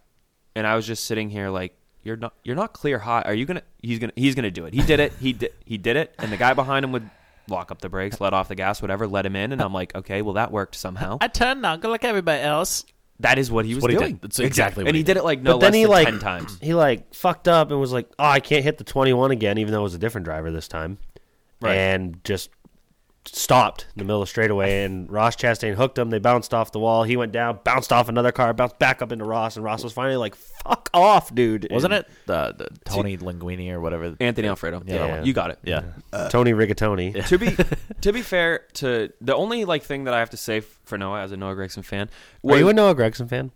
and 0.54 0.66
I 0.66 0.76
was 0.76 0.86
just 0.86 1.04
sitting 1.04 1.28
here 1.28 1.50
like, 1.50 1.76
you're 2.02 2.16
not 2.16 2.34
you're 2.44 2.56
not 2.56 2.72
clear 2.72 2.98
high. 3.00 3.22
Are 3.22 3.34
you 3.34 3.44
gonna? 3.44 3.62
He's 3.82 3.98
gonna 3.98 4.12
he's 4.16 4.34
gonna 4.34 4.50
do 4.50 4.64
it. 4.66 4.74
He 4.74 4.82
did 4.82 5.00
it. 5.00 5.12
He 5.20 5.32
did 5.32 5.52
he 5.64 5.76
did 5.76 5.96
it. 5.96 6.14
And 6.18 6.30
the 6.32 6.36
guy 6.36 6.54
behind 6.54 6.84
him 6.84 6.92
would 6.92 7.08
lock 7.48 7.70
up 7.70 7.80
the 7.80 7.88
brakes, 7.88 8.20
let 8.20 8.32
off 8.32 8.48
the 8.48 8.54
gas, 8.54 8.80
whatever, 8.80 9.06
let 9.06 9.26
him 9.26 9.36
in. 9.36 9.52
And 9.52 9.60
I'm 9.60 9.74
like, 9.74 9.94
okay, 9.94 10.22
well 10.22 10.34
that 10.34 10.50
worked 10.52 10.76
somehow. 10.76 11.18
I 11.20 11.28
turned 11.28 11.60
now, 11.62 11.76
go 11.76 11.90
like 11.90 12.04
everybody 12.04 12.40
else. 12.42 12.84
that 13.20 13.38
is 13.38 13.50
what 13.50 13.64
he 13.64 13.74
was 13.74 13.82
what 13.82 13.90
doing. 13.90 14.12
did. 14.14 14.22
That's 14.22 14.38
exactly 14.38 14.84
what 14.84 14.88
and 14.88 14.94
he 14.96 15.00
he 15.00 15.04
did 15.04 15.14
did. 15.14 15.20
it 15.20 15.24
like 15.24 15.42
no 15.42 15.58
but 15.58 15.60
then 15.60 15.72
less 15.72 15.76
he 15.76 15.82
than 15.82 15.90
like 15.90 16.04
ten 16.08 16.18
times. 16.20 16.58
he 16.62 16.74
like 16.74 17.12
fucked 17.14 17.48
up 17.48 17.70
and 17.70 17.80
was 17.80 17.92
like, 17.92 18.08
"Oh, 18.18 18.24
I 18.24 18.40
can't 18.40 18.62
hit 18.64 18.78
the 18.78 18.84
21 18.84 19.30
again," 19.30 19.58
even 19.58 19.72
though 19.72 19.80
it 19.80 19.82
was 19.84 19.94
a 19.94 19.98
different 19.98 20.24
driver 20.26 20.50
this 20.50 20.68
time, 20.68 20.98
Right. 21.60 21.74
and 21.76 22.22
just 22.24 22.50
stopped 23.26 23.86
in 23.94 23.98
the 24.00 24.04
middle 24.04 24.22
of 24.22 24.28
straightaway. 24.28 24.84
And 24.84 25.10
Ross 25.10 25.36
Chastain 25.36 25.74
hooked 25.74 25.98
him. 25.98 26.10
They 26.10 26.18
bounced 26.18 26.52
off 26.52 26.72
the 26.72 26.78
wall. 26.78 27.04
He 27.04 27.16
went 27.16 27.32
down, 27.32 27.58
bounced 27.64 27.92
off 27.92 28.08
another 28.08 28.32
car, 28.32 28.52
bounced 28.52 28.78
back 28.78 29.00
up 29.02 29.12
into 29.12 29.24
Ross, 29.24 29.56
and 29.56 29.64
Ross 29.64 29.82
was 29.84 29.92
finally 29.92 30.16
like, 30.16 30.34
"Fuck 30.34 30.90
off, 30.92 31.34
dude!" 31.34 31.66
Wasn't 31.70 31.92
And 31.92 32.04
it 32.04 32.10
the, 32.26 32.54
the 32.56 32.68
Tony 32.84 33.16
Linguini 33.16 33.70
or 33.72 33.80
whatever? 33.80 34.16
Anthony 34.20 34.48
Alfredo. 34.48 34.82
Yeah. 34.86 34.94
Yeah, 35.06 35.22
you 35.22 35.32
got 35.32 35.50
it. 35.50 35.58
Yeah. 35.62 35.82
Tony 36.30 36.52
Rigatoni? 36.52 37.26
to 37.28 37.38
be 37.38 37.56
to 38.00 38.12
be 38.12 38.22
fair 38.22 38.64
to 38.74 39.12
the 39.20 39.34
only 39.34 39.64
like 39.64 39.82
thing 39.84 40.04
that 40.04 40.14
I 40.14 40.18
have 40.18 40.30
to 40.30 40.36
say 40.36 40.60
for 40.60 40.98
Noah 40.98 41.22
as 41.22 41.32
a 41.32 41.36
Noah 41.36 41.54
Gragson 41.54 41.84
fan. 41.84 42.10
Are 42.46 42.56
you 42.58 42.64
was- 42.66 42.72
a 42.72 42.74
Noah 42.74 42.94
Gragson 42.94 43.28
fan? 43.28 43.50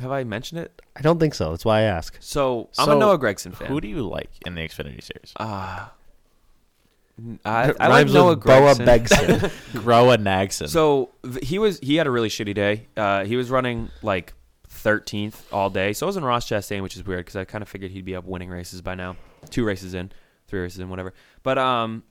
have 0.00 0.12
I 0.12 0.22
mentioned 0.22 0.60
it? 0.60 0.80
I 0.94 1.00
don't 1.00 1.18
think 1.18 1.34
so. 1.34 1.50
That's 1.50 1.64
why 1.64 1.80
I 1.80 1.82
ask. 1.82 2.16
So 2.20 2.68
I'm 2.78 2.86
So, 2.86 2.96
a 2.96 2.98
Noah 2.98 3.18
Gragson 3.18 3.52
fan. 3.54 3.68
Who 3.68 3.80
do 3.80 3.88
you 3.88 4.06
like 4.08 4.30
in 4.46 4.54
the 4.54 4.60
Xfinity 4.62 5.02
series? 5.02 5.32
Ah. 5.38 5.92
I, 7.44 7.70
It 7.70 7.76
I 7.80 7.88
like 7.88 7.90
rhymes 7.90 8.14
Noah 8.14 8.30
with 8.30 8.44
Boa 8.44 8.74
Gregson. 8.74 8.86
Begson. 8.86 9.52
Groa 9.82 10.18
Nagson. 10.18 10.68
So 10.68 11.10
th- 11.22 11.46
he 11.46 11.58
was 11.58 11.78
he 11.80 11.96
had 11.96 12.06
a 12.06 12.10
really 12.10 12.28
shitty 12.28 12.54
day. 12.54 12.86
Uh, 12.96 13.24
he 13.24 13.36
was 13.36 13.50
running 13.50 13.90
like 14.02 14.32
13th 14.68 15.34
all 15.52 15.70
day. 15.70 15.92
So 15.92 16.06
I 16.06 16.08
was 16.08 16.16
in 16.16 16.24
Ross 16.24 16.48
Chastain, 16.48 16.82
which 16.82 16.96
is 16.96 17.04
weird 17.04 17.20
because 17.20 17.36
I 17.36 17.44
kind 17.44 17.62
of 17.62 17.68
figured 17.68 17.90
he'd 17.90 18.04
be 18.04 18.14
up 18.14 18.24
winning 18.24 18.48
races 18.50 18.80
by 18.82 18.94
now. 18.94 19.16
Two 19.50 19.64
races 19.64 19.94
in, 19.94 20.12
three 20.48 20.60
races 20.60 20.78
in, 20.78 20.88
whatever. 20.88 21.12
But 21.42 21.58
um, 21.58 22.02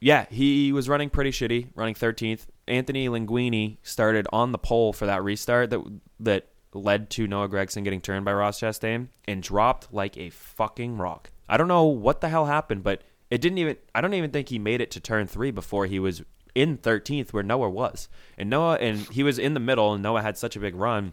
yeah, 0.00 0.26
he 0.30 0.72
was 0.72 0.88
running 0.88 1.10
pretty 1.10 1.30
shitty, 1.30 1.68
running 1.74 1.94
13th. 1.94 2.46
Anthony 2.66 3.08
Linguini 3.08 3.78
started 3.82 4.26
on 4.32 4.52
the 4.52 4.58
pole 4.58 4.92
for 4.92 5.06
that 5.06 5.22
restart 5.22 5.70
that 5.70 5.80
that 6.20 6.46
led 6.72 7.10
to 7.10 7.26
Noah 7.26 7.48
Gragson 7.48 7.82
getting 7.82 8.00
turned 8.00 8.24
by 8.24 8.32
Ross 8.32 8.60
Chastain 8.60 9.08
and 9.26 9.42
dropped 9.42 9.92
like 9.92 10.16
a 10.16 10.30
fucking 10.30 10.98
rock. 10.98 11.30
I 11.48 11.56
don't 11.56 11.66
know 11.68 11.84
what 11.84 12.20
the 12.20 12.28
hell 12.28 12.46
happened, 12.46 12.84
but 12.84 13.02
it 13.30 13.40
didn't 13.40 13.58
even. 13.58 13.76
I 13.94 14.00
don't 14.00 14.14
even 14.14 14.30
think 14.30 14.48
he 14.48 14.58
made 14.58 14.80
it 14.80 14.90
to 14.92 15.00
turn 15.00 15.26
three 15.26 15.50
before 15.50 15.86
he 15.86 15.98
was 15.98 16.22
in 16.54 16.78
13th 16.78 17.32
where 17.32 17.42
Noah 17.42 17.70
was. 17.70 18.08
And 18.36 18.50
Noah 18.50 18.74
and 18.76 18.98
he 18.98 19.22
was 19.22 19.38
in 19.38 19.54
the 19.54 19.60
middle, 19.60 19.92
and 19.94 20.02
Noah 20.02 20.22
had 20.22 20.36
such 20.36 20.56
a 20.56 20.60
big 20.60 20.74
run. 20.74 21.12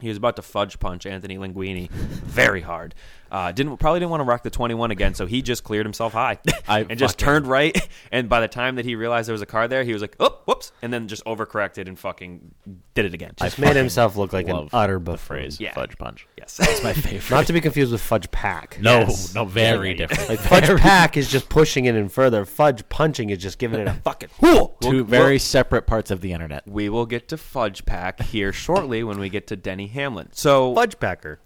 He 0.00 0.08
was 0.08 0.16
about 0.16 0.36
to 0.36 0.42
fudge 0.42 0.78
punch 0.78 1.06
Anthony 1.06 1.38
Linguini 1.38 1.90
very 1.90 2.60
hard. 2.60 2.94
Uh, 3.30 3.52
didn't 3.52 3.76
probably 3.78 4.00
didn't 4.00 4.10
want 4.10 4.20
to 4.20 4.24
rock 4.24 4.42
the 4.42 4.50
21 4.50 4.90
again, 4.90 5.14
so 5.14 5.26
he 5.26 5.42
just 5.42 5.64
cleared 5.64 5.84
himself 5.86 6.12
high 6.14 6.38
I 6.68 6.80
and 6.80 6.98
just 6.98 7.20
fucking- 7.20 7.24
turned 7.26 7.46
right. 7.46 7.88
And 8.10 8.28
by 8.28 8.40
the 8.40 8.48
time 8.48 8.76
that 8.76 8.84
he 8.86 8.94
realized 8.94 9.28
there 9.28 9.34
was 9.34 9.42
a 9.42 9.46
car 9.46 9.68
there, 9.68 9.84
he 9.84 9.92
was 9.92 10.00
like, 10.00 10.16
"Oh, 10.18 10.38
whoops!" 10.46 10.72
and 10.80 10.90
then 10.92 11.08
just 11.08 11.22
overcorrected 11.26 11.86
and 11.88 11.98
fucking 11.98 12.54
did 12.94 13.04
it 13.04 13.12
again. 13.12 13.32
Just 13.36 13.58
made 13.58 13.76
himself 13.76 14.16
look 14.16 14.32
like 14.32 14.48
an 14.48 14.68
utter 14.72 14.94
the 14.94 15.00
buffoon. 15.00 15.18
phrase 15.18 15.60
Yeah. 15.60 15.74
fudge 15.74 15.98
punch. 15.98 16.26
yes, 16.38 16.56
That's 16.56 16.82
my 16.82 16.92
favorite. 16.94 17.30
Not 17.30 17.46
to 17.48 17.52
be 17.52 17.60
confused 17.60 17.92
with 17.92 18.00
fudge 18.00 18.30
pack. 18.30 18.78
no, 18.80 19.00
Yes. 19.00 19.34
no, 19.34 19.44
very 19.44 19.92
different. 19.94 20.28
Like 20.28 20.38
fudge 20.40 20.80
pack 20.80 21.16
is 21.18 21.30
just 21.30 21.48
pushing 21.50 21.84
it 21.84 21.94
in 21.96 22.08
further. 22.08 22.44
Fudge 22.46 22.88
punching 22.88 23.28
is 23.30 23.38
just 23.38 23.58
giving 23.58 23.80
it 23.80 23.88
a 23.88 23.92
fucking 23.94 24.30
whoa. 24.40 24.74
Two 24.80 25.04
very 25.04 25.38
separate 25.38 25.86
parts 25.86 26.10
of 26.10 26.22
the 26.22 26.32
internet. 26.32 26.66
we 26.66 26.88
will 26.88 27.06
get 27.06 27.28
to 27.28 27.36
Fudge 27.36 27.84
Pack 27.84 28.22
here 28.22 28.52
shortly 28.52 29.02
when 29.04 29.18
we 29.18 29.28
get 29.28 29.46
to 29.48 29.56
Denny 29.56 29.88
Hamlin. 29.88 30.28
So 30.32 30.74
Fudge 30.74 30.98
packer 30.98 31.40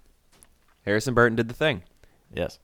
Harrison 0.84 1.14
Burton 1.14 1.36
did 1.36 1.48
the 1.48 1.54
thing. 1.54 1.82
Yes. 2.34 2.58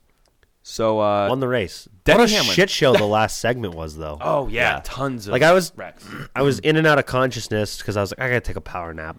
So 0.61 0.99
uh, 0.99 1.27
won 1.29 1.39
the 1.39 1.47
race. 1.47 1.87
Denny 2.03 2.19
what 2.19 2.29
a 2.29 2.33
Hamlin. 2.33 2.53
shit 2.55 2.69
show 2.69 2.93
the 2.93 3.05
last 3.07 3.39
segment 3.39 3.75
was 3.75 3.95
though. 3.97 4.17
oh 4.21 4.47
yeah, 4.47 4.75
Yeah. 4.75 4.81
tons 4.83 5.27
of 5.27 5.31
Like 5.31 5.41
I 5.41 5.53
was, 5.53 5.71
wrecks. 5.75 6.05
I 6.35 6.41
was 6.41 6.59
in 6.59 6.75
and 6.75 6.85
out 6.85 6.99
of 6.99 7.05
consciousness 7.05 7.77
because 7.77 7.97
I 7.97 8.01
was 8.01 8.11
like, 8.11 8.19
I 8.19 8.27
gotta 8.27 8.41
take 8.41 8.55
a 8.57 8.61
power 8.61 8.93
nap, 8.93 9.17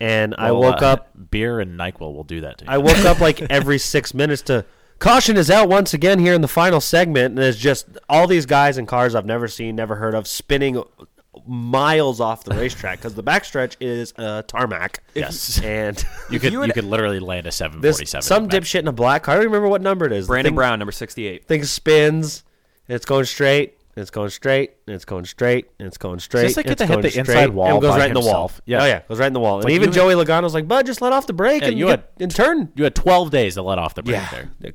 and 0.00 0.34
I 0.36 0.50
Well, 0.52 0.62
woke 0.62 0.82
uh, 0.82 0.86
up. 0.86 1.10
Beer 1.30 1.60
and 1.60 1.78
Nyquil 1.78 2.14
will 2.14 2.24
do 2.24 2.40
that 2.42 2.58
to 2.58 2.64
you. 2.64 2.70
I 2.70 2.78
woke 2.78 2.98
up 3.04 3.20
like 3.20 3.40
every 3.50 3.78
six 3.78 4.12
minutes 4.12 4.42
to 4.42 4.64
caution 4.98 5.36
is 5.36 5.50
out 5.50 5.68
once 5.68 5.94
again 5.94 6.18
here 6.18 6.34
in 6.34 6.40
the 6.40 6.48
final 6.48 6.80
segment, 6.80 7.34
and 7.36 7.38
it's 7.38 7.58
just 7.58 7.86
all 8.08 8.26
these 8.26 8.44
guys 8.46 8.76
and 8.76 8.88
cars 8.88 9.14
I've 9.14 9.26
never 9.26 9.46
seen, 9.48 9.76
never 9.76 9.96
heard 9.96 10.14
of, 10.14 10.26
spinning 10.26 10.82
miles 11.46 12.20
off 12.20 12.44
the 12.44 12.54
racetrack 12.54 12.98
because 12.98 13.14
the 13.14 13.22
backstretch 13.22 13.76
is 13.80 14.12
uh, 14.16 14.42
tarmac. 14.42 15.02
Yes. 15.14 15.60
and 15.64 16.02
you 16.30 16.38
could 16.40 16.52
you 16.52 16.64
you, 16.64 16.72
could 16.72 16.84
literally 16.84 17.20
land 17.20 17.46
a 17.46 17.52
747. 17.52 18.22
some 18.22 18.44
in 18.44 18.48
the 18.50 18.56
dipshit 18.58 18.80
in 18.80 18.88
a 18.88 18.92
black 18.92 19.22
car. 19.24 19.34
I 19.34 19.36
don't 19.38 19.46
remember 19.46 19.68
what 19.68 19.82
number 19.82 20.06
it 20.06 20.12
is. 20.12 20.26
Brandon 20.26 20.50
thing- 20.50 20.56
Brown, 20.56 20.78
number 20.78 20.92
68. 20.92 21.46
thing 21.46 21.64
spins 21.64 22.44
and 22.88 22.96
it's 22.96 23.04
going 23.04 23.24
straight 23.24 23.78
and 23.94 24.02
it's 24.02 24.10
going 24.10 24.28
straight 24.30 24.72
and 24.86 24.94
it's 24.94 25.04
going 25.04 25.24
straight 25.24 25.70
and 25.78 25.86
it's 25.88 25.98
going 25.98 26.18
straight. 26.18 26.42
Just 26.42 26.56
like 26.56 26.66
and 26.66 26.76
get 26.76 26.78
to 26.78 26.84
it's 26.84 26.88
hit 26.90 26.94
going 26.94 27.12
the 27.12 27.18
inside 27.18 27.32
straight, 27.32 27.52
wall 27.52 27.68
and 27.68 27.78
it 27.78 27.80
goes 27.80 27.90
by 27.92 27.98
right 27.98 28.08
in 28.08 28.14
the 28.14 28.20
wall. 28.20 28.26
himself. 28.48 28.60
Yeah. 28.66 28.82
Oh 28.82 28.86
yeah, 28.86 29.00
goes 29.08 29.18
right 29.18 29.26
in 29.26 29.32
the 29.32 29.40
wall. 29.40 29.56
And 29.56 29.64
like 29.64 29.72
even 29.72 29.88
you 29.88 29.94
Joey 29.94 30.14
Logano's 30.14 30.54
like, 30.54 30.68
"Bud, 30.68 30.86
just 30.86 31.00
let 31.00 31.12
off 31.12 31.26
the 31.26 31.32
brake 31.32 31.62
Yeah, 31.62 31.68
and 31.68 31.78
you 31.78 31.86
get, 31.86 32.00
had- 32.00 32.08
and 32.20 32.34
turn." 32.34 32.72
You 32.76 32.84
had 32.84 32.94
12 32.94 33.30
days 33.30 33.54
to 33.54 33.62
let 33.62 33.78
off 33.78 33.94
the 33.94 34.02
brake 34.02 34.16
Yeah. 34.32 34.44
there. 34.60 34.72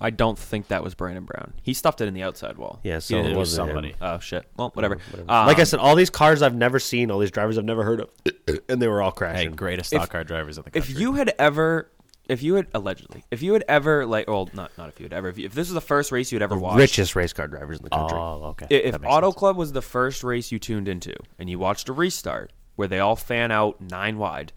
I 0.00 0.10
don't 0.10 0.38
think 0.38 0.68
that 0.68 0.82
was 0.84 0.94
Brandon 0.94 1.24
Brown. 1.24 1.54
He 1.62 1.74
stuffed 1.74 2.00
it 2.00 2.08
in 2.08 2.14
the 2.14 2.22
outside 2.22 2.56
wall. 2.56 2.80
Yeah, 2.84 2.98
so 3.00 3.16
did 3.16 3.26
it 3.26 3.32
It 3.32 3.36
was 3.36 3.50
wasn't 3.50 3.68
him. 3.70 3.74
somebody. 3.74 3.94
Oh 4.00 4.18
shit. 4.20 4.44
Well, 4.56 4.70
whatever. 4.74 4.98
like 5.26 5.58
I 5.58 5.60
Um, 5.62 5.66
said, 5.66 5.80
all 5.80 5.94
these 5.96 6.10
cars 6.10 6.40
I've 6.42 6.54
never 6.54 6.78
seen, 6.78 7.10
all 7.10 7.18
these 7.18 7.30
drivers 7.30 7.58
I've 7.58 7.64
never 7.64 7.82
heard 7.84 8.00
of, 8.00 8.10
and 8.68 8.80
they 8.80 8.88
were 8.88 9.02
all 9.02 9.10
Hey, 9.10 9.16
crashing. 9.16 9.52
greatest 9.56 9.92
If- 9.92 10.00
stock 10.02 10.10
car 10.10 10.24
drivers 10.24 10.56
in 10.58 10.64
the 10.64 10.70
country. 10.70 10.92
if 10.94 10.98
you 11.00 11.14
had 11.14 11.34
ever, 11.38 11.90
if 12.28 12.42
you 12.42 12.54
had 12.54 12.66
allegedly, 12.74 13.24
if 13.30 13.42
you 13.42 13.54
had 13.54 13.64
ever 13.68 14.06
like, 14.06 14.28
well, 14.28 14.48
not 14.52 14.70
not 14.78 14.88
if 14.90 15.00
you 15.00 15.04
had 15.04 15.12
ever, 15.12 15.28
if, 15.28 15.38
you, 15.38 15.46
if 15.46 15.54
this 15.54 15.68
was 15.68 15.74
the 15.74 15.80
first 15.80 16.12
race 16.12 16.30
you'd 16.30 16.42
ever 16.42 16.56
watched, 16.56 16.78
Richest 16.78 17.16
race 17.16 17.32
car 17.32 17.48
drivers 17.48 17.78
in 17.78 17.84
the 17.84 17.90
country. 17.90 18.18
Oh, 18.18 18.54
okay. 18.60 18.66
i- 18.70 18.80
if 18.88 18.96
Auto 19.04 19.28
sense. 19.30 19.38
Club 19.38 19.56
was 19.56 19.72
the 19.72 19.82
first 19.82 20.22
race 20.22 20.52
you 20.52 20.58
tuned 20.58 20.86
into 20.88 21.14
and 21.38 21.48
you 21.50 21.58
watched 21.58 21.88
a 21.88 21.92
restart 21.92 22.52
where 22.76 22.86
they 22.86 23.00
all 23.00 23.16
fan 23.16 23.50
out 23.50 23.80
nine 23.80 24.18
wide, 24.18 24.52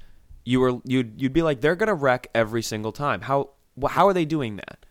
you 0.45 0.59
were 0.59 0.79
you'd 0.85 1.19
you'd 1.19 1.33
be 1.33 1.41
like, 1.41 1.61
they're 1.61 1.75
gonna 1.75 1.95
wreck 1.95 2.27
every 2.35 2.61
single 2.61 2.91
time. 2.91 3.21
How 3.21 3.49
how 3.89 4.07
are 4.07 4.13
they 4.13 4.25
doing 4.25 4.57
that? 4.57 4.85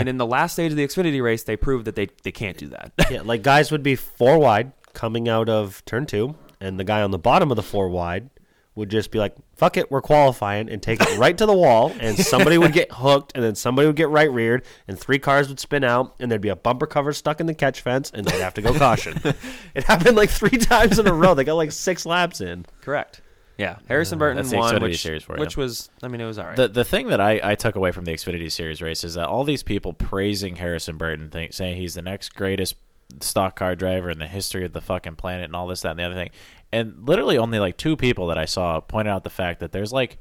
And 0.00 0.08
in 0.08 0.16
the 0.16 0.26
last 0.26 0.54
stage 0.54 0.70
of 0.72 0.76
the 0.76 0.86
Xfinity 0.86 1.22
race, 1.22 1.42
they 1.44 1.56
proved 1.56 1.84
that 1.86 1.96
they, 1.96 2.08
they 2.22 2.32
can't 2.32 2.56
do 2.56 2.68
that. 2.68 2.92
yeah, 3.10 3.22
like 3.22 3.42
guys 3.42 3.70
would 3.70 3.82
be 3.82 3.96
four 3.96 4.38
wide 4.38 4.72
coming 4.94 5.28
out 5.28 5.48
of 5.48 5.84
turn 5.84 6.06
two, 6.06 6.34
and 6.60 6.78
the 6.78 6.84
guy 6.84 7.02
on 7.02 7.10
the 7.10 7.18
bottom 7.18 7.50
of 7.50 7.56
the 7.56 7.62
four 7.62 7.88
wide 7.88 8.30
would 8.74 8.90
just 8.90 9.10
be 9.10 9.18
like, 9.18 9.34
"Fuck 9.56 9.76
it, 9.76 9.90
we're 9.90 10.02
qualifying," 10.02 10.68
and 10.68 10.82
take 10.82 11.00
it 11.00 11.18
right 11.18 11.36
to 11.38 11.46
the 11.46 11.54
wall, 11.54 11.92
and 11.98 12.16
somebody 12.16 12.58
would 12.58 12.72
get 12.72 12.88
hooked, 12.92 13.32
and 13.34 13.42
then 13.42 13.54
somebody 13.54 13.86
would 13.86 13.96
get 13.96 14.08
right 14.10 14.30
reared, 14.30 14.64
and 14.86 14.98
three 14.98 15.18
cars 15.18 15.48
would 15.48 15.58
spin 15.58 15.82
out, 15.82 16.14
and 16.20 16.30
there'd 16.30 16.40
be 16.40 16.50
a 16.50 16.56
bumper 16.56 16.86
cover 16.86 17.12
stuck 17.12 17.40
in 17.40 17.46
the 17.46 17.54
catch 17.54 17.80
fence, 17.80 18.10
and 18.12 18.26
they'd 18.26 18.40
have 18.40 18.54
to 18.54 18.62
go 18.62 18.72
caution. 18.74 19.20
it 19.74 19.84
happened 19.84 20.16
like 20.16 20.30
three 20.30 20.58
times 20.58 20.98
in 20.98 21.06
a 21.06 21.12
row. 21.14 21.34
They 21.34 21.44
got 21.44 21.54
like 21.54 21.72
six 21.72 22.06
laps 22.06 22.40
in. 22.40 22.66
Correct. 22.82 23.22
Yeah, 23.58 23.78
Harrison 23.88 24.18
Burton 24.18 24.36
That's 24.36 24.50
the 24.50 24.58
won, 24.58 24.74
Xfinity 24.74 24.82
which, 24.82 25.02
series 25.02 25.22
for 25.22 25.36
you. 25.36 25.40
which 25.40 25.56
was, 25.56 25.88
I 26.02 26.08
mean, 26.08 26.20
it 26.20 26.26
was 26.26 26.38
all 26.38 26.44
right. 26.46 26.56
The 26.56 26.68
the 26.68 26.84
thing 26.84 27.08
that 27.08 27.20
I, 27.20 27.40
I 27.42 27.54
took 27.54 27.74
away 27.74 27.90
from 27.90 28.04
the 28.04 28.12
Xfinity 28.12 28.52
Series 28.52 28.82
race 28.82 29.02
is 29.02 29.14
that 29.14 29.26
all 29.28 29.44
these 29.44 29.62
people 29.62 29.92
praising 29.94 30.56
Harrison 30.56 30.96
Burton, 30.98 31.30
think, 31.30 31.54
saying 31.54 31.76
he's 31.76 31.94
the 31.94 32.02
next 32.02 32.34
greatest 32.34 32.76
stock 33.20 33.56
car 33.56 33.74
driver 33.74 34.10
in 34.10 34.18
the 34.18 34.26
history 34.26 34.64
of 34.64 34.72
the 34.74 34.80
fucking 34.82 35.16
planet, 35.16 35.44
and 35.46 35.56
all 35.56 35.66
this, 35.66 35.80
that, 35.82 35.90
and 35.92 35.98
the 35.98 36.04
other 36.04 36.14
thing, 36.14 36.30
and 36.72 37.08
literally 37.08 37.38
only 37.38 37.58
like 37.58 37.76
two 37.78 37.96
people 37.96 38.26
that 38.26 38.36
I 38.36 38.44
saw 38.44 38.80
pointed 38.80 39.10
out 39.10 39.24
the 39.24 39.30
fact 39.30 39.60
that 39.60 39.72
there's 39.72 39.92
like 39.92 40.18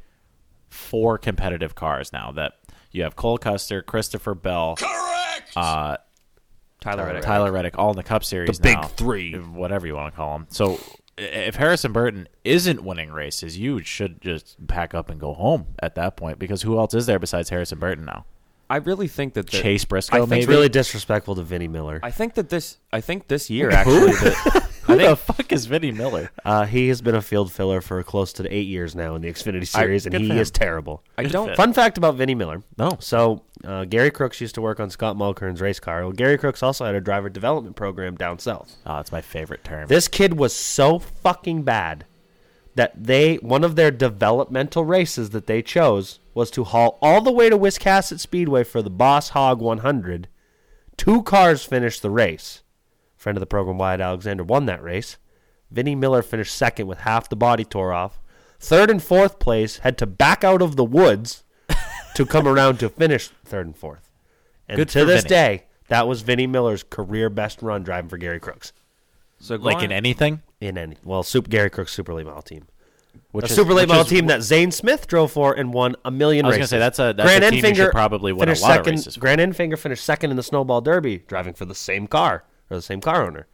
four 0.70 1.18
competitive 1.18 1.76
cars 1.76 2.14
now 2.14 2.32
that 2.34 2.54
you 2.92 3.04
have 3.04 3.16
Cole 3.18 3.38
Custer, 3.38 3.82
Christopher 3.82 4.34
Bell, 4.36 4.78
uh, 5.56 5.98
Tyler 6.80 7.06
Reddick. 7.06 7.24
Tyler 7.24 7.52
Reddick, 7.52 7.78
all 7.78 7.90
in 7.90 7.96
the 7.98 8.04
Cup 8.04 8.24
Series. 8.24 8.58
The 8.60 8.64
big 8.64 8.86
three. 8.92 9.34
whatever 9.34 9.88
you 9.88 9.96
want 9.96 10.14
to 10.14 10.16
call 10.16 10.38
them. 10.38 10.48
So 10.50 10.76
i- 10.76 10.78
if 11.18 11.56
Harrison 11.56 11.94
Burton 11.94 12.28
isn't 12.44 12.84
winning 12.84 13.12
races, 13.12 13.58
you 13.58 13.82
should 13.84 14.22
just 14.22 14.56
pack 14.68 14.94
up 14.94 15.10
and 15.10 15.20
go 15.20 15.34
home 15.34 15.68
at 15.80 15.96
that 15.96 16.18
point 16.18 16.40
because 16.40 16.62
who 16.64 16.78
else 16.78 16.94
is 16.94 17.06
there 17.06 17.20
besides 17.20 17.50
Harrison 17.50 17.80
Burton 17.80 18.06
now? 18.06 18.26
I 18.70 18.78
really 18.78 19.08
think 19.08 19.36
that 19.36 19.50
the, 19.50 19.58
Chase 19.58 19.86
Briscoe, 19.86 20.18
I 20.18 20.20
think 20.22 20.30
maybe. 20.30 20.42
It's 20.42 20.50
really 20.50 20.70
disrespectful 20.70 21.36
to 21.36 21.44
Vinnie 21.44 21.68
Miller. 21.68 22.00
I 22.02 22.12
think 22.12 22.34
that 22.34 22.50
this. 22.50 22.78
I 22.92 23.00
think 23.00 23.28
this 23.28 23.50
year 23.50 23.70
actually. 23.70 24.12
the, 24.12 24.68
Who 24.86 24.98
the 24.98 25.16
fuck 25.16 25.52
is 25.52 25.66
Vinnie 25.66 25.92
Miller? 25.92 26.30
Uh, 26.44 26.66
he 26.66 26.88
has 26.90 27.02
been 27.02 27.16
a 27.16 27.22
field 27.22 27.52
filler 27.52 27.82
for 27.82 28.02
close 28.04 28.34
to 28.34 28.54
eight 28.54 28.68
years 28.68 28.96
now 28.96 29.16
in 29.16 29.22
the 29.22 29.30
Xfinity 29.32 29.68
Series, 29.68 30.06
and 30.06 30.16
he 30.16 30.32
is 30.32 30.52
terrible. 30.52 31.04
I 31.18 31.24
don't. 31.24 31.56
Fun 31.56 31.74
fact 31.74 31.98
about 31.98 32.16
Vinnie 32.16 32.36
Miller. 32.36 32.62
No. 32.78 32.98
So 33.00 33.44
uh, 33.64 33.86
Gary 33.86 34.12
Crooks 34.12 34.40
used 34.40 34.56
to 34.56 34.62
work 34.62 34.80
on 34.80 34.90
Scott 34.90 35.18
Mulkern's 35.18 35.62
race 35.62 35.80
car. 35.80 36.04
Well, 36.04 36.12
Gary 36.12 36.38
Crooks 36.38 36.62
also 36.62 36.86
had 36.86 36.96
a 36.96 37.02
driver 37.02 37.30
development 37.30 37.76
program 37.76 38.16
down 38.16 38.40
south. 38.40 38.76
Oh, 38.86 38.98
that's 38.98 39.12
my 39.12 39.22
favorite 39.22 39.64
term. 39.64 39.88
This 39.88 40.08
kid 40.08 40.38
was 40.38 40.54
so 40.54 41.00
fucking 41.00 41.64
bad 41.64 42.06
that 42.76 42.92
they 43.02 43.36
one 43.38 43.64
of 43.64 43.76
their 43.76 43.92
developmental 43.92 44.86
races 44.86 45.32
that 45.32 45.48
they 45.48 45.62
chose 45.62 46.20
was 46.34 46.52
to 46.52 46.64
haul 46.66 47.00
all 47.02 47.22
the 47.22 47.32
way 47.32 47.50
to 47.50 47.58
Wiscasset 47.58 48.20
Speedway 48.20 48.64
for 48.64 48.82
the 48.82 48.90
Boss 48.90 49.30
Hog 49.30 49.62
100. 49.62 50.28
Two 50.98 51.24
cars 51.24 51.64
finished 51.64 52.02
the 52.02 52.10
race. 52.10 52.62
Friend 53.26 53.36
of 53.36 53.40
the 53.40 53.48
program, 53.48 53.80
Wyatt 53.80 54.02
Alexander, 54.02 54.44
won 54.44 54.68
that 54.68 54.84
race. 54.84 55.18
Vinnie 55.72 55.96
Miller 55.96 56.22
finished 56.22 56.54
second 56.54 56.86
with 56.86 57.00
half 57.00 57.28
the 57.28 57.36
body 57.36 57.64
tore 57.66 57.92
off. 57.92 58.22
Third 58.60 58.92
and 58.92 59.02
fourth 59.02 59.40
place 59.40 59.80
had 59.80 59.98
to 59.98 60.06
back 60.06 60.44
out 60.44 60.62
of 60.62 60.76
the 60.76 60.84
woods 60.84 61.44
to 62.14 62.24
come 62.28 62.48
around 62.48 62.80
to 62.82 62.88
finish 62.90 63.30
third 63.44 63.66
and 63.66 63.76
fourth. 63.76 64.12
And 64.70 64.78
Good 64.78 64.90
to 64.90 65.06
this 65.06 65.24
Vinnie. 65.24 65.30
day, 65.30 65.64
that 65.88 66.08
was 66.08 66.22
Vinnie 66.22 66.46
Miller's 66.46 66.84
career 66.84 67.32
best 67.32 67.64
run 67.64 67.82
driving 67.82 68.10
for 68.10 68.20
Gary 68.20 68.40
Crooks 68.40 68.74
So 69.40 69.56
like 69.56 69.78
going- 69.78 69.86
in 69.86 69.92
anything? 69.92 70.44
in 70.62 70.78
any 70.78 70.98
well, 71.04 71.24
Super 71.24 71.50
Gary 71.50 71.72
Crooks 71.72 71.94
Super 71.94 72.14
Late 72.14 72.28
Model 72.28 72.44
team. 72.44 72.68
Which 73.32 73.46
a 73.46 73.48
is- 73.48 73.56
super 73.56 73.74
late 73.74 73.84
which 73.84 73.88
model 73.90 74.04
is 74.04 74.10
team 74.10 74.28
that 74.28 74.44
Zane 74.44 74.70
Smith 74.72 75.08
drove 75.08 75.32
for 75.32 75.52
and 75.52 75.74
won 75.74 75.96
a 76.06 76.12
million 76.12 76.46
I 76.46 76.50
was 76.50 76.58
races. 76.58 76.70
gonna 76.70 76.78
say, 76.78 76.80
that's 76.80 77.00
a- 77.00 77.14
that's 77.18 77.44
a 77.48 77.50
team 77.60 77.74
you 77.76 77.90
probably 77.90 78.34
won 78.34 78.44
a 78.44 78.52
finished 78.52 78.62
lot 78.62 78.72
of 78.72 78.86
second, 78.86 78.94
races 78.98 79.16
for. 79.16 79.20
Grant 79.22 79.42
Enfinger 79.42 79.80
finished 79.80 80.04
second 80.06 80.30
in 80.30 80.38
the 80.38 80.44
Snowball 80.44 80.82
Derby, 80.82 81.24
driving 81.28 81.56
for 81.56 81.66
the 81.66 81.74
same 81.74 82.06
car 82.06 82.44
or 82.70 82.78
the 82.78 82.82
same 82.82 83.02
car 83.02 83.26
owner. 83.26 83.48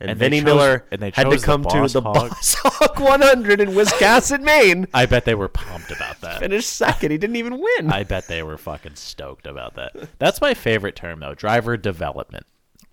And, 0.00 0.10
And 0.10 0.18
Vinnie 0.18 0.38
chose- 0.38 0.44
Miller 0.44 0.84
and 0.90 1.00
they 1.00 1.06
had 1.14 1.24
to 1.24 1.30
chose 1.30 1.40
the 1.42 1.46
come 1.46 1.62
to 1.62 1.88
the 1.88 2.00
Hog. 2.00 2.30
Boss 2.30 2.54
Hog 2.58 2.98
100 3.00 3.60
in 3.60 3.68
Wiscasset, 3.70 4.40
Maine. 4.42 4.88
I 4.94 5.06
bet 5.06 5.24
they 5.24 5.34
were 5.36 5.48
pumped 5.48 5.92
about 5.92 6.20
that. 6.22 6.40
Finished 6.40 6.70
second. 6.70 7.12
He 7.12 7.18
didn't 7.18 7.36
even 7.36 7.58
win. 7.60 7.92
I 7.92 8.02
bet 8.02 8.26
they 8.26 8.42
were 8.42 8.56
fucking 8.58 8.96
stoked 8.96 9.46
about 9.46 9.74
that. 9.74 9.94
That's 10.18 10.40
my 10.40 10.54
favorite 10.54 10.96
term 10.96 11.20
though, 11.20 11.34
driver 11.34 11.76
development. 11.76 12.46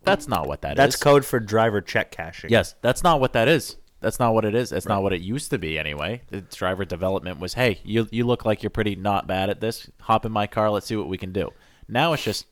That's 0.03 0.27
not 0.27 0.47
what 0.47 0.61
that 0.61 0.73
is. 0.73 0.77
That's 0.77 0.95
code 0.95 1.25
for 1.25 1.39
driver 1.39 1.81
check 1.81 2.11
cashing. 2.11 2.51
Yes, 2.51 2.75
that's 2.81 3.03
not 3.03 3.19
what 3.19 3.33
that 3.33 3.47
is. 3.47 3.77
That's 4.01 4.17
not 4.19 4.33
what 4.33 4.45
it 4.45 4.55
is. 4.55 4.69
That's 4.69 4.87
not 4.87 5.03
what 5.03 5.11
it 5.11 5.19
used 5.21 5.49
to 5.49 5.57
be 5.57 5.77
anyway. 5.77 6.21
The 6.29 6.39
driver 6.41 6.85
development 6.85 7.39
was, 7.39 7.55
hey, 7.55 7.79
you 7.83 8.07
you 8.11 8.25
look 8.25 8.45
like 8.45 8.61
you're 8.63 8.69
pretty 8.69 8.95
not 8.95 9.27
bad 9.27 9.49
at 9.49 9.59
this. 9.61 9.89
Hop 10.01 10.25
in 10.25 10.31
my 10.31 10.47
car. 10.47 10.69
Let's 10.69 10.85
see 10.85 10.95
what 10.95 11.09
we 11.09 11.17
can 11.17 11.33
do. 11.33 11.49
Now 11.89 12.13
it's 12.13 12.23
just, 12.23 12.45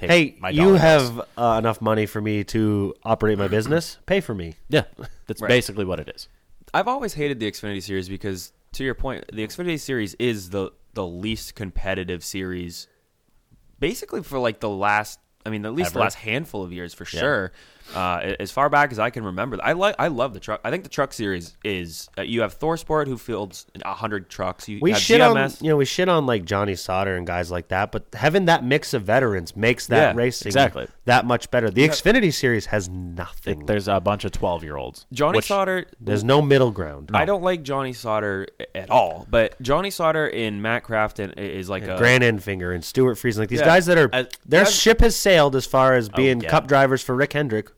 take 0.00 0.10
Hey, 0.10 0.36
my 0.40 0.50
you 0.50 0.64
dollar 0.64 0.78
have 0.78 1.20
uh, 1.36 1.56
enough 1.58 1.80
money 1.80 2.06
for 2.06 2.20
me 2.20 2.44
to 2.44 2.94
operate 3.04 3.38
my 3.38 3.48
business. 3.48 3.98
Pay 4.06 4.20
for 4.20 4.34
me. 4.34 4.54
Yeah, 4.68 4.84
that's 5.26 5.40
Right. 5.40 5.48
basically 5.48 5.84
what 5.84 6.00
it 6.00 6.08
is. 6.14 6.28
I've 6.72 6.88
always 6.88 7.14
hated 7.14 7.40
the 7.40 7.50
Xfinity 7.50 7.82
series 7.82 8.08
because, 8.08 8.52
to 8.72 8.84
your 8.84 8.94
point, 8.94 9.24
the 9.32 9.46
Xfinity 9.46 9.78
series 9.80 10.14
is 10.14 10.50
the 10.50 10.70
the 10.94 11.06
least 11.06 11.54
competitive 11.54 12.24
series, 12.24 12.86
basically 13.78 14.22
for 14.22 14.38
like 14.38 14.60
the 14.60 14.68
last. 14.68 15.18
I 15.44 15.48
mean, 15.50 15.64
at 15.64 15.72
least 15.72 15.92
the 15.94 15.98
Ever. 15.98 16.04
last 16.04 16.16
handful 16.16 16.62
of 16.62 16.72
years 16.72 16.92
for 16.92 17.04
Yeah. 17.04 17.20
sure. 17.20 17.52
Uh, 17.94 18.34
as 18.38 18.50
far 18.52 18.68
back 18.68 18.92
as 18.92 18.98
I 18.98 19.10
can 19.10 19.24
remember, 19.24 19.58
I 19.62 19.72
like 19.72 19.96
I 19.98 20.08
love 20.08 20.32
the 20.34 20.40
truck. 20.40 20.60
I 20.64 20.70
think 20.70 20.82
the 20.84 20.88
truck 20.90 21.12
series 21.12 21.56
is 21.64 22.08
uh, 22.18 22.22
you 22.22 22.42
have 22.42 22.58
ThorSport 22.58 23.06
who 23.06 23.18
fields 23.18 23.66
hundred 23.84 24.28
trucks. 24.30 24.68
You 24.68 24.78
We 24.80 24.92
have 24.92 25.00
shit 25.00 25.20
GMS. 25.20 25.60
on 25.60 25.64
you 25.64 25.70
know 25.70 25.76
we 25.76 25.84
shit 25.84 26.08
on 26.08 26.26
like 26.26 26.44
Johnny 26.44 26.74
Sauter 26.76 27.16
and 27.16 27.26
guys 27.26 27.50
like 27.50 27.68
that, 27.68 27.90
but 27.92 28.06
having 28.14 28.44
that 28.46 28.64
mix 28.64 28.94
of 28.94 29.02
veterans 29.02 29.56
makes 29.56 29.86
that 29.88 30.14
Yeah, 30.14 30.20
racing 30.20 30.48
exactly. 30.48 30.86
that 31.06 31.24
much 31.26 31.50
better. 31.50 31.70
The 31.70 31.82
Yeah. 31.82 31.88
Xfinity 31.88 32.32
series 32.32 32.66
has 32.66 32.88
nothing. 32.88 33.66
There's 33.66 33.88
a 33.88 34.00
bunch 34.00 34.24
of 34.24 34.32
twelve 34.32 34.62
year 34.62 34.76
olds. 34.76 35.06
Johnny 35.12 35.40
Sauter. 35.40 35.86
There's 36.00 36.24
no 36.24 36.40
middle 36.40 36.70
ground. 36.70 37.10
I 37.14 37.24
don't 37.24 37.42
like 37.42 37.62
Johnny 37.62 37.92
Sauter 37.92 38.46
at 38.74 38.90
all, 38.90 39.26
but 39.30 39.60
Johnny 39.62 39.90
Sauter 39.90 40.28
in 40.28 40.62
Matt 40.62 40.84
Crafton 40.84 41.36
is 41.38 41.68
like 41.68 41.82
a 41.82 41.96
Grant 41.98 42.22
Enfinger 42.24 42.74
and 42.74 42.84
Stewart 42.84 43.16
Friesen, 43.16 43.38
like 43.38 43.48
these 43.48 43.60
Yeah. 43.60 43.66
guys 43.66 43.86
that 43.86 43.98
are 43.98 44.08
Uh, 44.12 44.24
their 44.46 44.62
I've- 44.62 44.70
ship 44.70 45.00
has 45.00 45.16
sailed 45.16 45.56
as 45.56 45.66
far 45.66 45.94
as 45.94 46.08
being 46.08 46.40
yeah. 46.40 46.50
cup 46.50 46.66
drivers 46.68 47.02
for 47.02 47.14
Rick 47.14 47.32
Hendrick, 47.32 47.68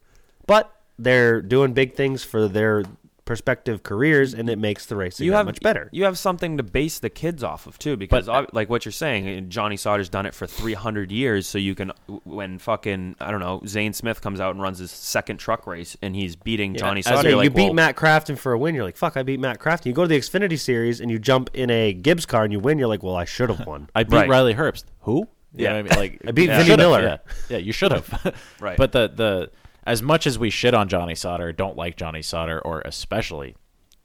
but 0.47 0.74
they're 0.99 1.40
doing 1.43 1.72
big 1.72 1.95
things 1.95 2.22
for 2.24 2.49
their 2.49 2.84
prospective 3.24 3.84
careers, 3.84 4.34
and 4.34 4.51
it 4.51 4.59
makes 4.59 4.84
the 4.86 4.97
racing 4.97 5.24
you 5.24 5.30
that 5.30 5.36
have 5.38 5.47
much 5.47 5.61
better. 5.61 5.88
You 5.93 6.05
have 6.05 6.18
something 6.18 6.57
to 6.57 6.62
base 6.64 6.99
the 6.99 7.09
kids 7.09 7.45
off 7.45 7.68
of 7.68 7.78
too, 7.78 7.97
because 7.97 8.28
ob- 8.28 8.51
like 8.53 8.68
what 8.68 8.84
you're 8.84 8.93
saying, 8.93 9.38
uh, 9.38 9.40
Johnny 9.43 9.76
Sauter's 9.76 10.09
done 10.09 10.26
it 10.26 10.34
for 10.34 10.47
300 10.47 11.12
years, 11.12 11.47
so 11.47 11.57
you 11.57 11.76
can 11.76 11.93
when 12.24 12.59
fucking 12.59 13.14
I 13.20 13.30
don't 13.30 13.38
know 13.40 13.62
Zane 13.66 13.93
Smith 13.93 14.20
comes 14.20 14.40
out 14.40 14.55
and 14.55 14.61
runs 14.61 14.78
his 14.80 14.90
second 14.90 15.36
truck 15.38 15.66
race 15.68 15.97
and 16.03 16.16
he's 16.16 16.34
beating 16.34 16.74
Johnny 16.74 16.99
As 17.01 17.07
Sauter. 17.07 17.30
you, 17.30 17.36
like, 17.36 17.45
you 17.45 17.51
beat 17.51 17.64
well, 17.66 17.74
Matt 17.74 17.97
Crafton 17.97 18.36
for 18.36 18.53
a 18.53 18.59
win. 18.59 18.74
You're 18.74 18.84
like, 18.84 18.97
fuck, 18.97 19.16
I 19.16 19.22
beat 19.22 19.38
Matt 19.38 19.61
Crafton. 19.61 19.86
You 19.86 19.93
go 19.93 20.03
to 20.03 20.09
the 20.09 20.18
Xfinity 20.18 20.59
Series 20.59 21.01
and 21.01 21.09
you 21.09 21.20
jump 21.20 21.49
in 21.55 21.70
a 21.70 21.93
Gibbs 21.93 22.26
car 22.26 22.43
and 22.43 22.53
you 22.53 22.59
win. 22.59 22.76
You're 22.78 22.88
like, 22.88 23.05
well, 23.05 23.16
I 23.16 23.24
should 23.24 23.51
have 23.51 23.64
won. 23.66 23.88
I 23.95 24.03
beat 24.03 24.16
Right. 24.16 24.28
Riley 24.28 24.55
Herbst. 24.55 24.84
Who? 25.03 25.28
You 25.55 25.64
Yeah. 25.64 25.68
know 25.74 25.82
what 25.84 25.93
I 25.93 25.97
mean? 26.03 26.11
Like 26.12 26.22
I 26.28 26.32
beat 26.32 26.49
yeah. 26.49 26.62
Vinnie 26.62 26.76
Miller. 26.76 27.03
Yeah. 27.03 27.16
yeah, 27.49 27.59
you 27.59 27.72
should 27.72 27.93
have. 27.93 28.34
Right. 28.61 28.76
But 28.76 28.90
the 28.93 29.09
the 29.14 29.51
as 29.85 30.03
much 30.03 30.26
as 30.26 30.39
we 30.39 30.51
shit 30.51 30.74
on 30.74 30.89
Johnny 30.89 31.14
Sauter, 31.14 31.53
don't 31.53 31.76
like 31.76 31.97
Johnny 31.97 32.22
Sauter, 32.22 32.61
or 32.61 32.80
especially 32.83 33.57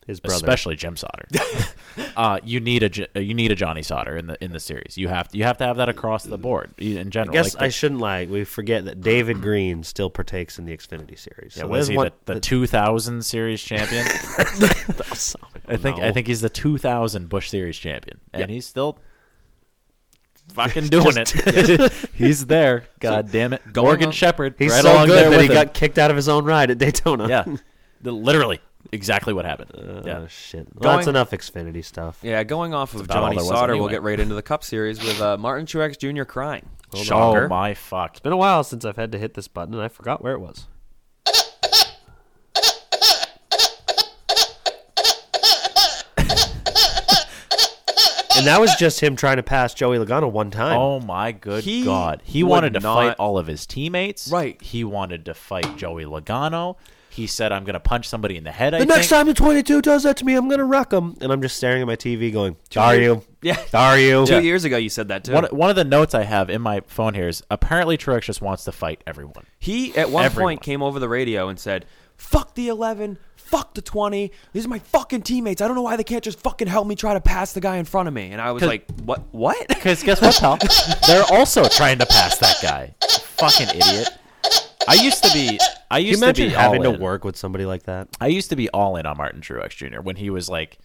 His 0.08 0.20
brother. 0.20 0.36
especially 0.36 0.76
Jim 0.76 0.96
Sauter, 0.96 1.28
uh, 2.16 2.40
you 2.44 2.60
need 2.60 2.82
a 2.84 2.90
J- 2.90 3.08
you 3.16 3.34
need 3.34 3.52
a 3.52 3.56
Johnny 3.56 3.82
Sauter 3.84 4.16
in 4.18 4.28
the 4.28 4.44
in 4.44 4.52
the 4.54 4.60
series. 4.60 4.98
You 4.98 5.08
have 5.10 5.30
you 5.34 5.44
have 5.44 5.58
to 5.58 5.66
have 5.66 5.78
that 5.78 5.90
across 5.90 6.24
the 6.24 6.38
board 6.38 6.72
in 6.78 7.12
general. 7.12 7.38
I 7.38 7.42
guess 7.44 7.54
Like 7.56 7.64
I 7.64 7.70
shouldn't 7.70 8.00
lie. 8.00 8.26
We 8.26 8.44
forget 8.44 8.86
that 8.86 9.02
David 9.02 9.42
Green 9.42 9.84
still 9.84 10.10
partakes 10.10 10.58
in 10.58 10.66
the 10.66 10.76
Xfinity 10.76 11.18
Series. 11.20 11.56
Yeah, 11.56 11.62
So 11.64 11.68
was 11.68 11.88
he 11.90 11.96
one- 11.98 12.12
the, 12.26 12.36
the 12.36 12.40
2000 12.40 13.24
series 13.26 13.62
champion? 13.62 14.06
I 15.70 15.76
think 15.78 16.00
I 16.00 16.12
think 16.12 16.28
he's 16.28 16.42
the 16.42 16.50
2000 16.50 17.30
Busch 17.30 17.50
Series 17.50 17.78
champion, 17.78 18.20
and 18.34 18.50
he's 18.50 18.66
still 18.66 19.00
fucking 20.54 20.88
doing 20.90 21.18
it. 21.18 21.30
he's 22.16 22.46
there. 22.46 22.86
God 23.00 23.32
damn 23.32 23.54
it, 23.54 23.62
going 23.74 23.86
Morgan 23.86 24.12
Shepherd. 24.12 24.56
He's 24.58 24.72
right 24.72 24.82
so 24.84 24.94
along 24.94 25.08
good 25.08 25.18
there 25.18 25.30
that 25.32 25.42
he 25.42 25.48
him. 25.48 25.54
got 25.54 25.74
kicked 25.74 25.98
out 25.98 26.10
of 26.10 26.16
his 26.16 26.28
own 26.30 26.46
ride 26.46 26.72
at 26.72 26.78
Daytona. 26.78 27.28
Yeah, 27.28 27.46
The- 28.02 28.12
literally 28.12 28.60
exactly 28.92 29.34
what 29.34 29.46
happened. 29.46 29.72
Oh, 29.78 30.02
yeah, 30.06 30.28
shit. 30.28 30.68
Well, 30.74 30.94
that's 30.96 31.06
Going- 31.06 31.16
enough 31.16 31.32
Xfinity 31.32 31.84
stuff. 31.84 32.20
yeah, 32.22 32.44
going 32.44 32.74
off 32.74 32.94
of 32.94 33.02
about 33.02 33.18
all 33.18 33.24
Johnny 33.26 33.36
there 33.38 33.44
was 33.44 33.50
Sauter, 33.50 33.74
we'll 33.74 33.84
anyway. 33.84 33.92
get 33.92 34.02
right 34.04 34.20
into 34.20 34.36
the 34.36 34.42
Cup 34.42 34.64
Series 34.64 35.04
with 35.04 35.20
uh, 35.22 35.38
Martin 35.38 35.66
Truex 35.66 35.98
Jr. 35.98 36.24
crying. 36.24 36.68
Oh 36.94 37.48
my 37.50 37.74
fuck! 37.74 38.12
It's 38.12 38.20
been 38.22 38.32
a 38.32 38.38
while 38.38 38.64
since 38.64 38.86
I've 38.86 38.96
had 38.96 39.12
to 39.12 39.18
hit 39.18 39.34
this 39.34 39.50
button, 39.50 39.74
and 39.74 39.84
I 39.84 39.90
forgot 39.90 40.24
where 40.24 40.34
it 40.34 40.40
was. 40.40 40.68
And 48.38 48.48
that 48.48 48.60
was 48.60 48.76
just 48.76 49.00
him 49.02 49.16
trying 49.16 49.38
to 49.38 49.44
pass 49.44 49.74
Joey 49.74 49.98
Logano 49.98 50.32
one 50.32 50.52
time. 50.52 50.78
Oh 50.78 51.00
my 51.00 51.32
good 51.32 51.64
He 51.64 51.84
god! 51.84 52.22
He 52.24 52.44
would 52.44 52.50
wanted 52.50 52.74
to 52.74 52.82
fight 52.82 53.16
all 53.20 53.38
of 53.38 53.48
his 53.48 53.66
teammates. 53.66 54.30
Right. 54.30 54.62
He 54.62 54.84
wanted 54.84 55.26
to 55.26 55.34
fight 55.34 55.76
Joey 55.78 56.06
Logano. 56.06 56.76
He 57.10 57.26
said, 57.26 57.52
"I'm 57.52 57.64
going 57.64 57.74
to 57.74 57.80
punch 57.80 58.08
somebody 58.08 58.38
in 58.38 58.44
the 58.44 58.52
head." 58.52 58.76
I 58.76 58.80
the 58.80 58.86
next 58.86 59.08
think. 59.08 59.10
time 59.10 59.26
the 59.26 59.34
22 59.34 59.82
does 59.82 60.04
that 60.04 60.18
to 60.18 60.26
me, 60.26 60.36
I'm 60.36 60.48
going 60.48 60.60
to 60.60 60.66
wreck 60.66 60.94
him. 60.94 61.18
And 61.20 61.32
I'm 61.32 61.42
just 61.42 61.58
staring 61.58 61.82
at 61.82 61.88
my 61.88 61.96
TV 61.96 62.32
going, 62.32 62.56
Are 62.76 62.96
you? 62.96 63.24
Yeah. 63.42 63.60
Are 63.74 63.98
you? 63.98 64.26
Two 64.28 64.44
years 64.44 64.66
ago, 64.66 64.78
you 64.78 64.90
said 64.90 65.08
that 65.08 65.24
too. 65.24 65.34
One, 65.34 65.46
one 65.46 65.70
of 65.72 65.76
the 65.76 65.84
notes 65.84 66.14
I 66.14 66.24
have 66.24 66.52
in 66.52 66.62
my 66.62 66.82
phone 66.86 67.16
here 67.16 67.28
is 67.28 67.42
apparently 67.50 67.98
Truex 67.98 68.22
just 68.24 68.42
wants 68.42 68.66
to 68.66 68.72
fight 68.72 69.04
everyone. 69.08 69.46
He 69.58 69.96
at 69.98 70.12
one 70.12 70.26
Everyone. 70.26 70.50
point 70.50 70.62
came 70.62 70.84
over 70.84 71.00
the 71.00 71.10
radio 71.10 71.48
and 71.48 71.60
said, 71.60 71.86
"Fuck 72.18 72.54
the 72.54 72.68
11, 72.68 73.18
fuck 73.48 73.74
the 73.74 73.82
20. 73.82 74.32
These 74.54 74.66
are 74.66 74.70
my 74.70 74.80
fucking 74.80 75.22
teammates. 75.24 75.62
I 75.62 75.68
don't 75.68 75.76
know 75.76 75.82
why 75.82 75.96
they 75.96 76.04
can't 76.04 76.24
just 76.24 76.40
fucking 76.40 76.68
help 76.68 76.88
me 76.88 76.96
try 76.96 77.14
to 77.14 77.22
pass 77.22 77.54
the 77.54 77.62
guy 77.62 77.78
in 77.78 77.86
front 77.86 78.08
of 78.08 78.14
me." 78.14 78.32
And 78.32 78.42
I 78.42 78.52
was 78.52 78.64
like, 78.64 78.90
"What? 79.04 79.24
What?" 79.32 79.68
Because 79.78 80.04
guess 80.04 80.22
what, 80.22 80.36
pal? 80.36 80.58
They're 81.08 81.24
also 81.32 81.68
trying 81.68 82.00
to 82.00 82.06
pass 82.06 82.38
that 82.40 82.58
guy. 82.62 82.96
Fucking 83.38 83.70
idiot. 83.70 84.10
I 84.88 84.96
used 84.96 85.24
to 85.24 85.34
be. 85.34 85.60
I 85.90 86.00
Can 86.00 86.06
you 86.06 86.12
used 86.12 86.24
to 86.24 86.34
be 86.34 86.50
having 86.50 86.84
to 86.84 86.92
work 86.92 87.24
with 87.24 87.38
somebody 87.38 87.66
like 87.66 87.84
that? 87.84 88.10
I 88.20 88.28
used 88.28 88.50
to 88.50 88.56
be 88.56 88.70
all 88.70 88.96
in 88.98 89.06
on 89.06 89.18
Martin 89.18 89.42
Truex 89.42 89.70
Jr. 89.72 90.02
when 90.02 90.16
he 90.16 90.30
was 90.30 90.50
like 90.50 90.80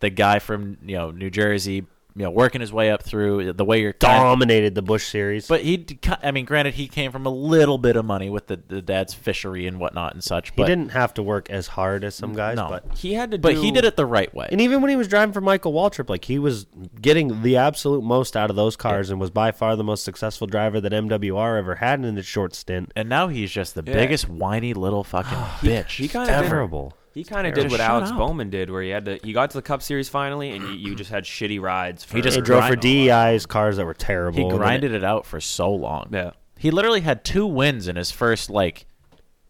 the 0.00 0.10
guy 0.10 0.38
from 0.38 0.78
you 0.84 0.96
know 0.96 1.10
New 1.10 1.30
Jersey, 1.30 1.86
you 2.16 2.22
know, 2.22 2.30
working 2.30 2.60
his 2.60 2.72
way 2.72 2.90
up 2.92 3.02
through 3.02 3.52
the 3.54 3.64
way 3.64 3.80
you're 3.80 3.92
kind 3.92 4.22
Dominated 4.22 4.74
the 4.76 4.82
Busch 4.82 5.04
series. 5.06 5.48
But 5.48 5.62
he, 5.62 5.84
I 6.22 6.30
mean, 6.30 6.44
granted, 6.44 6.74
he 6.74 6.86
came 6.86 7.10
from 7.10 7.26
a 7.26 7.30
little 7.30 7.76
bit 7.76 7.96
of 7.96 8.04
money 8.04 8.30
with 8.30 8.46
the, 8.46 8.56
the 8.68 8.80
dad's 8.80 9.12
fishery 9.14 9.66
and 9.66 9.80
whatnot 9.80 10.12
and 10.14 10.22
such. 10.22 10.52
he 10.54 10.62
didn't 10.64 10.90
have 10.90 11.12
to 11.14 11.22
work 11.24 11.50
as 11.50 11.66
hard 11.66 12.04
as 12.04 12.14
some 12.14 12.32
guys, 12.32 12.56
no, 12.56 12.68
but 12.68 12.84
He 12.96 13.14
had 13.14 13.32
to 13.32 13.38
but 13.38 13.54
do- 13.54 13.62
he 13.62 13.70
did 13.72 13.84
it 13.84 13.96
the 13.96 14.06
right 14.06 14.32
way. 14.32 14.48
And 14.52 14.60
even 14.60 14.80
when 14.80 14.90
he 14.90 14.96
was 14.96 15.08
driving 15.08 15.32
for 15.32 15.40
Michael 15.40 15.72
Waltrip, 15.72 16.08
like 16.08 16.24
he 16.26 16.38
was 16.38 16.66
getting 17.00 17.42
the 17.42 17.56
absolute 17.56 18.04
most 18.04 18.36
out 18.36 18.48
of 18.50 18.54
those 18.56 18.76
cars 18.76 19.10
and 19.10 19.18
was 19.18 19.30
by 19.30 19.50
far 19.50 19.74
the 19.74 19.82
most 19.84 20.04
successful 20.04 20.46
driver 20.46 20.80
that 20.80 20.92
MWR 20.92 21.58
ever 21.58 21.74
had 21.76 22.04
in 22.04 22.16
its 22.16 22.28
short 22.28 22.54
stint. 22.54 22.92
And 22.94 23.08
now 23.08 23.26
he's 23.28 23.50
just 23.50 23.74
the 23.74 23.82
Yeah. 23.84 23.94
biggest 23.94 24.28
whiny 24.28 24.72
little 24.72 25.02
fucking 25.02 25.38
bitch. 25.68 25.96
He 25.96 26.06
kind 26.08 26.30
of 26.30 26.46
Terrible. 26.46 26.94
He 27.14 27.22
kind 27.24 27.46
of 27.46 27.54
Just 27.54 27.62
did 27.66 27.70
what 27.70 27.78
shut 27.78 27.88
Alex 27.90 28.10
up. 28.10 28.18
Bowman 28.18 28.50
did, 28.50 28.70
where 28.70 28.82
he 28.82 28.90
had 28.90 29.04
to. 29.04 29.20
He 29.22 29.32
got 29.32 29.50
to 29.52 29.58
the 29.58 29.62
Cup 29.62 29.82
Series 29.82 30.08
finally, 30.08 30.50
and 30.50 30.64
you, 30.64 30.70
you 30.90 30.94
just 30.96 31.10
had 31.10 31.22
shitty 31.24 31.60
rides. 31.60 32.02
For, 32.02 32.16
He 32.16 32.22
just 32.22 32.36
They 32.36 32.40
drove 32.42 32.64
for 32.64 32.74
grind- 32.76 32.80
DEI's 32.82 33.46
cars 33.46 33.76
that 33.76 33.86
were 33.86 33.94
terrible. 33.94 34.38
he 34.42 34.48
then 34.48 34.56
grinded 34.58 34.92
it 34.92 35.04
out 35.04 35.24
for 35.24 35.40
so 35.40 35.72
long. 35.72 36.08
Yeah. 36.12 36.32
He 36.58 36.70
literally 36.72 37.02
had 37.02 37.24
two 37.24 37.46
wins 37.46 37.86
in 37.88 37.94
his 37.96 38.10
first 38.10 38.50
like 38.50 38.86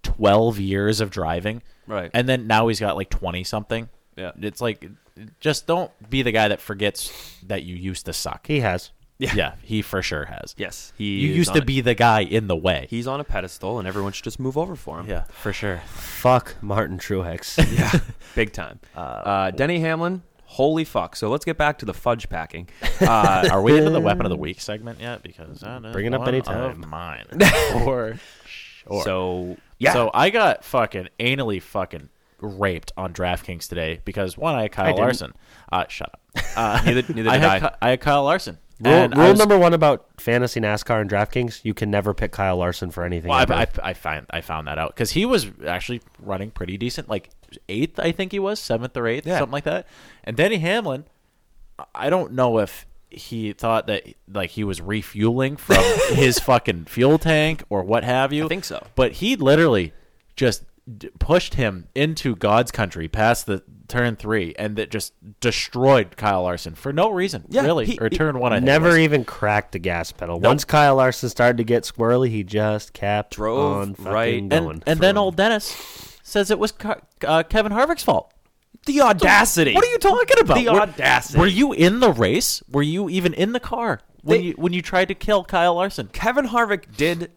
twelve 0.02 0.58
years 0.60 1.00
of 1.00 1.10
driving. 1.10 1.62
Right. 1.86 2.10
And 2.14 2.28
then 2.28 2.46
now 2.46 2.68
he's 2.68 2.80
got 2.80 2.96
like 2.96 3.08
twenty 3.10 3.44
something. 3.44 3.88
Yeah. 4.16 4.32
It's 4.40 4.60
like 4.60 4.86
just 5.40 5.66
don't 5.66 5.90
be 6.10 6.22
the 6.22 6.32
guy 6.32 6.48
that 6.48 6.60
forgets 6.60 7.38
that 7.46 7.62
you 7.62 7.76
used 7.76 8.06
to 8.06 8.12
suck. 8.12 8.46
He 8.46 8.60
has. 8.60 8.90
Yeah. 9.18 9.54
he 9.62 9.80
for 9.82 10.02
sure 10.02 10.24
has. 10.26 10.54
Yes, 10.58 10.92
he. 10.98 11.20
You 11.20 11.32
used 11.34 11.50
on 11.50 11.56
to 11.56 11.62
a- 11.62 11.64
be 11.64 11.80
the 11.80 11.94
guy 11.94 12.20
in 12.22 12.46
the 12.46 12.56
way. 12.56 12.86
He's 12.90 13.06
on 13.06 13.20
a 13.20 13.24
pedestal, 13.24 13.78
and 13.78 13.86
everyone 13.88 14.12
should 14.12 14.24
just 14.24 14.40
move 14.40 14.58
over 14.58 14.76
for 14.76 15.00
him. 15.00 15.08
Yeah, 15.08 15.24
for 15.24 15.52
sure. 15.52 15.80
Fuck 15.86 16.56
Martin 16.60 16.98
Truex. 16.98 17.56
yeah, 17.78 18.00
big 18.34 18.52
time. 18.52 18.80
Uh, 18.94 19.50
Denny 19.50 19.80
Hamlin, 19.80 20.22
holy 20.44 20.84
fuck! 20.84 21.16
So 21.16 21.28
let's 21.30 21.44
get 21.44 21.56
back 21.56 21.78
to 21.78 21.86
the 21.86 21.94
fudge 21.94 22.28
packing. 22.28 22.68
Uh, 23.00 23.48
Are 23.50 23.60
we 23.60 23.76
into 23.76 23.90
the 23.90 24.00
weapon 24.00 24.24
of 24.24 24.30
the 24.30 24.36
week 24.36 24.60
segment 24.60 25.00
yet? 25.00 25.22
Because 25.22 25.60
that 25.60 25.84
is 25.84 25.92
Bring 25.92 26.06
it 26.06 26.14
up 26.14 26.20
one 26.20 26.28
anytime. 26.28 26.70
Of 26.70 26.78
mine. 26.88 27.26
For 27.72 28.18
sure. 28.46 29.02
So 29.02 29.56
yeah, 29.78 29.92
So 29.92 30.10
I 30.14 30.30
got 30.30 30.64
fucking 30.64 31.08
anally 31.18 31.60
fucking 31.60 32.08
raped 32.40 32.92
on 32.96 33.12
DraftKings 33.12 33.68
today 33.68 34.00
because 34.04 34.36
one, 34.38 34.54
I 34.54 34.62
had 34.62 34.72
Kyle 34.72 34.86
didn't. 34.86 35.00
Larson. 35.00 35.32
Uh, 35.72 35.84
shut 35.88 36.08
up. 36.14 36.20
Uh, 36.56 36.82
Neither- 36.84 37.12
neither 37.14 37.30
I 37.30 37.32
did 37.34 37.42
had, 37.42 37.50
I. 37.50 37.68
Ky- 37.68 37.74
I 37.82 37.88
had 37.90 38.00
Kyle 38.00 38.22
Larson 38.24 38.58
Rule, 38.80 39.08
rule 39.08 39.30
was- 39.30 39.38
number 39.38 39.58
one 39.58 39.72
about 39.72 40.06
fantasy 40.18 40.60
NASCAR 40.60 41.00
and 41.00 41.08
DraftKings: 41.08 41.60
you 41.64 41.74
can 41.74 41.90
never 41.90 42.12
pick 42.14 42.32
Kyle 42.32 42.56
Larson 42.56 42.90
for 42.90 43.04
anything. 43.04 43.28
Well. 43.30 43.46
I, 43.50 43.62
I, 43.62 43.66
I 43.82 43.92
find 43.94 44.26
I 44.30 44.40
found 44.40 44.66
that 44.66 44.78
out 44.78 44.94
because 44.94 45.12
he 45.12 45.24
was 45.24 45.50
actually 45.66 46.00
running 46.18 46.50
pretty 46.50 46.76
decent, 46.76 47.08
like 47.08 47.30
eighth, 47.68 48.00
I 48.00 48.10
think 48.12 48.32
he 48.32 48.38
was 48.40 48.58
seventh 48.58 48.96
or 48.96 49.06
eighth, 49.06 49.26
Yeah. 49.26 49.38
something 49.38 49.52
like 49.52 49.64
that. 49.64 49.86
And 50.24 50.36
Denny 50.36 50.58
Hamlin, 50.58 51.04
I 51.94 52.10
don't 52.10 52.32
know 52.32 52.58
if 52.58 52.86
he 53.10 53.52
thought 53.52 53.86
that 53.86 54.02
like 54.32 54.50
he 54.50 54.64
was 54.64 54.80
refueling 54.80 55.56
from 55.56 55.76
his 56.14 56.40
fucking 56.40 56.86
fuel 56.86 57.16
tank 57.18 57.62
or 57.70 57.84
what 57.84 58.02
have 58.02 58.32
you. 58.32 58.46
I 58.46 58.48
think 58.48 58.64
so. 58.64 58.84
but 58.96 59.12
he 59.12 59.36
literally 59.36 59.92
just 60.34 60.64
pushed 61.20 61.54
him 61.54 61.86
into 61.94 62.34
God's 62.36 62.70
country 62.72 63.06
past 63.08 63.46
the 63.46 63.62
turn 63.88 64.16
three, 64.16 64.54
and 64.58 64.76
that 64.76 64.90
just 64.90 65.12
destroyed 65.40 66.16
Kyle 66.16 66.42
Larson 66.44 66.74
for 66.74 66.92
no 66.92 67.10
reason, 67.10 67.44
Yeah, 67.48 67.62
really, 67.62 67.86
he- 67.86 67.98
or 68.00 68.08
he 68.10 68.16
turn 68.16 68.38
one. 68.38 68.52
I 68.52 68.56
think 68.56 68.66
Never 68.66 68.96
even 68.96 69.24
cracked 69.24 69.72
the 69.72 69.78
gas 69.78 70.10
pedal. 70.12 70.40
Once 70.40 70.64
Kyle 70.64 70.96
Larson 70.96 71.28
started 71.28 71.58
to 71.58 71.64
get 71.64 71.82
squirrely, 71.84 72.28
he 72.30 72.42
just 72.44 72.92
kept 72.92 73.34
Drove 73.34 73.58
on 73.98 74.12
right- 74.12 74.48
going. 74.48 74.50
and, 74.50 74.82
and 74.86 75.00
then 75.00 75.16
old 75.16 75.36
Dennis 75.36 76.16
says 76.22 76.50
it 76.50 76.58
was 76.58 76.72
uh, 77.26 77.42
Kevin 77.44 77.72
Harvick's 77.72 78.02
fault. 78.02 78.32
The 78.86 79.00
audacity. 79.00 79.74
What 79.74 79.84
are 79.84 79.90
you 79.90 79.98
talking 79.98 80.38
about? 80.40 80.54
The 80.56 80.68
Were- 80.68 80.80
audacity. 80.80 81.38
Were 81.38 81.46
you 81.46 81.72
in 81.72 82.00
the 82.00 82.10
race? 82.12 82.62
Were 82.70 82.82
you 82.82 83.08
even 83.08 83.32
in 83.34 83.52
the 83.52 83.60
car 83.60 84.00
when 84.22 84.38
They- 84.38 84.44
you 84.48 84.52
when 84.56 84.72
you 84.72 84.82
tried 84.82 85.08
to 85.08 85.14
kill 85.14 85.44
Kyle 85.44 85.74
Larson? 85.76 86.08
Kevin 86.12 86.48
Harvick 86.48 86.94
did 86.96 87.30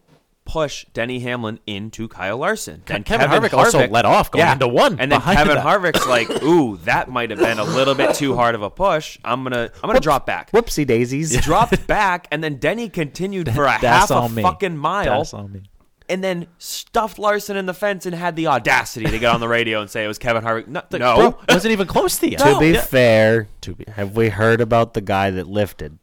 push 0.48 0.84
Denny 0.94 1.20
Hamlin 1.20 1.60
into 1.66 2.08
Kyle 2.08 2.38
Larson. 2.38 2.80
Ke- 2.80 3.04
Kevin 3.04 3.28
Harvick 3.28 3.52
also 3.52 3.86
let 3.86 4.04
off 4.04 4.30
going 4.32 4.48
into 4.48 4.66
one 4.66 4.98
and 4.98 5.12
then 5.12 5.20
Kevin 5.20 5.54
that. 5.56 5.64
Harvick's 5.64 6.06
like, 6.06 6.28
"Ooh, 6.42 6.78
that 6.78 7.08
might 7.08 7.30
have 7.30 7.38
been 7.38 7.58
a 7.58 7.64
little 7.64 7.94
bit 7.94 8.14
too 8.16 8.34
hard 8.34 8.54
of 8.54 8.62
a 8.62 8.70
push. 8.70 9.18
I'm 9.24 9.42
gonna, 9.44 9.70
I'm 9.82 9.88
gonna 9.88 10.00
drop 10.00 10.26
back." 10.26 10.50
Whoopsie 10.50 10.86
daisies. 10.86 11.38
Dropped 11.42 11.86
back, 11.86 12.26
and 12.32 12.42
then 12.42 12.56
Denny 12.56 12.88
continued 12.88 13.52
for 13.52 13.64
a 13.64 13.78
That's 13.80 13.84
half 13.84 14.10
a 14.10 14.14
on 14.14 14.34
me. 14.34 14.42
fucking 14.42 14.76
mile, 14.76 15.18
That's 15.18 15.34
on 15.34 15.52
me. 15.52 15.62
and 16.08 16.24
then 16.24 16.46
stuffed 16.56 17.18
Larson 17.18 17.56
in 17.58 17.66
the 17.66 17.74
fence 17.74 18.06
and 18.06 18.14
had 18.14 18.34
the 18.34 18.46
audacity 18.46 19.04
to 19.10 19.18
get 19.18 19.32
on 19.34 19.40
the 19.40 19.48
radio 19.48 19.82
and 19.82 19.90
say 19.90 20.02
it 20.02 20.08
was 20.08 20.18
Kevin 20.18 20.42
Harvick. 20.42 20.66
No, 20.66 20.82
The- 20.88 20.98
no. 20.98 21.16
bro, 21.32 21.38
wasn't 21.50 21.72
even 21.72 21.86
close 21.86 22.18
to 22.20 22.30
you. 22.30 22.36
to 22.38 22.58
be 22.58 22.70
Yeah. 22.70 22.80
fair, 22.80 23.48
To 23.60 23.74
be- 23.74 23.84
have 23.92 24.16
we 24.16 24.30
heard 24.30 24.62
about 24.62 24.94
the 24.94 25.02
guy 25.02 25.30
that 25.30 25.46
lifted? 25.46 25.98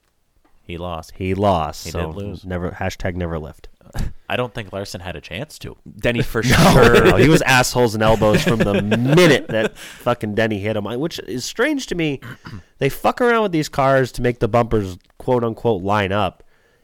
he 0.61 0.77
lost. 0.77 1.13
He 1.15 1.33
lost. 1.35 1.85
He 1.85 1.91
so 1.91 2.07
did 2.07 2.15
lose. 2.15 2.45
Never 2.45 2.71
hashtag 2.71 3.15
never 3.15 3.37
lift. 3.39 3.69
I 4.29 4.35
don't 4.37 4.53
think 4.53 4.73
Larson 4.73 5.01
had 5.01 5.15
a 5.15 5.21
chance 5.21 5.59
to. 5.59 5.77
Denny 5.99 6.21
for 6.23 6.41
No, 6.43 6.49
sure. 6.55 7.17
he 7.19 7.29
was 7.29 7.41
assholes 7.43 7.93
and 7.93 8.03
elbows 8.03 8.43
from 8.43 8.59
the 8.59 8.81
minute 8.81 9.47
that 9.49 9.77
fucking 9.77 10.33
Denny 10.35 10.59
hit 10.59 10.75
him. 10.75 10.85
Which 10.85 11.19
is 11.19 11.45
strange 11.45 11.87
to 11.87 11.95
me. 11.95 12.19
They 12.77 12.89
fuck 12.89 13.21
around 13.21 13.43
with 13.43 13.51
these 13.53 13.69
cars 13.69 14.11
to 14.13 14.21
make 14.21 14.39
the 14.39 14.49
bumpers 14.49 14.97
quote 15.17 15.45
unquote 15.45 15.81
line 15.81 16.11
up. 16.11 16.43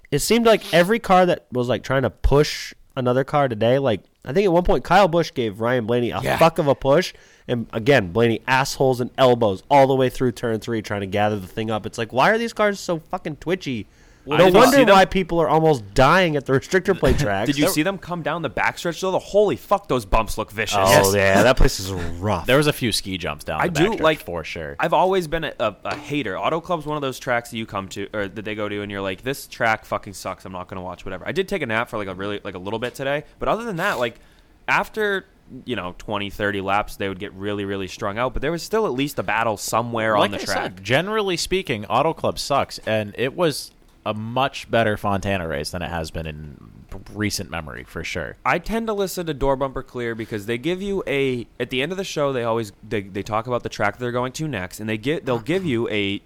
It 0.10 0.20
seemed 0.20 0.46
like 0.46 0.74
every 0.74 1.00
car 1.00 1.26
that 1.26 1.48
was 1.52 1.68
like 1.68 1.84
trying 1.84 2.04
to 2.04 2.10
push 2.10 2.74
another 2.96 3.26
car 3.26 3.50
today, 3.50 3.78
like 3.78 4.02
I 4.24 4.32
think 4.32 4.46
at 4.46 4.54
one 4.54 4.64
point 4.64 4.86
Kyle 4.86 5.10
Busch 5.10 5.34
gave 5.34 5.60
Ryan 5.60 5.86
Blaney 5.86 6.12
a 6.12 6.22
Yeah. 6.22 6.38
fuck 6.38 6.60
of 6.60 6.68
a 6.68 6.76
push, 6.76 7.14
and 7.46 7.68
again 7.74 8.14
Blaney 8.14 8.40
assholes 8.48 9.02
and 9.02 9.12
elbows 9.18 9.64
all 9.70 9.86
the 9.88 9.96
way 9.96 10.10
through 10.10 10.32
turn 10.32 10.62
three 10.62 10.82
trying 10.82 11.02
to 11.02 11.08
gather 11.08 11.38
the 11.38 11.48
thing 11.48 11.70
up. 11.70 11.86
It's 11.86 11.98
like 11.98 12.14
why 12.14 12.30
are 12.32 12.38
these 12.38 12.54
cars 12.54 12.80
so 12.80 13.00
fucking 13.00 13.36
twitchy? 13.38 13.86
Well, 14.26 14.38
no 14.38 14.60
wonder 14.60 14.86
why 14.92 15.06
people 15.06 15.40
are 15.42 15.50
almost 15.50 15.94
dying 15.94 16.36
at 16.36 16.46
the 16.46 16.54
restrictor 16.54 16.98
plate 16.98 17.18
tracks. 17.20 17.48
Did 17.48 17.58
you 17.58 17.68
see 17.68 17.84
them 17.84 17.98
come 17.98 18.22
down 18.22 18.42
the 18.42 18.50
backstretch 18.50 19.02
though? 19.02 19.12
The 19.12 19.20
holy 19.20 19.56
fuck, 19.56 19.88
those 19.88 20.06
bumps 20.06 20.38
look 20.38 20.52
vicious. 20.52 20.78
Oh 20.80 21.16
yeah, 21.16 21.44
that 21.44 21.58
place 21.58 21.80
is 21.80 21.92
rough. 22.20 22.46
There 22.46 22.58
was 22.58 22.68
a 22.68 22.74
few 22.74 22.92
ski 22.92 23.18
jumps 23.18 23.44
down. 23.44 23.62
I 23.62 23.68
the 23.68 23.80
do 23.80 23.90
backstretch 23.92 24.00
like 24.02 24.20
for 24.20 24.44
sure. 24.44 24.76
I've 24.80 24.94
always 24.94 25.28
been 25.28 25.44
a, 25.46 25.54
a, 25.60 25.76
a 25.86 25.96
hater. 25.96 26.38
Auto 26.38 26.62
Club's 26.62 26.86
one 26.86 26.98
of 26.98 27.02
those 27.02 27.20
tracks 27.20 27.52
that 27.52 27.58
you 27.58 27.66
come 27.66 27.88
to 27.90 28.08
or 28.14 28.28
that 28.28 28.46
they 28.46 28.56
go 28.56 28.70
to, 28.70 28.82
and 28.82 28.92
you're 28.92 29.02
like, 29.02 29.24
this 29.24 29.48
track 29.48 29.86
fucking 29.86 30.14
sucks. 30.14 30.46
I'm 30.46 30.52
not 30.52 30.68
gonna 30.68 30.84
watch 30.84 31.04
whatever. 31.06 31.28
I 31.28 31.32
did 31.32 31.48
take 31.48 31.62
a 31.62 31.66
nap 31.66 31.90
for 31.90 31.98
like 31.98 32.08
a 32.08 32.14
really 32.14 32.40
like 32.44 32.56
a 32.56 32.60
little 32.60 32.80
bit 32.80 32.94
today, 32.94 33.24
but 33.40 33.50
other 33.50 33.64
than 33.64 33.78
that, 33.78 34.00
like 34.00 34.20
after 34.68 35.26
you 35.66 35.76
know 35.76 35.94
20 35.98 36.30
30 36.30 36.62
laps 36.62 36.96
they 36.96 37.10
would 37.10 37.20
get 37.20 37.34
really 37.34 37.66
really 37.66 37.88
strung 37.88 38.18
out 38.18 38.32
but 38.32 38.42
there 38.42 38.54
was 38.54 38.64
still 38.64 38.86
at 38.86 38.94
least 38.94 39.20
a 39.20 39.24
battle 39.24 39.58
somewhere 39.58 40.18
like 40.18 40.30
on 40.30 40.32
the 40.32 40.42
I 40.42 40.46
track 40.46 40.56
said, 40.56 40.84
generally 40.84 41.36
speaking, 41.36 41.86
Auto 41.88 42.14
Club 42.14 42.40
sucks, 42.40 42.78
and 42.80 43.14
it 43.18 43.36
was 43.36 43.72
a 44.06 44.14
much 44.14 44.70
better 44.70 44.98
Fontana 44.98 45.48
race 45.48 45.72
than 45.72 45.82
it 45.82 45.90
has 45.90 46.12
been 46.12 46.26
in 46.26 46.72
recent 47.14 47.50
memory 47.50 47.84
for 47.84 48.04
sure. 48.04 48.38
I 48.46 48.60
tend 48.60 48.88
to 48.88 48.94
listen 48.94 49.26
to 49.28 49.34
Door 49.34 49.58
Bumper 49.58 49.84
Clear 49.84 50.16
because 50.16 50.46
they 50.46 50.58
give 50.58 50.82
you 50.82 51.04
a 51.08 51.48
at 51.60 51.70
the 51.70 51.82
end 51.82 51.92
of 51.92 51.98
the 51.98 52.04
show 52.04 52.34
they 52.34 52.44
always 52.44 52.74
they, 52.88 53.02
they 53.02 53.24
talk 53.24 53.48
about 53.48 53.64
the 53.64 53.70
track 53.70 53.98
they're 53.98 54.12
going 54.12 54.32
to 54.34 54.48
next 54.48 54.80
and 54.80 54.90
they 54.90 54.98
get 54.98 55.26
they'll 55.26 55.36
ah. 55.36 55.44
give 55.44 55.66
you 55.66 55.88
a 55.90 56.22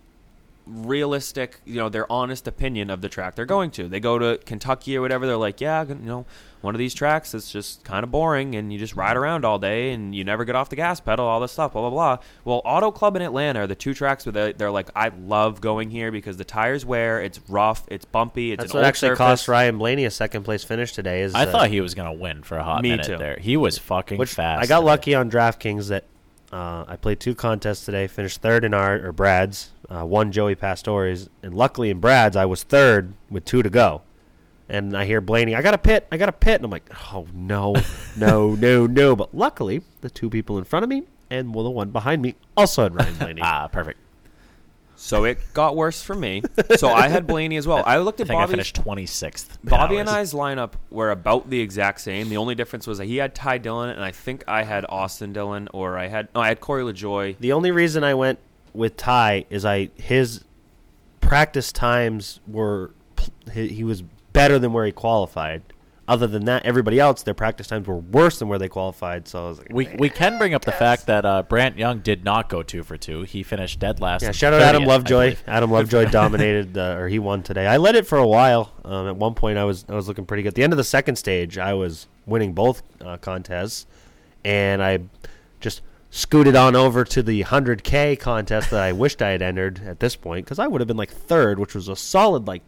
realistic 0.67 1.59
you 1.65 1.75
know 1.75 1.89
their 1.89 2.11
honest 2.11 2.47
opinion 2.47 2.89
of 2.89 3.01
the 3.01 3.09
track 3.09 3.35
they're 3.35 3.45
going 3.45 3.69
to 3.71 3.87
they 3.87 3.99
go 3.99 4.17
to 4.17 4.37
Kentucky 4.45 4.97
or 4.97 5.01
whatever 5.01 5.27
they're 5.27 5.37
like 5.37 5.61
yeah 5.61 5.83
you 5.87 5.95
know 5.95 6.25
one 6.61 6.73
of 6.73 6.79
these 6.79 6.95
tracks 6.95 7.31
that's 7.33 7.51
just 7.51 7.83
kind 7.83 8.03
of 8.03 8.09
boring 8.09 8.55
and 8.55 8.73
you 8.73 8.79
just 8.79 8.95
ride 8.95 9.15
around 9.15 9.45
all 9.45 9.59
day 9.59 9.91
and 9.91 10.15
you 10.15 10.23
never 10.23 10.43
get 10.43 10.55
off 10.55 10.69
the 10.69 10.75
gas 10.75 10.99
pedal 10.99 11.25
all 11.25 11.39
this 11.39 11.51
stuff 11.51 11.73
blah 11.73 11.81
blah 11.81 11.89
blah 11.91 12.17
well 12.43 12.61
Auto 12.65 12.89
Club 12.89 13.15
in 13.15 13.21
Atlanta 13.21 13.61
are 13.61 13.67
the 13.67 13.75
two 13.75 13.93
tracks 13.93 14.25
where 14.25 14.33
they, 14.33 14.53
they're 14.53 14.71
like 14.71 14.89
I 14.95 15.09
love 15.09 15.61
going 15.61 15.91
here 15.91 16.11
because 16.11 16.37
the 16.37 16.45
tires 16.45 16.83
wear 16.83 17.21
it's 17.21 17.39
rough 17.47 17.83
it's 17.89 18.05
bumpy 18.05 18.51
it's 18.51 18.61
That's 18.63 18.71
an 18.71 18.77
what 18.77 18.81
old 18.85 18.87
actually 18.87 19.09
surface. 19.09 19.17
cost 19.19 19.47
Ryan 19.47 19.77
Blaney 19.77 20.05
a 20.05 20.11
second 20.11 20.43
place 20.43 20.63
finish 20.63 20.93
today. 20.93 21.21
Is 21.21 21.35
I 21.35 21.43
uh, 21.45 21.51
thought 21.51 21.69
he 21.69 21.81
was 21.81 21.93
gonna 21.93 22.13
win 22.13 22.41
for 22.41 22.57
a 22.57 22.63
hot 22.63 22.81
Me 22.81 22.89
minute 22.89 23.05
too. 23.05 23.17
there. 23.17 23.37
He 23.39 23.55
was 23.57 23.77
fucking 23.77 24.17
which 24.17 24.33
fast. 24.33 24.63
I 24.63 24.65
got 24.65 24.79
today. 24.79 24.85
lucky 24.87 25.15
on 25.15 25.29
DraftKings 25.29 25.89
that 25.89 26.05
uh, 26.51 26.85
I 26.87 26.95
played 26.95 27.19
two 27.19 27.35
contests 27.35 27.85
today. 27.85 28.07
Finished 28.07 28.41
third 28.41 28.63
in 28.63 28.73
our 28.73 29.07
or 29.07 29.11
Brad's, 29.11 29.71
uh, 29.89 30.05
one 30.05 30.31
Joey 30.31 30.55
Pastores, 30.55 31.29
and 31.43 31.53
luckily 31.53 31.89
in 31.89 31.99
Brad's 31.99 32.35
I 32.35 32.45
was 32.45 32.63
third 32.63 33.13
with 33.29 33.45
two 33.45 33.63
to 33.63 33.69
go. 33.69 34.01
And 34.67 34.97
I 34.97 35.05
hear 35.05 35.21
Blaney, 35.21 35.53
I 35.53 35.61
got 35.61 35.75
a 35.75 35.77
pit, 35.77 36.07
I 36.11 36.17
got 36.17 36.27
a 36.27 36.31
pit, 36.31 36.55
and 36.55 36.65
I'm 36.65 36.71
like, 36.71 36.89
oh 37.13 37.27
no, 37.33 37.75
no, 38.17 38.55
no, 38.55 38.87
no. 38.87 39.15
But 39.15 39.35
luckily, 39.35 39.83
the 40.01 40.09
two 40.09 40.29
people 40.29 40.57
in 40.57 40.63
front 40.63 40.83
of 40.83 40.89
me 40.89 41.03
and 41.29 41.53
well, 41.53 41.63
the 41.63 41.69
one 41.69 41.91
behind 41.91 42.21
me 42.21 42.35
also 42.55 42.83
had 42.83 42.95
Ryan 42.95 43.15
Blaney. 43.15 43.41
Ah, 43.45 43.67
perfect. 43.67 43.99
So 44.97 45.25
it 45.25 45.39
got 45.53 45.75
worse 45.75 46.01
for 46.01 46.15
me. 46.15 46.41
So 46.77 46.87
I 46.87 47.09
had 47.09 47.27
Blaney 47.27 47.57
as 47.57 47.67
well. 47.67 47.83
I 47.85 47.97
looked 47.97 48.21
I 48.21 48.23
at 48.23 48.27
think 48.29 48.41
I 48.41 48.47
finished 48.47 48.75
twenty 48.75 49.05
sixth. 49.05 49.59
Bobby 49.61 49.97
and 49.97 50.09
I's 50.09 50.31
lineup 50.33 50.73
were 50.89 51.11
about 51.11 51.49
the 51.49 51.59
exact 51.59 51.99
same. 51.99 52.29
The 52.29 52.37
only 52.37 52.55
difference 52.55 52.87
was 52.87 52.99
that 52.99 53.05
he 53.05 53.17
had 53.17 53.35
Ty 53.35 53.57
Dillon, 53.57 53.89
and 53.89 54.01
I 54.03 54.11
think 54.11 54.45
I 54.47 54.63
had 54.63 54.85
Austin 54.87 55.33
Dillon, 55.33 55.67
or 55.73 55.97
I 55.97 56.07
had 56.07 56.29
no, 56.33 56.39
I 56.39 56.47
had 56.47 56.61
Corey 56.61 56.83
LaJoie. 56.83 57.37
The 57.39 57.51
only 57.51 57.71
reason 57.71 58.05
I 58.05 58.13
went 58.13 58.39
with 58.75 58.97
Ty 58.97 59.45
is 59.49 59.65
I 59.65 59.89
his 59.95 60.43
practice 61.21 61.71
times 61.71 62.39
were 62.47 62.91
he, 63.51 63.67
he 63.69 63.83
was 63.83 64.03
better 64.33 64.59
than 64.59 64.73
where 64.73 64.85
he 64.85 64.91
qualified. 64.91 65.61
Other 66.07 66.27
than 66.27 66.45
that, 66.45 66.63
everybody 66.67 66.99
else 66.99 67.23
their 67.23 67.33
practice 67.33 67.65
times 67.65 67.87
were 67.87 67.97
worse 67.97 68.37
than 68.37 68.47
where 68.47 68.59
they 68.59 68.69
qualified. 68.69 69.27
So 69.27 69.45
I 69.45 69.49
was 69.49 69.57
like, 69.57 69.69
We 69.71 69.89
we 69.97 70.07
can 70.09 70.37
bring 70.37 70.53
up 70.53 70.63
the 70.63 70.71
fact 70.71 71.07
that 71.07 71.25
uh, 71.25 71.41
Brant 71.41 71.79
Young 71.79 71.99
did 71.99 72.23
not 72.23 72.47
go 72.47 72.61
two 72.61 72.83
for 72.83 72.95
two. 72.95 73.23
He 73.23 73.41
finished 73.41 73.79
dead 73.79 73.99
last. 73.99 74.21
yeah, 74.21 74.31
shout 74.31 74.53
out 74.53 74.61
Adam 74.61 74.83
30th, 74.83 74.87
Lovejoy. 74.87 75.35
Adam 75.47 75.71
Lovejoy 75.71 76.05
dominated, 76.11 76.77
uh, 76.77 76.97
or 76.99 77.07
he 77.07 77.17
won 77.17 77.41
today. 77.41 77.65
I 77.65 77.77
led 77.77 77.95
it 77.95 78.05
for 78.05 78.19
a 78.19 78.27
while. 78.27 78.71
Um, 78.83 79.07
at 79.07 79.15
one 79.15 79.33
point, 79.33 79.57
I 79.57 79.63
was 79.63 79.83
I 79.89 79.95
was 79.95 80.07
looking 80.07 80.27
pretty 80.27 80.43
good. 80.43 80.49
At 80.49 80.55
the 80.55 80.63
end 80.63 80.73
of 80.73 80.77
the 80.77 80.83
second 80.83 81.15
stage, 81.15 81.57
I 81.57 81.73
was 81.73 82.07
winning 82.27 82.53
both 82.53 82.83
uh, 83.03 83.17
contests, 83.17 83.87
and 84.43 84.83
I 84.83 84.99
just 85.59 85.81
scooted 86.15 86.55
on 86.55 86.77
over 86.77 87.03
to 87.03 87.21
the 87.21 87.43
100k 87.43 88.17
contest 88.17 88.69
that 88.71 88.81
I 88.81 88.93
wished 88.93 89.21
I 89.21 89.31
had 89.31 89.41
entered 89.41 89.81
at 89.85 89.99
this 89.99 90.15
point 90.15 90.45
because 90.45 90.59
I 90.59 90.65
would 90.67 90.79
have 90.79 90.87
been 90.87 90.95
like 90.95 91.11
third, 91.11 91.59
which 91.59 91.75
was 91.75 91.89
a 91.89 91.95
solid 91.95 92.47
like 92.47 92.61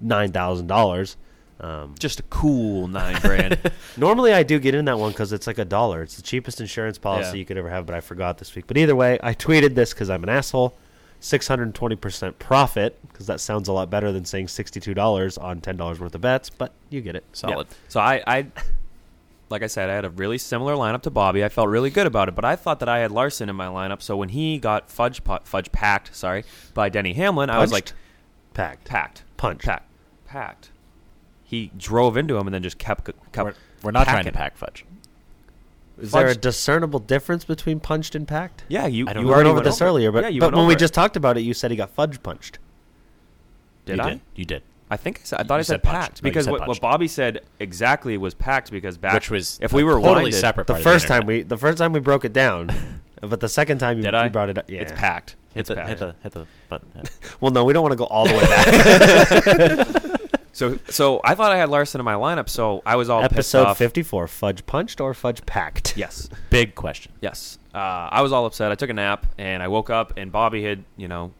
nine 0.00 0.30
thousand 0.30 0.68
dollars. 0.68 1.16
Um, 1.60 1.94
Just 1.98 2.20
a 2.20 2.22
cool 2.24 2.86
nine 2.88 3.16
grand. 3.20 3.58
normally 3.96 4.32
I 4.32 4.42
do 4.44 4.58
get 4.58 4.74
in 4.74 4.84
that 4.84 4.98
one 4.98 5.10
because 5.12 5.32
it's 5.32 5.46
like 5.46 5.58
a 5.58 5.64
dollar. 5.64 6.02
It's 6.02 6.16
the 6.16 6.22
cheapest 6.22 6.60
insurance 6.60 6.96
policy 6.98 7.30
Yeah. 7.30 7.34
you 7.36 7.44
could 7.44 7.56
ever 7.58 7.68
have, 7.70 7.84
but 7.86 7.94
I 7.96 8.00
forgot 8.00 8.38
this 8.38 8.54
week. 8.54 8.66
But 8.68 8.76
either 8.76 8.94
way, 8.94 9.18
I 9.22 9.34
tweeted 9.34 9.74
this 9.74 9.92
because 9.92 10.08
I'm 10.10 10.22
an 10.22 10.28
asshole. 10.28 10.76
620% 11.20 12.38
profit 12.38 12.98
because 13.08 13.26
that 13.26 13.40
sounds 13.40 13.68
a 13.68 13.72
lot 13.72 13.88
better 13.88 14.12
than 14.12 14.24
saying 14.26 14.46
$62 14.46 15.42
on 15.42 15.60
$10 15.60 15.98
worth 15.98 16.14
of 16.14 16.20
bets, 16.20 16.50
but 16.50 16.72
you 16.90 17.00
get 17.00 17.16
it. 17.16 17.24
Solid. 17.32 17.66
so 17.88 17.98
I, 17.98 18.22
I, 18.26 18.46
like 19.54 19.62
I 19.62 19.68
said, 19.68 19.88
I 19.88 19.94
had 19.94 20.04
a 20.04 20.10
really 20.10 20.36
similar 20.36 20.74
lineup 20.74 21.02
to 21.02 21.10
Bobby. 21.10 21.44
I 21.44 21.48
felt 21.48 21.68
really 21.68 21.88
good 21.90 22.08
about 22.08 22.28
it, 22.28 22.34
but 22.34 22.44
I 22.44 22.56
thought 22.56 22.80
that 22.80 22.88
I 22.88 22.98
had 22.98 23.12
Larson 23.12 23.48
in 23.48 23.54
my 23.54 23.68
lineup. 23.68 24.02
So 24.02 24.16
when 24.16 24.30
he 24.30 24.58
got 24.58 24.90
fudge 24.90 25.22
fudge 25.44 25.70
packed, 25.70 26.14
sorry, 26.16 26.44
by 26.74 26.88
Denny 26.88 27.12
Hamlin, 27.12 27.50
I 27.50 27.58
was 27.60 27.70
like 27.70 27.84
Punched? 27.84 27.94
Packed. 28.54 28.84
packed, 28.84 29.22
Punched. 29.36 29.64
packed, 29.64 29.88
packed. 30.26 30.70
He 31.44 31.70
drove 31.76 32.16
into 32.16 32.36
him 32.36 32.48
and 32.48 32.54
then 32.54 32.64
just 32.64 32.78
kept 32.78 33.04
kept. 33.04 33.36
We're, 33.36 33.54
we're 33.84 33.90
not 33.92 34.04
trying 34.04 34.24
to 34.24 34.32
packing. 34.32 34.32
pack 34.32 34.56
fudge. 34.56 34.84
Is 36.00 36.10
there 36.10 36.26
a 36.26 36.34
discernible 36.34 36.98
difference 36.98 37.44
between 37.44 37.78
punched 37.78 38.16
and 38.16 38.26
packed? 38.26 38.64
Yeah, 38.68 38.88
you 38.88 39.06
I 39.08 39.12
don't 39.12 39.24
you 39.24 39.28
already 39.32 39.44
went 39.44 39.46
over 39.46 39.54
went 39.58 39.64
this 39.66 39.80
earlier, 39.80 40.10
but, 40.10 40.24
yeah, 40.24 40.28
you 40.30 40.40
but 40.40 40.46
went 40.46 40.56
when 40.56 40.66
we 40.66 40.72
over 40.74 40.78
it. 40.78 40.80
just 40.80 40.94
talked 40.94 41.16
about 41.16 41.36
it, 41.38 41.42
you 41.42 41.54
said 41.54 41.70
he 41.70 41.76
got 41.76 41.90
fudge 41.90 42.20
punched. 42.24 42.58
did 43.86 43.98
you 43.98 44.02
I? 44.02 44.10
did. 44.10 44.20
You 44.34 44.44
did. 44.44 44.62
I 44.90 44.96
think 44.96 45.20
I 45.20 45.24
said, 45.24 45.40
I 45.40 45.42
thought 45.44 45.54
You 45.54 45.58
I 45.60 45.62
said 45.62 45.66
said, 45.66 45.82
packed 45.82 46.22
No, 46.22 46.28
because 46.28 46.44
said 46.44 46.52
what, 46.52 46.68
what. 46.68 46.80
Bobby 46.80 47.08
said 47.08 47.40
exactly 47.58 48.16
was 48.18 48.34
packed 48.34 48.70
because 48.70 48.98
back 48.98 49.14
Which 49.14 49.30
was 49.30 49.58
if 49.62 49.72
we 49.72 49.82
were 49.84 49.94
totally 49.94 50.24
winded, 50.24 50.34
separate. 50.34 50.66
The 50.66 50.74
part 50.74 50.80
of 50.80 50.84
the 50.84 50.90
first 50.90 51.08
time 51.08 51.26
we 51.26 51.42
the 51.42 51.56
first 51.56 51.78
time 51.78 51.92
we 51.92 52.00
broke 52.00 52.24
it 52.24 52.32
down, 52.32 52.70
but 53.20 53.40
the 53.40 53.48
second 53.48 53.78
time 53.78 53.96
you, 53.98 54.04
Did 54.04 54.12
you 54.12 54.18
I? 54.18 54.28
brought 54.28 54.50
it 54.50 54.58
up, 54.58 54.70
yeah. 54.70 54.80
It's 54.82 54.92
packed. 54.92 55.36
Hit 55.54 55.60
It's 55.60 55.68
the, 55.68 55.76
past. 55.76 55.88
hit 55.88 55.98
the 56.00 56.14
hit 56.22 56.32
the 56.32 56.46
button. 56.68 56.88
Yeah. 56.96 57.02
Well, 57.40 57.50
no, 57.52 57.64
we 57.64 57.72
don't 57.72 57.82
want 57.82 57.92
to 57.92 57.96
go 57.96 58.04
all 58.04 58.26
the 58.26 58.34
way 58.34 58.40
back. 58.46 60.10
So 60.54 60.78
so 60.88 61.20
I 61.24 61.34
thought 61.34 61.50
I 61.50 61.56
had 61.56 61.68
Larson 61.68 62.00
in 62.00 62.04
my 62.04 62.14
lineup, 62.14 62.48
so 62.48 62.80
I 62.86 62.94
was 62.94 63.10
all 63.10 63.22
pissed 63.22 63.32
Episode 63.56 63.74
54, 63.76 64.28
fudge 64.28 64.64
punched 64.66 65.00
or 65.00 65.12
fudge 65.12 65.44
packed? 65.46 65.96
Yes. 65.96 66.28
Big 66.48 66.76
question. 66.76 67.10
Yes. 67.20 67.58
Uh, 67.74 67.78
I 67.78 68.22
was 68.22 68.30
all 68.32 68.46
upset. 68.46 68.70
I 68.70 68.76
took 68.76 68.88
a 68.88 68.92
nap 68.92 69.26
and 69.36 69.64
I 69.64 69.66
woke 69.68 69.90
up 69.90 70.12
and 70.16 70.30
Bobby 70.30 70.62
had, 70.62 70.84
you 70.96 71.08
know, 71.08 71.32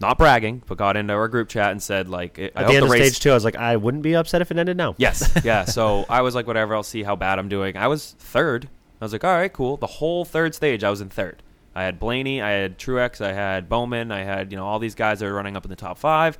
not 0.00 0.18
bragging, 0.18 0.62
but 0.66 0.76
got 0.76 0.96
into 0.96 1.12
our 1.14 1.28
group 1.28 1.48
chat 1.48 1.70
and 1.70 1.82
said 1.82 2.08
like, 2.08 2.38
I 2.38 2.44
At 2.44 2.56
hope 2.56 2.66
the 2.66 2.72
end 2.74 2.82
the 2.82 2.86
of 2.86 2.90
race. 2.90 3.10
stage 3.12 3.20
two, 3.22 3.30
I 3.30 3.34
was 3.34 3.44
like, 3.44 3.56
I 3.56 3.76
wouldn't 3.76 4.02
be 4.02 4.14
upset 4.16 4.40
if 4.42 4.50
it 4.50 4.58
ended 4.58 4.76
now. 4.76 4.94
Yes. 4.98 5.32
Yeah. 5.44 5.64
So 5.64 6.04
I 6.08 6.22
was 6.22 6.34
like, 6.34 6.46
whatever. 6.46 6.74
I'll 6.74 6.82
see 6.82 7.02
how 7.02 7.16
bad 7.16 7.38
I'm 7.38 7.48
doing. 7.48 7.76
I 7.76 7.86
was 7.88 8.14
third. 8.18 8.68
I 9.00 9.04
was 9.04 9.12
like, 9.12 9.24
all 9.24 9.34
right, 9.34 9.52
cool. 9.52 9.76
The 9.76 9.86
whole 9.86 10.24
third 10.24 10.54
stage, 10.54 10.82
I 10.84 10.90
was 10.90 11.00
in 11.00 11.10
third. 11.10 11.42
I 11.74 11.82
had 11.82 11.98
Blaney, 11.98 12.40
I 12.40 12.50
had 12.50 12.78
Truex, 12.78 13.20
I 13.20 13.32
had 13.32 13.68
Bowman, 13.68 14.12
I 14.12 14.22
had 14.22 14.52
you 14.52 14.56
know 14.56 14.64
all 14.64 14.78
these 14.78 14.94
guys 14.94 15.18
that 15.18 15.26
are 15.26 15.34
running 15.34 15.56
up 15.56 15.64
in 15.64 15.70
the 15.70 15.76
top 15.76 15.98
five, 15.98 16.38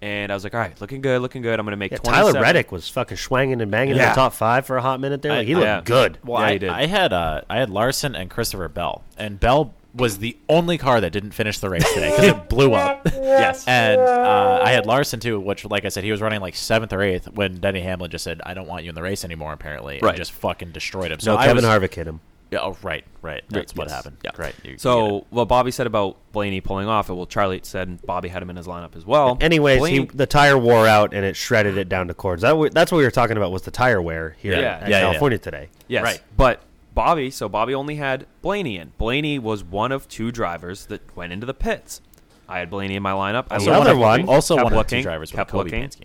and 0.00 0.30
I 0.30 0.34
was 0.34 0.44
like, 0.44 0.54
all 0.54 0.60
right, 0.60 0.80
looking 0.80 1.00
good, 1.00 1.20
looking 1.20 1.42
good. 1.42 1.58
I'm 1.58 1.66
gonna 1.66 1.76
make 1.76 1.90
Yeah, 1.90 1.98
27. 1.98 2.32
Tyler 2.34 2.42
Reddick 2.42 2.70
was 2.70 2.88
fucking 2.88 3.16
swanging 3.16 3.60
and 3.60 3.70
banging 3.70 3.96
in 3.96 3.98
the 3.98 4.04
top 4.14 4.32
five 4.32 4.64
for 4.64 4.76
a 4.76 4.82
hot 4.82 5.00
minute 5.00 5.22
there. 5.22 5.32
Like, 5.38 5.46
he 5.48 5.54
looked 5.56 5.66
yeah. 5.66 5.80
good. 5.84 6.18
Well, 6.24 6.40
Yeah, 6.40 6.46
I, 6.46 6.52
he 6.52 6.58
did. 6.60 6.68
I 6.70 6.86
had 6.86 7.12
uh, 7.12 7.40
I 7.50 7.56
had 7.56 7.68
Larson 7.68 8.14
and 8.14 8.30
Christopher 8.30 8.68
Bell, 8.68 9.02
and 9.18 9.40
Bell 9.40 9.74
was 9.96 10.18
the 10.18 10.36
only 10.48 10.78
car 10.78 11.00
that 11.00 11.10
didn't 11.10 11.32
finish 11.32 11.58
the 11.58 11.70
race 11.70 11.90
today 11.94 12.10
because 12.10 12.26
it 12.26 12.48
blew 12.48 12.74
up. 12.74 13.06
Yes. 13.26 13.66
And 13.66 14.00
uh, 14.00 14.60
I 14.64 14.70
had 14.70 14.86
Larson 14.86 15.20
too, 15.20 15.38
which, 15.40 15.64
like 15.66 15.84
I 15.84 15.88
said, 15.88 16.04
he 16.04 16.10
was 16.10 16.20
running 16.22 16.40
like 16.40 16.54
seventh 16.54 16.92
or 16.92 17.02
eighth 17.02 17.28
when 17.32 17.60
Denny 17.60 17.80
Hamlin 17.80 18.10
just 18.10 18.24
said, 18.24 18.40
"I 18.46 18.54
don't 18.54 18.66
want 18.68 18.84
you 18.84 18.88
in 18.90 18.94
the 18.94 19.02
race 19.02 19.24
anymore." 19.24 19.52
Apparently, 19.52 19.98
Right. 20.00 20.10
and 20.10 20.16
just 20.16 20.32
fucking 20.32 20.70
destroyed 20.70 21.10
him. 21.10 21.18
So 21.20 21.32
No, 21.34 21.38
Kevin 21.42 21.56
was, 21.56 21.64
Harvick 21.64 21.92
hit 21.94 22.06
him. 22.06 22.20
Yeah, 22.50 22.60
oh, 22.62 22.76
right, 22.82 23.04
right. 23.22 23.42
That's 23.50 23.74
what 23.74 23.88
yes. 23.88 23.96
happened. 23.96 24.18
Yeah. 24.24 24.30
Right. 24.38 24.54
you- 24.62 24.72
you. 24.72 24.78
So 24.78 25.26
what 25.30 25.46
Bobby 25.48 25.72
said 25.72 25.86
about 25.88 26.16
Blaney 26.32 26.60
pulling 26.60 26.86
off, 26.86 27.10
it 27.10 27.14
well, 27.14 27.26
Charlie 27.26 27.60
said 27.64 28.00
Bobby 28.06 28.28
had 28.28 28.40
him 28.42 28.48
in 28.50 28.56
his 28.56 28.66
lineup 28.68 28.94
as 28.96 29.04
well. 29.04 29.36
Anyways, 29.40 29.80
Blaney, 29.80 29.98
he, 29.98 30.04
the 30.06 30.26
tire 30.26 30.56
wore 30.56 30.86
out 30.86 31.12
and 31.12 31.24
it 31.24 31.34
shredded 31.34 31.76
it 31.76 31.88
down 31.88 32.06
to 32.08 32.14
cords. 32.14 32.42
That, 32.42 32.70
that's 32.72 32.92
what 32.92 32.98
we 32.98 33.04
were 33.04 33.10
talking 33.10 33.36
about 33.36 33.50
was 33.50 33.62
the 33.62 33.72
tire 33.72 34.00
wear 34.00 34.36
here 34.38 34.52
Yeah. 34.52 34.58
at 34.58 34.82
Yeah, 34.82 34.88
yeah, 34.88 35.00
California 35.00 35.38
today. 35.38 35.68
Yes. 35.88 36.04
Right. 36.04 36.22
But 36.36 36.62
Bobby, 36.96 37.30
so 37.30 37.48
Bobby 37.48 37.74
only 37.74 37.94
had 37.96 38.26
Blaney 38.42 38.76
in. 38.78 38.92
Blaney 38.98 39.38
was 39.38 39.62
one 39.62 39.92
of 39.92 40.08
two 40.08 40.32
drivers 40.32 40.86
that 40.86 41.14
went 41.16 41.32
into 41.32 41.46
the 41.46 41.54
pits. 41.54 42.00
I 42.48 42.58
had 42.58 42.70
Blaney 42.70 42.96
in 42.96 43.02
my 43.04 43.12
lineup. 43.12 43.46
I 43.50 43.58
The 43.58 43.66
looked- 43.66 43.76
other 43.82 43.96
one- 43.96 44.28
also 44.28 44.54
kept 44.56 44.64
one 44.64 44.72
of 44.72 44.74
the 44.74 44.78
looking, 44.78 44.98
two 45.00 45.02
drivers 45.02 45.30
kept 45.30 45.54
looking, 45.54 45.84
Penske. 45.84 46.02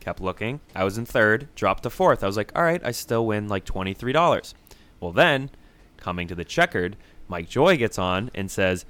kept 0.00 0.20
looking. 0.20 0.60
I 0.74 0.84
was 0.84 0.98
in 0.98 1.06
third, 1.06 1.48
dropped 1.54 1.84
to 1.84 1.90
fourth. 1.90 2.22
I 2.22 2.26
was 2.26 2.36
like, 2.36 2.52
all 2.54 2.62
right, 2.64 2.82
I 2.84 2.90
still 2.90 3.24
win 3.24 3.48
like 3.48 3.64
twenty 3.64 3.94
three 3.94 4.12
dollars. 4.12 4.54
Well, 5.00 5.12
then 5.12 5.50
coming 5.96 6.26
to 6.28 6.34
the 6.34 6.44
checkered, 6.44 6.96
Mike 7.28 7.48
Joy 7.48 7.76
gets 7.76 7.98
on 7.98 8.30
and 8.34 8.50
says, 8.50 8.84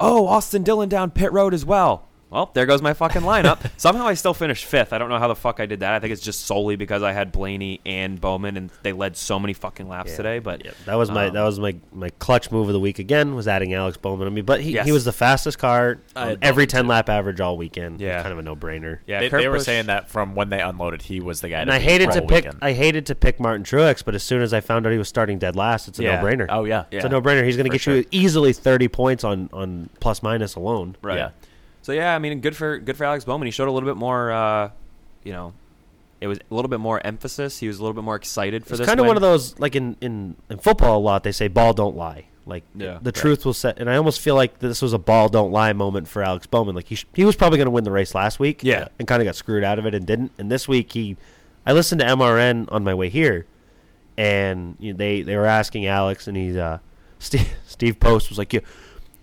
"Oh, 0.00 0.26
Austin 0.26 0.62
Dillon 0.64 0.88
down 0.88 1.10
pit 1.10 1.30
road 1.32 1.52
as 1.54 1.64
well." 1.64 2.05
Well, 2.28 2.50
there 2.54 2.66
goes 2.66 2.82
my 2.82 2.92
fucking 2.92 3.22
lineup. 3.22 3.70
Somehow 3.76 4.06
I 4.08 4.14
still 4.14 4.34
finished 4.34 4.64
fifth. 4.64 4.92
I 4.92 4.98
don't 4.98 5.08
know 5.08 5.18
how 5.20 5.28
the 5.28 5.36
fuck 5.36 5.60
I 5.60 5.66
did 5.66 5.80
that. 5.80 5.92
I 5.94 6.00
think 6.00 6.12
it's 6.12 6.20
just 6.22 6.40
solely 6.44 6.74
because 6.74 7.02
I 7.04 7.12
had 7.12 7.30
Blaney 7.30 7.80
and 7.86 8.20
Bowman, 8.20 8.56
and 8.56 8.70
they 8.82 8.92
led 8.92 9.16
so 9.16 9.38
many 9.38 9.52
fucking 9.52 9.88
laps 9.88 10.10
Yeah. 10.10 10.16
today. 10.16 10.38
But 10.40 10.64
yeah. 10.64 10.72
That 10.86 10.96
was 10.96 11.08
my 11.10 11.28
um, 11.28 11.34
that 11.34 11.42
was 11.44 11.60
my, 11.60 11.76
my 11.92 12.10
clutch 12.18 12.50
move 12.50 12.66
of 12.68 12.72
the 12.72 12.80
week 12.80 12.98
again 12.98 13.36
was 13.36 13.46
adding 13.46 13.72
Alex 13.74 13.96
Bowman. 13.96 14.26
I 14.26 14.30
mean, 14.30 14.44
but 14.44 14.60
he, 14.60 14.72
Yes. 14.72 14.86
he 14.86 14.92
was 14.92 15.04
the 15.04 15.12
fastest 15.12 15.58
car 15.60 16.00
on 16.16 16.38
every 16.42 16.64
Bowman, 16.64 16.68
ten 16.68 16.86
lap 16.88 17.08
average 17.08 17.40
all 17.40 17.56
weekend. 17.56 18.00
Yeah. 18.00 18.20
kind 18.22 18.32
of 18.32 18.38
a 18.40 18.42
no 18.42 18.56
brainer. 18.56 18.98
yeah, 19.06 19.20
They, 19.20 19.28
they 19.28 19.48
were 19.48 19.58
Busch- 19.58 19.64
saying 19.66 19.86
that 19.86 20.08
from 20.08 20.34
when 20.34 20.48
they 20.48 20.60
unloaded, 20.60 21.02
he 21.02 21.20
was 21.20 21.40
the 21.40 21.48
guy. 21.48 21.60
And 21.60 21.70
to 21.70 21.76
I 21.76 21.78
hated 21.78 22.10
to 22.10 22.22
pick 22.22 22.44
weekend. 22.46 22.58
I 22.60 22.72
hated 22.72 23.06
to 23.06 23.14
pick 23.14 23.38
Martin 23.38 23.64
Truex, 23.64 24.04
but 24.04 24.16
as 24.16 24.24
soon 24.24 24.42
as 24.42 24.52
I 24.52 24.60
found 24.60 24.84
out 24.84 24.90
he 24.90 24.98
was 24.98 25.08
starting 25.08 25.38
dead 25.38 25.54
last, 25.54 25.86
it's 25.86 26.00
a 26.00 26.02
Yeah. 26.02 26.20
no 26.20 26.26
brainer. 26.26 26.46
Oh 26.48 26.64
yeah, 26.64 26.86
Yeah. 26.90 26.96
It's 26.96 27.04
a 27.04 27.08
no 27.08 27.22
brainer. 27.22 27.44
He's 27.44 27.56
going 27.56 27.66
to 27.66 27.72
get 27.72 27.80
sure. 27.82 27.96
you 27.98 28.04
easily 28.10 28.52
thirty 28.52 28.88
points 28.88 29.22
on 29.22 29.48
on 29.52 29.90
plus 30.00 30.24
minus 30.24 30.56
alone. 30.56 30.96
Right. 31.02 31.30
Yeah. 31.88 31.94
So 31.94 32.00
yeah, 32.00 32.14
I 32.14 32.18
mean, 32.18 32.40
good 32.40 32.56
for 32.56 32.78
good 32.78 32.96
for 32.96 33.04
Alex 33.04 33.24
Bowman. 33.24 33.46
He 33.46 33.52
showed 33.52 33.68
a 33.68 33.72
little 33.72 33.88
bit 33.88 33.96
more, 33.96 34.30
uh, 34.32 34.70
you 35.24 35.32
know, 35.32 35.52
it 36.20 36.26
was 36.28 36.38
a 36.50 36.54
little 36.54 36.68
bit 36.68 36.80
more 36.80 37.00
emphasis. 37.06 37.58
He 37.58 37.68
was 37.68 37.78
a 37.78 37.82
little 37.82 37.94
bit 37.94 38.04
more 38.04 38.16
excited 38.16 38.64
for 38.64 38.70
this. 38.70 38.80
It's 38.80 38.86
this. 38.86 38.88
kind 38.88 39.00
of 39.00 39.06
one 39.06 39.16
of 39.16 39.22
those 39.22 39.58
like 39.58 39.76
in, 39.76 39.96
in 40.00 40.36
in 40.50 40.58
football 40.58 40.98
a 40.98 41.00
lot 41.00 41.22
they 41.24 41.32
say 41.32 41.48
ball 41.48 41.72
don't 41.74 41.96
lie. 41.96 42.26
Like 42.48 42.62
Yeah. 42.76 42.98
the 43.02 43.08
Right. 43.08 43.14
truth 43.14 43.44
will 43.44 43.54
set, 43.54 43.78
and 43.80 43.90
I 43.90 43.96
almost 43.96 44.20
feel 44.20 44.36
like 44.36 44.60
this 44.60 44.80
was 44.80 44.92
a 44.92 44.98
ball 44.98 45.28
don't 45.28 45.50
lie 45.50 45.72
moment 45.72 46.06
for 46.06 46.22
Alex 46.22 46.46
Bowman. 46.46 46.74
Like 46.76 46.86
he 46.86 46.94
sh- 46.94 47.06
he 47.14 47.24
was 47.24 47.34
probably 47.36 47.58
going 47.58 47.66
to 47.66 47.72
win 47.72 47.82
the 47.84 47.90
race 47.90 48.14
last 48.14 48.38
week, 48.38 48.60
Yeah. 48.62 48.86
and 48.98 49.08
kind 49.08 49.20
of 49.20 49.26
got 49.26 49.34
screwed 49.34 49.64
out 49.64 49.78
of 49.80 49.84
it 49.86 49.94
and 49.96 50.06
didn't. 50.06 50.30
And 50.38 50.50
this 50.50 50.68
week 50.68 50.92
he, 50.92 51.16
I 51.66 51.72
listened 51.72 52.00
to 52.02 52.06
MRN 52.06 52.68
on 52.70 52.84
my 52.84 52.94
way 52.94 53.08
here, 53.08 53.46
and 54.16 54.76
you 54.78 54.92
know, 54.92 54.96
they 54.96 55.22
they 55.22 55.36
were 55.36 55.46
asking 55.46 55.86
Alex, 55.86 56.26
and 56.28 56.36
he's 56.36 56.56
uh, 56.56 56.78
Steve 57.18 57.48
Steve 57.66 57.98
Post 58.00 58.28
was 58.28 58.38
like, 58.38 58.52
you 58.52 58.60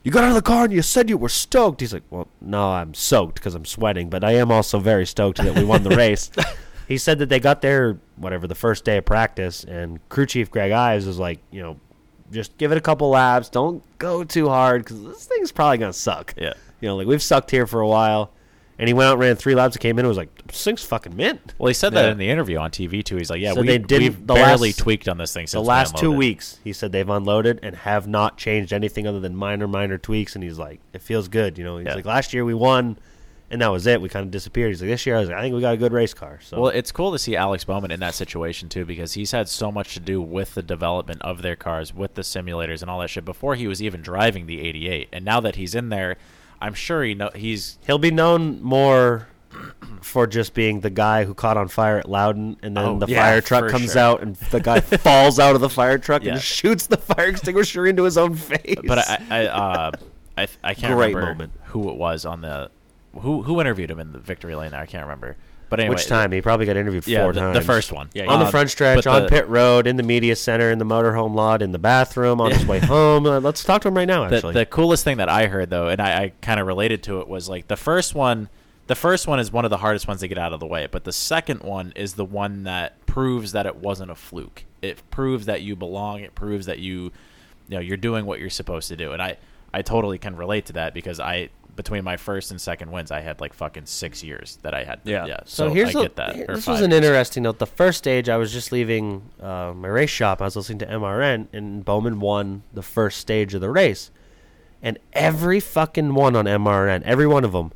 you 0.04 0.12
got 0.12 0.24
out 0.24 0.30
of 0.30 0.36
the 0.36 0.42
car 0.42 0.66
and 0.66 0.74
you 0.74 0.82
said 0.82 1.10
you 1.10 1.18
were 1.18 1.30
stoked. 1.30 1.80
He's 1.82 1.94
like, 1.94 2.04
well, 2.10 2.28
no, 2.42 2.72
I'm 2.72 2.94
soaked 2.94 3.36
because 3.36 3.56
I'm 3.56 3.66
sweating, 3.66 4.10
but 4.10 4.24
I 4.24 4.34
am 4.34 4.52
also 4.52 4.80
very 4.80 5.06
stoked 5.06 5.38
that 5.38 5.56
we 5.56 5.64
won 5.64 5.84
the 5.84 5.96
race. 5.96 6.30
he 6.88 6.98
said 6.98 7.20
that 7.20 7.30
they 7.30 7.40
got 7.40 7.62
there 7.62 7.98
whatever 8.18 8.46
the 8.46 8.56
first 8.56 8.84
day 8.84 8.98
of 8.98 9.06
practice, 9.06 9.64
and 9.64 10.00
crew 10.10 10.26
chief 10.26 10.52
Greg 10.52 10.72
Ives 10.72 11.08
was 11.08 11.20
like, 11.20 11.40
you 11.52 11.62
know, 11.62 11.80
just 12.32 12.58
give 12.58 12.72
it 12.72 12.78
a 12.78 12.82
couple 12.82 13.10
laps, 13.10 13.50
don't 13.50 13.84
go 13.98 14.24
too 14.24 14.50
hard 14.50 14.84
because 14.84 15.02
this 15.04 15.26
thing's 15.26 15.52
probably 15.52 15.78
gonna 15.78 15.94
suck. 15.94 16.34
Yeah. 16.36 16.54
you 16.82 16.90
know, 16.90 16.98
like 16.98 17.08
we've 17.08 17.24
sucked 17.24 17.52
here 17.52 17.66
for 17.66 17.80
a 17.80 17.88
while. 17.88 18.32
And 18.84 18.90
he 18.90 18.94
went 18.94 19.08
out 19.08 19.14
and 19.14 19.22
ran 19.22 19.36
three 19.38 19.56
laps 19.56 19.76
and 19.78 19.82
came 19.82 19.98
in 19.98 20.00
and 20.04 20.10
was 20.10 20.18
like, 20.18 20.46
this 20.46 20.62
thing's 20.62 20.84
fucking 20.84 21.16
mint. 21.16 21.54
Well, 21.58 21.70
he 21.70 21.74
said 21.74 21.94
that 21.94 22.04
Yeah. 22.04 22.12
in 22.12 22.18
the 22.18 22.30
interview 22.30 22.58
on 22.58 22.70
TV 22.70 23.02
too. 23.02 23.16
He's 23.16 23.30
like, 23.30 23.40
"Yeah, 23.40 23.54
So 23.54 23.62
we, 23.62 23.68
they 23.68 23.78
didn't- 23.78 24.04
we've 24.04 24.28
the 24.28 24.34
barely 24.34 24.70
last- 24.72 24.80
tweaked 24.80 25.08
on 25.08 25.18
this 25.18 25.32
thing 25.32 25.44
since 25.48 25.54
the 25.54 25.62
we 25.62 25.68
last 25.68 25.96
two 25.96 26.08
unloaded." 26.08 26.20
weeks, 26.20 26.60
he 26.66 26.74
said 26.74 26.92
they've 26.92 27.10
unloaded 27.10 27.62
and 27.64 27.78
have 27.78 28.10
not 28.10 28.38
changed 28.38 28.74
anything 28.74 29.08
other 29.08 29.22
than 29.22 29.38
minor, 29.38 29.70
minor 29.70 29.98
tweaks. 29.98 30.36
And 30.36 30.44
he's 30.44 30.60
like, 30.60 30.82
it 30.92 31.02
feels 31.02 31.30
good. 31.30 31.58
You 31.58 31.64
know, 31.64 31.78
he's 31.78 31.88
Yeah. 31.88 31.96
like, 31.96 32.06
last 32.06 32.34
year 32.34 32.44
we 32.44 32.54
won, 32.54 32.98
and 33.50 33.62
that 33.62 33.72
was 33.72 33.88
it. 33.88 34.02
We 34.02 34.10
kind 34.10 34.26
of 34.26 34.32
disappeared. 34.32 34.72
He's 34.72 34.82
like, 34.82 34.90
this 34.90 35.06
year 35.06 35.16
I 35.16 35.20
was 35.22 35.30
like, 35.30 35.38
I 35.38 35.42
think 35.44 35.56
we 35.56 35.62
got 35.62 35.76
a 35.76 35.78
good 35.78 35.94
race 35.94 36.14
car. 36.14 36.40
So 36.42 36.60
Well, 36.60 36.72
it's 36.72 36.92
cool 36.92 37.14
to 37.14 37.20
see 37.20 37.38
Alex 37.38 37.64
Bowman 37.64 37.90
in 37.90 38.02
that 38.02 38.16
situation 38.16 38.68
too, 38.68 38.84
because 38.84 39.14
he's 39.14 39.32
had 39.32 39.48
so 39.48 39.72
much 39.72 39.94
to 39.94 40.02
do 40.02 40.22
with 40.22 40.56
the 40.56 40.62
development 40.64 41.22
of 41.22 41.42
their 41.42 41.56
cars, 41.56 41.94
with 41.96 42.16
the 42.16 42.24
simulators 42.24 42.82
and 42.82 42.92
all 42.92 43.00
that 43.00 43.10
shit 43.12 43.24
before 43.24 43.56
he 43.56 43.66
was 43.66 43.82
even 43.82 44.02
driving 44.02 44.46
the 44.46 44.60
88. 44.60 45.08
And 45.14 45.24
now 45.24 45.40
that 45.40 45.56
he's 45.56 45.74
in 45.74 45.88
there, 45.88 46.18
I'm 46.64 46.74
sure 46.74 47.04
he 47.04 47.14
know 47.14 47.30
he's 47.36 47.78
he'll 47.86 47.98
be 48.00 48.10
known 48.12 48.62
more 48.64 49.28
for 50.02 50.26
just 50.28 50.54
being 50.54 50.80
the 50.80 50.90
guy 50.90 51.26
who 51.26 51.34
caught 51.34 51.58
on 51.58 51.68
fire 51.68 51.98
at 52.00 52.10
Loudon, 52.10 52.58
and 52.64 52.76
then 52.76 52.84
Oh, 52.86 53.00
the 53.00 53.08
yeah, 53.08 53.22
fire 53.22 53.42
truck 53.42 53.70
comes 53.70 53.94
sure. 53.94 54.02
out, 54.02 54.22
and 54.22 54.36
the 54.36 54.60
guy 54.60 54.80
falls 54.82 55.40
out 55.40 55.56
of 55.56 55.62
the 55.62 55.70
fire 55.70 55.98
truck 55.98 56.24
Yeah. 56.24 56.34
and 56.34 56.42
shoots 56.42 56.88
the 56.88 56.98
fire 56.98 57.28
extinguisher 57.28 57.86
into 57.86 58.04
his 58.04 58.18
own 58.18 58.34
face. 58.36 58.76
but 58.86 58.98
I 59.00 59.22
I 59.30 59.46
uh, 59.48 59.92
I, 60.38 60.48
I 60.64 60.74
can't 60.74 60.96
Great 60.96 61.14
remember 61.16 61.32
moment. 61.34 61.52
who 61.66 61.90
it 61.90 61.96
was 61.96 62.26
on 62.26 62.42
the 62.42 62.72
who 63.20 63.44
who 63.44 63.60
interviewed 63.62 63.92
him 63.92 64.00
in 64.00 64.12
the 64.12 64.20
victory 64.20 64.56
lane 64.56 64.72
there. 64.72 64.82
I 64.82 64.86
can't 64.88 65.04
remember. 65.04 65.36
But 65.74 65.80
anyway, 65.82 65.96
Which 65.96 66.06
time? 66.08 66.32
He 66.32 66.42
probably 66.42 66.66
got 66.66 66.78
interviewed 66.78 67.08
Yeah, 67.08 67.24
four 67.24 67.34
the- 67.34 67.40
times. 67.40 67.58
the 67.58 67.62
first 67.66 67.92
one. 67.92 68.10
Yeah, 68.14 68.26
on 68.28 68.40
the 68.40 68.46
uh, 68.46 68.52
front 68.52 68.70
stretch, 68.70 69.04
but 69.06 69.24
on 69.24 69.28
pit 69.28 69.48
road, 69.48 69.88
in 69.88 69.96
the 69.98 70.04
media 70.04 70.36
center, 70.36 70.70
in 70.72 70.78
the 70.80 70.86
motorhome 70.86 71.34
lot, 71.36 71.62
in 71.62 71.72
the 71.72 71.80
bathroom, 71.80 72.40
on 72.42 72.52
his 72.52 72.66
way 72.66 72.80
home. 72.86 73.26
Uh, 73.26 73.40
let's 73.40 73.64
talk 73.64 73.82
to 73.82 73.88
him 73.88 73.96
right 73.98 74.08
now. 74.08 74.28
the, 74.30 74.36
Actually, 74.36 74.54
the 74.54 74.66
coolest 74.66 75.04
thing 75.04 75.18
that 75.18 75.30
I 75.30 75.48
heard 75.48 75.70
though, 75.70 75.88
and 75.88 76.02
I, 76.02 76.24
I 76.26 76.34
kind 76.42 76.60
of 76.60 76.68
related 76.68 77.04
to 77.04 77.20
it, 77.22 77.28
was 77.28 77.50
like 77.50 77.68
the 77.68 77.76
first 77.78 78.14
one. 78.16 78.50
The 78.88 78.96
first 78.96 79.28
one 79.28 79.40
is 79.40 79.50
one 79.52 79.64
of 79.64 79.72
the 79.72 79.78
hardest 79.78 80.08
ones 80.10 80.20
to 80.20 80.28
get 80.28 80.38
out 80.38 80.52
of 80.54 80.60
the 80.60 80.68
way, 80.68 80.88
but 80.92 81.06
the 81.06 81.14
second 81.14 81.62
one 81.64 81.94
is 81.96 82.16
the 82.16 82.26
one 82.26 82.64
that 82.64 83.06
proves 83.06 83.54
that 83.54 83.66
it 83.66 83.78
wasn't 83.78 84.12
a 84.12 84.16
fluke. 84.16 84.66
It 84.82 85.02
proves 85.10 85.46
that 85.46 85.62
you 85.62 85.76
belong. 85.78 86.20
It 86.20 86.36
proves 86.36 86.66
that 86.66 86.80
you, 86.80 87.04
you 87.04 87.12
know, 87.70 87.80
you're 87.80 87.96
doing 87.96 88.26
what 88.26 88.40
you're 88.42 88.50
supposed 88.50 88.90
to 88.90 88.98
do. 88.98 89.14
And 89.14 89.22
I, 89.22 89.38
I 89.74 89.84
totally 89.84 90.18
can 90.18 90.36
relate 90.36 90.66
to 90.66 90.74
that 90.74 90.94
because 90.94 91.22
I, 91.22 91.48
between 91.76 92.04
my 92.04 92.18
first 92.18 92.52
and 92.52 92.60
second 92.62 92.92
wins, 92.92 93.12
I 93.12 93.22
had 93.22 93.42
like 93.42 93.54
fucking 93.54 93.86
six 93.86 94.24
years 94.24 94.58
that 94.62 94.74
I 94.74 94.84
had. 94.84 95.00
Yeah. 95.04 95.26
yeah. 95.26 95.40
So, 95.46 95.68
So, 95.70 95.74
here's 95.74 95.96
I 95.96 96.02
get 96.04 96.16
that. 96.18 96.36
this 96.48 96.68
was 96.68 96.82
an 96.82 96.92
years. 96.92 97.04
interesting 97.04 97.44
note. 97.44 97.60
The 97.60 97.66
first 97.66 97.98
stage, 97.98 98.30
I 98.30 98.38
was 98.38 98.52
just 98.54 98.72
leaving 98.72 99.30
uh, 99.42 99.74
my 99.76 99.88
race 99.88 100.10
shop. 100.10 100.42
I 100.42 100.46
was 100.46 100.56
listening 100.56 100.80
to 100.80 100.86
MRN, 100.86 101.48
and 101.54 101.84
Bowman 101.84 102.20
won 102.20 102.64
the 102.74 102.84
first 102.84 103.20
stage 103.20 103.54
of 103.54 103.62
the 103.62 103.70
race, 103.70 104.12
and 104.82 105.00
every 105.14 105.60
fucking 105.60 106.14
one 106.14 106.36
on 106.36 106.46
MRN, 106.46 107.02
every 107.04 107.28
one 107.28 107.44
of 107.44 107.52
them, 107.54 107.72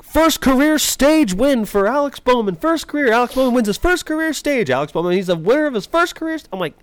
first 0.00 0.40
career 0.40 0.78
stage 0.78 1.34
win 1.34 1.64
for 1.64 1.88
Alex 1.88 2.20
Bowman. 2.20 2.54
First 2.54 2.86
career, 2.86 3.12
Alex 3.12 3.34
Bowman 3.34 3.52
wins 3.54 3.66
his 3.66 3.78
first 3.78 4.06
career 4.06 4.32
stage. 4.32 4.70
Alex 4.70 4.92
Bowman, 4.92 5.12
he's 5.14 5.26
the 5.26 5.34
winner 5.36 5.66
of 5.66 5.74
his 5.74 5.86
first 5.86 6.14
career. 6.14 6.38
St-. 6.38 6.48
I'm 6.52 6.58
like. 6.60 6.74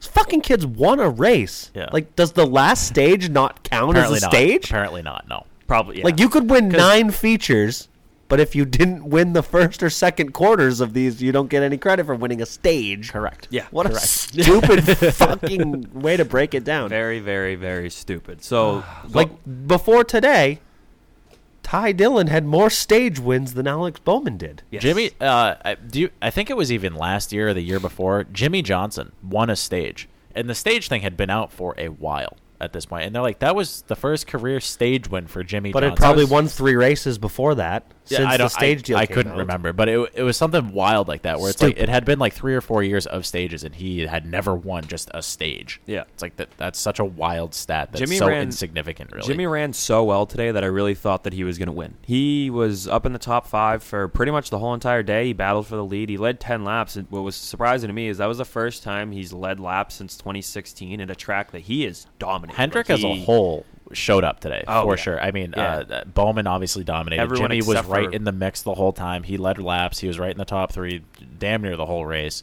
Fucking 0.00 0.42
kid's 0.42 0.66
won 0.66 1.00
a 1.00 1.08
race. 1.08 1.70
Yeah. 1.74 1.88
Like, 1.90 2.14
does 2.14 2.32
the 2.32 2.44
last 2.46 2.86
stage 2.86 3.30
not 3.30 3.62
count 3.62 3.92
Apparently 3.92 4.16
as 4.18 4.22
a 4.22 4.26
not. 4.26 4.32
stage? 4.34 4.64
Apparently 4.66 5.00
not. 5.00 5.26
No. 5.30 5.46
Probably 5.66 5.98
yeah. 5.98 6.04
Like 6.04 6.20
you 6.20 6.28
could 6.28 6.50
win 6.50 6.68
nine 6.68 7.10
features, 7.10 7.88
but 8.28 8.40
if 8.40 8.54
you 8.54 8.64
didn't 8.64 9.04
win 9.04 9.32
the 9.32 9.42
first 9.42 9.82
or 9.82 9.90
second 9.90 10.32
quarters 10.32 10.80
of 10.80 10.92
these, 10.92 11.22
you 11.22 11.32
don't 11.32 11.48
get 11.48 11.62
any 11.62 11.78
credit 11.78 12.06
for 12.06 12.14
winning 12.14 12.42
a 12.42 12.46
stage. 12.46 13.10
Correct. 13.12 13.48
Yeah, 13.50 13.66
What 13.70 13.90
a 13.90 13.94
stupid 13.98 14.82
fucking 15.14 15.90
way 15.94 16.16
to 16.16 16.24
break 16.24 16.54
it 16.54 16.64
down. 16.64 16.88
very, 16.88 17.20
very, 17.20 17.54
very 17.54 17.90
stupid. 17.90 18.42
So 18.42 18.84
like 19.10 19.30
before 19.66 20.04
today, 20.04 20.60
Ty 21.62 21.92
Dillon 21.92 22.26
had 22.26 22.44
more 22.44 22.68
stage 22.68 23.18
wins 23.18 23.54
than 23.54 23.66
Alex 23.66 23.98
Bowman 24.00 24.36
did. 24.36 24.62
Yes. 24.70 24.82
Jimmie, 24.82 25.12
uh, 25.20 25.54
I, 25.64 25.74
do 25.76 26.00
you, 26.00 26.10
I 26.20 26.28
think 26.30 26.50
it 26.50 26.56
was 26.58 26.70
even 26.70 26.94
last 26.94 27.32
year 27.32 27.48
or 27.48 27.54
the 27.54 27.62
year 27.62 27.80
before. 27.80 28.24
Jimmie 28.24 28.60
Johnson 28.62 29.12
won 29.22 29.48
a 29.48 29.56
stage, 29.56 30.06
and 30.34 30.48
the 30.48 30.54
stage 30.54 30.88
thing 30.88 31.00
had 31.00 31.16
been 31.16 31.30
out 31.30 31.50
for 31.52 31.74
a 31.78 31.88
while. 31.88 32.36
At 32.60 32.72
this 32.72 32.86
point, 32.86 33.04
and 33.04 33.14
they're 33.14 33.20
like, 33.20 33.40
that 33.40 33.56
was 33.56 33.82
the 33.88 33.96
first 33.96 34.26
career 34.28 34.60
stage 34.60 35.08
win 35.08 35.26
for 35.26 35.42
Jimmie. 35.42 35.72
But 35.72 35.82
it 35.82 35.88
Johnson. 35.88 36.02
probably 36.02 36.24
won 36.24 36.46
three 36.46 36.76
races 36.76 37.18
before 37.18 37.56
that. 37.56 37.84
Yeah, 38.08 38.18
since 38.18 38.28
I 38.28 38.36
don't. 38.36 38.44
the 38.46 38.48
stage 38.50 38.78
I, 38.78 38.82
deal. 38.82 38.96
I 38.98 39.06
couldn't 39.06 39.32
out. 39.32 39.38
remember, 39.38 39.72
but 39.72 39.88
it 39.88 40.10
it 40.14 40.22
was 40.22 40.36
something 40.36 40.72
wild 40.72 41.08
like 41.08 41.22
that, 41.22 41.40
where 41.40 41.50
it's 41.50 41.62
like 41.62 41.78
it 41.78 41.88
had 41.88 42.04
been 42.04 42.18
like 42.18 42.34
three 42.34 42.54
or 42.54 42.60
four 42.60 42.82
years 42.82 43.06
of 43.06 43.24
stages, 43.24 43.64
and 43.64 43.74
he 43.74 44.00
had 44.06 44.26
never 44.26 44.54
won 44.54 44.84
just 44.86 45.10
a 45.14 45.22
stage. 45.22 45.80
Yeah. 45.86 46.04
it's 46.12 46.22
like 46.22 46.36
that. 46.36 46.50
That's 46.58 46.78
such 46.78 46.98
a 46.98 47.04
wild 47.04 47.54
stat. 47.54 47.90
That's 47.92 48.00
Jimmie 48.00 48.16
so 48.18 48.28
ran- 48.28 48.42
insignificant. 48.42 49.12
Really, 49.12 49.26
Jimmie 49.26 49.46
ran 49.46 49.72
so 49.72 50.04
well 50.04 50.26
today 50.26 50.50
that 50.50 50.62
I 50.62 50.66
really 50.66 50.94
thought 50.94 51.24
that 51.24 51.32
he 51.32 51.44
was 51.44 51.56
going 51.58 51.66
to 51.68 51.72
win. 51.72 51.94
He 52.02 52.50
was 52.50 52.86
up 52.86 53.06
in 53.06 53.12
the 53.12 53.18
top 53.18 53.46
five 53.46 53.82
for 53.82 54.08
pretty 54.08 54.32
much 54.32 54.50
the 54.50 54.58
whole 54.58 54.74
entire 54.74 55.02
day. 55.02 55.26
He 55.26 55.32
battled 55.32 55.66
for 55.66 55.76
the 55.76 55.84
lead. 55.84 56.08
He 56.10 56.16
led 56.16 56.40
10 56.40 56.64
laps. 56.64 56.96
And 56.96 57.10
what 57.10 57.22
was 57.22 57.36
surprising 57.36 57.88
to 57.88 57.94
me 57.94 58.08
is 58.08 58.18
that 58.18 58.26
was 58.26 58.38
the 58.38 58.44
first 58.44 58.82
time 58.82 59.12
he's 59.12 59.32
led 59.32 59.60
laps 59.60 59.94
since 59.94 60.16
2016 60.16 61.00
at 61.00 61.10
a 61.10 61.14
track 61.14 61.52
that 61.52 61.60
he 61.60 61.84
is 61.86 62.06
dominating. 62.18 62.56
Hendrick 62.56 62.88
Like, 62.88 62.98
as 62.98 63.04
a 63.04 63.14
whole 63.24 63.64
showed 63.92 64.24
up 64.24 64.40
today 64.40 64.64
Oh, 64.66 64.82
for 64.84 64.92
yeah. 64.92 64.96
sure. 65.02 65.20
I 65.20 65.30
mean, 65.30 65.54
Yeah. 65.56 65.84
uh, 65.90 66.04
Bowman 66.04 66.46
obviously 66.46 66.84
dominated. 66.84 67.22
Everyone 67.22 67.50
Jimmie 67.50 67.62
was 67.62 67.84
right 67.86 68.12
in 68.12 68.24
the 68.24 68.32
mix 68.32 68.62
the 68.62 68.74
whole 68.74 68.92
time. 68.92 69.22
He 69.22 69.36
led 69.36 69.58
laps. 69.58 69.98
He 70.00 70.08
was 70.08 70.18
right 70.18 70.30
in 70.30 70.38
the 70.38 70.44
top 70.44 70.72
three, 70.72 71.02
damn 71.38 71.62
near 71.62 71.76
the 71.76 71.86
whole 71.86 72.06
race. 72.06 72.42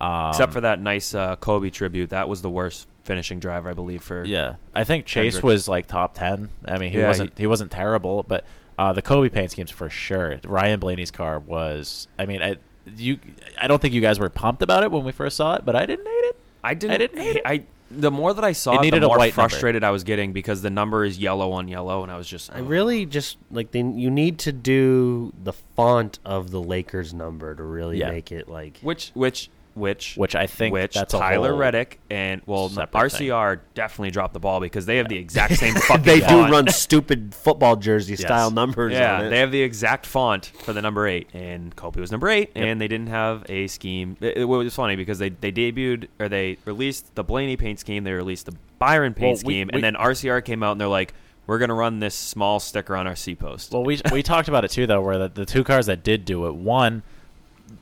Um, 0.00 0.30
Except 0.30 0.52
for 0.52 0.62
that 0.62 0.80
nice 0.80 1.14
uh, 1.14 1.36
Kobe 1.36 1.68
tribute. 1.70 2.10
That 2.10 2.28
was 2.28 2.40
the 2.40 2.48
worst 2.50 2.88
finishing 3.04 3.38
driver, 3.40 3.68
I 3.68 3.74
believe, 3.74 4.02
for. 4.02 4.24
Yeah, 4.24 4.54
I 4.74 4.84
think 4.84 5.04
Chase 5.04 5.42
was 5.42 5.68
like 5.68 5.86
top 5.86 6.14
ten. 6.14 6.48
I 6.66 6.78
mean, 6.78 6.90
he 6.92 6.98
Yeah, 6.98 7.08
wasn't 7.08 7.36
he, 7.36 7.46
wasn't 7.46 7.70
terrible, 7.70 8.22
but 8.22 8.44
uh, 8.78 8.94
the 8.94 9.02
Kobe 9.02 9.28
paint 9.28 9.50
schemes 9.50 9.70
for 9.70 9.90
sure. 9.90 10.40
Ryan 10.44 10.80
Blaney's 10.80 11.10
car 11.10 11.38
was. 11.38 12.08
I 12.18 12.24
mean, 12.24 12.40
I 12.42 12.56
you 12.96 13.18
I 13.60 13.66
don't 13.66 13.82
think 13.82 13.92
you 13.92 14.00
guys 14.00 14.18
were 14.18 14.30
pumped 14.30 14.62
about 14.62 14.82
it 14.84 14.90
when 14.90 15.04
we 15.04 15.12
first 15.12 15.36
saw 15.36 15.54
it, 15.56 15.66
but 15.66 15.76
I 15.76 15.84
didn't 15.84 16.06
hate 16.06 16.24
it. 16.24 16.36
I 16.64 16.72
didn't. 16.74 16.94
I 16.94 16.96
didn't 16.96 17.18
hate 17.18 17.36
it. 17.36 17.42
I 17.44 17.62
the 17.90 18.10
more 18.10 18.32
that 18.32 18.44
I 18.44 18.52
saw 18.52 18.72
It 18.74 18.76
it, 18.76 18.80
needed 18.82 19.02
the 19.02 19.06
a 19.06 19.08
more 19.08 19.18
white 19.18 19.36
number. 19.36 19.48
frustrated 19.48 19.82
I 19.84 19.90
was 19.90 20.04
getting 20.04 20.32
because 20.32 20.62
the 20.62 20.70
number 20.70 21.04
is 21.04 21.18
yellow 21.18 21.52
on 21.52 21.68
yellow, 21.68 22.02
and 22.02 22.10
I 22.12 22.16
was 22.16 22.28
just. 22.28 22.52
I 22.52 22.60
oh. 22.60 22.62
really 22.62 23.04
just 23.06 23.36
like 23.50 23.72
they, 23.72 23.80
you 23.80 24.10
need 24.10 24.38
to 24.40 24.52
do 24.52 25.32
the 25.42 25.52
font 25.52 26.18
of 26.24 26.50
the 26.50 26.60
Lakers 26.60 27.12
number 27.12 27.54
to 27.54 27.62
really 27.62 27.98
Yeah. 27.98 28.10
make 28.10 28.30
it 28.32 28.48
like 28.48 28.78
Which 28.80 29.10
which 29.14 29.50
which 29.80 30.14
Which 30.16 30.36
I 30.36 30.46
think 30.46 30.72
which 30.72 30.94
that's 30.94 31.12
Tyler 31.12 31.54
Reddick 31.56 31.98
and 32.10 32.42
well 32.46 32.68
RCR 32.70 33.60
definitely 33.74 34.10
dropped 34.10 34.34
the 34.34 34.40
ball 34.40 34.60
because 34.60 34.86
they 34.86 34.98
have 34.98 35.08
the 35.08 35.16
exact 35.16 35.56
same 35.56 35.74
fucking 35.88 36.04
they 36.04 36.20
font. 36.20 36.46
do 36.48 36.52
run 36.52 36.68
stupid 36.68 37.34
football 37.34 37.76
jersey 37.76 38.12
Yes. 38.12 38.20
style 38.20 38.50
numbers. 38.50 38.92
Yeah, 38.92 39.18
on 39.18 39.24
it. 39.26 39.30
they 39.30 39.38
have 39.38 39.50
the 39.52 39.62
exact 39.62 40.06
font 40.06 40.52
for 40.64 40.72
the 40.72 40.82
number 40.82 41.06
eight, 41.08 41.28
and 41.34 41.74
Kobe 41.74 42.00
was 42.00 42.10
number 42.10 42.28
eight, 42.28 42.50
and 42.54 42.80
they 42.80 42.88
didn't 42.88 43.08
have 43.08 43.44
a 43.48 43.66
scheme. 43.66 44.16
It, 44.20 44.38
it 44.38 44.44
was 44.44 44.74
funny 44.74 44.96
because 44.96 45.18
they, 45.18 45.30
they 45.30 45.50
debuted 45.52 46.08
or 46.18 46.28
they 46.28 46.58
released 46.64 47.14
the 47.14 47.24
Blaney 47.24 47.56
paint 47.56 47.78
scheme, 47.80 48.04
they 48.04 48.12
released 48.12 48.46
the 48.46 48.54
Byron 48.78 49.14
paint 49.14 49.22
Well, 49.38 49.42
we- 49.46 49.54
scheme, 49.54 49.70
we- 49.72 49.76
and 49.78 49.84
then 49.84 49.94
RCR 49.94 50.44
came 50.44 50.62
out 50.62 50.72
and 50.72 50.80
they're 50.80 50.88
like, 50.88 51.14
"We're 51.46 51.58
gonna 51.58 51.74
run 51.74 52.00
this 52.00 52.14
small 52.14 52.60
sticker 52.60 52.96
on 52.96 53.06
our 53.06 53.16
C 53.16 53.34
post." 53.34 53.72
Well, 53.72 53.84
we 53.84 54.00
we 54.12 54.22
talked 54.22 54.48
about 54.48 54.64
it 54.64 54.70
too, 54.70 54.86
though, 54.86 55.00
where 55.02 55.18
the, 55.18 55.28
the 55.28 55.46
two 55.46 55.64
cars 55.64 55.86
that 55.86 56.02
did 56.02 56.24
do 56.24 56.46
it, 56.46 56.54
one 56.54 57.02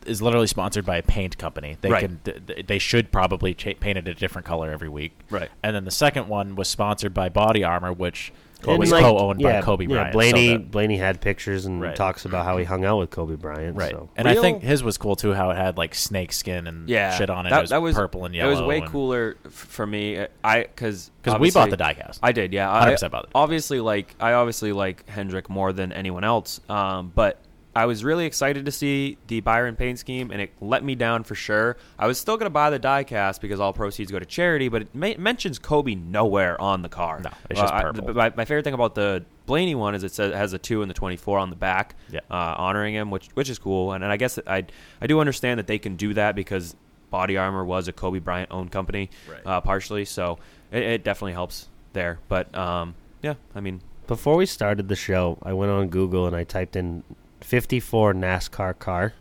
is 0.07 0.21
literally 0.23 0.47
sponsored 0.47 0.85
by 0.87 0.97
a 0.97 1.03
paint 1.03 1.39
company. 1.39 1.77
They 1.81 1.91
Right. 1.91 2.01
can 2.01 2.21
th- 2.25 2.67
they 2.67 2.79
should 2.79 3.11
probably 3.13 3.55
cha- 3.55 3.75
paint 3.79 3.99
it 3.99 4.09
a 4.09 4.15
different 4.15 4.47
color 4.47 4.71
every 4.71 4.89
week. 4.89 5.13
Right. 5.31 5.49
And 5.63 5.75
then 5.77 5.85
the 5.85 5.91
second 5.91 6.29
one 6.29 6.55
was 6.57 6.69
sponsored 6.69 7.15
by 7.15 7.29
BodyArmor, 7.29 7.97
which 7.97 8.33
And, 8.67 8.77
was 8.79 8.91
like, 8.91 9.05
co-owned 9.05 9.41
yeah, 9.41 9.61
by 9.61 9.65
Kobe 9.65 9.85
yeah, 9.85 9.89
Bryant. 9.89 10.13
so 10.13 10.19
Blaney 10.19 10.49
that- 10.57 10.71
Blaney 10.73 10.97
had 10.97 11.21
pictures 11.21 11.65
and 11.65 11.81
Right. 11.81 11.95
talks 11.95 12.25
about 12.25 12.45
how 12.45 12.57
he 12.59 12.65
hung 12.65 12.85
out 12.85 12.99
with 12.99 13.11
Kobe 13.11 13.37
Bryant. 13.37 13.77
Right. 13.77 13.93
So. 13.93 14.09
And 14.17 14.27
I 14.27 14.35
think 14.35 14.63
his 14.63 14.83
was 14.83 14.99
cool 14.99 15.15
too. 15.15 15.33
How 15.33 15.51
it 15.51 15.57
had 15.57 15.79
like 15.79 15.95
snake 15.95 16.33
skin 16.33 16.67
and 16.67 16.89
yeah, 16.89 17.17
shit 17.17 17.31
on 17.31 17.47
it. 17.47 17.51
That, 17.51 17.59
it 17.59 17.61
was, 17.61 17.71
that 17.71 17.83
was 17.83 17.95
purple 17.95 18.25
and 18.25 18.35
yellow. 18.35 18.51
It 18.51 18.55
was 18.57 18.63
way 18.63 18.79
and- 18.79 18.89
cooler 18.89 19.37
f- 19.47 19.53
for 19.53 19.87
me. 19.87 20.27
I 20.43 20.63
because 20.63 21.11
because 21.23 21.39
we 21.39 21.51
bought 21.53 21.71
the 21.71 21.77
diecast. 21.77 22.19
I 22.23 22.33
did, 22.33 22.53
yeah. 22.53 22.67
100% 22.69 23.05
I, 23.05 23.09
bought 23.09 23.25
it. 23.25 23.31
Obviously, 23.35 23.81
like 23.81 24.17
I 24.19 24.33
obviously 24.33 24.73
like 24.73 25.09
Hendrick 25.09 25.49
more 25.49 25.73
than 25.73 25.93
anyone 25.93 26.25
else. 26.25 26.61
Um, 26.69 27.13
but 27.15 27.39
I 27.79 27.87
was 27.87 28.03
really 28.03 28.27
excited 28.27 28.65
to 28.67 28.73
see 28.73 29.19
the 29.29 29.41
Byron 29.41 29.77
paint 29.77 29.99
scheme, 30.01 30.31
and 30.33 30.41
it 30.41 30.53
let 30.61 30.83
me 30.83 30.95
down 30.97 31.23
for 31.23 31.35
sure. 31.37 31.77
I 31.99 32.07
was 32.09 32.19
still 32.19 32.37
gonna 32.37 32.51
buy 32.51 32.71
the 32.71 32.81
diecast 32.81 33.41
because 33.41 33.61
all 33.61 33.73
proceeds 33.73 34.11
go 34.11 34.19
to 34.19 34.27
charity, 34.27 34.69
but 34.69 34.83
it 34.83 34.89
ma- 34.95 35.15
mentions 35.17 35.59
Kobe 35.61 35.95
nowhere 35.95 36.61
on 36.61 36.83
the 36.83 36.89
car. 36.89 37.21
No, 37.23 37.31
it's 37.49 37.61
just 37.61 37.73
I- 37.73 37.93
the- 37.93 38.13
my, 38.15 38.33
my 38.37 38.45
favorite 38.45 38.65
thing 38.65 38.75
about 38.75 38.95
the 38.97 39.25
Blaney 39.47 39.75
one 39.77 39.95
is 39.95 40.03
it 40.03 40.13
says 40.13 40.33
it 40.33 40.37
has 40.37 40.53
a 40.53 40.59
two 40.59 40.83
and 40.83 40.91
the 40.91 40.95
twenty 40.95 41.17
four 41.17 41.39
on 41.39 41.51
the 41.51 41.57
back, 41.57 41.95
Yeah. 42.11 42.21
uh, 42.31 42.55
honoring 42.59 42.95
him, 42.95 43.11
which 43.13 43.29
which 43.35 43.49
is 43.49 43.59
cool. 43.61 43.93
And, 43.93 44.03
and 44.03 44.13
I 44.13 44.17
guess 44.17 44.39
I 44.47 44.65
I 45.01 45.07
do 45.07 45.21
understand 45.21 45.59
that 45.61 45.67
they 45.69 45.79
can 45.79 45.95
do 45.95 46.15
that 46.15 46.35
because 46.35 46.75
BodyArmor 47.13 47.65
was 47.65 47.87
a 47.87 47.93
Kobe 47.93 48.19
Bryant 48.19 48.51
owned 48.51 48.73
company, 48.73 49.09
Right. 49.31 49.41
uh, 49.47 49.61
partially. 49.61 50.05
So 50.05 50.39
it, 50.73 50.83
it 50.83 51.05
definitely 51.05 51.33
helps 51.35 51.69
there. 51.93 52.19
But 52.29 52.55
um, 52.59 52.95
yeah, 53.23 53.35
I 53.55 53.61
mean, 53.61 53.81
Before 54.09 54.37
we 54.37 54.47
started 54.47 54.89
the 54.89 54.97
show, 54.97 55.39
I 55.43 55.53
went 55.53 55.71
on 55.71 55.89
Google 55.89 56.27
and 56.27 56.35
I 56.37 56.43
typed 56.45 56.77
in 56.77 57.05
54 57.49 58.13
NASCAR 58.13 58.79
car 58.79 59.15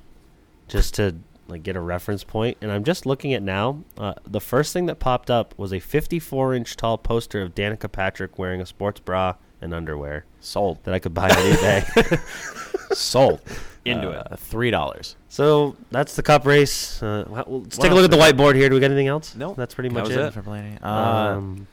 just 0.68 0.95
to 0.95 1.16
like 1.48 1.64
get 1.64 1.78
a 1.78 1.80
reference 1.80 2.26
point. 2.26 2.58
And 2.60 2.70
I'm 2.72 2.84
just 2.84 3.06
looking 3.06 3.34
at 3.34 3.41
now. 3.41 3.84
Uh, 3.98 4.16
the 4.26 4.41
first 4.41 4.74
thing 4.74 4.86
that 4.88 4.99
popped 4.99 5.32
up 5.32 5.54
was 5.58 5.72
a 5.72 5.80
54 5.80 6.54
inch 6.54 6.76
tall 6.76 6.98
poster 6.98 7.41
of 7.41 7.56
Danica 7.56 7.90
Patrick 7.90 8.38
wearing 8.38 8.60
a 8.60 8.66
sports 8.66 8.99
bra 8.99 9.36
and 9.62 9.74
underwear 9.74 10.26
sold. 10.41 10.84
that 10.84 10.94
I 10.94 10.99
could 10.99 11.14
buy 11.14 11.30
any 11.30 11.56
day. 11.56 11.86
Sold. 12.91 13.41
Into 13.86 14.10
Uh, 14.10 14.36
Three 14.36 14.72
dollars. 14.72 15.16
so 15.30 15.76
that's 15.91 16.16
the 16.18 16.22
cup 16.24 16.45
race. 16.45 17.02
Uh, 17.02 17.24
well, 17.30 17.45
let's 17.48 17.78
What 17.78 17.84
take 17.84 17.91
a 17.91 17.95
look 17.95 18.04
at 18.04 18.12
the 18.12 18.18
whiteboard 18.18 18.56
here. 18.56 18.68
Do 18.70 18.76
we 18.76 18.82
got 18.82 18.88
anything 18.91 19.08
else? 19.08 19.34
No, 19.36 19.54
that's 19.54 19.74
pretty 19.74 19.88
that 19.90 19.94
much 19.95 20.08
was 20.10 20.18
it. 20.18 20.20
it. 20.26 20.34
for 20.34 20.41
Blaney. 20.41 20.78
Uh, 20.82 20.88
Um, 20.90 21.68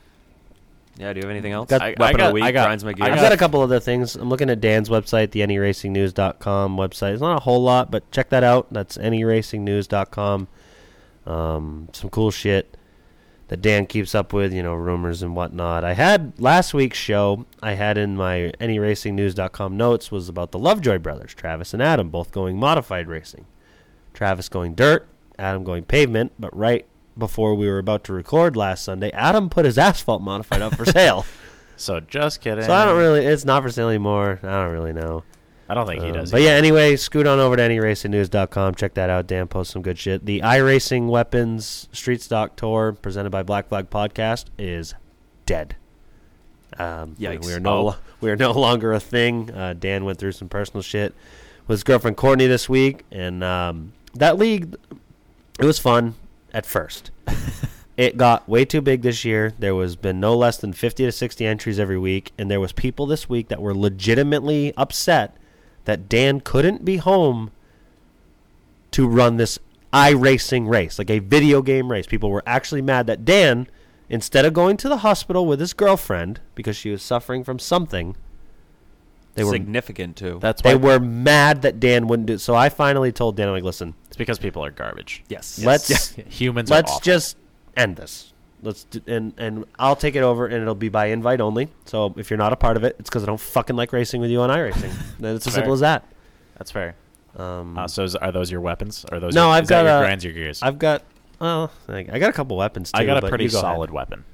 yeah. 0.99 1.12
Do 1.12 1.19
you 1.19 1.23
have 1.27 1.31
anything 1.31 1.53
else? 1.53 1.69
Got- 1.71 1.83
I- 1.83 1.89
Weapon 1.91 2.03
I 2.03 2.11
of 2.11 2.16
got- 2.19 2.27
the 2.29 2.35
week 2.35 2.45
I 2.45 2.53
got- 2.53 2.66
grinds 2.66 2.85
my 2.85 2.93
gears. 2.93 3.09
I've 3.11 3.16
got- 3.16 3.23
got 3.23 3.33
a 3.33 3.37
couple 3.37 3.61
other 3.61 3.81
things. 3.81 4.16
I'm 4.16 4.29
looking 4.29 4.51
at 4.51 4.61
Dan's 4.61 4.89
website, 4.89 5.31
the 5.33 5.41
AnyRacingNews.com 5.41 6.77
website. 6.77 7.12
It's 7.12 7.23
not 7.23 7.39
a 7.39 7.43
whole 7.43 7.62
lot, 7.62 7.91
but 7.91 8.11
check 8.11 8.29
that 8.31 8.45
out. 8.45 8.66
That's 8.73 8.97
AnyRacingNews.com. 8.99 10.49
Um, 11.27 11.89
some 11.93 12.11
cool 12.11 12.31
shit 12.31 12.77
that 13.49 13.61
Dan 13.62 13.87
keeps 13.87 14.15
up 14.15 14.33
with, 14.33 14.53
you 14.53 14.62
know, 14.62 14.75
rumors 14.75 15.23
and 15.23 15.35
whatnot. 15.37 15.85
I 15.85 15.95
had 15.95 16.33
last 16.39 16.75
week's 16.75 16.99
show. 16.99 17.45
I 17.62 17.73
had 17.75 17.97
in 17.99 18.16
my 18.16 18.53
AnyRacingNews.com 18.61 19.77
notes 19.77 20.11
was 20.11 20.29
about 20.29 20.51
the 20.53 20.59
Lovejoy 20.59 20.99
brothers, 20.99 21.35
Travis 21.35 21.73
and 21.75 21.83
Adam, 21.83 22.09
both 22.09 22.31
going 22.33 22.57
modified 22.59 23.09
racing. 23.09 23.47
Travis 24.12 24.49
going 24.49 24.75
dirt, 24.75 25.07
Adam 25.39 25.65
going 25.65 25.85
pavement. 25.85 26.33
But 26.39 26.57
right 26.57 26.87
before 27.16 27.55
we 27.55 27.66
were 27.69 27.78
about 27.78 28.05
to 28.05 28.12
record 28.12 28.57
last 28.57 28.85
Sunday, 28.85 29.11
Adam 29.12 29.49
put 29.49 29.65
his 29.65 29.78
asphalt 29.78 30.23
modified 30.23 30.62
up 30.62 30.74
for 30.74 30.85
sale. 30.85 31.24
So 31.77 31.99
just 31.99 32.41
kidding. 32.41 32.62
So 32.65 32.73
I 32.73 32.85
don't 32.85 32.97
really. 32.97 33.27
It's 33.27 33.45
not 33.45 33.65
for 33.65 33.69
sale 33.69 33.89
anymore. 33.89 34.39
I 34.45 34.62
don't 34.62 34.70
really 34.73 34.93
know. 34.93 35.24
I 35.69 35.74
don't 35.74 35.89
think 35.89 36.03
he 36.03 36.11
Um, 36.11 36.15
does. 36.15 36.31
but 36.31 36.41
either. 36.41 36.51
yeah, 36.51 36.55
anyway, 36.57 36.95
scoot 36.95 37.27
on 37.27 37.41
over 37.41 37.57
to 37.57 37.62
anyracingnews.com. 37.62 38.77
Check 38.77 38.95
that 38.95 39.11
out. 39.11 39.27
Dan 39.27 39.49
posts 39.49 39.73
some 39.73 39.82
good 39.82 39.99
shit. 39.99 40.24
The 40.24 40.41
iRacing 40.43 41.09
Weapons 41.09 41.89
Street 41.91 42.23
Stock 42.23 42.55
Tour 42.55 42.93
presented 42.93 43.31
by 43.31 43.43
Black 43.43 43.66
Flag 43.66 43.91
Podcast 43.91 44.45
is 44.57 44.95
dead. 45.47 45.74
Um, 46.78 47.16
we- 47.19 47.27
Yikes. 47.27 47.45
We 47.45 47.53
are 47.55 47.61
no, 47.61 47.89
Oh. 47.89 47.97
we 48.20 48.31
are 48.31 48.36
no 48.36 48.53
longer 48.53 48.93
a 48.93 49.01
thing. 49.01 49.51
Uh, 49.51 49.74
Dan 49.77 50.05
went 50.05 50.19
through 50.19 50.31
some 50.32 50.49
personal 50.49 50.81
shit 50.82 51.12
with 51.66 51.74
his 51.78 51.82
girlfriend 51.82 52.16
Courtney 52.16 52.47
this 52.47 52.69
week, 52.69 53.05
and 53.11 53.43
um, 53.43 53.95
that 54.15 54.39
league, 54.39 54.77
it 55.59 55.65
was 55.65 55.81
fun 55.81 56.15
at 56.55 56.65
first. 56.65 57.11
it 57.97 58.17
got 58.17 58.49
way 58.49 58.65
too 58.65 58.81
big 58.81 59.03
this 59.03 59.25
year. 59.25 59.53
There 59.59 59.75
was 59.75 59.97
been 59.97 60.21
no 60.21 60.35
less 60.35 60.57
than 60.57 60.73
50 60.73 61.05
to 61.05 61.13
60 61.13 61.45
entries 61.45 61.79
every 61.79 61.99
week, 61.99 62.33
and 62.39 62.51
there 62.51 62.61
was 62.61 62.73
people 62.73 63.05
this 63.05 63.29
week 63.29 63.49
that 63.49 63.61
were 63.61 63.75
legitimately 63.75 64.73
upset 64.77 65.37
that 65.85 66.09
Dan 66.09 66.41
couldn't 66.41 66.85
be 66.85 66.97
home 66.97 67.51
to 68.93 69.07
run 69.07 69.37
this 69.37 69.59
iRacing 69.93 70.69
race, 70.69 70.99
like 70.99 71.11
a 71.11 71.19
video 71.19 71.61
game 71.61 71.91
race. 71.91 72.07
People 72.07 72.31
were 72.31 72.43
actually 72.47 72.83
mad 72.83 73.07
that 73.07 73.25
Dan, 73.25 73.69
instead 74.09 74.45
of 74.45 74.53
going 74.55 74.77
to 74.79 74.89
the 74.89 74.99
hospital 74.99 75.47
with 75.47 75.61
his 75.61 75.73
girlfriend 75.73 76.41
because 76.55 76.77
she 76.77 76.91
was 76.91 77.03
suffering 77.03 77.45
from 77.45 77.59
something, 77.59 78.17
they 79.35 79.45
were 79.45 79.53
significant 79.53 80.17
too. 80.17 80.39
That's 80.41 80.63
why 80.63 80.71
they 80.71 80.77
why 80.77 80.95
were 80.95 81.01
mad 81.01 81.63
that 81.63 81.81
Dan 81.81 82.07
wouldn't 82.07 82.27
do. 82.27 82.35
it. 82.35 82.41
So 82.41 82.55
I 82.55 82.69
finally 82.69 83.13
told 83.13 83.37
Dan, 83.37 83.49
I'm 83.49 83.55
like, 83.55 83.65
listen, 83.65 83.95
it's 84.15 84.16
because 84.16 84.39
people 84.39 84.65
are 84.65 84.70
garbage. 84.70 85.24
yes. 85.28 85.59
let's 85.65 86.15
Humans. 86.15 86.70
let's 86.70 86.89
awful. 86.93 87.01
just 87.01 87.36
end 87.77 87.97
this. 87.97 88.32
Let's 88.62 88.85
do, 88.85 89.01
and 89.09 89.35
and 89.39 89.65
I'll 89.77 89.97
take 89.97 90.15
it 90.15 90.23
over, 90.23 90.47
and 90.47 90.55
it'll 90.62 90.77
be 90.77 90.89
by 90.89 91.07
invite 91.07 91.41
only. 91.41 91.69
So 91.86 92.15
if 92.16 92.31
you're 92.31 92.39
not 92.39 92.53
a 92.53 92.57
part 92.57 92.77
of 92.77 92.85
it, 92.85 92.95
it's 93.01 93.11
because 93.11 93.24
I 93.24 93.27
don't 93.27 93.41
fucking 93.41 93.74
like 93.74 93.93
racing 93.93 94.20
with 94.20 94.31
you 94.31 94.41
on 94.41 94.51
iRacing. 94.51 94.93
Then 95.19 95.35
it's 95.35 95.47
as 95.49 95.53
Fair. 95.55 95.62
simple 95.62 95.73
as 95.74 95.81
that. 95.81 96.05
That's 96.59 96.70
fair. 96.70 96.95
Um, 97.36 97.77
Uh, 97.77 97.89
so 97.89 98.05
is, 98.05 98.15
are 98.15 98.31
those 98.31 98.53
your 98.53 98.61
weapons? 98.61 99.05
Are 99.11 99.19
those 99.19 99.35
No, 99.35 99.47
your, 99.47 99.55
I've 99.55 99.65
is 99.65 99.69
that 99.70 99.82
got 99.82 99.89
your 99.91 99.99
a- 99.99 100.07
grinds, 100.07 100.23
your 100.24 100.32
gears? 100.32 100.62
I've 100.62 100.78
got 100.78 101.03
well, 101.41 101.73
I 101.89 102.07
I 102.12 102.19
got 102.20 102.31
a 102.31 102.32
couple 102.32 102.57
weapons. 102.57 102.93
Too, 102.93 103.01
I 103.01 103.05
got 103.05 103.23
a 103.24 103.28
pretty 103.28 103.45
you 103.45 103.51
go 103.51 103.59
ahead. 103.59 103.74
solid 103.74 103.91
weapon. 103.91 104.24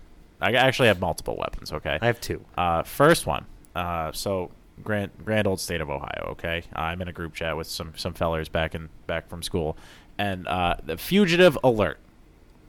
I 0.43 0.53
actually 0.53 0.89
have 0.89 1.01
multiple 1.01 1.37
weapons. 1.39 1.73
Okay. 1.73 1.99
I 2.01 2.07
have 2.07 2.21
two. 2.21 2.45
Uh, 2.59 2.83
first 2.83 3.27
one. 3.27 3.47
Uh, 3.75 4.13
so 4.13 4.51
grand 4.83 5.11
grand 5.25 5.47
old 5.47 5.61
state 5.61 5.81
of 5.81 5.89
Ohio. 5.91 6.29
Okay, 6.33 6.63
I'm 6.75 7.01
in 7.03 7.09
a 7.09 7.13
group 7.13 7.35
chat 7.35 7.57
with 7.57 7.67
some 7.67 7.93
some 7.97 8.15
fellers 8.15 8.49
back 8.49 8.75
in 8.75 8.89
back 9.07 9.29
from 9.29 9.43
school, 9.43 9.77
and 10.19 10.47
uh, 10.49 10.77
the 10.85 10.97
fugitive 10.97 11.57
alert. 11.65 11.99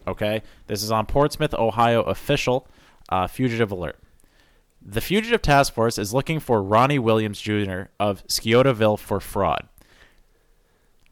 Okay, 0.08 0.42
this 0.68 0.82
is 0.84 0.92
on 0.92 1.06
Portsmouth, 1.06 1.54
Ohio 1.54 2.02
official. 2.04 2.68
Uh, 3.10 3.28
fugitive 3.28 3.72
alert. 3.72 4.00
The 4.84 5.02
fugitive 5.02 5.42
task 5.42 5.74
force 5.74 5.98
is 5.98 6.14
looking 6.14 6.40
for 6.40 6.64
Ronnie 6.64 6.98
Williams 7.00 7.40
Jr. 7.42 7.84
of 8.00 8.26
Sciotoville 8.28 8.98
for 8.98 9.20
fraud. 9.20 9.68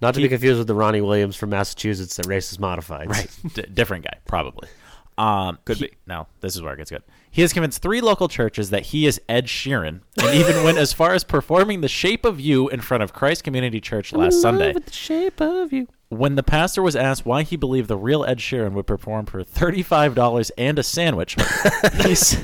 Not 0.02 0.14
to 0.14 0.20
He- 0.22 0.26
be 0.26 0.30
confused 0.30 0.58
with 0.60 0.68
the 0.68 0.74
Ronnie 0.76 1.02
Williams 1.02 1.36
from 1.36 1.50
Massachusetts 1.50 2.16
that 2.16 2.26
race 2.26 2.52
is 2.52 2.60
modified. 2.60 3.10
Right. 3.10 3.28
D- 3.54 3.66
different 3.74 4.06
guy, 4.06 4.18
probably. 4.26 4.70
Um, 5.18 5.60
Could 5.66 5.78
he- 5.78 5.88
be. 5.88 5.94
No, 6.08 6.28
this 6.40 6.56
is 6.56 6.62
where 6.62 6.74
it 6.74 6.78
gets 6.78 6.90
good. 6.90 7.04
He 7.32 7.42
has 7.44 7.54
convinced 7.54 7.82
three 7.82 8.02
local 8.02 8.28
churches 8.28 8.72
that 8.72 8.88
he 8.88 9.06
is 9.06 9.22
Ed 9.30 9.46
Sheeran, 9.46 10.02
and 10.22 10.36
even 10.36 10.64
went 10.64 10.78
as 10.80 10.94
far 10.94 11.14
as 11.14 11.24
performing 11.24 11.82
"The 11.82 11.88
Shape 11.88 12.26
of 12.26 12.40
You" 12.40 12.70
in 12.70 12.82
front 12.82 13.04
of 13.04 13.14
Christ 13.14 13.44
Community 13.44 13.80
Church 13.80 14.12
last 14.14 14.42
Sunday. 14.42 14.74
the 14.74 14.92
shape 14.92 15.40
of 15.42 15.72
you. 15.72 15.88
When 16.10 16.34
the 16.36 16.42
pastor 16.44 16.82
was 16.82 16.96
asked 16.96 17.26
why 17.28 17.44
he 17.44 17.56
believed 17.56 17.88
the 17.88 17.96
real 17.98 18.26
Ed 18.26 18.40
Sheeran 18.40 18.74
would 18.74 18.88
perform 18.88 19.28
for 19.28 19.44
thirty-five 19.44 20.16
dollars 20.16 20.50
and 20.58 20.80
a 20.80 20.84
sandwich, 20.84 21.36
he, 22.02 22.12
s- 22.14 22.44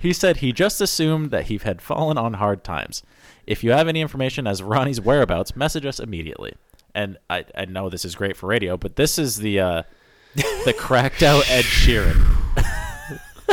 he 0.00 0.12
said 0.12 0.38
he 0.38 0.52
just 0.52 0.80
assumed 0.80 1.30
that 1.30 1.44
he 1.44 1.58
had 1.58 1.80
fallen 1.80 2.18
on 2.18 2.34
hard 2.34 2.64
times. 2.64 3.04
If 3.46 3.62
you 3.62 3.70
have 3.70 3.86
any 3.86 4.00
information 4.00 4.46
as 4.48 4.62
Ronnie's 4.64 5.00
whereabouts, 5.00 5.54
message 5.54 5.86
us 5.86 6.00
immediately. 6.00 6.54
And 6.94 7.18
I, 7.30 7.44
I 7.56 7.66
know 7.66 7.88
this 7.88 8.04
is 8.04 8.16
great 8.16 8.36
for 8.36 8.48
radio, 8.48 8.76
but 8.76 8.96
this 8.96 9.16
is 9.16 9.36
the 9.36 9.60
uh, 9.60 9.82
the 10.34 10.74
cracked 10.76 11.22
out 11.22 11.48
Ed 11.48 11.64
Sheeran. 11.64 12.37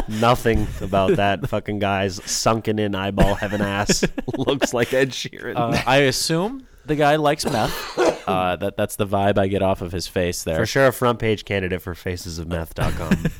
Nothing 0.07 0.67
about 0.81 1.15
that 1.17 1.47
fucking 1.49 1.79
guy's 1.79 2.23
sunken 2.29 2.79
in 2.79 2.95
eyeball 2.95 3.35
heaven 3.35 3.61
ass 3.61 4.03
looks 4.37 4.73
like 4.73 4.93
Ed 4.93 5.09
Sheeran. 5.11 5.55
Uh, 5.55 5.81
I 5.85 5.97
assume 5.99 6.67
the 6.85 6.95
guy 6.95 7.15
likes 7.17 7.45
meth. 7.45 7.73
Uh, 8.25 8.55
that 8.55 8.75
that's 8.75 8.95
the 8.95 9.05
vibe 9.05 9.37
I 9.37 9.45
get 9.47 9.61
off 9.61 9.83
of 9.83 9.91
his 9.91 10.07
face 10.07 10.43
there. 10.43 10.55
For 10.57 10.65
sure, 10.65 10.87
a 10.87 10.91
front 10.91 11.19
page 11.19 11.45
candidate 11.45 11.79
for 11.83 11.93
facesofmeth.com. 11.93 13.31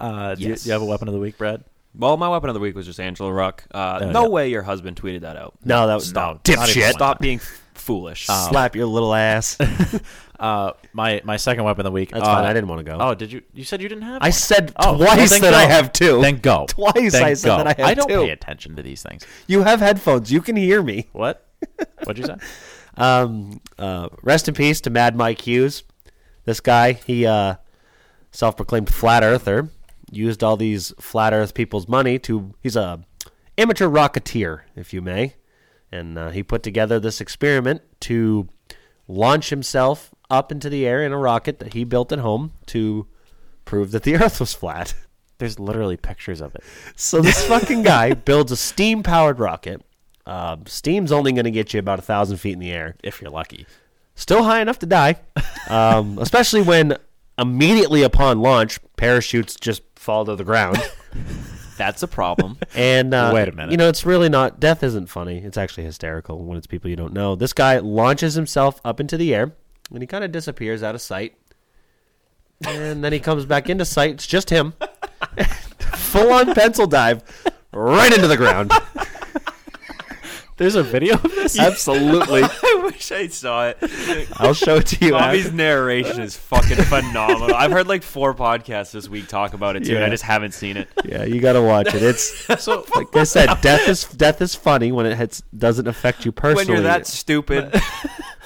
Uh, 0.00 0.34
do, 0.36 0.42
you, 0.42 0.48
Yes. 0.50 0.62
do 0.62 0.68
you 0.68 0.72
have 0.72 0.82
a 0.82 0.84
weapon 0.84 1.08
of 1.08 1.14
the 1.14 1.20
week, 1.20 1.36
Brad? 1.38 1.64
Well, 1.96 2.16
my 2.16 2.28
weapon 2.28 2.48
of 2.50 2.54
the 2.54 2.60
week 2.60 2.74
was 2.76 2.86
just 2.86 3.00
Angela 3.00 3.32
Ruck. 3.32 3.64
Uh, 3.72 3.98
Oh, 4.02 4.10
no 4.10 4.22
yeah. 4.22 4.28
way 4.28 4.48
your 4.50 4.62
husband 4.62 5.00
tweeted 5.00 5.22
that 5.22 5.36
out. 5.36 5.54
no, 5.64 5.86
that 5.88 5.94
was 5.94 6.08
Stop. 6.08 6.46
no, 6.46 6.54
dipshit. 6.54 6.92
Stop 6.92 7.18
being 7.20 7.40
foolish. 7.74 8.26
Slap 8.26 8.74
your 8.76 8.86
little 8.86 9.14
ass. 9.14 9.58
Uh, 10.36 10.72
my 10.92 11.22
my 11.24 11.36
second 11.36 11.62
weapon 11.62 11.86
of 11.86 11.92
the 11.92 11.94
week. 11.94 12.14
uh, 12.14 12.20
fine. 12.20 12.44
I 12.44 12.52
didn't 12.52 12.68
want 12.68 12.80
to 12.80 12.84
go. 12.84 12.98
Oh, 13.00 13.14
did 13.14 13.30
you? 13.30 13.40
You 13.54 13.62
said 13.62 13.80
you 13.80 13.88
didn't 13.88 14.02
have. 14.02 14.20
I 14.20 14.26
one. 14.26 14.32
said 14.32 14.72
Oh, 14.76 14.96
twice 14.96 15.30
well, 15.30 15.40
that 15.42 15.54
I 15.54 15.62
have 15.66 15.92
two. 15.92 16.20
Then 16.20 16.38
go. 16.38 16.66
Twice 16.68 17.12
Then 17.12 17.22
I 17.22 17.34
said 17.34 17.48
go. 17.50 17.56
that 17.58 17.66
I 17.68 17.74
have 17.80 17.86
I 17.86 17.94
don't 17.94 18.08
two. 18.08 18.22
pay 18.24 18.30
attention 18.30 18.74
to 18.74 18.82
these 18.82 19.00
things. 19.00 19.24
You 19.46 19.62
have 19.62 19.78
headphones. 19.78 20.32
You 20.32 20.40
can 20.42 20.56
hear 20.56 20.82
me. 20.82 21.06
What? 21.12 21.46
What'd 22.02 22.18
you 22.18 22.24
say? 22.26 22.34
Um, 22.96 23.60
uh, 23.78 24.08
rest 24.22 24.48
in 24.48 24.54
peace 24.54 24.80
to 24.82 24.90
Mad 24.90 25.14
Mike 25.16 25.40
Hughes. 25.40 25.84
This 26.46 26.58
guy, 26.58 26.94
he 26.94 27.24
uh, 27.26 27.54
self-proclaimed 28.32 28.92
flat 28.92 29.22
earther, 29.22 29.68
used 30.10 30.42
all 30.42 30.56
these 30.56 30.92
flat 31.00 31.32
Earth 31.32 31.54
people's 31.54 31.86
money 31.88 32.18
to. 32.18 32.54
He's 32.60 32.74
a 32.76 33.04
amateur 33.56 33.86
rocketeer, 33.88 34.62
if 34.74 34.92
you 34.92 35.00
may, 35.00 35.34
and 35.94 36.18
uh, 36.18 36.30
he 36.30 36.42
put 36.42 36.62
together 36.62 36.98
this 36.98 37.20
experiment 37.20 37.82
to 38.00 38.48
launch 39.06 39.50
himself 39.50 40.14
up 40.30 40.50
into 40.50 40.68
the 40.68 40.86
air 40.86 41.02
in 41.02 41.12
a 41.12 41.18
rocket 41.18 41.58
that 41.60 41.74
he 41.74 41.84
built 41.84 42.12
at 42.12 42.18
home 42.18 42.52
to 42.66 43.06
prove 43.64 43.92
that 43.92 44.02
the 44.02 44.16
Earth 44.22 44.40
was 44.40 44.52
flat. 44.52 44.94
There's 45.38 45.58
literally 45.58 45.96
pictures 45.96 46.40
of 46.40 46.54
it. 46.54 46.62
So 46.96 47.20
this 47.20 47.46
fucking 47.46 47.82
guy 47.82 48.14
builds 48.14 48.52
a 48.52 48.56
steam-powered 48.56 49.38
rocket. 49.38 49.82
Uh, 50.26 50.56
steam's 50.66 51.12
only 51.12 51.32
going 51.32 51.44
to 51.44 51.50
get 51.50 51.74
you 51.74 51.80
about 51.80 51.98
a 51.98 52.02
thousand 52.02 52.38
feet 52.38 52.54
in 52.54 52.60
the 52.60 52.72
air. 52.72 52.96
If 53.02 53.20
you're 53.20 53.30
lucky. 53.30 53.66
Still 54.14 54.44
high 54.44 54.60
enough 54.60 54.78
to 54.78 54.86
die, 54.86 55.16
um, 55.68 56.18
especially 56.20 56.62
when 56.62 56.96
immediately 57.36 58.02
upon 58.02 58.40
launch, 58.40 58.78
parachutes 58.96 59.56
just 59.56 59.82
fall 59.96 60.24
to 60.24 60.36
the 60.36 60.44
ground. 60.44 60.78
That's 61.76 62.02
a 62.02 62.08
problem. 62.08 62.58
And 62.74 63.14
uh, 63.14 63.30
Wait 63.32 63.48
a 63.48 63.52
minute. 63.52 63.70
You 63.70 63.76
know, 63.76 63.88
it's 63.88 64.04
really 64.04 64.28
not. 64.28 64.58
Death 64.58 64.82
isn't 64.82 65.06
funny. 65.06 65.38
It's 65.38 65.56
actually 65.56 65.84
hysterical 65.84 66.44
when 66.44 66.58
it's 66.58 66.66
people 66.66 66.90
you 66.90 66.96
don't 66.96 67.12
know. 67.12 67.36
This 67.36 67.52
guy 67.52 67.78
launches 67.78 68.34
himself 68.34 68.80
up 68.84 68.98
into 68.98 69.16
the 69.16 69.32
air, 69.34 69.52
and 69.92 70.02
he 70.02 70.06
kind 70.06 70.24
of 70.24 70.32
disappears 70.32 70.82
out 70.82 70.94
of 70.94 71.00
sight. 71.00 71.36
And 72.66 73.04
then 73.04 73.12
he 73.12 73.20
comes 73.20 73.44
back 73.44 73.70
into 73.70 73.84
sight. 73.84 74.10
It's 74.10 74.26
just 74.26 74.50
him, 74.50 74.74
full 75.94 76.32
on 76.32 76.54
pencil 76.54 76.86
dive, 76.86 77.22
right 77.72 78.12
into 78.12 78.26
the 78.26 78.36
ground. 78.36 78.72
There's 80.56 80.76
a 80.76 80.82
video 80.84 81.14
of 81.14 81.22
this. 81.22 81.58
Absolutely. 81.58 82.42
I 82.44 82.80
wish 82.84 83.10
I 83.10 83.26
saw 83.26 83.68
it. 83.68 83.78
I'll 84.36 84.54
show 84.54 84.76
it 84.76 84.86
to 84.86 85.04
you. 85.04 85.12
Bobby's 85.12 85.46
after. 85.46 85.56
narration 85.56 86.20
is 86.20 86.36
fucking 86.36 86.76
phenomenal. 86.76 87.54
I've 87.54 87.72
heard 87.72 87.88
like 87.88 88.04
four 88.04 88.34
podcasts 88.34 88.92
this 88.92 89.08
week 89.08 89.26
talk 89.26 89.54
about 89.54 89.74
it 89.74 89.84
too, 89.84 89.96
and 89.96 90.04
I 90.04 90.10
just 90.10 90.22
haven't 90.22 90.52
seen 90.52 90.76
it. 90.76 90.88
Yeah, 91.04 91.24
you 91.24 91.40
gotta 91.40 91.62
watch 91.62 91.94
it. 91.94 92.02
It's 92.02 92.46
so 92.62 92.84
like 92.94 93.14
I 93.16 93.24
said, 93.24 93.60
death 93.62 93.88
is 93.88 94.04
death 94.04 94.40
is 94.40 94.54
funny 94.54 94.92
when 94.92 95.06
it 95.06 95.16
hits, 95.16 95.42
doesn't 95.56 95.88
affect 95.88 96.24
you 96.24 96.32
personally. 96.32 96.66
When 96.66 96.74
you're 96.74 96.82
that 96.84 97.06
stupid, 97.06 97.74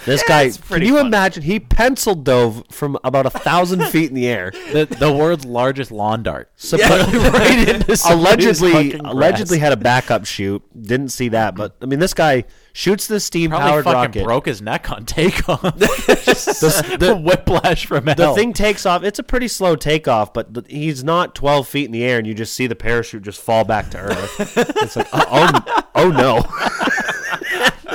this 0.04 0.22
guy, 0.22 0.42
it's 0.44 0.56
can 0.56 0.66
pretty 0.66 0.86
you 0.86 0.96
funny. 0.96 1.08
imagine? 1.08 1.42
He 1.42 1.60
pencil 1.60 2.14
dove 2.14 2.64
from 2.70 2.98
about 3.04 3.26
a 3.26 3.30
thousand 3.30 3.84
feet 3.90 4.08
in 4.08 4.14
the 4.14 4.26
air. 4.28 4.50
the 4.72 4.84
the 4.86 5.12
world's 5.12 5.44
largest 5.44 5.90
lawn 5.90 6.22
dart. 6.22 6.50
Suppo- 6.58 7.32
right 7.32 7.68
into 7.74 7.96
somebody's 7.96 8.60
allegedly, 8.60 8.90
fucking 8.90 9.06
allegedly 9.06 9.58
had 9.58 9.72
a 9.72 9.76
backup 9.76 10.24
shoot. 10.26 10.62
Didn't 10.80 11.08
see 11.10 11.28
that, 11.30 11.54
but 11.54 11.76
I 11.82 11.86
mean, 11.86 11.98
this 11.98 12.14
guy 12.14 12.44
shoots 12.72 13.06
this 13.08 13.24
steam 13.24 13.50
Probably 13.50 13.68
powered 13.70 13.84
fucking 13.84 13.98
rocket. 13.98 14.24
broke 14.24 14.46
his 14.46 14.62
neck 14.62 14.90
on 14.90 15.04
takeoff. 15.04 15.62
The, 15.62 16.96
the 16.98 17.16
whiplash 17.16 17.86
from 17.86 18.06
hell. 18.06 18.14
the 18.14 18.34
thing 18.34 18.52
takes 18.52 18.86
off. 18.86 19.02
It's 19.02 19.18
a 19.18 19.22
pretty 19.24 19.48
slow 19.48 19.74
takeoff, 19.76 20.32
but 20.32 20.54
the, 20.54 20.64
he's 20.68 21.02
not 21.02 21.34
12 21.34 21.66
feet 21.66 21.86
in 21.86 21.92
the 21.92 22.04
air, 22.04 22.18
and 22.18 22.26
you 22.26 22.34
just 22.34 22.54
see 22.54 22.66
the 22.66 22.76
parachute 22.76 23.22
just 23.22 23.40
fall 23.40 23.64
back 23.64 23.90
to 23.90 23.98
earth. 23.98 24.56
it's 24.56 24.96
like, 24.96 25.08
oh, 25.12 25.24
oh, 25.30 25.82
oh 25.96 26.10
no. 26.10 26.42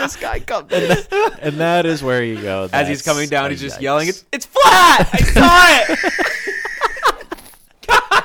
This 0.03 0.15
guy 0.15 0.39
comes. 0.39 0.71
and 0.71 1.55
that 1.59 1.85
is 1.85 2.03
where 2.03 2.23
you 2.23 2.41
go. 2.41 2.69
as 2.71 2.87
he's 2.87 3.01
coming 3.01 3.29
down, 3.29 3.49
he's 3.51 3.61
just 3.61 3.77
yikes. 3.79 3.81
yelling, 3.81 4.07
"It's 4.09 4.25
it's 4.31 4.45
flat! 4.45 5.09
I 5.13 5.17
saw 5.21 5.67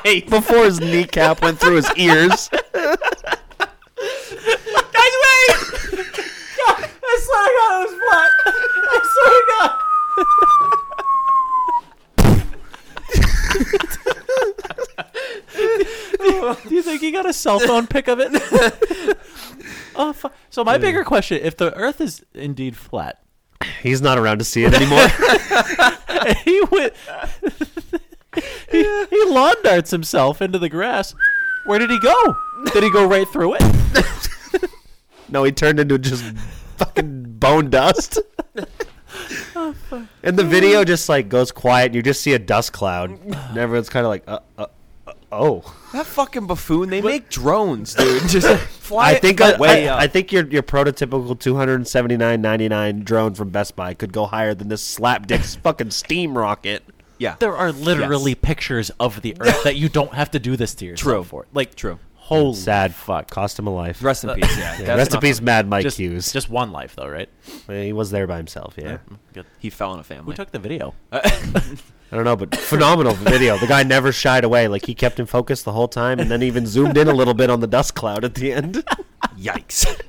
it, 0.05 0.25
guys! 0.25 0.31
Before 0.31 0.65
his 0.65 0.81
kneecap 0.81 1.43
went 1.43 1.59
through 1.59 1.77
his 1.77 1.91
ears. 1.97 2.49
Guys, 2.51 2.97
wait! 4.95 5.51
I 7.11 7.21
swear 7.25 7.43
to 7.45 7.53
God, 7.59 7.73
it 7.73 7.85
was 7.85 7.95
flat. 8.05 8.31
I 8.91 8.99
swear 9.13 9.31
to 9.35 9.45
God. 9.59 9.73
Do 16.69 16.75
you 16.75 16.83
think 16.83 17.01
he 17.01 17.11
got 17.11 17.27
a 17.27 17.33
cell 17.33 17.59
phone 17.59 17.87
pic 17.87 18.09
of 18.09 18.21
it? 18.21 18.31
oh, 19.97 20.13
fu- 20.13 20.31
so 20.59 20.65
my 20.65 20.79
bigger 20.79 21.05
question: 21.05 21.41
If 21.43 21.57
the 21.57 21.75
Earth 21.75 22.01
is 22.01 22.25
indeed 22.35 22.77
flat, 22.77 23.23
He's 23.83 24.03
not 24.03 24.19
around 24.19 24.39
to 24.39 24.45
see 24.45 24.65
it 24.65 24.75
anymore. 24.75 25.07
he 26.45 26.63
went. 26.71 26.93
he, 28.71 29.07
he 29.11 29.25
lawn 29.27 29.55
darts 29.63 29.91
himself 29.91 30.43
into 30.43 30.59
the 30.59 30.69
grass. 30.69 31.15
Where 31.67 31.79
did 31.79 31.91
he 31.91 31.99
go? 31.99 32.37
Did 32.73 32.83
he 32.83 32.91
go 32.91 33.07
right 33.07 33.29
through 33.29 33.57
it? 33.59 34.69
no, 35.29 35.45
he 35.45 35.53
turned 35.53 35.81
into 35.81 35.99
just 35.99 36.25
fucking 36.77 37.39
bone 37.39 37.71
dust. 37.71 38.19
and 40.23 40.37
the 40.37 40.45
video 40.45 40.85
just 40.85 41.09
like 41.09 41.29
goes 41.29 41.53
quiet, 41.53 41.87
and 41.87 41.95
you 41.95 42.03
just 42.03 42.21
see 42.21 42.33
a 42.35 42.39
dust 42.39 42.73
cloud, 42.73 43.11
and 43.21 43.59
everyone's 43.59 43.89
kind 43.89 44.07
of 44.07 44.11
like, 44.11 44.25
uh, 44.27 44.39
uh, 44.57 44.63
uh, 44.63 44.67
"Oh." 45.33 45.63
That 45.93 46.07
fucking 46.07 46.47
buffoon. 46.47 46.91
They 46.91 47.01
make 47.01 47.29
drones, 47.31 47.95
dude. 47.95 48.23
Just 48.29 48.47
fly 48.63 49.09
I 49.09 49.13
it 49.13 49.23
think 49.23 49.39
the 49.39 49.55
I, 49.55 49.59
way 49.59 49.89
I, 49.89 49.95
up. 49.95 50.01
I 50.03 50.07
think 50.07 50.33
your 50.33 50.47
your 50.47 50.63
prototypical 50.63 51.39
two 51.39 51.57
hundred 51.57 51.87
seventy 51.89 52.17
nine 52.17 52.41
ninety 52.43 52.69
nine 52.69 53.01
drone 53.05 53.35
from 53.35 53.51
Best 53.51 53.75
Buy 53.77 53.95
could 53.95 54.13
go 54.13 54.27
higher 54.27 54.55
than 54.55 54.69
this 54.69 54.83
slapdick 54.99 55.57
fucking 55.63 55.91
steam 55.93 56.37
rocket. 56.37 56.83
yeah, 57.19 57.37
There 57.39 57.57
are 57.57 57.73
literally 57.73 58.33
Yes. 58.33 58.39
pictures 58.43 58.91
of 59.01 59.23
the 59.23 59.37
Earth 59.41 59.65
that 59.65 59.77
you 59.77 59.89
don't 59.89 60.15
have 60.15 60.31
to 60.33 60.39
do 60.39 60.57
this 60.57 60.75
to 60.77 60.85
yourself 60.85 61.03
True. 61.03 61.25
for. 61.25 61.47
Like 61.55 61.75
True. 61.75 61.99
Holy 62.15 62.55
Sad 62.55 62.95
fuck. 62.95 63.31
Cost 63.31 63.59
him 63.59 63.67
a 63.67 63.71
life. 63.75 64.03
Rest 64.03 64.23
in 64.23 64.29
uh, 64.29 64.35
peace. 64.35 64.55
Yeah, 64.59 64.73
Yeah, 64.79 64.85
that's 64.85 64.99
rest 64.99 65.11
in 65.13 65.15
not 65.15 65.23
peace. 65.23 65.41
Mad 65.41 65.67
Mike 65.67 65.83
just, 65.83 65.97
Hughes. 65.97 66.31
just 66.31 66.51
one 66.51 66.73
life 66.73 66.95
though, 66.95 67.09
right? 67.09 67.31
Yeah, 67.67 67.83
he 67.85 67.95
was 67.95 68.11
there 68.11 68.27
by 68.27 68.37
himself. 68.37 68.75
Yeah. 68.77 68.99
Good. 69.33 69.47
He 69.59 69.71
fell 69.71 69.95
in 69.95 70.01
a 70.01 70.03
Who 70.03 70.15
family. 70.15 70.37
took 70.37 70.51
the 70.51 70.59
video? 70.59 70.93
I 72.11 72.17
don't 72.17 72.25
know, 72.25 72.37
but 72.37 72.55
phenomenal 72.57 73.13
video. 73.17 73.59
The 73.59 73.67
guy 73.67 73.83
never 73.83 74.13
shied 74.13 74.45
away. 74.45 74.67
Like 74.69 74.87
he 74.87 74.95
kept 74.95 75.21
in 75.21 75.27
focus 75.27 75.63
the 75.63 75.73
whole 75.73 75.89
time, 75.89 76.19
and 76.21 76.31
then 76.31 76.43
even 76.43 76.67
zoomed 76.67 76.97
in 76.97 77.07
a 77.09 77.13
little 77.13 77.35
bit 77.35 77.51
on 77.51 77.61
the 77.61 77.67
dust 77.67 77.95
cloud 77.95 78.25
at 78.25 78.35
the 78.35 78.53
end. 78.53 78.77
Yikes! 79.39 80.01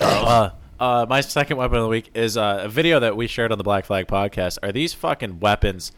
Uh, 0.00 0.50
uh, 0.80 1.06
my 1.08 1.20
second 1.20 1.56
weapon 1.56 1.78
of 1.78 1.84
the 1.84 1.88
week 1.88 2.10
is 2.14 2.36
uh, 2.36 2.62
a 2.64 2.68
video 2.68 3.00
that 3.00 3.16
we 3.16 3.26
shared 3.26 3.52
on 3.52 3.58
the 3.58 3.64
Black 3.64 3.84
Flag 3.86 4.06
podcast. 4.06 4.58
Are 4.62 4.72
these 4.72 4.92
fucking 4.92 5.40
weapons 5.40 5.92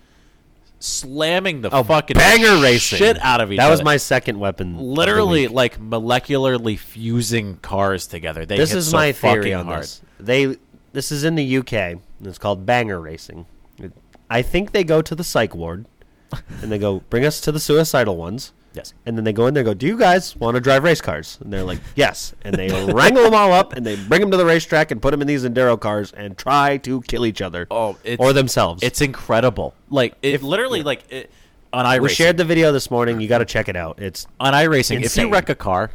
slamming 0.78 1.62
the 1.62 1.70
fucking 1.70 2.16
Oh, 2.16 2.20
banger 2.20 2.62
racing 2.62 2.98
shit 2.98 3.18
out 3.20 3.40
of 3.40 3.50
each 3.50 3.56
That 3.56 3.64
other? 3.64 3.72
was 3.72 3.82
my 3.82 3.96
second 3.96 4.38
weapon. 4.38 4.78
literally 4.78 5.48
like 5.48 5.80
molecularly 5.80 6.78
fusing 6.78 7.56
cars 7.56 8.06
together. 8.06 8.44
They 8.46 8.58
this 8.58 8.70
hit 8.70 8.78
is 8.78 8.90
so 8.90 8.96
my 8.98 9.12
theory 9.12 9.36
fucking 9.40 9.54
on 9.54 9.66
hard. 9.66 9.82
this. 9.82 10.02
They 10.20 10.56
this 10.92 11.10
is 11.10 11.24
in 11.24 11.34
the 11.34 11.58
UK. 11.58 11.98
And 12.18 12.26
It's 12.28 12.38
called 12.38 12.66
banger 12.66 13.00
racing. 13.00 13.46
It- 13.78 13.92
I 14.28 14.42
think 14.42 14.72
they 14.72 14.84
go 14.84 15.02
to 15.02 15.14
the 15.14 15.24
psych 15.24 15.54
ward 15.54 15.86
and 16.62 16.70
they 16.72 16.78
go, 16.78 17.00
"Bring 17.10 17.24
us 17.24 17.40
to 17.42 17.52
the 17.52 17.60
suicidal 17.60 18.16
ones." 18.16 18.52
Yes. 18.74 18.92
And 19.06 19.16
then 19.16 19.24
they 19.24 19.32
go 19.32 19.46
in 19.46 19.54
there, 19.54 19.62
and 19.62 19.66
go, 19.68 19.74
"Do 19.74 19.86
you 19.86 19.96
guys 19.96 20.36
want 20.36 20.54
to 20.56 20.60
drive 20.60 20.82
race 20.84 21.00
cars?" 21.00 21.38
And 21.40 21.52
they're 21.52 21.62
like, 21.62 21.78
"Yes." 21.94 22.34
And 22.42 22.54
they 22.56 22.68
wrangle 22.92 23.22
them 23.24 23.34
all 23.34 23.52
up, 23.52 23.72
and 23.74 23.86
they 23.86 23.96
bring 23.96 24.20
them 24.20 24.30
to 24.32 24.36
the 24.36 24.44
racetrack 24.44 24.90
and 24.90 25.00
put 25.00 25.12
them 25.12 25.20
in 25.22 25.26
these 25.26 25.44
enduro 25.44 25.78
cars 25.80 26.12
and 26.12 26.36
try 26.36 26.76
to 26.78 27.00
kill 27.02 27.24
each 27.24 27.40
other. 27.40 27.66
Oh, 27.70 27.96
it's, 28.04 28.20
or 28.20 28.32
themselves. 28.32 28.82
It's 28.82 29.00
incredible. 29.00 29.74
Like 29.88 30.16
it 30.22 30.42
literally 30.42 30.82
like 30.82 31.04
it, 31.10 31.30
on 31.72 31.86
iRacing. 31.86 32.00
we 32.02 32.08
shared 32.10 32.36
the 32.36 32.44
video 32.44 32.72
this 32.72 32.90
morning. 32.90 33.20
You 33.20 33.28
got 33.28 33.38
to 33.38 33.44
check 33.44 33.68
it 33.68 33.76
out. 33.76 34.00
It's 34.00 34.26
on 34.40 34.52
iRacing. 34.52 35.02
If 35.04 35.16
you 35.16 35.30
wreck 35.30 35.48
a 35.48 35.54
car, 35.54 35.90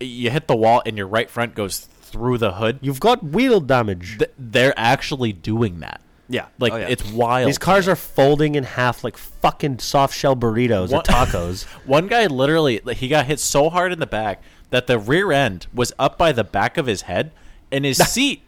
you 0.00 0.30
hit 0.30 0.46
the 0.48 0.56
wall 0.56 0.82
and 0.84 0.96
your 0.98 1.06
right 1.06 1.30
front 1.30 1.54
goes 1.54 1.88
through 2.10 2.38
the 2.38 2.52
hood. 2.54 2.78
You've 2.82 3.00
got 3.00 3.22
wheel 3.24 3.60
damage. 3.60 4.18
Th- 4.18 4.30
they're 4.38 4.74
actually 4.76 5.32
doing 5.32 5.80
that. 5.80 6.00
Yeah. 6.28 6.46
Oh, 6.46 6.52
like 6.58 6.72
Oh, 6.72 6.76
yeah. 6.76 6.86
it's 6.88 7.04
wild. 7.10 7.48
These 7.48 7.58
cars 7.58 7.88
are 7.88 7.96
folding 7.96 8.54
in 8.54 8.62
half 8.64 9.02
like 9.02 9.16
fucking 9.16 9.78
soft 9.80 10.14
shell 10.16 10.36
burritos 10.36 10.92
or 10.92 11.02
tacos. 11.02 11.64
One 11.86 12.06
guy 12.06 12.26
literally 12.26 12.80
like, 12.84 12.98
he 12.98 13.08
got 13.08 13.26
hit 13.26 13.40
so 13.40 13.68
hard 13.70 13.92
in 13.92 13.98
the 13.98 14.06
back 14.06 14.42
that 14.70 14.86
the 14.86 14.98
rear 14.98 15.32
end 15.32 15.66
was 15.74 15.92
up 15.98 16.16
by 16.16 16.30
the 16.32 16.44
back 16.44 16.76
of 16.76 16.86
his 16.86 17.02
head 17.02 17.32
and 17.72 17.84
his 17.84 17.98
seat 18.12 18.42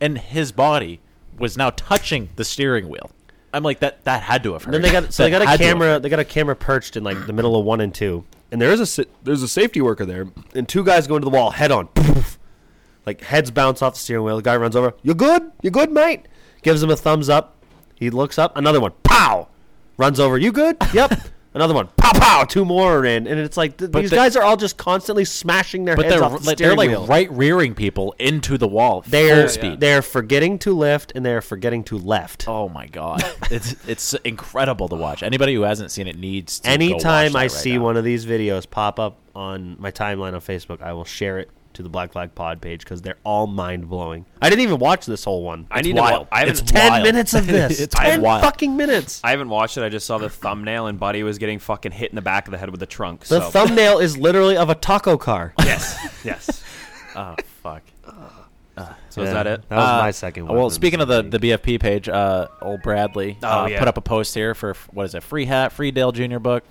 and 0.00 0.18
his 0.18 0.50
body 0.50 1.00
was 1.38 1.56
now 1.56 1.70
touching 1.70 2.30
the 2.34 2.44
steering 2.44 2.88
wheel. 2.88 3.10
I'm 3.54 3.62
like 3.62 3.78
that 3.80 4.04
that 4.04 4.22
had 4.24 4.42
to 4.42 4.52
have 4.54 4.64
hurt. 4.64 4.72
then 4.72 4.82
they 4.82 4.90
got 4.90 5.12
so 5.14 5.22
they 5.22 5.30
got 5.30 5.40
a 5.42 5.46
had 5.46 5.58
to 5.58 5.64
have 5.64 5.74
camera. 5.74 6.00
They 6.00 6.08
got 6.08 6.18
a 6.18 6.24
camera 6.24 6.54
perched 6.56 6.96
in 6.96 7.04
like 7.04 7.26
the 7.26 7.32
middle 7.32 7.56
of 7.58 7.64
one 7.64 7.80
and 7.80 7.94
two, 7.94 8.24
and 8.52 8.60
there 8.60 8.70
is 8.70 8.98
a 8.98 9.06
there's 9.22 9.42
a 9.42 9.48
safety 9.48 9.80
worker 9.80 10.04
there, 10.04 10.26
and 10.54 10.68
two 10.68 10.84
guys 10.84 11.06
go 11.06 11.16
into 11.16 11.24
the 11.24 11.30
wall 11.30 11.50
head 11.52 11.70
on, 11.72 11.88
like 13.08 13.22
heads 13.22 13.50
bounce 13.50 13.80
off 13.82 13.94
the 13.94 14.00
steering 14.00 14.24
wheel. 14.24 14.36
The 14.36 14.42
guy 14.42 14.56
runs 14.56 14.76
over. 14.76 14.94
You 15.02 15.14
good? 15.14 15.50
You 15.62 15.70
good, 15.70 15.90
mate? 15.90 16.26
Gives 16.62 16.82
him 16.82 16.90
a 16.90 16.96
thumbs 16.96 17.28
up. 17.28 17.56
He 17.94 18.10
looks 18.10 18.38
up. 18.38 18.56
Another 18.56 18.80
one. 18.80 18.92
Pow! 19.02 19.48
Runs 19.96 20.20
over. 20.20 20.36
You 20.38 20.52
good? 20.52 20.76
Yep. 20.94 21.18
Another 21.54 21.72
one. 21.74 21.88
Pow 21.96 22.12
pow. 22.12 22.44
Two 22.44 22.64
more 22.64 22.98
are 22.98 23.04
in, 23.06 23.26
and 23.26 23.40
it's 23.40 23.56
like 23.56 23.78
th- 23.78 23.90
But 23.90 24.02
these 24.02 24.10
the- 24.10 24.16
guys 24.16 24.36
are 24.36 24.42
all 24.44 24.56
just 24.56 24.76
constantly 24.76 25.24
smashing 25.24 25.86
their 25.86 25.96
but 25.96 26.04
heads 26.04 26.14
they're 26.16 26.24
off 26.24 26.32
the 26.42 26.46
like, 26.46 26.58
they're 26.58 26.72
steering 26.72 26.76
like 26.76 26.88
wheel. 26.90 27.06
right 27.06 27.32
rearing 27.32 27.74
people 27.74 28.14
into 28.18 28.58
the 28.58 28.68
wall. 28.68 29.02
They're 29.08 29.40
full 29.44 29.48
speed. 29.48 29.80
they're 29.80 30.02
forgetting 30.02 30.58
to 30.60 30.76
lift 30.76 31.12
and 31.16 31.24
they're 31.24 31.40
forgetting 31.40 31.82
to 31.84 31.98
left. 31.98 32.46
Oh 32.46 32.68
my 32.68 32.86
god, 32.86 33.24
it's 33.50 33.74
it's 33.88 34.12
incredible 34.24 34.88
to 34.90 34.94
watch. 34.94 35.22
Anybody 35.24 35.54
who 35.54 35.62
hasn't 35.62 35.90
seen 35.90 36.06
it 36.06 36.16
needs 36.18 36.60
to. 36.60 36.68
go 36.68 36.74
Anytime 36.74 37.32
watch 37.32 37.40
I 37.40 37.44
right 37.44 37.50
see 37.50 37.76
now. 37.78 37.82
one 37.84 37.96
of 37.96 38.04
these 38.04 38.24
videos 38.26 38.68
pop 38.70 39.00
up 39.00 39.18
on 39.34 39.76
my 39.80 39.90
timeline 39.90 40.34
on 40.34 40.40
Facebook, 40.42 40.82
I 40.82 40.92
will 40.92 41.06
share 41.06 41.38
it 41.38 41.50
to 41.78 41.82
the 41.84 41.88
Black 41.88 42.10
Flag 42.12 42.34
Pod 42.34 42.60
page 42.60 42.80
because 42.80 43.00
they're 43.02 43.16
all 43.24 43.46
mind 43.46 43.88
blowing. 43.88 44.26
I 44.42 44.50
didn't 44.50 44.62
even 44.62 44.78
watch 44.80 45.06
this 45.06 45.22
whole 45.24 45.42
one. 45.44 45.66
I 45.70 45.78
It's 45.78 45.86
need 45.86 45.94
to 45.94 46.00
wa- 46.02 46.10
wild. 46.10 46.28
I 46.32 46.44
it's 46.44 46.58
haven't- 46.60 46.74
ten 46.76 46.90
wild. 46.92 47.04
minutes 47.04 47.34
of 47.34 47.46
this. 47.48 47.80
It's 47.80 47.94
ten 47.94 48.20
wild. 48.20 48.42
fucking 48.42 48.76
minutes. 48.76 49.20
I 49.24 49.30
haven't 49.30 49.48
watched 49.48 49.78
it. 49.78 49.82
I 49.84 49.88
just 49.88 50.06
saw 50.06 50.18
the 50.18 50.28
thumbnail, 50.28 50.88
and 50.88 50.98
Buddy 51.00 51.22
was 51.22 51.38
getting 51.38 51.58
fucking 51.60 51.92
hit 51.92 52.10
in 52.10 52.16
the 52.16 52.22
back 52.22 52.46
of 52.48 52.52
the 52.52 52.58
head 52.58 52.70
with 52.70 52.82
a 52.82 52.86
trunk. 52.86 53.20
The 53.24 53.40
so. 53.40 53.50
thumbnail 53.50 53.98
is 54.00 54.18
literally 54.18 54.56
of 54.56 54.68
a 54.70 54.74
taco 54.74 55.16
car. 55.16 55.54
yes, 55.60 55.96
yes. 56.24 56.64
oh 57.16 57.36
fuck. 57.62 57.82
So 59.10 59.22
is 59.22 59.30
that 59.32 59.46
it? 59.48 59.68
That 59.68 59.76
was 59.76 59.84
Uh, 59.88 59.98
my 60.02 60.10
second 60.12 60.46
one. 60.46 60.56
Well, 60.56 60.70
speaking 60.70 61.00
of 61.00 61.08
the 61.08 61.22
the 61.22 61.38
BFP 61.40 61.80
page, 61.80 62.08
uh, 62.08 62.46
old 62.62 62.80
Bradley 62.82 63.36
Oh, 63.42 63.62
uh, 63.62 63.66
yeah. 63.66 63.78
put 63.80 63.88
up 63.88 63.96
a 63.96 64.00
post 64.00 64.34
here 64.34 64.54
for 64.54 64.74
what 64.92 65.04
is 65.04 65.14
it? 65.16 65.22
Free 65.24 65.46
hat, 65.46 65.72
free 65.72 65.90
Dale 65.90 66.12
Jr. 66.12 66.38
book, 66.38 66.62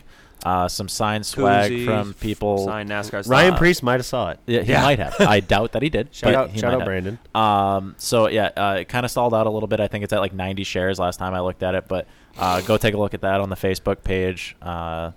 uh, 0.45 0.67
some 0.67 0.87
signed 0.87 1.25
swag 1.25 1.71
Koozie, 1.71 1.85
from 1.85 2.13
people. 2.15 2.65
Signed 2.65 2.89
NASCAR. 2.89 3.23
stuff. 3.23 3.29
Ryan 3.29 3.55
Priest 3.55 3.83
might 3.83 3.93
have 3.99 4.05
saw 4.05 4.29
it. 4.29 4.39
Yeah, 4.45 4.61
he 4.63 4.73
might 4.73 4.99
have. 4.99 5.15
I 5.19 5.39
doubt 5.55 5.71
that 5.73 5.81
he 5.81 5.89
did. 5.89 6.13
Shout 6.13 6.33
out- 6.35 6.49
he 6.51 6.59
shout 6.59 6.73
out 6.73 6.79
have. 6.81 6.85
Brandon. 6.87 7.19
Um, 7.35 7.95
so 7.97 8.27
yeah, 8.29 8.51
uh, 8.55 8.77
it 8.81 8.87
kind 8.89 9.05
of 9.05 9.11
stalled 9.11 9.33
out 9.33 9.47
a 9.47 9.49
little 9.49 9.67
bit. 9.67 9.79
I 9.79 9.87
think 9.87 10.03
it's 10.03 10.13
at 10.13 10.19
like 10.19 10.33
90 10.33 10.63
shares 10.63 10.99
last 10.99 11.17
time 11.17 11.33
I 11.33 11.39
looked 11.41 11.63
at 11.63 11.75
it, 11.75 11.87
but 11.87 12.07
uh, 12.37 12.61
go 12.61 12.77
take 12.77 12.93
a 12.93 12.97
look 12.97 13.13
at 13.13 13.21
that 13.21 13.41
on 13.41 13.49
the 13.49 13.55
Facebook 13.55 14.03
page. 14.03 14.55
Uh, 14.61 15.11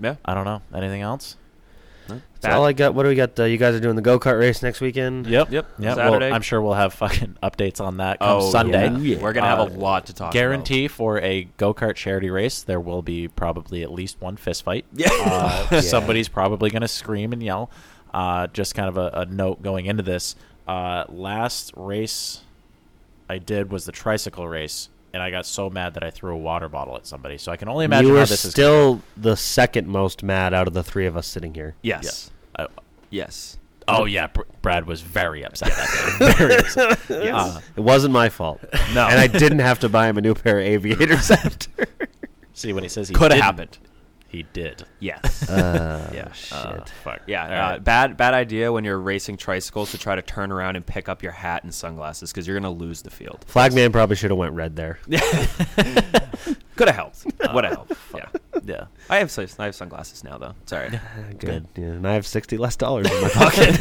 Yeah. 0.00 0.16
I 0.24 0.34
don't 0.34 0.44
know 0.44 0.62
anything 0.74 1.02
else. 1.02 1.36
That's 2.08 2.54
all 2.54 2.64
I 2.64 2.72
got. 2.72 2.94
What 2.94 3.02
do 3.04 3.08
we 3.08 3.14
got? 3.14 3.38
Uh, 3.38 3.44
you 3.44 3.58
guys 3.58 3.74
are 3.74 3.80
doing 3.80 3.96
the 3.96 4.02
go 4.02 4.18
kart 4.18 4.38
race 4.38 4.62
next 4.62 4.80
weekend. 4.80 5.26
Yep. 5.26 5.50
Yep. 5.52 5.66
Yeah. 5.78 5.94
Saturday. 5.94 6.26
Well, 6.26 6.34
I'm 6.34 6.42
sure 6.42 6.60
we'll 6.62 6.74
have 6.74 6.94
fucking 6.94 7.36
updates 7.42 7.80
on 7.80 7.96
that 7.98 8.18
come 8.20 8.28
Oh, 8.42 8.50
Sunday. 8.50 8.90
yeah. 8.98 9.18
We're 9.18 9.32
gonna 9.32 9.46
have 9.48 9.58
Uh, 9.60 9.64
a 9.64 9.70
lot 9.76 10.06
to 10.06 10.12
talk. 10.14 10.26
About. 10.26 10.32
Guarantee 10.32 10.88
for 10.88 11.20
a 11.20 11.44
go 11.56 11.74
kart 11.74 11.94
charity 11.96 12.30
race, 12.30 12.62
there 12.62 12.80
will 12.80 13.02
be 13.02 13.28
probably 13.28 13.82
at 13.82 13.92
least 13.92 14.20
one 14.20 14.36
fist 14.36 14.62
fight. 14.62 14.84
Yeah. 14.94 15.08
Uh, 15.12 15.80
Somebody's 15.80 16.28
probably 16.28 16.70
going 16.70 16.82
to 16.82 16.88
scream 16.88 17.32
and 17.32 17.42
yell. 17.42 17.70
Uh, 18.14 18.46
just 18.48 18.74
kind 18.74 18.88
of 18.88 18.96
a, 18.96 19.10
a 19.20 19.26
note 19.26 19.62
going 19.62 19.86
into 19.86 20.02
this. 20.02 20.34
Uh, 20.66 21.04
last 21.08 21.72
race 21.76 22.40
I 23.28 23.38
did 23.38 23.70
was 23.70 23.84
the 23.84 23.92
tricycle 23.92 24.48
race, 24.48 24.88
and 25.18 25.24
I 25.24 25.32
got 25.32 25.46
so 25.46 25.68
mad 25.68 25.94
that 25.94 26.04
I 26.04 26.10
threw 26.10 26.32
a 26.32 26.38
water 26.38 26.68
bottle 26.68 26.94
at 26.94 27.04
somebody. 27.04 27.38
So 27.38 27.50
I 27.50 27.56
can 27.56 27.68
only 27.68 27.86
imagine 27.86 28.06
you 28.06 28.14
how 28.14 28.20
were 28.20 28.26
this 28.26 28.44
is. 28.44 28.52
still 28.52 29.02
the 29.16 29.36
second 29.36 29.88
most 29.88 30.22
mad 30.22 30.54
out 30.54 30.68
of 30.68 30.74
the 30.74 30.84
three 30.84 31.06
of 31.06 31.16
us 31.16 31.26
sitting 31.26 31.54
here. 31.54 31.74
Yes. 31.82 32.30
Uh, 32.56 32.68
Yes. 33.10 33.58
oh 33.88 34.04
yeah, 34.04 34.28
Br- 34.28 34.42
Brad 34.62 34.86
was 34.86 35.00
very 35.00 35.42
upset 35.44 35.70
that 35.70 36.18
day. 36.20 36.32
Very 36.38 36.54
upset. 36.56 36.98
Yes. 37.08 37.34
Uh, 37.34 37.60
It 37.74 37.80
wasn't 37.80 38.12
my 38.12 38.28
fault. 38.28 38.60
No. 38.94 39.08
and 39.08 39.18
I 39.18 39.26
didn't 39.26 39.58
have 39.60 39.80
to 39.80 39.88
buy 39.88 40.08
him 40.08 40.18
a 40.18 40.20
new 40.20 40.34
pair 40.34 40.60
of 40.60 40.66
aviators 40.66 41.30
after. 41.44 41.86
see 42.52 42.72
when 42.72 42.82
he 42.84 42.88
says 42.88 43.08
he 43.08 43.14
Could 43.14 43.32
have 43.32 43.40
happened. 43.40 43.78
He 44.28 44.42
did. 44.52 44.84
Yes. 45.00 45.48
Uh, 45.58 46.10
yeah. 46.12 46.30
shit. 46.32 46.52
Uh, 46.58 46.84
fuck. 47.02 47.22
Yeah, 47.26 47.44
uh, 47.44 47.70
right. 47.72 47.84
bad 47.84 48.16
bad 48.18 48.34
idea 48.34 48.70
when 48.70 48.84
you're 48.84 48.98
racing 49.00 49.38
tricycles 49.38 49.90
to 49.92 49.98
try 49.98 50.14
to 50.14 50.20
turn 50.20 50.52
around 50.52 50.76
and 50.76 50.84
pick 50.84 51.08
up 51.08 51.22
your 51.22 51.32
hat 51.32 51.64
and 51.64 51.72
sunglasses 51.72 52.30
because 52.30 52.46
you're 52.46 52.58
gonna 52.58 52.70
lose 52.70 53.00
the 53.00 53.08
field. 53.10 53.44
Flagman 53.48 53.90
probably 53.90 54.16
should 54.16 54.30
have 54.30 54.36
went 54.38 54.52
red 54.54 54.76
there. 54.76 54.98
Could 56.76 56.88
have 56.88 56.94
helped. 56.94 57.24
Would 57.54 57.64
have 57.64 57.72
helped. 57.74 57.92
Yeah, 58.14 58.26
Yeah. 58.64 58.84
I 59.08 59.16
have 59.18 59.36
I 59.58 59.64
have 59.64 59.74
sunglasses 59.74 60.22
now 60.22 60.36
though. 60.38 60.54
Sorry. 60.66 60.90
Good. 61.38 61.66
Yeah, 61.76 61.84
and 61.86 62.06
I 62.06 62.12
have 62.14 62.26
sixty 62.26 62.56
less 62.58 62.76
dollars 62.76 63.10
in 63.10 63.20
my 63.22 63.28
pocket. 63.30 63.78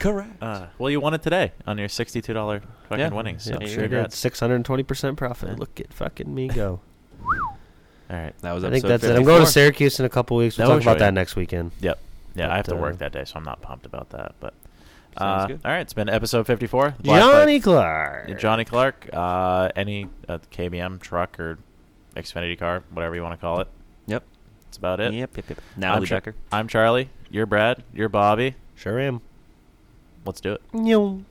Correct. 0.00 0.42
Uh, 0.42 0.66
well, 0.78 0.90
you 0.90 1.00
won 1.00 1.14
it 1.14 1.22
today 1.22 1.52
on 1.66 1.78
your 1.78 1.88
sixty-two 1.88 2.32
dollar 2.34 2.60
fucking 2.88 2.98
Yeah. 2.98 3.08
winnings. 3.10 3.44
So 3.44 3.52
Yep, 3.52 3.60
sure 3.62 3.68
did. 3.68 3.90
congrats. 3.90 4.18
Six 4.18 4.40
hundred 4.40 4.56
and 4.56 4.64
twenty 4.64 4.82
percent 4.82 5.16
profit. 5.16 5.58
Look 5.58 5.78
at 5.80 5.92
fucking 5.92 6.34
me 6.34 6.48
go. 6.48 6.80
All 8.10 8.16
right. 8.16 8.36
That 8.40 8.52
was. 8.52 8.64
I 8.64 8.70
think 8.70 8.84
episode 8.84 8.88
that's 9.00 9.04
it. 9.04 9.16
I'm 9.16 9.24
going 9.24 9.40
to 9.40 9.46
Syracuse 9.46 10.00
in 10.00 10.06
a 10.06 10.08
couple 10.08 10.36
weeks. 10.36 10.58
We'll 10.58 10.66
That 10.68 10.74
talk 10.74 10.82
about 10.82 10.90
right. 10.92 10.98
that 10.98 11.14
next 11.14 11.36
weekend. 11.36 11.70
Yep. 11.80 11.98
Yeah, 12.34 12.46
But, 12.46 12.52
I 12.52 12.56
have 12.56 12.66
to 12.66 12.76
uh, 12.76 12.80
work 12.80 12.98
that 12.98 13.12
day, 13.12 13.24
so 13.24 13.36
I'm 13.36 13.44
not 13.44 13.60
pumped 13.62 13.86
about 13.86 14.10
that. 14.10 14.34
But 14.40 14.54
Sounds 15.18 15.44
uh, 15.44 15.46
good. 15.48 15.60
all 15.64 15.70
right, 15.70 15.80
it's 15.80 15.92
been 15.92 16.08
episode 16.08 16.46
54. 16.46 16.94
Johnny 17.02 17.60
Flag- 17.60 17.62
Clark. 17.62 18.38
Johnny 18.40 18.64
Clark. 18.64 19.10
Uh, 19.12 19.68
any 19.76 20.08
uh, 20.28 20.38
KBM 20.52 21.00
truck 21.00 21.38
or 21.40 21.58
Xfinity 22.16 22.58
car, 22.58 22.84
whatever 22.90 23.14
you 23.14 23.22
want 23.22 23.34
to 23.34 23.40
call 23.40 23.60
it. 23.60 23.68
Yep. 24.06 24.24
That's 24.64 24.76
about 24.76 25.00
it. 25.00 25.12
Yep. 25.12 25.36
Yep. 25.36 25.48
Yep. 25.50 25.58
I'm, 25.58 25.80
Natalie 25.80 26.06
Char- 26.06 26.34
I'm 26.52 26.68
Charlie. 26.68 27.08
You're 27.30 27.46
Brad. 27.46 27.82
You're 27.92 28.08
Bobby. 28.08 28.54
Sure 28.76 28.98
am. 28.98 29.20
Let's 30.24 30.40
do 30.40 30.52
it. 30.52 30.62
Nyong. 30.72 31.24